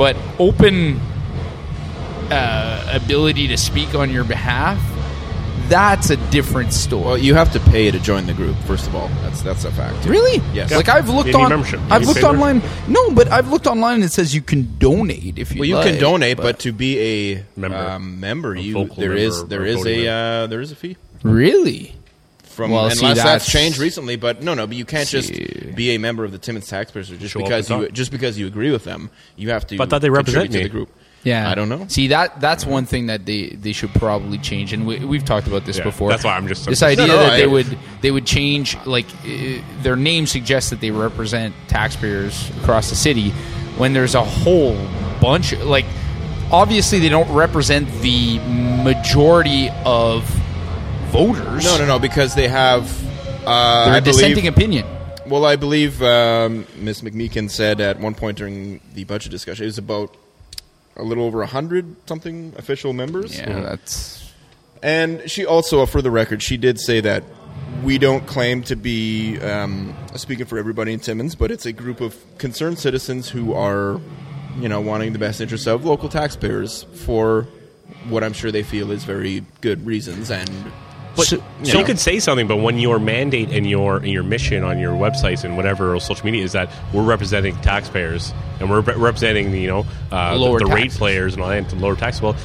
but 0.00 0.16
open 0.38 0.98
uh, 2.30 2.90
ability 2.90 3.48
to 3.48 3.58
speak 3.58 3.94
on 3.94 4.10
your 4.10 4.24
behalf, 4.24 4.80
that's 5.68 6.08
a 6.08 6.16
different 6.30 6.72
story. 6.72 7.04
well, 7.04 7.18
you 7.18 7.34
have 7.34 7.52
to 7.52 7.60
pay 7.60 7.90
to 7.90 8.00
join 8.00 8.24
the 8.24 8.32
group. 8.32 8.56
First 8.60 8.86
of 8.86 8.94
all, 8.94 9.08
that's 9.20 9.42
that's 9.42 9.66
a 9.66 9.70
fact. 9.70 10.06
Really? 10.06 10.42
Yes. 10.54 10.72
Like 10.72 10.88
I've 10.88 11.10
looked 11.10 11.34
on, 11.34 11.50
membership. 11.50 11.80
I've 11.90 12.06
looked 12.06 12.20
pay 12.20 12.26
online. 12.26 12.62
No, 12.88 13.10
but 13.10 13.30
I've 13.30 13.50
looked 13.50 13.66
online 13.66 13.96
and 13.96 14.04
it 14.04 14.10
says 14.12 14.34
you 14.34 14.40
can 14.40 14.78
donate 14.78 15.38
if 15.38 15.54
you. 15.54 15.60
Well, 15.60 15.68
you 15.68 15.74
like, 15.74 15.88
can 15.88 16.00
donate, 16.00 16.38
but, 16.38 16.60
to 16.60 16.72
be 16.72 16.98
a 16.98 17.44
Member. 17.56 17.76
um, 17.76 18.20
member, 18.20 18.54
A 18.54 18.58
you 18.58 18.72
vocal 18.72 18.96
there 18.96 19.12
is 19.12 19.44
member 19.44 19.66
is 19.66 19.76
voting 19.76 20.06
a 20.06 20.08
uh, 20.08 20.46
there 20.46 20.62
is 20.62 20.72
a 20.72 20.76
fee 20.76 20.96
really, 21.22 21.94
from 22.60 22.72
Well, 22.72 22.82
unless 22.82 22.98
see, 22.98 23.06
that's, 23.06 23.22
that's- 23.22 23.50
changed 23.50 23.78
recently. 23.78 24.16
But 24.16 24.42
no, 24.42 24.52
no, 24.54 24.66
but 24.66 24.76
you 24.76 24.84
can't 24.84 25.08
just 25.08 25.32
be 25.74 25.94
a 25.94 25.98
member 25.98 26.24
of 26.24 26.32
the 26.32 26.38
Timmins 26.38 26.68
Taxpayers 26.68 27.08
just 27.08 27.32
Show 27.32 27.40
because 27.40 27.70
you 27.70 27.86
talk. 27.86 27.92
just 27.92 28.10
because 28.10 28.38
you 28.38 28.46
agree 28.46 28.70
with 28.70 28.84
them. 28.84 29.10
You 29.36 29.50
have 29.50 29.66
to. 29.68 29.76
But 29.78 29.88
I 29.88 29.90
thought 29.90 30.02
they 30.02 30.10
represent 30.10 30.50
me. 30.52 30.58
to 30.58 30.62
the 30.64 30.68
group. 30.68 30.90
yeah. 31.24 31.50
I 31.50 31.54
don't 31.54 31.68
know. 31.70 31.86
See 31.88 32.08
that 32.08 32.40
that's 32.40 32.66
one 32.66 32.84
thing 32.84 33.06
that 33.06 33.24
they 33.24 33.48
they 33.48 33.72
should 33.72 33.92
probably 33.94 34.36
change, 34.38 34.72
and 34.74 34.86
we, 34.86 35.02
we've 35.04 35.24
talked 35.24 35.46
about 35.46 35.64
this 35.64 35.78
Yeah, 35.78 35.84
before. 35.84 36.10
that's 36.10 36.24
why 36.24 36.36
I'm 36.36 36.48
just- 36.48 36.66
this 36.66 36.82
No, 36.82 36.88
idea 36.88 37.06
no, 37.06 37.16
that 37.18 37.32
I- 37.32 37.36
they 37.38 37.46
would 37.46 37.78
they 38.02 38.10
would 38.10 38.26
change 38.26 38.76
like 38.84 39.06
uh, 39.24 39.62
their 39.82 39.96
name 39.96 40.26
suggests 40.26 40.68
that 40.70 40.80
they 40.80 40.90
represent 40.90 41.54
taxpayers 41.68 42.50
across 42.60 42.90
the 42.90 42.96
city, 42.96 43.30
when 43.78 43.94
there's 43.94 44.14
a 44.14 44.22
whole 44.24 44.76
bunch 45.22 45.54
like 45.60 45.86
obviously 46.52 46.98
they 46.98 47.08
don't 47.08 47.30
represent 47.32 47.88
the 48.02 48.38
majority 48.84 49.70
of 49.84 50.24
voters. 51.10 51.64
No, 51.64 51.78
no, 51.78 51.86
no, 51.86 51.98
because 51.98 52.34
they 52.34 52.48
have. 52.48 52.84
Uh, 53.46 53.84
They're 53.86 53.94
I 53.94 53.98
a 53.98 54.00
dissenting 54.00 54.34
believe, 54.44 54.52
opinion. 54.52 54.86
well, 55.26 55.44
I 55.44 55.56
believe 55.56 56.02
um, 56.02 56.66
Ms. 56.76 57.02
McMeekin 57.02 57.50
said 57.50 57.80
at 57.80 57.98
one 57.98 58.14
point 58.14 58.38
during 58.38 58.80
the 58.94 59.04
budget 59.04 59.30
discussion 59.30 59.64
it 59.64 59.66
was 59.66 59.78
about 59.78 60.14
a 60.96 61.02
little 61.02 61.24
over 61.24 61.40
a 61.42 61.46
hundred 61.46 61.96
something 62.06 62.52
official 62.58 62.92
members. 62.92 63.38
Yeah, 63.38 63.60
that's 63.60 64.30
And 64.82 65.28
she 65.30 65.46
also, 65.46 65.86
for 65.86 66.02
the 66.02 66.10
record, 66.10 66.42
she 66.42 66.56
did 66.58 66.78
say 66.78 67.00
that 67.00 67.24
we 67.82 67.96
don't 67.96 68.26
claim 68.26 68.62
to 68.64 68.76
be 68.76 69.38
um, 69.40 69.96
speaking 70.16 70.44
for 70.46 70.58
everybody 70.58 70.92
in 70.92 71.00
Timmins, 71.00 71.34
but 71.34 71.50
it's 71.50 71.64
a 71.66 71.72
group 71.72 72.00
of 72.00 72.14
concerned 72.38 72.78
citizens 72.78 73.28
who 73.30 73.54
are, 73.54 74.00
you 74.58 74.68
know, 74.68 74.80
wanting 74.82 75.12
the 75.14 75.18
best 75.18 75.40
interests 75.40 75.66
of 75.66 75.84
local 75.84 76.08
taxpayers 76.10 76.82
for 76.94 77.46
what 78.08 78.22
I'm 78.22 78.32
sure 78.34 78.50
they 78.52 78.62
feel 78.62 78.90
is 78.90 79.04
very 79.04 79.44
good 79.62 79.86
reasons. 79.86 80.30
And 80.30 80.50
But, 81.16 81.26
So- 81.26 81.36
so, 81.36 81.72
you 81.72 81.78
you 81.80 81.84
could 81.84 81.98
say 81.98 82.20
something, 82.20 82.46
but 82.46 82.56
when 82.56 82.78
your 82.78 82.98
mandate 82.98 83.50
and 83.50 83.68
your 83.68 83.96
and 83.96 84.08
your 84.08 84.22
mission 84.22 84.62
on 84.64 84.78
your 84.78 84.92
websites 84.92 85.44
and 85.44 85.56
whatever 85.56 85.98
social 86.00 86.24
media 86.24 86.44
is 86.44 86.52
that 86.52 86.70
we're 86.92 87.02
representing 87.02 87.56
taxpayers 87.56 88.32
and 88.60 88.70
we're 88.70 88.80
re- 88.80 88.94
representing 88.94 89.50
the 89.50 89.60
you 89.60 89.68
know 89.68 89.86
uh, 90.12 90.34
the, 90.38 90.38
the 90.58 90.66
rate 90.66 90.92
players 90.92 91.34
and 91.34 91.42
all 91.42 91.48
that 91.48 91.68
to 91.68 91.76
lower 91.76 91.96
tax. 91.96 92.22
Well, 92.22 92.36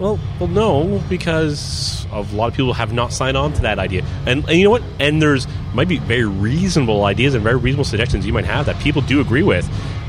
well, 0.00 0.18
well, 0.40 0.48
no, 0.48 1.02
because 1.08 2.06
of 2.12 2.32
a 2.32 2.36
lot 2.36 2.48
of 2.48 2.54
people 2.54 2.72
have 2.74 2.92
not 2.92 3.12
signed 3.12 3.36
on 3.36 3.52
to 3.54 3.62
that 3.62 3.78
idea. 3.78 4.04
And, 4.26 4.44
and 4.48 4.58
you 4.58 4.64
know 4.64 4.70
what? 4.70 4.82
And 4.98 5.20
there's 5.22 5.46
might 5.74 5.88
be 5.88 5.98
very 5.98 6.24
reasonable 6.26 7.04
ideas 7.04 7.34
and 7.34 7.42
very 7.42 7.56
reasonable 7.56 7.84
suggestions 7.84 8.26
you 8.26 8.32
might 8.32 8.44
have 8.46 8.66
that 8.66 8.78
people 8.80 9.02
do 9.02 9.20
agree 9.20 9.42
with, 9.42 9.68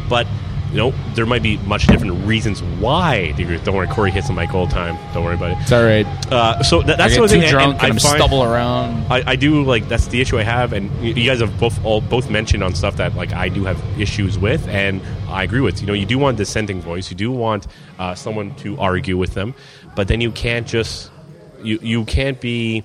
but. 0.10 0.28
You 0.72 0.78
know, 0.78 0.92
there 1.16 1.26
might 1.26 1.42
be 1.44 1.58
much 1.60 1.88
different 1.88 2.26
reasons 2.26 2.62
why 2.62 3.32
they 3.34 3.44
agree. 3.44 3.58
Don't 3.60 3.74
worry, 3.76 3.88
Corey 3.88 4.12
hits 4.12 4.28
the 4.28 4.34
mic 4.34 4.54
all 4.54 4.66
the 4.68 4.74
time. 4.74 4.98
Don't 5.14 5.24
worry 5.24 5.36
about 5.36 5.52
it. 5.52 5.58
it's 5.62 5.72
all 5.72 5.84
right. 5.84 6.06
Uh, 6.32 6.62
so 6.62 6.82
that, 6.82 6.96
I 7.00 7.08
that's 7.08 7.16
get 7.16 7.22
too 7.22 7.28
thing. 7.40 7.50
drunk 7.50 7.74
and 7.74 7.74
and, 7.74 7.82
I 7.82 7.88
I'm 7.88 8.00
find- 8.00 8.18
stubble 8.18 8.44
around. 8.44 9.06
I, 9.12 9.24
I 9.32 9.36
do 9.38 9.64
like 9.64 9.88
that's 9.88 10.08
the 10.08 10.20
issue 10.20 10.38
I 10.38 10.44
have, 10.44 10.74
and 10.74 10.92
you, 11.02 11.14
you 11.14 11.30
guys 11.30 11.40
have 11.40 11.58
both 11.58 11.84
all 11.86 12.02
both 12.02 12.30
mentioned 12.30 12.64
on 12.64 12.76
stuff 12.76 12.98
that 12.98 13.16
like 13.16 13.32
I 13.32 13.48
do 13.48 13.64
have 13.64 13.82
issues 13.98 14.38
with, 14.38 14.68
and 14.68 15.02
I 15.30 15.44
agree 15.44 15.62
with. 15.62 15.80
You 15.80 15.88
know, 15.88 15.94
you 15.94 16.06
do 16.06 16.18
want 16.20 16.38
dissenting 16.38 16.82
voice, 16.82 17.10
you 17.10 17.16
do 17.16 17.32
want 17.32 17.66
uh, 17.98 18.14
someone 18.16 18.54
to 18.56 18.78
argue 18.78 19.18
with 19.18 19.34
them, 19.36 19.56
but 19.96 20.10
then 20.10 20.20
you 20.20 20.32
can't 20.32 20.68
just 20.68 21.12
you 21.64 21.80
you 21.82 22.04
can't 22.04 22.42
be 22.42 22.84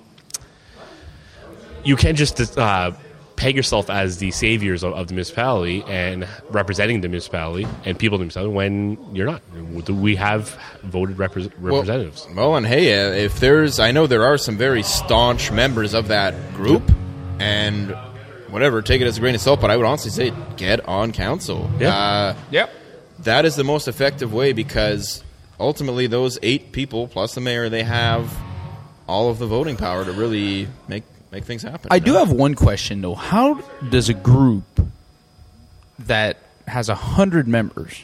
you 1.84 1.96
can't 1.96 2.16
just 2.16 2.40
uh, 2.58 2.92
peg 3.36 3.56
yourself 3.56 3.90
as 3.90 4.18
the 4.18 4.30
saviors 4.30 4.82
of, 4.82 4.92
of 4.94 5.08
the 5.08 5.14
municipality 5.14 5.82
and 5.86 6.26
representing 6.50 7.00
the 7.00 7.08
municipality 7.08 7.66
and 7.84 7.98
people 7.98 8.16
of 8.16 8.20
the 8.20 8.24
municipality 8.24 8.52
when 8.54 9.14
you're 9.14 9.26
not. 9.26 9.42
We 9.90 10.16
have 10.16 10.58
voted 10.82 11.16
repres 11.16 11.50
representatives. 11.58 12.26
Well, 12.34 12.56
and 12.56 12.66
hey, 12.66 12.92
uh, 13.06 13.12
if 13.12 13.40
there's, 13.40 13.78
I 13.80 13.90
know 13.92 14.06
there 14.06 14.24
are 14.24 14.38
some 14.38 14.56
very 14.56 14.82
staunch 14.82 15.50
members 15.50 15.94
of 15.94 16.08
that 16.08 16.34
group, 16.54 16.82
and 17.38 17.90
whatever, 18.50 18.82
take 18.82 19.00
it 19.00 19.06
as 19.06 19.16
a 19.16 19.20
grain 19.20 19.34
of 19.34 19.40
salt. 19.40 19.60
But 19.60 19.70
I 19.70 19.76
would 19.76 19.86
honestly 19.86 20.10
say, 20.10 20.32
get 20.56 20.86
on 20.86 21.12
council. 21.12 21.70
Yeah. 21.78 21.96
Uh, 21.96 22.36
Yep. 22.50 22.70
that 23.20 23.44
is 23.44 23.56
the 23.56 23.64
most 23.64 23.88
effective 23.88 24.32
way 24.32 24.52
because 24.52 25.22
ultimately 25.58 26.06
those 26.06 26.38
eight 26.42 26.72
people 26.72 27.08
plus 27.08 27.34
the 27.34 27.40
mayor, 27.40 27.68
they 27.68 27.82
have 27.82 28.32
all 29.08 29.30
of 29.30 29.38
the 29.38 29.46
voting 29.46 29.76
power 29.76 30.04
to 30.04 30.12
really 30.12 30.68
make 30.88 31.02
make 31.32 31.44
things 31.44 31.62
happen. 31.62 31.88
I 31.90 31.96
you 31.96 32.00
do 32.02 32.12
know? 32.12 32.18
have 32.20 32.30
one 32.30 32.54
question 32.54 33.00
though. 33.00 33.14
How 33.14 33.54
does 33.88 34.08
a 34.08 34.14
group 34.14 34.64
that 35.98 36.38
has 36.68 36.88
a 36.88 36.94
hundred 36.94 37.48
members 37.48 38.02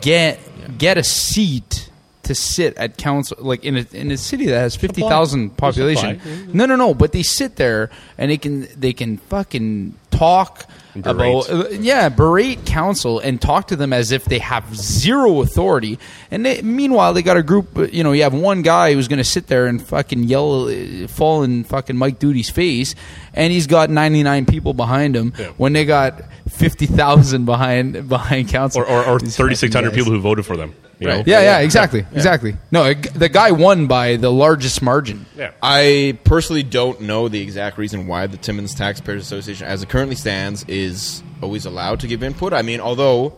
get 0.00 0.40
get 0.78 0.96
a 0.96 1.04
seat 1.04 1.90
to 2.22 2.34
sit 2.34 2.76
at 2.76 2.96
council 2.96 3.36
like 3.40 3.64
in 3.64 3.76
a 3.76 3.86
in 3.92 4.10
a 4.10 4.16
city 4.16 4.46
that 4.46 4.58
has 4.58 4.76
fifty 4.76 5.02
thousand 5.02 5.56
population? 5.56 6.20
No, 6.52 6.64
no, 6.64 6.76
no. 6.76 6.94
But 6.94 7.12
they 7.12 7.22
sit 7.22 7.56
there 7.56 7.90
and 8.16 8.30
they 8.30 8.38
can 8.38 8.68
they 8.76 8.92
can 8.92 9.18
fucking 9.18 9.94
talk 10.10 10.66
Berate. 11.02 11.48
about 11.48 11.50
uh, 11.50 11.68
yeah 11.70 12.08
berate 12.08 12.64
council 12.66 13.18
and 13.18 13.40
talk 13.40 13.68
to 13.68 13.76
them 13.76 13.92
as 13.92 14.12
if 14.12 14.24
they 14.24 14.38
have 14.38 14.74
zero 14.76 15.40
authority. 15.40 15.98
And 16.30 16.44
they, 16.44 16.62
meanwhile, 16.62 17.14
they 17.14 17.22
got 17.22 17.36
a 17.36 17.42
group. 17.42 17.76
uh, 17.78 17.82
You 17.84 18.02
know, 18.04 18.12
you 18.12 18.22
have 18.24 18.34
one 18.34 18.62
guy 18.62 18.92
who's 18.94 19.08
going 19.08 19.18
to 19.18 19.24
sit 19.24 19.46
there 19.46 19.66
and 19.66 19.80
fucking 19.80 20.24
yell, 20.24 20.68
uh, 20.68 21.06
fall 21.08 21.42
in 21.42 21.64
fucking 21.64 21.96
Mike 21.96 22.18
Doody's 22.18 22.50
face, 22.50 22.94
and 23.34 23.52
he's 23.52 23.66
got 23.66 23.90
ninety 23.90 24.22
nine 24.22 24.46
people 24.46 24.74
behind 24.74 25.14
him 25.16 25.32
Yeah. 25.38 25.48
when 25.56 25.72
they 25.72 25.84
got 25.84 26.22
fifty 26.48 26.86
thousand 26.86 27.44
behind 27.44 28.08
behind 28.08 28.48
council 28.48 28.82
or, 28.82 28.86
or, 28.86 29.04
or 29.04 29.18
3,600 29.20 29.92
people 29.92 30.12
who 30.12 30.20
voted 30.20 30.44
for 30.46 30.56
them. 30.56 30.74
You 30.98 31.08
know? 31.08 31.22
Yeah, 31.26 31.40
yeah, 31.42 31.58
exactly, 31.58 32.06
exactly. 32.12 32.56
No, 32.70 32.84
a 32.84 32.94
g- 32.94 33.10
the 33.10 33.28
guy 33.28 33.50
won 33.50 33.86
by 33.86 34.16
the 34.16 34.32
largest 34.32 34.80
margin. 34.80 35.26
Yeah. 35.36 35.52
I 35.62 36.18
personally 36.24 36.62
don't 36.62 37.02
know 37.02 37.28
the 37.28 37.40
exact 37.40 37.76
reason 37.76 38.06
why 38.06 38.26
the 38.26 38.38
Timmins 38.38 38.74
Taxpayers 38.74 39.22
Association, 39.22 39.66
as 39.66 39.82
it 39.82 39.90
currently 39.90 40.16
stands, 40.16 40.64
is 40.64 41.22
always 41.42 41.66
allowed 41.66 42.00
to 42.00 42.06
give 42.06 42.22
input. 42.22 42.54
I 42.54 42.62
mean, 42.62 42.80
although 42.80 43.36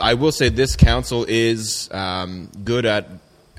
I 0.00 0.14
will 0.14 0.32
say 0.32 0.48
this 0.48 0.74
council 0.76 1.26
is 1.28 1.90
um, 1.92 2.50
good 2.64 2.86
at 2.86 3.08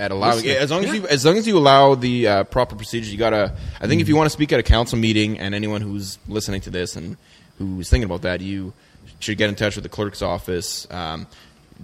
at 0.00 0.10
allowing 0.10 0.46
as 0.46 0.70
long 0.70 0.84
as 0.84 0.94
you 0.94 1.06
as 1.06 1.24
long 1.24 1.36
as 1.36 1.46
you 1.46 1.58
allow 1.58 1.94
the 1.94 2.28
uh, 2.28 2.44
proper 2.44 2.76
procedures. 2.76 3.12
You 3.12 3.18
gotta. 3.18 3.54
I 3.80 3.86
think 3.86 4.00
if 4.00 4.08
you 4.08 4.16
want 4.16 4.26
to 4.26 4.30
speak 4.30 4.52
at 4.52 4.60
a 4.60 4.64
council 4.64 4.98
meeting, 4.98 5.38
and 5.38 5.54
anyone 5.54 5.80
who's 5.80 6.18
listening 6.28 6.60
to 6.62 6.70
this 6.70 6.96
and 6.96 7.16
who's 7.58 7.88
thinking 7.88 8.04
about 8.06 8.22
that, 8.22 8.40
you 8.40 8.72
should 9.20 9.38
get 9.38 9.48
in 9.48 9.54
touch 9.54 9.74
with 9.76 9.82
the 9.82 9.88
clerk's 9.88 10.22
office. 10.22 10.86
Um, 10.90 11.26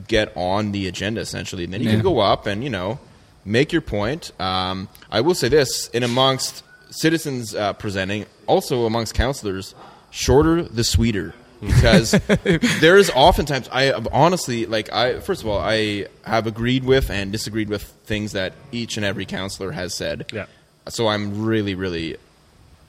get 0.08 0.32
on 0.36 0.72
the 0.72 0.86
agenda 0.88 1.20
essentially, 1.20 1.64
and 1.64 1.72
then 1.72 1.80
you 1.80 1.88
Yeah. 1.88 1.94
can 1.96 2.02
go 2.02 2.18
up 2.20 2.46
and 2.46 2.62
you 2.64 2.70
know 2.70 2.98
make 3.44 3.72
your 3.72 3.82
point. 3.82 4.32
Um, 4.40 4.88
I 5.10 5.20
will 5.20 5.34
say 5.34 5.48
this: 5.48 5.88
in 5.88 6.02
amongst 6.02 6.62
citizens 6.90 7.54
uh, 7.54 7.72
presenting, 7.74 8.26
also 8.46 8.86
amongst 8.86 9.14
councillors, 9.14 9.74
shorter 10.10 10.62
the 10.62 10.84
sweeter. 10.84 11.34
Because 11.60 12.10
there 12.80 12.98
is 12.98 13.10
oftentimes 13.14 13.68
I 13.72 13.92
honestly 14.12 14.66
like 14.66 14.92
I 14.92 15.20
first 15.20 15.40
of 15.42 15.48
all 15.48 15.58
I 15.60 16.06
have 16.24 16.46
agreed 16.46 16.84
with 16.84 17.10
and 17.10 17.32
disagreed 17.32 17.70
with 17.70 17.82
things 18.04 18.32
that 18.32 18.52
each 18.70 18.96
and 18.98 19.06
every 19.06 19.24
councillor 19.24 19.70
has 19.72 19.94
said. 19.94 20.26
Yeah. 20.32 20.44
So 20.90 21.06
I'm 21.08 21.46
really 21.46 21.74
really 21.74 22.16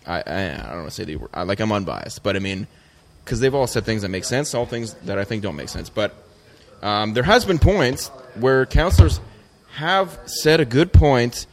I 0.06 0.18
I, 0.26 0.54
I 0.54 0.58
don't 0.58 0.78
want 0.80 0.86
to 0.90 0.92
say 0.92 1.06
the 1.06 1.16
word 1.16 1.30
I, 1.34 1.44
like 1.44 1.62
I'm 1.62 1.72
unbiased, 1.72 2.22
but 2.22 2.36
I 2.36 2.40
mean 2.40 2.68
because 3.24 3.40
they've 3.40 3.56
all 3.56 3.68
said 3.68 3.86
things 3.86 4.02
that 4.02 4.10
make 4.10 4.26
sense, 4.26 4.54
all 4.54 4.66
things 4.66 4.94
that 5.06 5.18
I 5.18 5.24
think 5.24 5.42
don't 5.42 5.56
make 5.56 5.70
sense. 5.70 5.90
But 5.90 6.14
um, 6.86 7.14
there 7.16 7.24
has 7.24 7.46
been 7.46 7.58
points 7.58 8.10
where 8.36 8.68
counselors 8.68 9.20
have 9.74 10.20
said 10.28 10.60
a 10.60 10.66
good 10.66 10.94
point. 10.94 11.48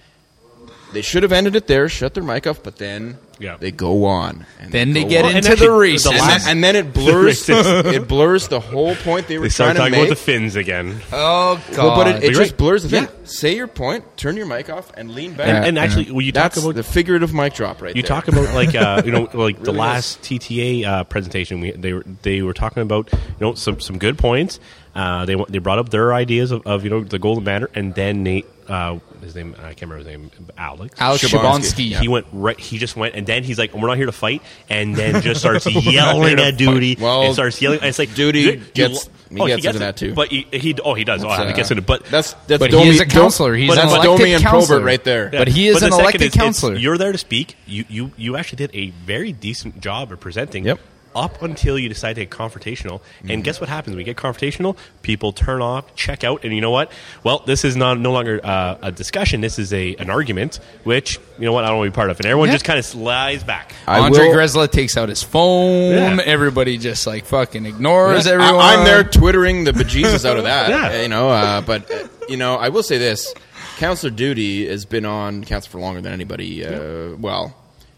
They 0.92 1.00
should 1.00 1.22
have 1.22 1.32
ended 1.32 1.56
it 1.56 1.66
there, 1.66 1.88
shut 1.88 2.12
their 2.12 2.22
mic 2.22 2.46
off, 2.46 2.62
but 2.62 2.76
then 2.76 3.16
Yeah. 3.42 3.56
they 3.58 3.72
go 3.72 4.04
on. 4.04 4.46
And 4.60 4.70
Then 4.72 4.92
they 4.92 5.02
go 5.02 5.08
get 5.10 5.24
on. 5.24 5.36
into 5.36 5.50
actually, 5.50 5.66
the 5.66 5.72
race. 5.72 6.06
and, 6.06 6.16
then, 6.18 6.40
and 6.46 6.64
then 6.64 6.76
it 6.76 6.92
blurs 6.94 7.48
races. 7.48 7.66
it 7.66 8.06
blurs 8.08 8.46
the 8.48 8.60
whole 8.60 8.94
point 8.94 9.26
they 9.26 9.36
were 9.38 9.48
They 9.48 9.48
trying 9.50 9.74
started 9.74 9.74
to 9.74 9.78
talking 9.80 9.92
make. 9.92 10.00
about 10.02 10.08
the 10.10 10.16
fins 10.16 10.56
again. 10.56 11.00
Oh 11.12 11.62
god! 11.72 11.76
well, 11.78 11.96
but 11.96 12.06
it, 12.08 12.16
it 12.16 12.22
You're 12.22 12.32
just 12.34 12.52
right. 12.52 12.58
blurs 12.58 12.82
the 12.84 12.88
thing. 12.88 13.02
Yeah. 13.04 13.10
Say 13.24 13.56
your 13.56 13.66
point, 13.66 14.04
turn 14.16 14.36
your 14.36 14.46
mic 14.46 14.70
off, 14.70 14.92
and 14.96 15.10
lean 15.10 15.34
back. 15.34 15.48
And, 15.48 15.64
and 15.66 15.78
actually, 15.78 16.10
when 16.12 16.24
you 16.24 16.32
talk 16.32 16.52
That's 16.52 16.64
about 16.64 16.74
the 16.76 16.82
figurative 16.84 17.34
mic 17.34 17.54
drop 17.54 17.82
right 17.82 17.88
there. 17.92 17.96
You 17.96 18.02
there. 18.02 18.08
talk 18.08 18.28
about 18.28 18.54
like 18.54 18.74
uh, 18.74 19.02
you 19.04 19.10
know 19.12 19.28
like 19.34 19.58
the 19.58 19.72
Really 19.72 19.78
last 19.78 20.22
TTA 20.22 20.84
uh, 20.86 21.04
presentation. 21.04 21.60
We 21.60 21.72
they 21.72 21.92
were 21.92 22.04
they 22.22 22.42
were 22.42 22.54
talking 22.54 22.82
about 22.82 23.12
you 23.12 23.18
know 23.40 23.54
some 23.54 23.80
some 23.80 23.98
good 23.98 24.18
points. 24.18 24.60
Uh, 24.94 25.24
they 25.24 25.34
wa- 25.36 25.46
they 25.48 25.58
brought 25.58 25.78
up 25.78 25.88
their 25.88 26.12
ideas 26.12 26.50
of, 26.50 26.66
of 26.66 26.84
you 26.84 26.90
know 26.90 27.02
the 27.02 27.18
Golden 27.18 27.44
Manor, 27.44 27.70
and 27.74 27.94
then 27.94 28.22
Nate 28.22 28.46
uh, 28.68 28.98
his 29.20 29.34
name 29.34 29.54
I 29.58 29.74
can't 29.74 29.82
remember 29.90 29.98
his 29.98 30.06
name 30.06 30.30
Alex. 30.56 30.94
Alex 31.00 31.24
Shabansky. 31.24 31.90
Shabansky. 31.90 32.00
He 32.00 32.08
went 32.08 32.26
right. 32.32 32.58
He 32.58 32.78
just 32.78 32.96
went, 32.96 33.14
and 33.14 33.26
then 33.26 33.44
he's 33.44 33.58
like, 33.58 33.74
"We're 33.74 33.88
not 33.88 33.96
here 33.96 34.06
to 34.06 34.12
fight," 34.12 34.42
and 34.68 34.94
then 34.94 35.20
just 35.22 35.40
starts 35.40 35.66
yelling 35.66 36.38
at 36.38 36.56
Doody. 36.56 36.96
Well, 37.00 37.22
and 37.22 37.34
starts 37.34 37.60
yelling. 37.60 37.80
And 37.80 37.88
it's 37.88 37.98
like 37.98 38.14
Doody 38.14 38.40
you- 38.40 38.50
you- 38.52 38.56
gets- 38.74 39.08
he 39.30 39.40
oh, 39.40 39.46
gets 39.46 39.64
into 39.64 39.76
it. 39.76 39.80
that 39.80 39.96
too. 39.96 40.12
But 40.14 40.28
he, 40.28 40.46
he 40.52 40.76
oh 40.84 40.92
he 40.92 41.04
does. 41.04 41.24
oh, 41.24 41.28
That's, 41.28 41.48
he 41.48 41.54
gets 41.56 41.70
uh, 41.70 41.74
into. 41.74 41.82
it. 41.82 41.86
But 41.86 42.04
that's 42.04 42.34
that's 42.46 42.58
But 42.60 42.70
Domi, 42.70 42.84
he 42.84 42.90
is 42.90 43.00
a 43.00 43.06
counselor. 43.06 43.54
He's 43.54 43.68
but 43.68 43.78
an 43.78 43.88
that's 43.88 44.04
elected 44.04 44.18
Domi 44.18 44.34
and 44.34 44.42
counselor. 44.42 44.76
Probert 44.80 44.86
right 44.86 45.04
there. 45.04 45.30
Yeah. 45.32 45.38
But 45.38 45.48
he 45.48 45.68
is 45.68 45.80
the 45.80 45.86
an 45.86 45.92
elected 45.94 46.22
is- 46.22 46.34
counselor. 46.34 46.74
You're 46.76 46.98
there 46.98 47.12
to 47.12 47.18
speak. 47.18 47.56
You, 47.66 47.84
you 47.88 48.12
you 48.18 48.36
actually 48.36 48.56
did 48.66 48.70
a 48.74 48.90
very 48.90 49.32
decent 49.32 49.80
job 49.80 50.12
of 50.12 50.20
presenting. 50.20 50.66
Yep. 50.66 50.80
Up 51.14 51.42
until 51.42 51.78
you 51.78 51.88
decide 51.90 52.14
to 52.14 52.24
get 52.24 52.30
confrontational, 52.30 53.00
Mm-hmm. 53.00 53.30
and 53.30 53.44
guess 53.44 53.60
what 53.60 53.68
happens? 53.68 53.92
When 53.94 53.98
we 53.98 54.04
get 54.04 54.16
confrontational, 54.16 54.76
people 55.02 55.32
turn 55.32 55.60
off, 55.60 55.94
check 55.94 56.24
out, 56.24 56.44
and 56.44 56.54
you 56.54 56.60
know 56.62 56.70
what? 56.70 56.90
Well, 57.22 57.42
this 57.46 57.64
is 57.64 57.76
not 57.76 57.98
no 58.00 58.12
longer 58.12 58.40
uh, 58.42 58.78
a 58.82 58.90
discussion. 58.92 59.40
This 59.42 59.58
is 59.58 59.72
a 59.72 59.94
an 59.96 60.08
argument, 60.10 60.58
which 60.84 61.18
you 61.38 61.44
know 61.44 61.52
what 61.52 61.64
I 61.64 61.68
don't 61.68 61.78
want 61.78 61.88
to 61.88 61.90
be 61.92 61.94
part 61.94 62.08
of, 62.10 62.18
and 62.18 62.26
everyone 62.26 62.48
Yeah. 62.48 62.54
just 62.54 62.64
kind 62.64 62.78
of 62.78 62.84
slides 62.86 63.44
back. 63.44 63.74
I 63.86 63.98
Andre 64.00 64.28
will- 64.28 64.34
Gresla 64.36 64.70
takes 64.70 64.96
out 64.96 65.08
his 65.10 65.22
phone. 65.22 65.92
Yeah. 65.92 66.22
Everybody 66.24 66.78
just 66.78 67.06
like 67.06 67.26
fucking 67.26 67.66
ignores 67.66 68.26
Yeah. 68.26 68.32
everyone. 68.32 68.56
I, 68.56 68.74
am 68.74 68.84
there 68.84 69.04
twittering 69.04 69.64
the 69.64 69.72
bejesus 69.72 70.24
out 70.24 70.38
of 70.38 70.44
that. 70.44 70.68
Yeah. 70.70 71.02
You 71.02 71.08
know, 71.08 71.28
uh, 71.28 71.60
but 71.60 71.90
uh, 71.90 72.08
you 72.28 72.36
know, 72.38 72.56
I 72.56 72.70
will 72.70 72.82
say 72.82 72.96
this: 72.98 73.34
Councillor 73.76 74.10
Doody 74.10 74.66
has 74.68 74.84
been 74.86 75.04
on 75.04 75.44
council 75.44 75.70
for 75.72 75.80
longer 75.80 76.00
than 76.00 76.12
anybody. 76.12 76.64
Uh, 76.64 77.16
well, 77.18 77.54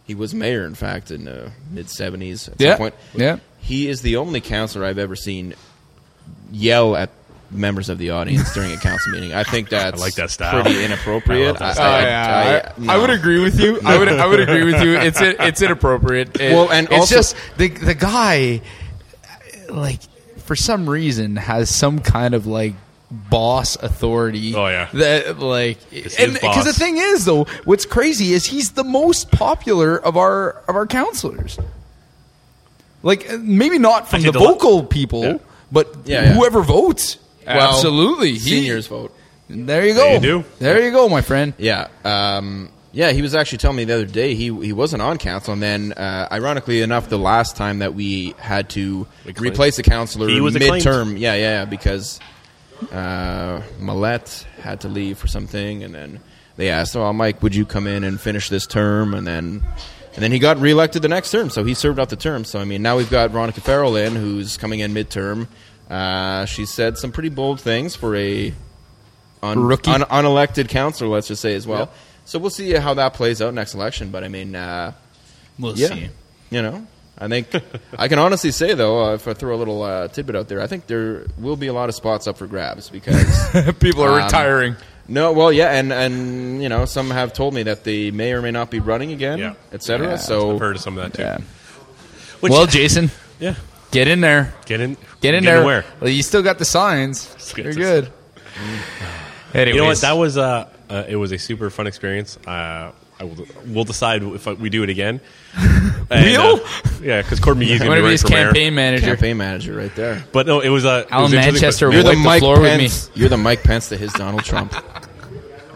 he 0.07 0.14
was 0.14 0.34
mayor, 0.34 0.64
in 0.66 0.74
fact, 0.74 1.11
in 1.11 1.24
the 1.24 1.50
mid 1.70 1.86
'70s. 1.86 2.48
At 2.48 2.61
Yeah. 2.61 2.70
some 2.72 2.78
point, 2.78 2.94
Yeah. 3.14 3.36
he 3.59 3.88
is 3.88 4.02
the 4.02 4.16
only 4.16 4.40
councillor 4.40 4.84
I've 4.86 4.98
ever 4.98 5.16
seen 5.16 5.55
yell 6.52 6.94
at 6.96 7.11
members 7.50 7.88
of 7.88 7.98
the 7.98 8.11
audience 8.11 8.52
during 8.52 8.72
a 8.72 8.76
council 8.76 9.12
meeting. 9.12 9.32
I 9.32 9.44
think 9.44 9.68
that's 9.70 10.00
like 10.00 10.14
that 10.14 10.30
style. 10.30 10.62
pretty 10.62 10.84
inappropriate. 10.84 11.61
I 11.61 11.70
Oh, 11.72 12.05
yeah. 12.05 12.72
I, 12.76 12.80
no. 12.80 12.92
I 12.92 12.96
would 12.98 13.11
agree 13.11 13.38
with 13.40 13.61
you. 13.61 13.80
I 13.84 13.96
would. 13.98 14.09
I 14.09 14.26
would 14.26 14.40
agree 14.40 14.64
with 14.64 14.82
you. 14.82 14.94
It's 14.98 15.20
it, 15.20 15.36
it's 15.40 15.62
inappropriate. 15.62 16.40
It- 16.40 16.52
Well, 16.52 16.70
and 16.72 16.86
it's 16.88 16.94
also- 16.96 17.14
just 17.14 17.36
the 17.59 17.68
the 17.68 17.94
guy, 17.94 18.61
like 19.68 20.00
for 20.38 20.57
some 20.57 20.88
reason, 20.88 21.36
has 21.36 21.70
some 21.70 22.00
kind 22.00 22.34
of 22.34 22.46
like 22.46 22.74
boss 23.30 23.76
authority. 23.76 24.54
Oh, 24.54 24.66
yeah. 24.66 24.88
that 24.94 25.38
like 25.38 25.78
It's 25.92 26.18
and 26.18 26.34
because 26.34 26.64
the 26.64 26.72
thing 26.72 26.96
is 26.98 27.24
though, 27.24 27.44
what's 27.64 27.86
crazy 27.86 28.32
is 28.32 28.44
he's 28.46 28.72
the 28.72 28.84
most 28.84 29.30
popular 29.30 29.96
of 29.96 30.16
our 30.16 30.62
of 30.68 30.76
our 30.76 30.86
counselors. 30.86 31.58
Like 33.02 33.30
maybe 33.38 33.78
not 33.78 34.08
from 34.08 34.16
Actually, 34.18 34.32
the 34.32 34.38
the 34.38 34.44
la- 34.44 34.52
vocal 34.52 34.84
people, 34.84 35.22
Yeah. 35.24 35.38
but 35.70 35.94
Yeah, 36.04 36.22
yeah. 36.22 36.32
whoever 36.34 36.62
votes. 36.62 37.18
Well, 37.46 37.74
Absolutely, 37.74 38.32
He- 38.32 38.38
Seniors 38.38 38.86
vote. 38.86 39.14
There 39.48 39.86
you 39.86 39.92
go. 39.94 40.00
There 40.00 40.14
you 40.14 40.20
do. 40.20 40.44
There 40.58 40.82
you 40.82 40.90
go, 40.90 41.08
my 41.10 41.20
friend. 41.20 41.52
Yeah, 41.58 41.88
um, 42.02 42.70
yeah. 42.92 43.12
He 43.12 43.20
was 43.20 43.34
actually 43.34 43.58
telling 43.58 43.76
me 43.76 43.84
the 43.84 43.92
other 43.94 44.06
day 44.06 44.34
he 44.34 44.44
he 44.44 44.72
wasn't 44.72 45.02
on 45.02 45.18
council, 45.18 45.52
and 45.52 45.62
then 45.62 45.92
uh, 45.92 46.28
ironically 46.32 46.80
enough, 46.80 47.10
the 47.10 47.18
last 47.18 47.54
time 47.54 47.80
that 47.80 47.92
we 47.94 48.34
had 48.38 48.70
to 48.70 49.06
Acclaimed. 49.28 49.52
replace 49.52 49.78
a 49.78 49.82
counselor 49.82 50.28
He 50.28 50.40
was 50.40 50.56
acclaimed. 50.56 50.82
midterm, 50.82 51.18
yeah, 51.20 51.34
yeah, 51.34 51.40
yeah, 51.60 51.64
because 51.66 52.18
uh, 52.93 53.62
Millette 53.80 54.45
had 54.61 54.80
to 54.82 54.89
leave 54.89 55.18
for 55.18 55.26
something, 55.26 55.82
and 55.85 55.95
then 55.95 56.20
they 56.57 56.68
asked, 56.70 56.97
"Oh, 56.97 57.12
Mike, 57.12 57.43
would 57.43 57.55
you 57.55 57.64
come 57.66 57.87
in 57.87 58.05
and 58.05 58.20
finish 58.20 58.49
this 58.49 58.66
term?" 58.66 59.14
And 59.14 59.26
then 59.26 59.62
and 60.14 60.22
then 60.22 60.30
he 60.32 60.39
got 60.39 60.59
reelected 60.59 61.03
the 61.03 61.09
next 61.09 61.30
term, 61.30 61.51
so 61.51 61.64
he 61.64 61.74
served 61.74 61.99
out 61.99 62.09
the 62.09 62.16
term. 62.16 62.45
So 62.45 62.59
I 62.61 62.64
mean, 62.64 62.82
now 62.82 62.97
we've 62.97 63.11
got 63.11 63.30
Veronica 63.30 63.61
Farrell 63.61 63.97
in, 63.97 64.14
who's 64.14 64.57
coming 64.57 64.80
in 64.80 64.93
midterm. 64.95 65.49
Uh, 65.91 66.45
she 66.47 66.64
said 66.66 66.97
some 66.99 67.12
pretty 67.12 67.28
bold 67.28 67.61
things 67.61 67.95
for 67.97 68.14
a 68.16 68.55
un- 69.43 69.59
Rookie. 69.61 69.91
un- 69.91 70.01
unelected 70.03 70.68
councillor, 70.68 71.11
let's 71.11 71.28
just 71.28 71.43
say 71.43 71.55
as 71.55 71.66
well. 71.66 71.91
So 72.24 72.39
we'll 72.39 72.51
see 72.51 72.72
how 72.72 72.95
that 72.95 73.12
plays 73.14 73.43
out 73.43 73.53
next 73.53 73.74
election. 73.74 74.11
But 74.11 74.24
I 74.24 74.28
mean, 74.28 74.55
uh, 74.57 74.93
We'll 75.59 75.76
yeah, 75.78 75.89
see. 75.89 76.09
you 76.51 76.62
know, 76.62 76.87
I 77.18 77.28
think 77.28 77.48
I 77.98 78.08
can 78.08 78.18
honestly 78.18 78.50
say 78.50 78.74
though, 78.74 79.04
uh, 79.04 79.14
if 79.14 79.26
I 79.28 79.34
throw 79.34 79.54
a 79.54 79.58
little 79.58 79.82
uh, 79.82 80.08
tidbit 80.08 80.34
out 80.36 80.48
there, 80.48 80.60
I 80.60 80.66
think 80.66 80.86
there 80.86 81.26
will 81.38 81.56
be 81.56 81.68
a 81.68 81.72
lot 81.72 81.88
of 81.88 81.94
spots 81.94 82.26
up 82.26 82.36
for 82.38 82.46
grabs 82.46 82.90
because 82.90 83.24
People 83.80 84.02
are 84.02 84.18
Um, 84.18 84.24
retiring. 84.24 84.76
no, 85.08 85.32
well, 85.32 85.52
yeah, 85.52 85.72
and 85.78 85.92
and 85.92 86.62
you 86.62 86.68
know, 86.68 86.84
some 86.86 87.10
have 87.10 87.32
told 87.32 87.54
me 87.54 87.62
that 87.64 87.84
they 87.84 88.10
may 88.10 88.32
or 88.32 88.42
may 88.42 88.50
not 88.50 88.70
be 88.70 88.80
running 88.80 89.12
again, 89.12 89.38
Yeah. 89.38 89.54
etc. 89.72 90.08
Yeah. 90.08 90.16
so 90.16 90.54
I've 90.54 90.60
heard 90.60 90.76
of 90.76 90.82
some 90.82 90.98
of 90.98 91.04
that 91.04 91.14
too. 91.16 91.22
Yeah. 91.22 91.38
Which- 92.40 92.50
well, 92.50 92.66
Jason, 92.66 93.10
yeah, 93.38 93.54
get 93.92 94.08
in 94.08 94.20
there. 94.20 94.52
get 94.66 94.80
in, 94.80 94.96
Get 95.20 95.34
in 95.34 95.44
get 95.44 95.54
there. 95.54 95.64
where? 95.64 95.84
Well, 96.00 96.10
you 96.10 96.22
still 96.22 96.42
got 96.42 96.58
the 96.58 96.64
signs. 96.66 97.28
You're 97.56 97.72
the- 97.72 97.78
good. 97.80 98.12
Anyways, 99.54 99.74
You 99.74 99.80
know 99.80 99.86
what? 99.86 100.00
That 100.00 100.16
was 100.18 100.36
uh, 100.36 100.68
uh, 100.90 101.04
it 101.08 101.16
was 101.16 101.30
a 101.32 101.38
super 101.38 101.70
fun 101.70 101.86
experience. 101.86 102.36
Uh, 102.46 102.50
I 102.50 102.92
I 103.20 103.24
will, 103.24 103.46
we'll 103.66 103.84
decide 103.84 104.22
if 104.24 104.46
we 104.58 104.68
do 104.70 104.82
it 104.82 104.90
again. 104.90 105.20
And, 106.11 106.24
Real? 106.26 106.40
uh, 106.40 106.59
yeah, 107.02 107.22
because 107.22 107.40
Court 107.40 107.57
McGee's 107.57 107.78
going 107.80 107.96
to 107.96 108.02
be 108.02 108.09
be 108.09 108.11
his 108.12 108.22
for 108.22 108.28
mayor. 108.30 108.44
campaign 108.46 108.74
manager. 108.74 109.07
Campaign 109.07 109.36
manager 109.38 109.74
right 109.74 109.94
there. 109.94 110.22
But 110.32 110.46
no, 110.46 110.61
it 110.61 110.68
was 110.68 110.84
uh, 110.84 111.07
Alan 111.11 111.24
was 111.24 111.32
Manchester 111.32 111.90
You're 111.90 112.02
the 112.02 112.09
wipe 112.11 112.16
the 112.18 112.22
Mike 112.24 112.40
floor 112.40 112.61
with 112.61 112.72
me. 112.76 112.78
Pence. 112.88 113.11
You're 113.14 113.28
the 113.30 113.36
Mike 113.38 113.62
Pence 113.62 113.88
to 113.88 113.96
his 113.96 114.12
Donald 114.12 114.44
Trump. 114.44 114.74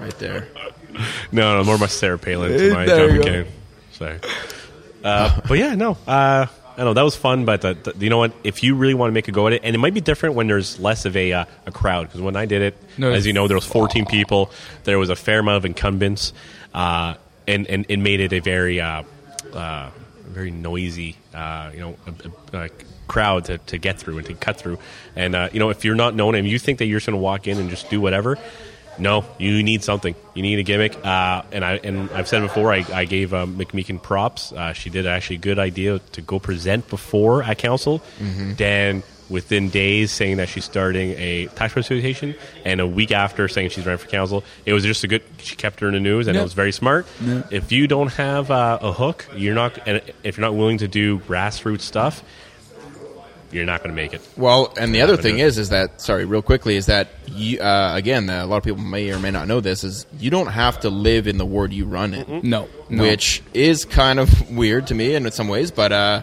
Right 0.01 0.19
there. 0.19 0.49
No, 1.33 1.57
no, 1.57 1.65
more 1.65 1.79
my 1.79 1.87
Sarah 1.87 2.19
Palin 2.19 2.51
to 2.59 2.75
my 2.75 2.85
There 2.87 3.09
John. 3.09 3.19
McCain. 3.19 3.47
Sorry. 3.93 4.19
Uh, 5.05 5.41
but 5.47 5.59
yeah, 5.59 5.75
no. 5.77 5.97
Uh, 6.07 6.47
I 6.77 6.85
know 6.85 6.93
that 6.95 7.03
was 7.03 7.15
fun, 7.15 7.45
but 7.45 7.65
uh, 7.65 7.75
th- 7.75 7.97
you 8.01 8.11
know 8.11 8.19
what? 8.19 8.33
If 8.43 8.63
you 8.65 8.75
really 8.75 8.95
want 8.95 9.11
to 9.11 9.15
make 9.15 9.29
a 9.29 9.33
go 9.33 9.47
at 9.47 9.53
it, 9.53 9.61
and 9.65 9.77
it 9.77 9.79
might 9.79 9.95
be 9.95 10.01
different 10.01 10.35
when 10.35 10.47
there's 10.49 10.79
less 10.81 11.05
of 11.05 11.17
a 11.17 11.33
uh, 11.33 11.45
a 11.67 11.73
crowd. 11.73 12.07
Because 12.09 12.21
when 12.21 12.35
I 12.37 12.47
did 12.47 12.63
it, 12.63 12.77
No, 12.97 13.13
as 13.13 13.27
you 13.27 13.33
know, 13.33 13.47
there 13.47 13.57
was 13.57 13.65
14 13.67 14.07
people. 14.07 14.51
There 14.85 14.99
was 14.99 15.09
a 15.11 15.17
fair 15.17 15.39
amount 15.41 15.59
of 15.59 15.65
incumbents, 15.67 16.33
uh, 16.75 17.15
and 17.47 17.67
and 17.69 17.87
it 17.89 17.99
made 17.99 18.19
it 18.21 18.33
a 18.33 18.41
very 18.41 18.81
uh, 18.81 19.03
uh, 19.53 19.91
very 20.29 20.51
noisy, 20.51 21.17
uh, 21.35 21.71
you 21.73 21.81
know, 21.81 21.97
a, 22.07 22.57
a, 22.57 22.65
a 22.65 22.69
crowd 23.07 23.47
to, 23.47 23.59
to 23.59 23.79
get 23.79 23.99
through 23.99 24.19
and 24.19 24.27
to 24.27 24.35
cut 24.35 24.57
through. 24.59 24.79
And 25.17 25.35
uh, 25.35 25.49
you 25.53 25.59
know, 25.59 25.71
if 25.71 25.85
you're 25.85 25.95
not 25.95 26.15
known 26.15 26.35
and 26.35 26.47
you 26.47 26.59
think 26.59 26.79
that 26.79 26.87
you're 26.87 26.99
just 26.99 27.07
going 27.07 27.19
to 27.19 27.23
walk 27.23 27.47
in 27.47 27.59
and 27.59 27.71
just 27.71 27.91
do 27.91 28.01
whatever, 28.01 28.39
no, 28.99 29.25
you 29.39 29.63
need 29.63 29.85
something. 29.85 30.15
You 30.35 30.43
need 30.43 30.59
a 30.59 30.63
gimmick. 30.65 30.95
Uh, 31.05 31.43
and 31.53 31.65
I 31.65 31.75
and 31.77 32.11
I've 32.11 32.29
said 32.29 32.43
before, 32.43 32.73
I, 32.73 32.85
I 32.93 33.05
gave 33.05 33.33
um, 33.33 33.57
McMeekin 33.57 34.03
props. 34.03 34.53
Uh, 34.53 34.73
she 34.73 34.91
did 34.91 35.07
actually 35.07 35.37
a 35.37 35.41
good 35.41 35.59
idea 35.59 36.01
to 36.13 36.21
go 36.21 36.39
present 36.39 36.89
before 36.89 37.43
at 37.43 37.59
council. 37.59 38.03
Then 38.55 39.03
within 39.31 39.69
days 39.71 40.11
saying 40.11 40.39
that 40.39 40.49
she's 40.49 40.65
starting 40.65 41.11
a 41.19 41.47
tax 41.55 41.73
presentation, 41.75 42.35
and 42.65 42.81
a 42.81 42.87
week 42.87 43.13
after 43.13 43.49
saying 43.49 43.71
she's 43.71 43.85
running 43.87 43.99
for 43.99 44.09
council, 44.09 44.45
it 44.67 44.73
was 44.73 44.85
just 44.85 45.05
a 45.05 45.09
good. 45.09 45.23
She 45.39 45.57
kept 45.57 45.81
her 45.81 45.89
in 45.89 45.95
the 45.95 46.01
news, 46.01 46.27
and 46.27 46.35
Yeah. 46.35 46.41
it 46.41 46.45
was 46.45 46.55
very 46.55 46.73
smart. 46.73 47.07
If 47.51 47.71
you 47.73 47.87
don't 47.87 48.13
have 48.15 48.51
uh, 48.51 48.79
a 48.81 48.93
hook, 48.93 49.27
you're 49.37 49.55
not. 49.55 49.79
And 49.87 50.01
if 50.25 50.37
you're 50.37 50.47
not 50.47 50.55
willing 50.57 50.79
to 50.79 50.89
do 50.89 51.19
grassroots 51.21 51.83
stuff, 51.83 52.23
you're 53.51 53.65
not 53.65 53.81
going 53.83 53.89
to 53.91 53.97
make 53.97 54.13
it. 54.13 54.21
Well, 54.37 54.75
and 54.79 54.95
the 54.95 55.01
other 55.01 55.17
thing 55.17 55.39
is, 55.39 55.57
is 55.57 55.71
that 55.71 56.03
sorry, 56.03 56.27
real 56.27 56.43
quickly, 56.43 56.77
is 56.77 56.87
that 56.87 57.09
you, 57.29 57.59
uh, 57.61 57.93
again, 57.95 58.29
uh, 58.29 58.45
a 58.45 58.47
lot 58.47 58.59
of 58.59 58.63
people 58.65 58.83
may 58.83 59.11
or 59.11 59.19
may 59.19 59.31
not 59.31 59.49
know 59.49 59.61
this 59.61 59.85
is 59.85 60.05
you 60.19 60.31
don't 60.31 60.49
have 60.49 60.81
to 60.81 60.91
live 60.91 61.27
in 61.27 61.39
the 61.39 61.47
ward 61.47 61.73
you 61.73 61.87
run 61.87 62.13
in, 62.13 62.41
No, 62.49 62.69
no. 62.91 63.03
which 63.03 63.43
is 63.55 63.87
kind 63.87 64.19
of 64.19 64.51
weird 64.51 64.89
to 64.89 64.95
me 64.95 65.15
in 65.15 65.31
some 65.33 65.49
ways, 65.49 65.71
but 65.71 65.93
uh, 65.93 66.23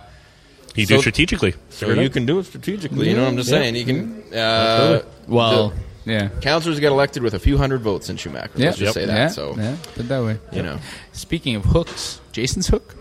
You 0.75 0.85
So- 0.85 0.95
do 0.95 1.01
strategically. 1.01 1.53
so 1.69 1.89
you 1.89 2.09
can 2.09 2.25
do 2.25 2.39
it 2.39 2.45
strategically. 2.45 3.09
You 3.09 3.15
know 3.15 3.23
what 3.23 3.29
I'm 3.29 3.37
just 3.37 3.49
saying? 3.49 3.75
You 3.75 3.85
can. 3.85 4.23
Uh, 4.33 5.01
well, 5.27 5.73
the 6.05 6.11
yeah. 6.11 6.29
councillors 6.41 6.79
get 6.79 6.91
elected 6.91 7.23
with 7.23 7.33
a 7.33 7.39
few 7.39 7.57
hundred 7.57 7.81
votes 7.81 8.09
in 8.09 8.17
Schumacher. 8.17 8.51
Yeah. 8.55 8.65
Let's 8.67 8.77
just 8.77 8.93
say 8.93 9.05
that. 9.05 9.15
Yeah, 9.15 9.27
So 9.29 9.55
yeah, 9.57 9.75
put 9.93 9.99
it 10.05 10.07
that 10.09 10.23
way. 10.23 10.37
you 10.51 10.61
know, 10.63 10.77
Speaking 11.13 11.55
of 11.55 11.63
hooks, 11.65 12.19
Jason's 12.33 12.67
hook, 12.67 12.93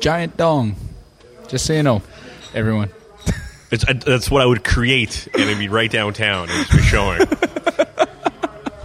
giant 0.00 0.36
dong. 0.36 0.76
Just 1.48 1.66
so 1.66 1.72
you 1.72 1.82
know, 1.82 2.02
everyone. 2.54 2.90
It's, 3.70 3.84
uh, 3.86 3.92
that's 3.92 4.30
what 4.30 4.40
I 4.40 4.46
would 4.46 4.64
create, 4.64 5.28
and 5.34 5.42
it'd 5.42 5.58
be 5.58 5.68
right 5.68 5.90
downtown 5.90 6.48
It'd 6.48 6.70
be 6.70 6.78
showing. 6.84 7.18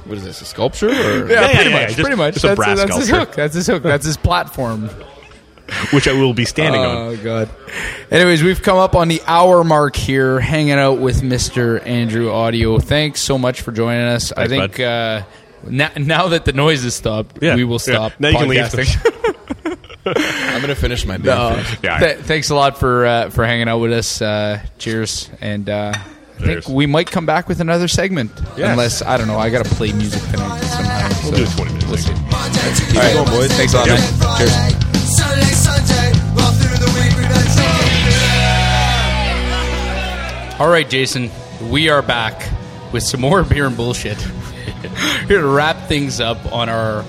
what 0.03 0.17
is 0.17 0.25
this? 0.25 0.41
A 0.41 0.45
sculpture? 0.45 0.89
Or? 0.89 1.29
Yeah, 1.29 1.53
pretty 1.53 1.69
yeah, 1.69 1.75
much. 1.79 1.87
just- 1.89 1.99
pretty 1.99 2.15
much. 2.17 2.33
just 2.33 2.43
a 2.43 2.47
that's, 2.49 2.57
brass 2.57 2.77
that's 2.79 2.95
his 2.97 3.09
hook. 3.09 3.33
That's 3.33 3.55
his 3.55 3.67
hook. 3.67 3.83
That's 3.83 4.05
his 4.05 4.17
platform. 4.17 4.89
which 5.91 6.07
I 6.07 6.13
will 6.13 6.33
be 6.33 6.45
standing 6.45 6.81
on. 6.81 6.95
Oh 6.97 7.17
god. 7.17 7.49
Anyways, 8.11 8.43
we've 8.43 8.61
come 8.61 8.77
up 8.77 8.95
on 8.95 9.07
the 9.07 9.21
hour 9.25 9.63
mark 9.63 9.95
here, 9.95 10.39
hanging 10.39 10.73
out 10.73 10.99
with 10.99 11.21
Mr. 11.21 11.85
Andrew 11.87 12.31
Audio. 12.31 12.79
Thanks 12.79 13.21
so 13.21 13.37
much 13.37 13.61
for 13.61 13.71
joining 13.71 14.03
us. 14.05 14.31
I 14.33 14.47
think 14.47 14.79
uh, 14.79 15.23
now, 15.67 15.89
now 15.97 16.27
that 16.29 16.45
the 16.45 16.53
noise 16.53 16.83
has 16.83 16.95
stopped, 16.95 17.39
Yeah, 17.41 17.55
we 17.55 17.63
will 17.63 17.79
yeah. 17.87 17.93
stop. 18.09 18.19
Now 18.19 18.29
you 18.29 18.37
can 18.37 18.49
leave. 18.49 18.61
podcasting. 18.61 19.79
I'm 20.05 20.61
going 20.61 20.67
to 20.67 20.75
finish 20.75 21.05
my 21.05 21.15
beer. 21.15 21.33
First. 21.33 21.77
Yeah. 21.83 21.97
th- 21.99 22.17
thanks 22.19 22.49
a 22.49 22.55
lot 22.55 22.77
for 22.77 23.05
uh, 23.05 23.29
for 23.29 23.45
hanging 23.45 23.69
out 23.69 23.79
with 23.79 23.93
us. 23.93 24.21
Uh, 24.21 24.59
cheers, 24.77 25.29
and 25.39 25.69
uh, 25.69 25.93
I 25.95 26.43
think 26.43 26.67
we 26.67 26.85
might 26.87 27.09
come 27.09 27.25
back 27.25 27.47
with 27.47 27.61
another 27.61 27.87
segment, 27.87 28.31
Yes. 28.57 28.69
unless 28.71 29.01
I 29.01 29.15
don't 29.15 29.27
know. 29.27 29.39
I 29.39 29.49
got 29.49 29.63
to 29.65 29.73
play 29.75 29.93
music 29.93 30.21
tonight 30.29 30.59
somehow. 30.59 31.09
We'll 31.23 31.31
do 31.37 31.43
a 31.43 31.47
20 31.47 31.71
minute 31.71 31.87
We'll 31.87 31.97
see. 31.97 32.03
segment. 32.13 32.33
All 32.33 33.01
right, 33.01 33.13
going, 33.13 33.29
boys. 33.29 33.51
Thanks 33.53 33.73
a 33.73 33.77
lot, 33.77 33.87
Yep. 33.87 33.99
man. 33.99 34.37
Cheers. 34.37 34.82
All 40.59 40.69
right, 40.69 40.87
Jason, 40.89 41.31
we 41.69 41.89
are 41.89 42.01
back 42.01 42.49
with 42.93 43.03
some 43.03 43.19
more 43.21 43.43
beer 43.43 43.65
and 43.65 43.75
bullshit. 43.75 44.17
here 45.27 45.41
to 45.41 45.47
wrap 45.47 45.87
things 45.87 46.19
up 46.21 46.51
on 46.53 46.69
our 46.69 47.03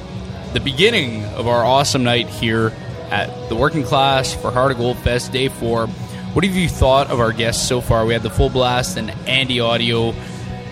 the 0.55 0.61
beginning 0.61 1.25
of 1.35 1.47
our 1.49 1.65
awesome 1.65 2.05
night 2.05 2.29
here 2.29 2.73
at 3.11 3.49
the 3.49 3.57
Working 3.57 3.83
Class 3.83 4.33
for 4.33 4.51
Heart 4.51 4.73
of 4.73 4.79
Gold 4.79 4.99
Fest 4.99 5.33
Day 5.33 5.49
Four. 5.49 5.87
What 5.89 6.45
have 6.45 6.55
you 6.57 6.69
thought 6.69 7.11
of 7.11 7.21
our 7.21 7.33
guests 7.33 7.67
so 7.69 7.81
far? 7.81 8.07
We 8.07 8.13
had 8.13 8.23
the 8.23 8.31
full 8.31 8.49
blast 8.51 8.97
and 8.97 9.11
Andy 9.29 9.61
Audio. 9.61 10.11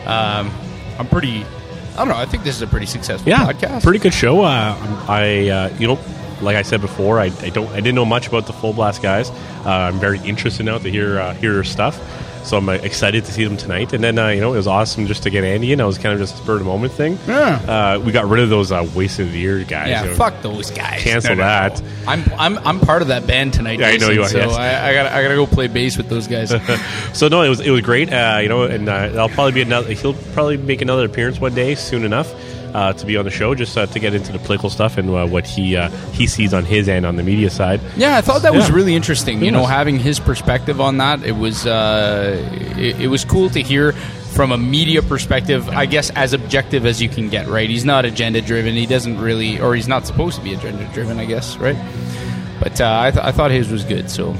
Um, 0.06 0.50
I'm 0.98 1.06
pretty. 1.08 1.44
I 1.94 1.96
don't 1.98 2.08
know. 2.08 2.16
I 2.16 2.24
think 2.26 2.42
this 2.42 2.56
is 2.56 2.62
a 2.62 2.66
pretty 2.66 2.86
successful 2.86 3.28
Yeah, 3.28 3.52
podcast. 3.52 3.82
pretty 3.82 3.98
good 3.98 4.14
show. 4.14 4.40
Uh, 4.40 4.74
I, 5.08 5.48
uh, 5.50 5.76
you 5.78 5.86
know, 5.86 5.98
like 6.40 6.56
I 6.56 6.62
said 6.62 6.80
before, 6.80 7.20
I, 7.20 7.26
I 7.42 7.50
don't, 7.50 7.68
I 7.68 7.76
didn't 7.76 7.94
know 7.96 8.06
much 8.06 8.28
about 8.28 8.46
the 8.46 8.54
Full 8.54 8.72
Blast 8.72 9.02
guys. 9.02 9.28
Uh, 9.30 9.68
I'm 9.68 10.00
very 10.00 10.18
interested 10.20 10.64
now 10.64 10.78
to 10.78 10.90
hear 10.90 11.20
uh, 11.20 11.34
hear 11.34 11.62
stuff. 11.64 12.00
So 12.44 12.56
I'm 12.56 12.68
uh, 12.68 12.72
excited 12.72 13.24
to 13.24 13.32
see 13.32 13.44
them 13.44 13.56
tonight. 13.56 13.92
And 13.92 14.02
then, 14.02 14.18
uh, 14.18 14.28
you 14.28 14.40
know, 14.40 14.52
it 14.52 14.56
was 14.56 14.66
awesome 14.66 15.06
just 15.06 15.22
to 15.22 15.30
get 15.30 15.44
Andy 15.44 15.72
in. 15.72 15.80
I 15.80 15.84
was 15.84 15.98
kind 15.98 16.12
of 16.12 16.18
just 16.18 16.34
a 16.34 16.38
spur 16.38 16.54
of 16.54 16.58
the 16.58 16.64
moment 16.64 16.92
thing. 16.92 17.18
Yeah. 17.26 17.94
Uh, 17.96 18.00
we 18.00 18.12
got 18.12 18.26
rid 18.26 18.42
of 18.42 18.50
those 18.50 18.72
uh, 18.72 18.88
wasted 18.94 19.26
of 19.26 19.32
the 19.32 19.38
year 19.38 19.62
guys. 19.64 19.88
Yeah, 19.88 20.04
you 20.04 20.10
know. 20.10 20.16
fuck 20.16 20.40
those 20.42 20.70
guys. 20.70 21.02
Cancel 21.02 21.36
that. 21.36 21.80
I'm 22.06 22.24
I'm 22.36 22.58
I'm 22.58 22.80
part 22.80 23.02
of 23.02 23.08
that 23.08 23.26
band 23.26 23.54
tonight. 23.54 23.78
Yeah, 23.78 23.88
I 23.88 23.96
know 23.96 24.10
you 24.10 24.22
are, 24.22 24.28
So 24.28 24.38
yes. 24.38 24.54
I, 24.54 24.90
I 24.90 24.94
got 24.94 25.12
I 25.12 25.22
gotta 25.22 25.36
go 25.36 25.46
play 25.46 25.68
bass 25.68 25.96
with 25.96 26.08
those 26.08 26.26
guys. 26.26 26.52
So 27.12 27.28
no, 27.28 27.42
it 27.42 27.48
was 27.48 27.60
it 27.60 27.70
was 27.70 27.82
great. 27.82 28.12
Uh, 28.12 28.38
you 28.42 28.48
know, 28.48 28.62
and 28.62 28.88
uh, 28.88 29.12
I'll 29.16 29.28
probably 29.28 29.52
be 29.52 29.62
another. 29.62 29.92
He'll 29.92 30.14
probably 30.32 30.56
make 30.56 30.80
another 30.80 31.04
appearance 31.04 31.40
one 31.40 31.54
day 31.54 31.74
soon 31.74 32.04
enough 32.04 32.32
uh, 32.74 32.92
to 32.94 33.06
be 33.06 33.16
on 33.16 33.24
the 33.24 33.30
show, 33.30 33.54
just 33.54 33.76
uh, 33.76 33.86
to 33.86 33.98
get 33.98 34.14
into 34.14 34.32
the 34.32 34.38
political 34.38 34.70
stuff 34.70 34.98
and 34.98 35.10
uh, 35.10 35.26
what 35.26 35.46
he 35.46 35.76
uh, 35.76 35.88
he 36.12 36.26
sees 36.26 36.54
on 36.54 36.64
his 36.64 36.88
end 36.88 37.06
on 37.06 37.16
the 37.16 37.22
media 37.22 37.50
side. 37.50 37.80
Yeah, 37.96 38.16
I 38.16 38.20
thought 38.20 38.42
that 38.42 38.54
was 38.54 38.70
really 38.70 38.94
interesting. 38.94 39.42
You 39.44 39.50
know, 39.50 39.66
having 39.66 39.98
his 39.98 40.18
perspective 40.20 40.80
on 40.80 40.98
that, 40.98 41.22
it 41.24 41.32
was 41.32 41.66
uh, 41.66 42.36
it, 42.76 43.02
it 43.02 43.06
was 43.08 43.24
cool 43.24 43.50
to 43.50 43.62
hear 43.62 43.92
from 43.92 44.50
a 44.52 44.56
media 44.58 45.02
perspective. 45.02 45.68
I 45.68 45.86
guess 45.86 46.10
as 46.10 46.32
objective 46.32 46.86
as 46.86 47.02
you 47.02 47.08
can 47.08 47.28
get. 47.28 47.46
Right? 47.48 47.68
He's 47.68 47.84
not 47.84 48.04
agenda 48.04 48.40
driven. 48.40 48.74
He 48.74 48.86
doesn't 48.86 49.18
really, 49.20 49.60
or 49.60 49.74
he's 49.74 49.88
not 49.88 50.06
supposed 50.06 50.38
to 50.38 50.44
be 50.44 50.54
agenda 50.54 50.84
driven. 50.92 51.18
I 51.18 51.26
guess. 51.26 51.56
Right? 51.58 51.76
But 52.60 52.80
uh, 52.80 53.00
I, 53.00 53.10
th- 53.10 53.24
I 53.24 53.32
thought 53.32 53.50
his 53.50 53.70
was 53.70 53.84
good. 53.84 54.08
So 54.08 54.36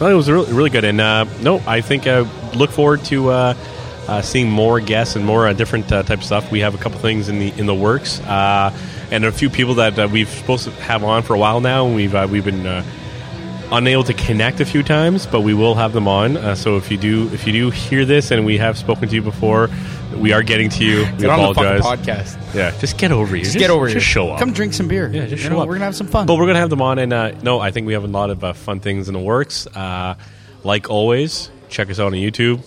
Well, 0.00 0.08
it 0.10 0.14
was 0.14 0.30
really, 0.30 0.52
really 0.52 0.70
good, 0.70 0.84
and 0.84 1.00
uh, 1.00 1.24
no, 1.42 1.60
I 1.66 1.80
think 1.80 2.06
uh, 2.06 2.24
look 2.54 2.70
forward 2.70 3.04
to 3.06 3.30
uh, 3.30 3.54
seeing 4.22 4.50
more 4.50 4.80
guests 4.80 5.16
and 5.16 5.24
more 5.24 5.46
uh, 5.46 5.52
different 5.52 5.90
uh, 5.92 6.02
type 6.02 6.18
of 6.18 6.24
stuff. 6.24 6.50
We 6.50 6.60
have 6.60 6.74
a 6.74 6.78
couple 6.78 6.98
things 6.98 7.28
in 7.28 7.38
the 7.38 7.48
in 7.58 7.66
the 7.66 7.74
works, 7.74 8.20
uh, 8.20 8.76
and 9.10 9.24
a 9.24 9.32
few 9.32 9.48
people 9.50 9.74
that 9.74 9.98
uh, 9.98 10.08
we've 10.10 10.28
supposed 10.28 10.64
to 10.64 10.70
have 10.82 11.04
on 11.04 11.22
for 11.22 11.34
a 11.34 11.38
while 11.38 11.60
now, 11.60 11.86
and 11.86 11.94
we've 11.94 12.14
uh, 12.14 12.26
we've 12.30 12.44
been. 12.44 12.66
Uh, 12.66 12.84
Unable 13.74 14.04
to 14.04 14.12
connect 14.12 14.60
a 14.60 14.66
few 14.66 14.82
times, 14.82 15.24
but 15.24 15.40
we 15.40 15.54
will 15.54 15.74
have 15.74 15.94
them 15.94 16.06
on. 16.06 16.36
Uh, 16.36 16.54
so 16.54 16.76
if 16.76 16.90
you 16.90 16.98
do, 16.98 17.30
if 17.32 17.46
you 17.46 17.54
do 17.54 17.70
hear 17.70 18.04
this, 18.04 18.30
and 18.30 18.44
we 18.44 18.58
have 18.58 18.76
spoken 18.76 19.08
to 19.08 19.14
you 19.14 19.22
before, 19.22 19.70
we 20.14 20.34
are 20.34 20.42
getting 20.42 20.68
to 20.68 20.84
you. 20.84 21.06
We 21.12 21.22
get 21.22 21.30
on 21.30 21.38
the 21.38 21.50
apologize. 21.52 21.80
podcast. 21.80 22.54
Yeah, 22.54 22.78
just 22.78 22.98
get 22.98 23.12
over 23.12 23.34
here. 23.34 23.46
Just, 23.46 23.56
get 23.56 23.70
over 23.70 23.86
just 23.86 23.94
here. 23.94 24.00
show 24.02 24.30
up. 24.30 24.38
Come 24.40 24.52
drink 24.52 24.74
some 24.74 24.88
beer. 24.88 25.08
Yeah, 25.10 25.22
just 25.24 25.42
You 25.42 25.48
show 25.48 25.54
know, 25.54 25.60
up. 25.62 25.68
We're 25.68 25.76
gonna 25.76 25.86
have 25.86 25.96
some 25.96 26.06
fun. 26.06 26.26
But 26.26 26.34
we're 26.36 26.48
gonna 26.48 26.58
have 26.58 26.68
them 26.68 26.82
on, 26.82 26.98
and 26.98 27.14
uh, 27.14 27.30
no, 27.42 27.60
I 27.60 27.70
think 27.70 27.86
we 27.86 27.94
have 27.94 28.04
a 28.04 28.08
lot 28.08 28.28
of 28.28 28.44
uh, 28.44 28.52
fun 28.52 28.80
things 28.80 29.08
in 29.08 29.14
the 29.14 29.20
works. 29.20 29.66
Uh, 29.68 30.16
like 30.64 30.90
always, 30.90 31.50
check 31.70 31.88
us 31.88 31.98
out 31.98 32.08
on 32.08 32.12
YouTube, 32.12 32.62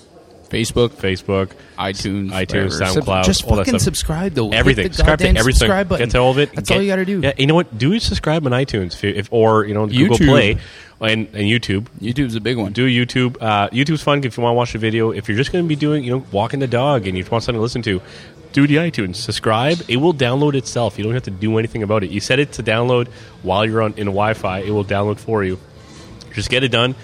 Facebook, 0.50 0.90
Facebook, 0.90 1.52
iTunes, 1.78 2.30
iTunes, 2.32 2.80
whatever. 2.80 3.02
SoundCloud, 3.02 3.26
Just 3.26 3.44
all 3.44 3.52
that 3.52 3.66
fucking 3.66 3.72
stuff. 3.80 3.82
subscribe 3.82 4.34
though. 4.34 4.46
Hit 4.50 4.54
everything. 4.56 4.88
the 4.88 4.94
Subscribe 4.94 5.20
to 5.20 5.24
goddamn 5.26 5.38
everything. 5.38 5.60
Subscribe 5.60 5.90
button. 5.90 6.06
Get 6.08 6.12
to 6.12 6.20
all 6.20 6.32
of 6.32 6.40
it. 6.40 6.54
That's 6.54 6.70
Get- 6.70 6.76
all 6.76 6.82
you 6.82 6.90
got 6.90 6.96
to 6.98 7.06
do. 7.06 7.20
Yeah, 7.22 7.34
you 7.38 7.48
know 7.48 7.56
what? 7.56 7.78
Do 7.78 8.00
subscribe 8.00 8.46
on 8.46 8.52
iTunes, 8.52 8.94
if, 8.94 9.04
if 9.04 9.28
or 9.32 9.66
you 9.66 9.74
know 9.74 9.88
Google 9.88 10.18
YouTube. 10.18 10.28
Play 10.28 10.58
and, 11.02 11.28
and 11.34 11.44
YouTube. 11.44 11.88
YouTube's 12.00 12.36
a 12.36 12.40
big 12.42 12.58
one. 12.58 12.72
Do 12.72 12.88
YouTube. 12.88 13.38
Uh, 13.42 13.70
YouTube's 13.70 14.02
fun 14.02 14.24
if 14.24 14.38
you 14.38 14.44
want 14.44 14.54
to 14.54 14.58
watch 14.58 14.76
a 14.76 14.78
video. 14.78 15.12
If 15.12 15.28
you're 15.28 15.38
just 15.38 15.52
going 15.52 15.66
to 15.66 15.68
be 15.68 15.76
doing, 15.76 16.04
you 16.04 16.12
know, 16.12 16.26
walking 16.32 16.60
the 16.60 16.68
dog 16.68 17.06
and 17.08 17.18
you 17.18 17.26
want 17.26 17.44
something 17.44 17.56
to 17.60 17.62
listen 17.62 17.82
to, 17.84 18.02
do 18.54 18.66
the 18.66 18.76
iTunes. 18.78 19.18
Subscribe. 19.18 19.82
It 19.90 19.98
will 19.98 20.14
download 20.14 20.56
itself. 20.56 20.98
You 20.98 21.04
don't 21.04 21.14
have 21.14 21.24
to 21.24 21.32
do 21.32 21.58
anything 21.58 21.84
about 21.84 22.04
it. 22.06 22.12
You 22.12 22.22
set 22.22 22.40
it 22.40 22.54
to 22.54 22.64
download 22.64 23.10
while 23.44 23.66
you're 23.66 23.82
on 23.82 23.92
in 23.94 24.06
Wi-Fi. 24.06 24.60
It 24.60 24.70
will 24.72 24.86
download 24.86 25.20
for 25.20 25.44
you. 25.44 25.60
Just 26.34 26.50
get 26.50 26.64
it 26.64 26.70
done. 26.72 26.96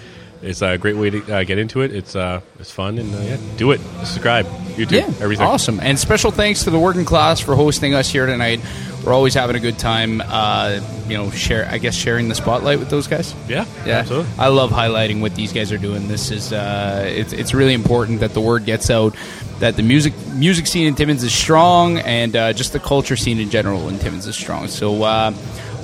It's 0.42 0.60
a 0.62 0.76
great 0.76 0.96
way 0.96 1.10
to 1.10 1.32
uh, 1.32 1.44
get 1.44 1.58
into 1.58 1.82
it. 1.82 1.94
It's 1.94 2.16
uh, 2.16 2.40
it's 2.58 2.70
fun 2.70 2.98
and 2.98 3.14
uh, 3.14 3.18
yeah, 3.18 3.36
do 3.56 3.70
it. 3.70 3.80
Subscribe, 4.04 4.44
YouTube, 4.76 4.92
Yeah, 4.92 5.06
everything. 5.22 5.46
awesome. 5.46 5.78
And 5.80 5.98
special 5.98 6.30
thanks 6.30 6.64
to 6.64 6.70
the 6.70 6.78
working 6.78 7.04
class 7.04 7.38
for 7.40 7.54
hosting 7.54 7.94
us 7.94 8.10
here 8.10 8.26
tonight. 8.26 8.60
We're 9.04 9.12
always 9.12 9.34
having 9.34 9.56
a 9.56 9.60
good 9.60 9.78
time. 9.78 10.20
Uh, 10.24 10.80
you 11.08 11.16
know, 11.16 11.30
share. 11.30 11.68
I 11.70 11.78
guess 11.78 11.94
sharing 11.94 12.28
the 12.28 12.34
spotlight 12.34 12.78
with 12.78 12.88
those 12.90 13.06
guys. 13.06 13.34
Yeah, 13.48 13.66
Yeah, 13.86 13.98
absolutely. 13.98 14.30
I 14.38 14.48
love 14.48 14.70
highlighting 14.70 15.20
what 15.20 15.34
these 15.34 15.52
guys 15.52 15.70
are 15.72 15.78
doing. 15.78 16.08
This 16.08 16.30
is 16.30 16.52
uh, 16.52 17.04
it's 17.06 17.32
it's 17.32 17.54
really 17.54 17.74
important 17.74 18.20
that 18.20 18.32
the 18.34 18.40
word 18.40 18.64
gets 18.64 18.90
out 18.90 19.14
that 19.60 19.76
the 19.76 19.82
music 19.82 20.12
music 20.34 20.66
scene 20.66 20.86
in 20.88 20.94
Timmins 20.96 21.22
is 21.22 21.32
strong, 21.34 21.98
and 21.98 22.34
uh, 22.34 22.52
just 22.52 22.72
the 22.72 22.80
culture 22.80 23.16
scene 23.16 23.38
in 23.38 23.48
general 23.50 23.88
in 23.88 23.98
Timmins 24.00 24.26
is 24.26 24.34
strong. 24.36 24.66
So, 24.68 25.02
uh, 25.04 25.32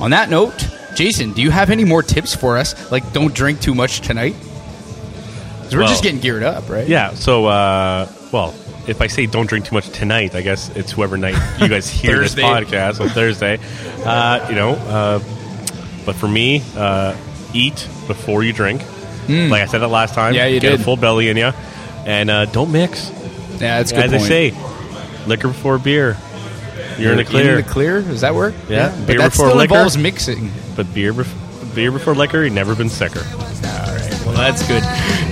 on 0.01 0.11
that 0.11 0.31
note, 0.31 0.67
Jason, 0.95 1.33
do 1.33 1.43
you 1.43 1.51
have 1.51 1.71
any 1.71 1.85
more 1.85 2.03
tips 2.03 2.35
for 2.35 2.57
us? 2.57 2.91
Like, 2.91 3.13
don't 3.13 3.35
drink 3.35 3.61
too 3.61 3.75
much 3.75 4.01
tonight. 4.01 4.35
We're 5.73 5.81
Well, 5.81 5.89
just 5.89 6.03
getting 6.03 6.21
geared 6.21 6.43
up, 6.43 6.69
right? 6.69 6.87
Yeah. 6.89 7.15
So, 7.15 7.47
uh, 7.47 8.11
well, 8.33 8.55
if 8.87 9.01
I 9.03 9.07
say 9.07 9.27
don't 9.27 9.47
drink 9.49 9.67
too 9.67 9.75
much 9.75 9.89
tonight, 9.91 10.35
I 10.35 10.41
guess 10.43 10.71
it's 10.77 10.93
whoever 10.93 11.17
night 11.17 11.35
you 11.61 11.69
guys 11.69 11.89
hear 12.01 12.19
this 12.21 12.35
podcast 12.35 13.01
on 13.01 13.09
Thursday. 13.11 13.59
Uh, 14.05 14.47
you 14.49 14.55
know, 14.55 14.71
uh, 14.71 15.19
but 16.07 16.15
for 16.17 16.29
me, 16.29 16.63
uh, 16.77 17.17
eat 17.55 17.87
before 18.07 18.43
you 18.43 18.53
drink. 18.53 18.83
Like 19.29 19.61
I 19.63 19.67
said 19.67 19.79
that 19.81 19.89
last 19.89 20.15
time. 20.15 20.33
Yeah, 20.35 20.47
you 20.47 20.59
get 20.59 20.71
did. 20.71 20.81
a 20.81 20.83
full 20.85 20.97
belly 20.97 21.29
in 21.29 21.37
you, 21.37 21.53
and 22.07 22.31
uh, 22.31 22.47
don't 22.47 22.73
mix. 22.73 23.11
yeah, 23.61 23.77
that's 23.77 23.93
good. 23.93 24.05
As 24.05 24.11
point. 24.11 24.23
they 24.23 24.51
say, 24.53 25.27
liquor 25.27 25.49
before 25.49 25.79
beer. 25.79 26.17
You're 26.99 27.13
in 27.13 27.19
the 27.19 27.25
clear. 27.27 27.59
In 27.59 27.65
the 27.65 27.71
clear? 27.71 28.01
Does 28.01 28.23
that 28.23 28.35
work? 28.35 28.55
Yeah. 28.71 28.89
but 28.97 29.07
Beer 29.07 29.19
that 29.19 29.31
before 29.33 29.49
still 29.49 29.59
liquor. 29.59 29.75
involves 29.75 29.99
mixing. 29.99 30.51
but 30.77 30.93
beer, 30.95 31.13
bef- 31.13 31.75
beer 31.75 31.93
before 31.93 32.15
liquor, 32.15 32.43
you've 32.43 32.55
never 32.55 32.75
been 32.75 32.89
sicker. 32.89 33.21
Well, 34.29 34.37
that's 34.37 34.67
good. 34.69 34.83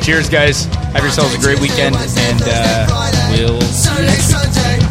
Cheers, 0.03 0.29
guys. 0.29 0.65
Have 0.95 1.03
yourselves 1.03 1.35
a 1.35 1.39
great 1.39 1.61
weekend, 1.61 1.97
and 1.97 2.43
uh, 2.43 2.87
we'll 3.31 3.61
see 3.61 3.95
you 3.95 4.07
next 4.07 4.35
week. 4.35 4.86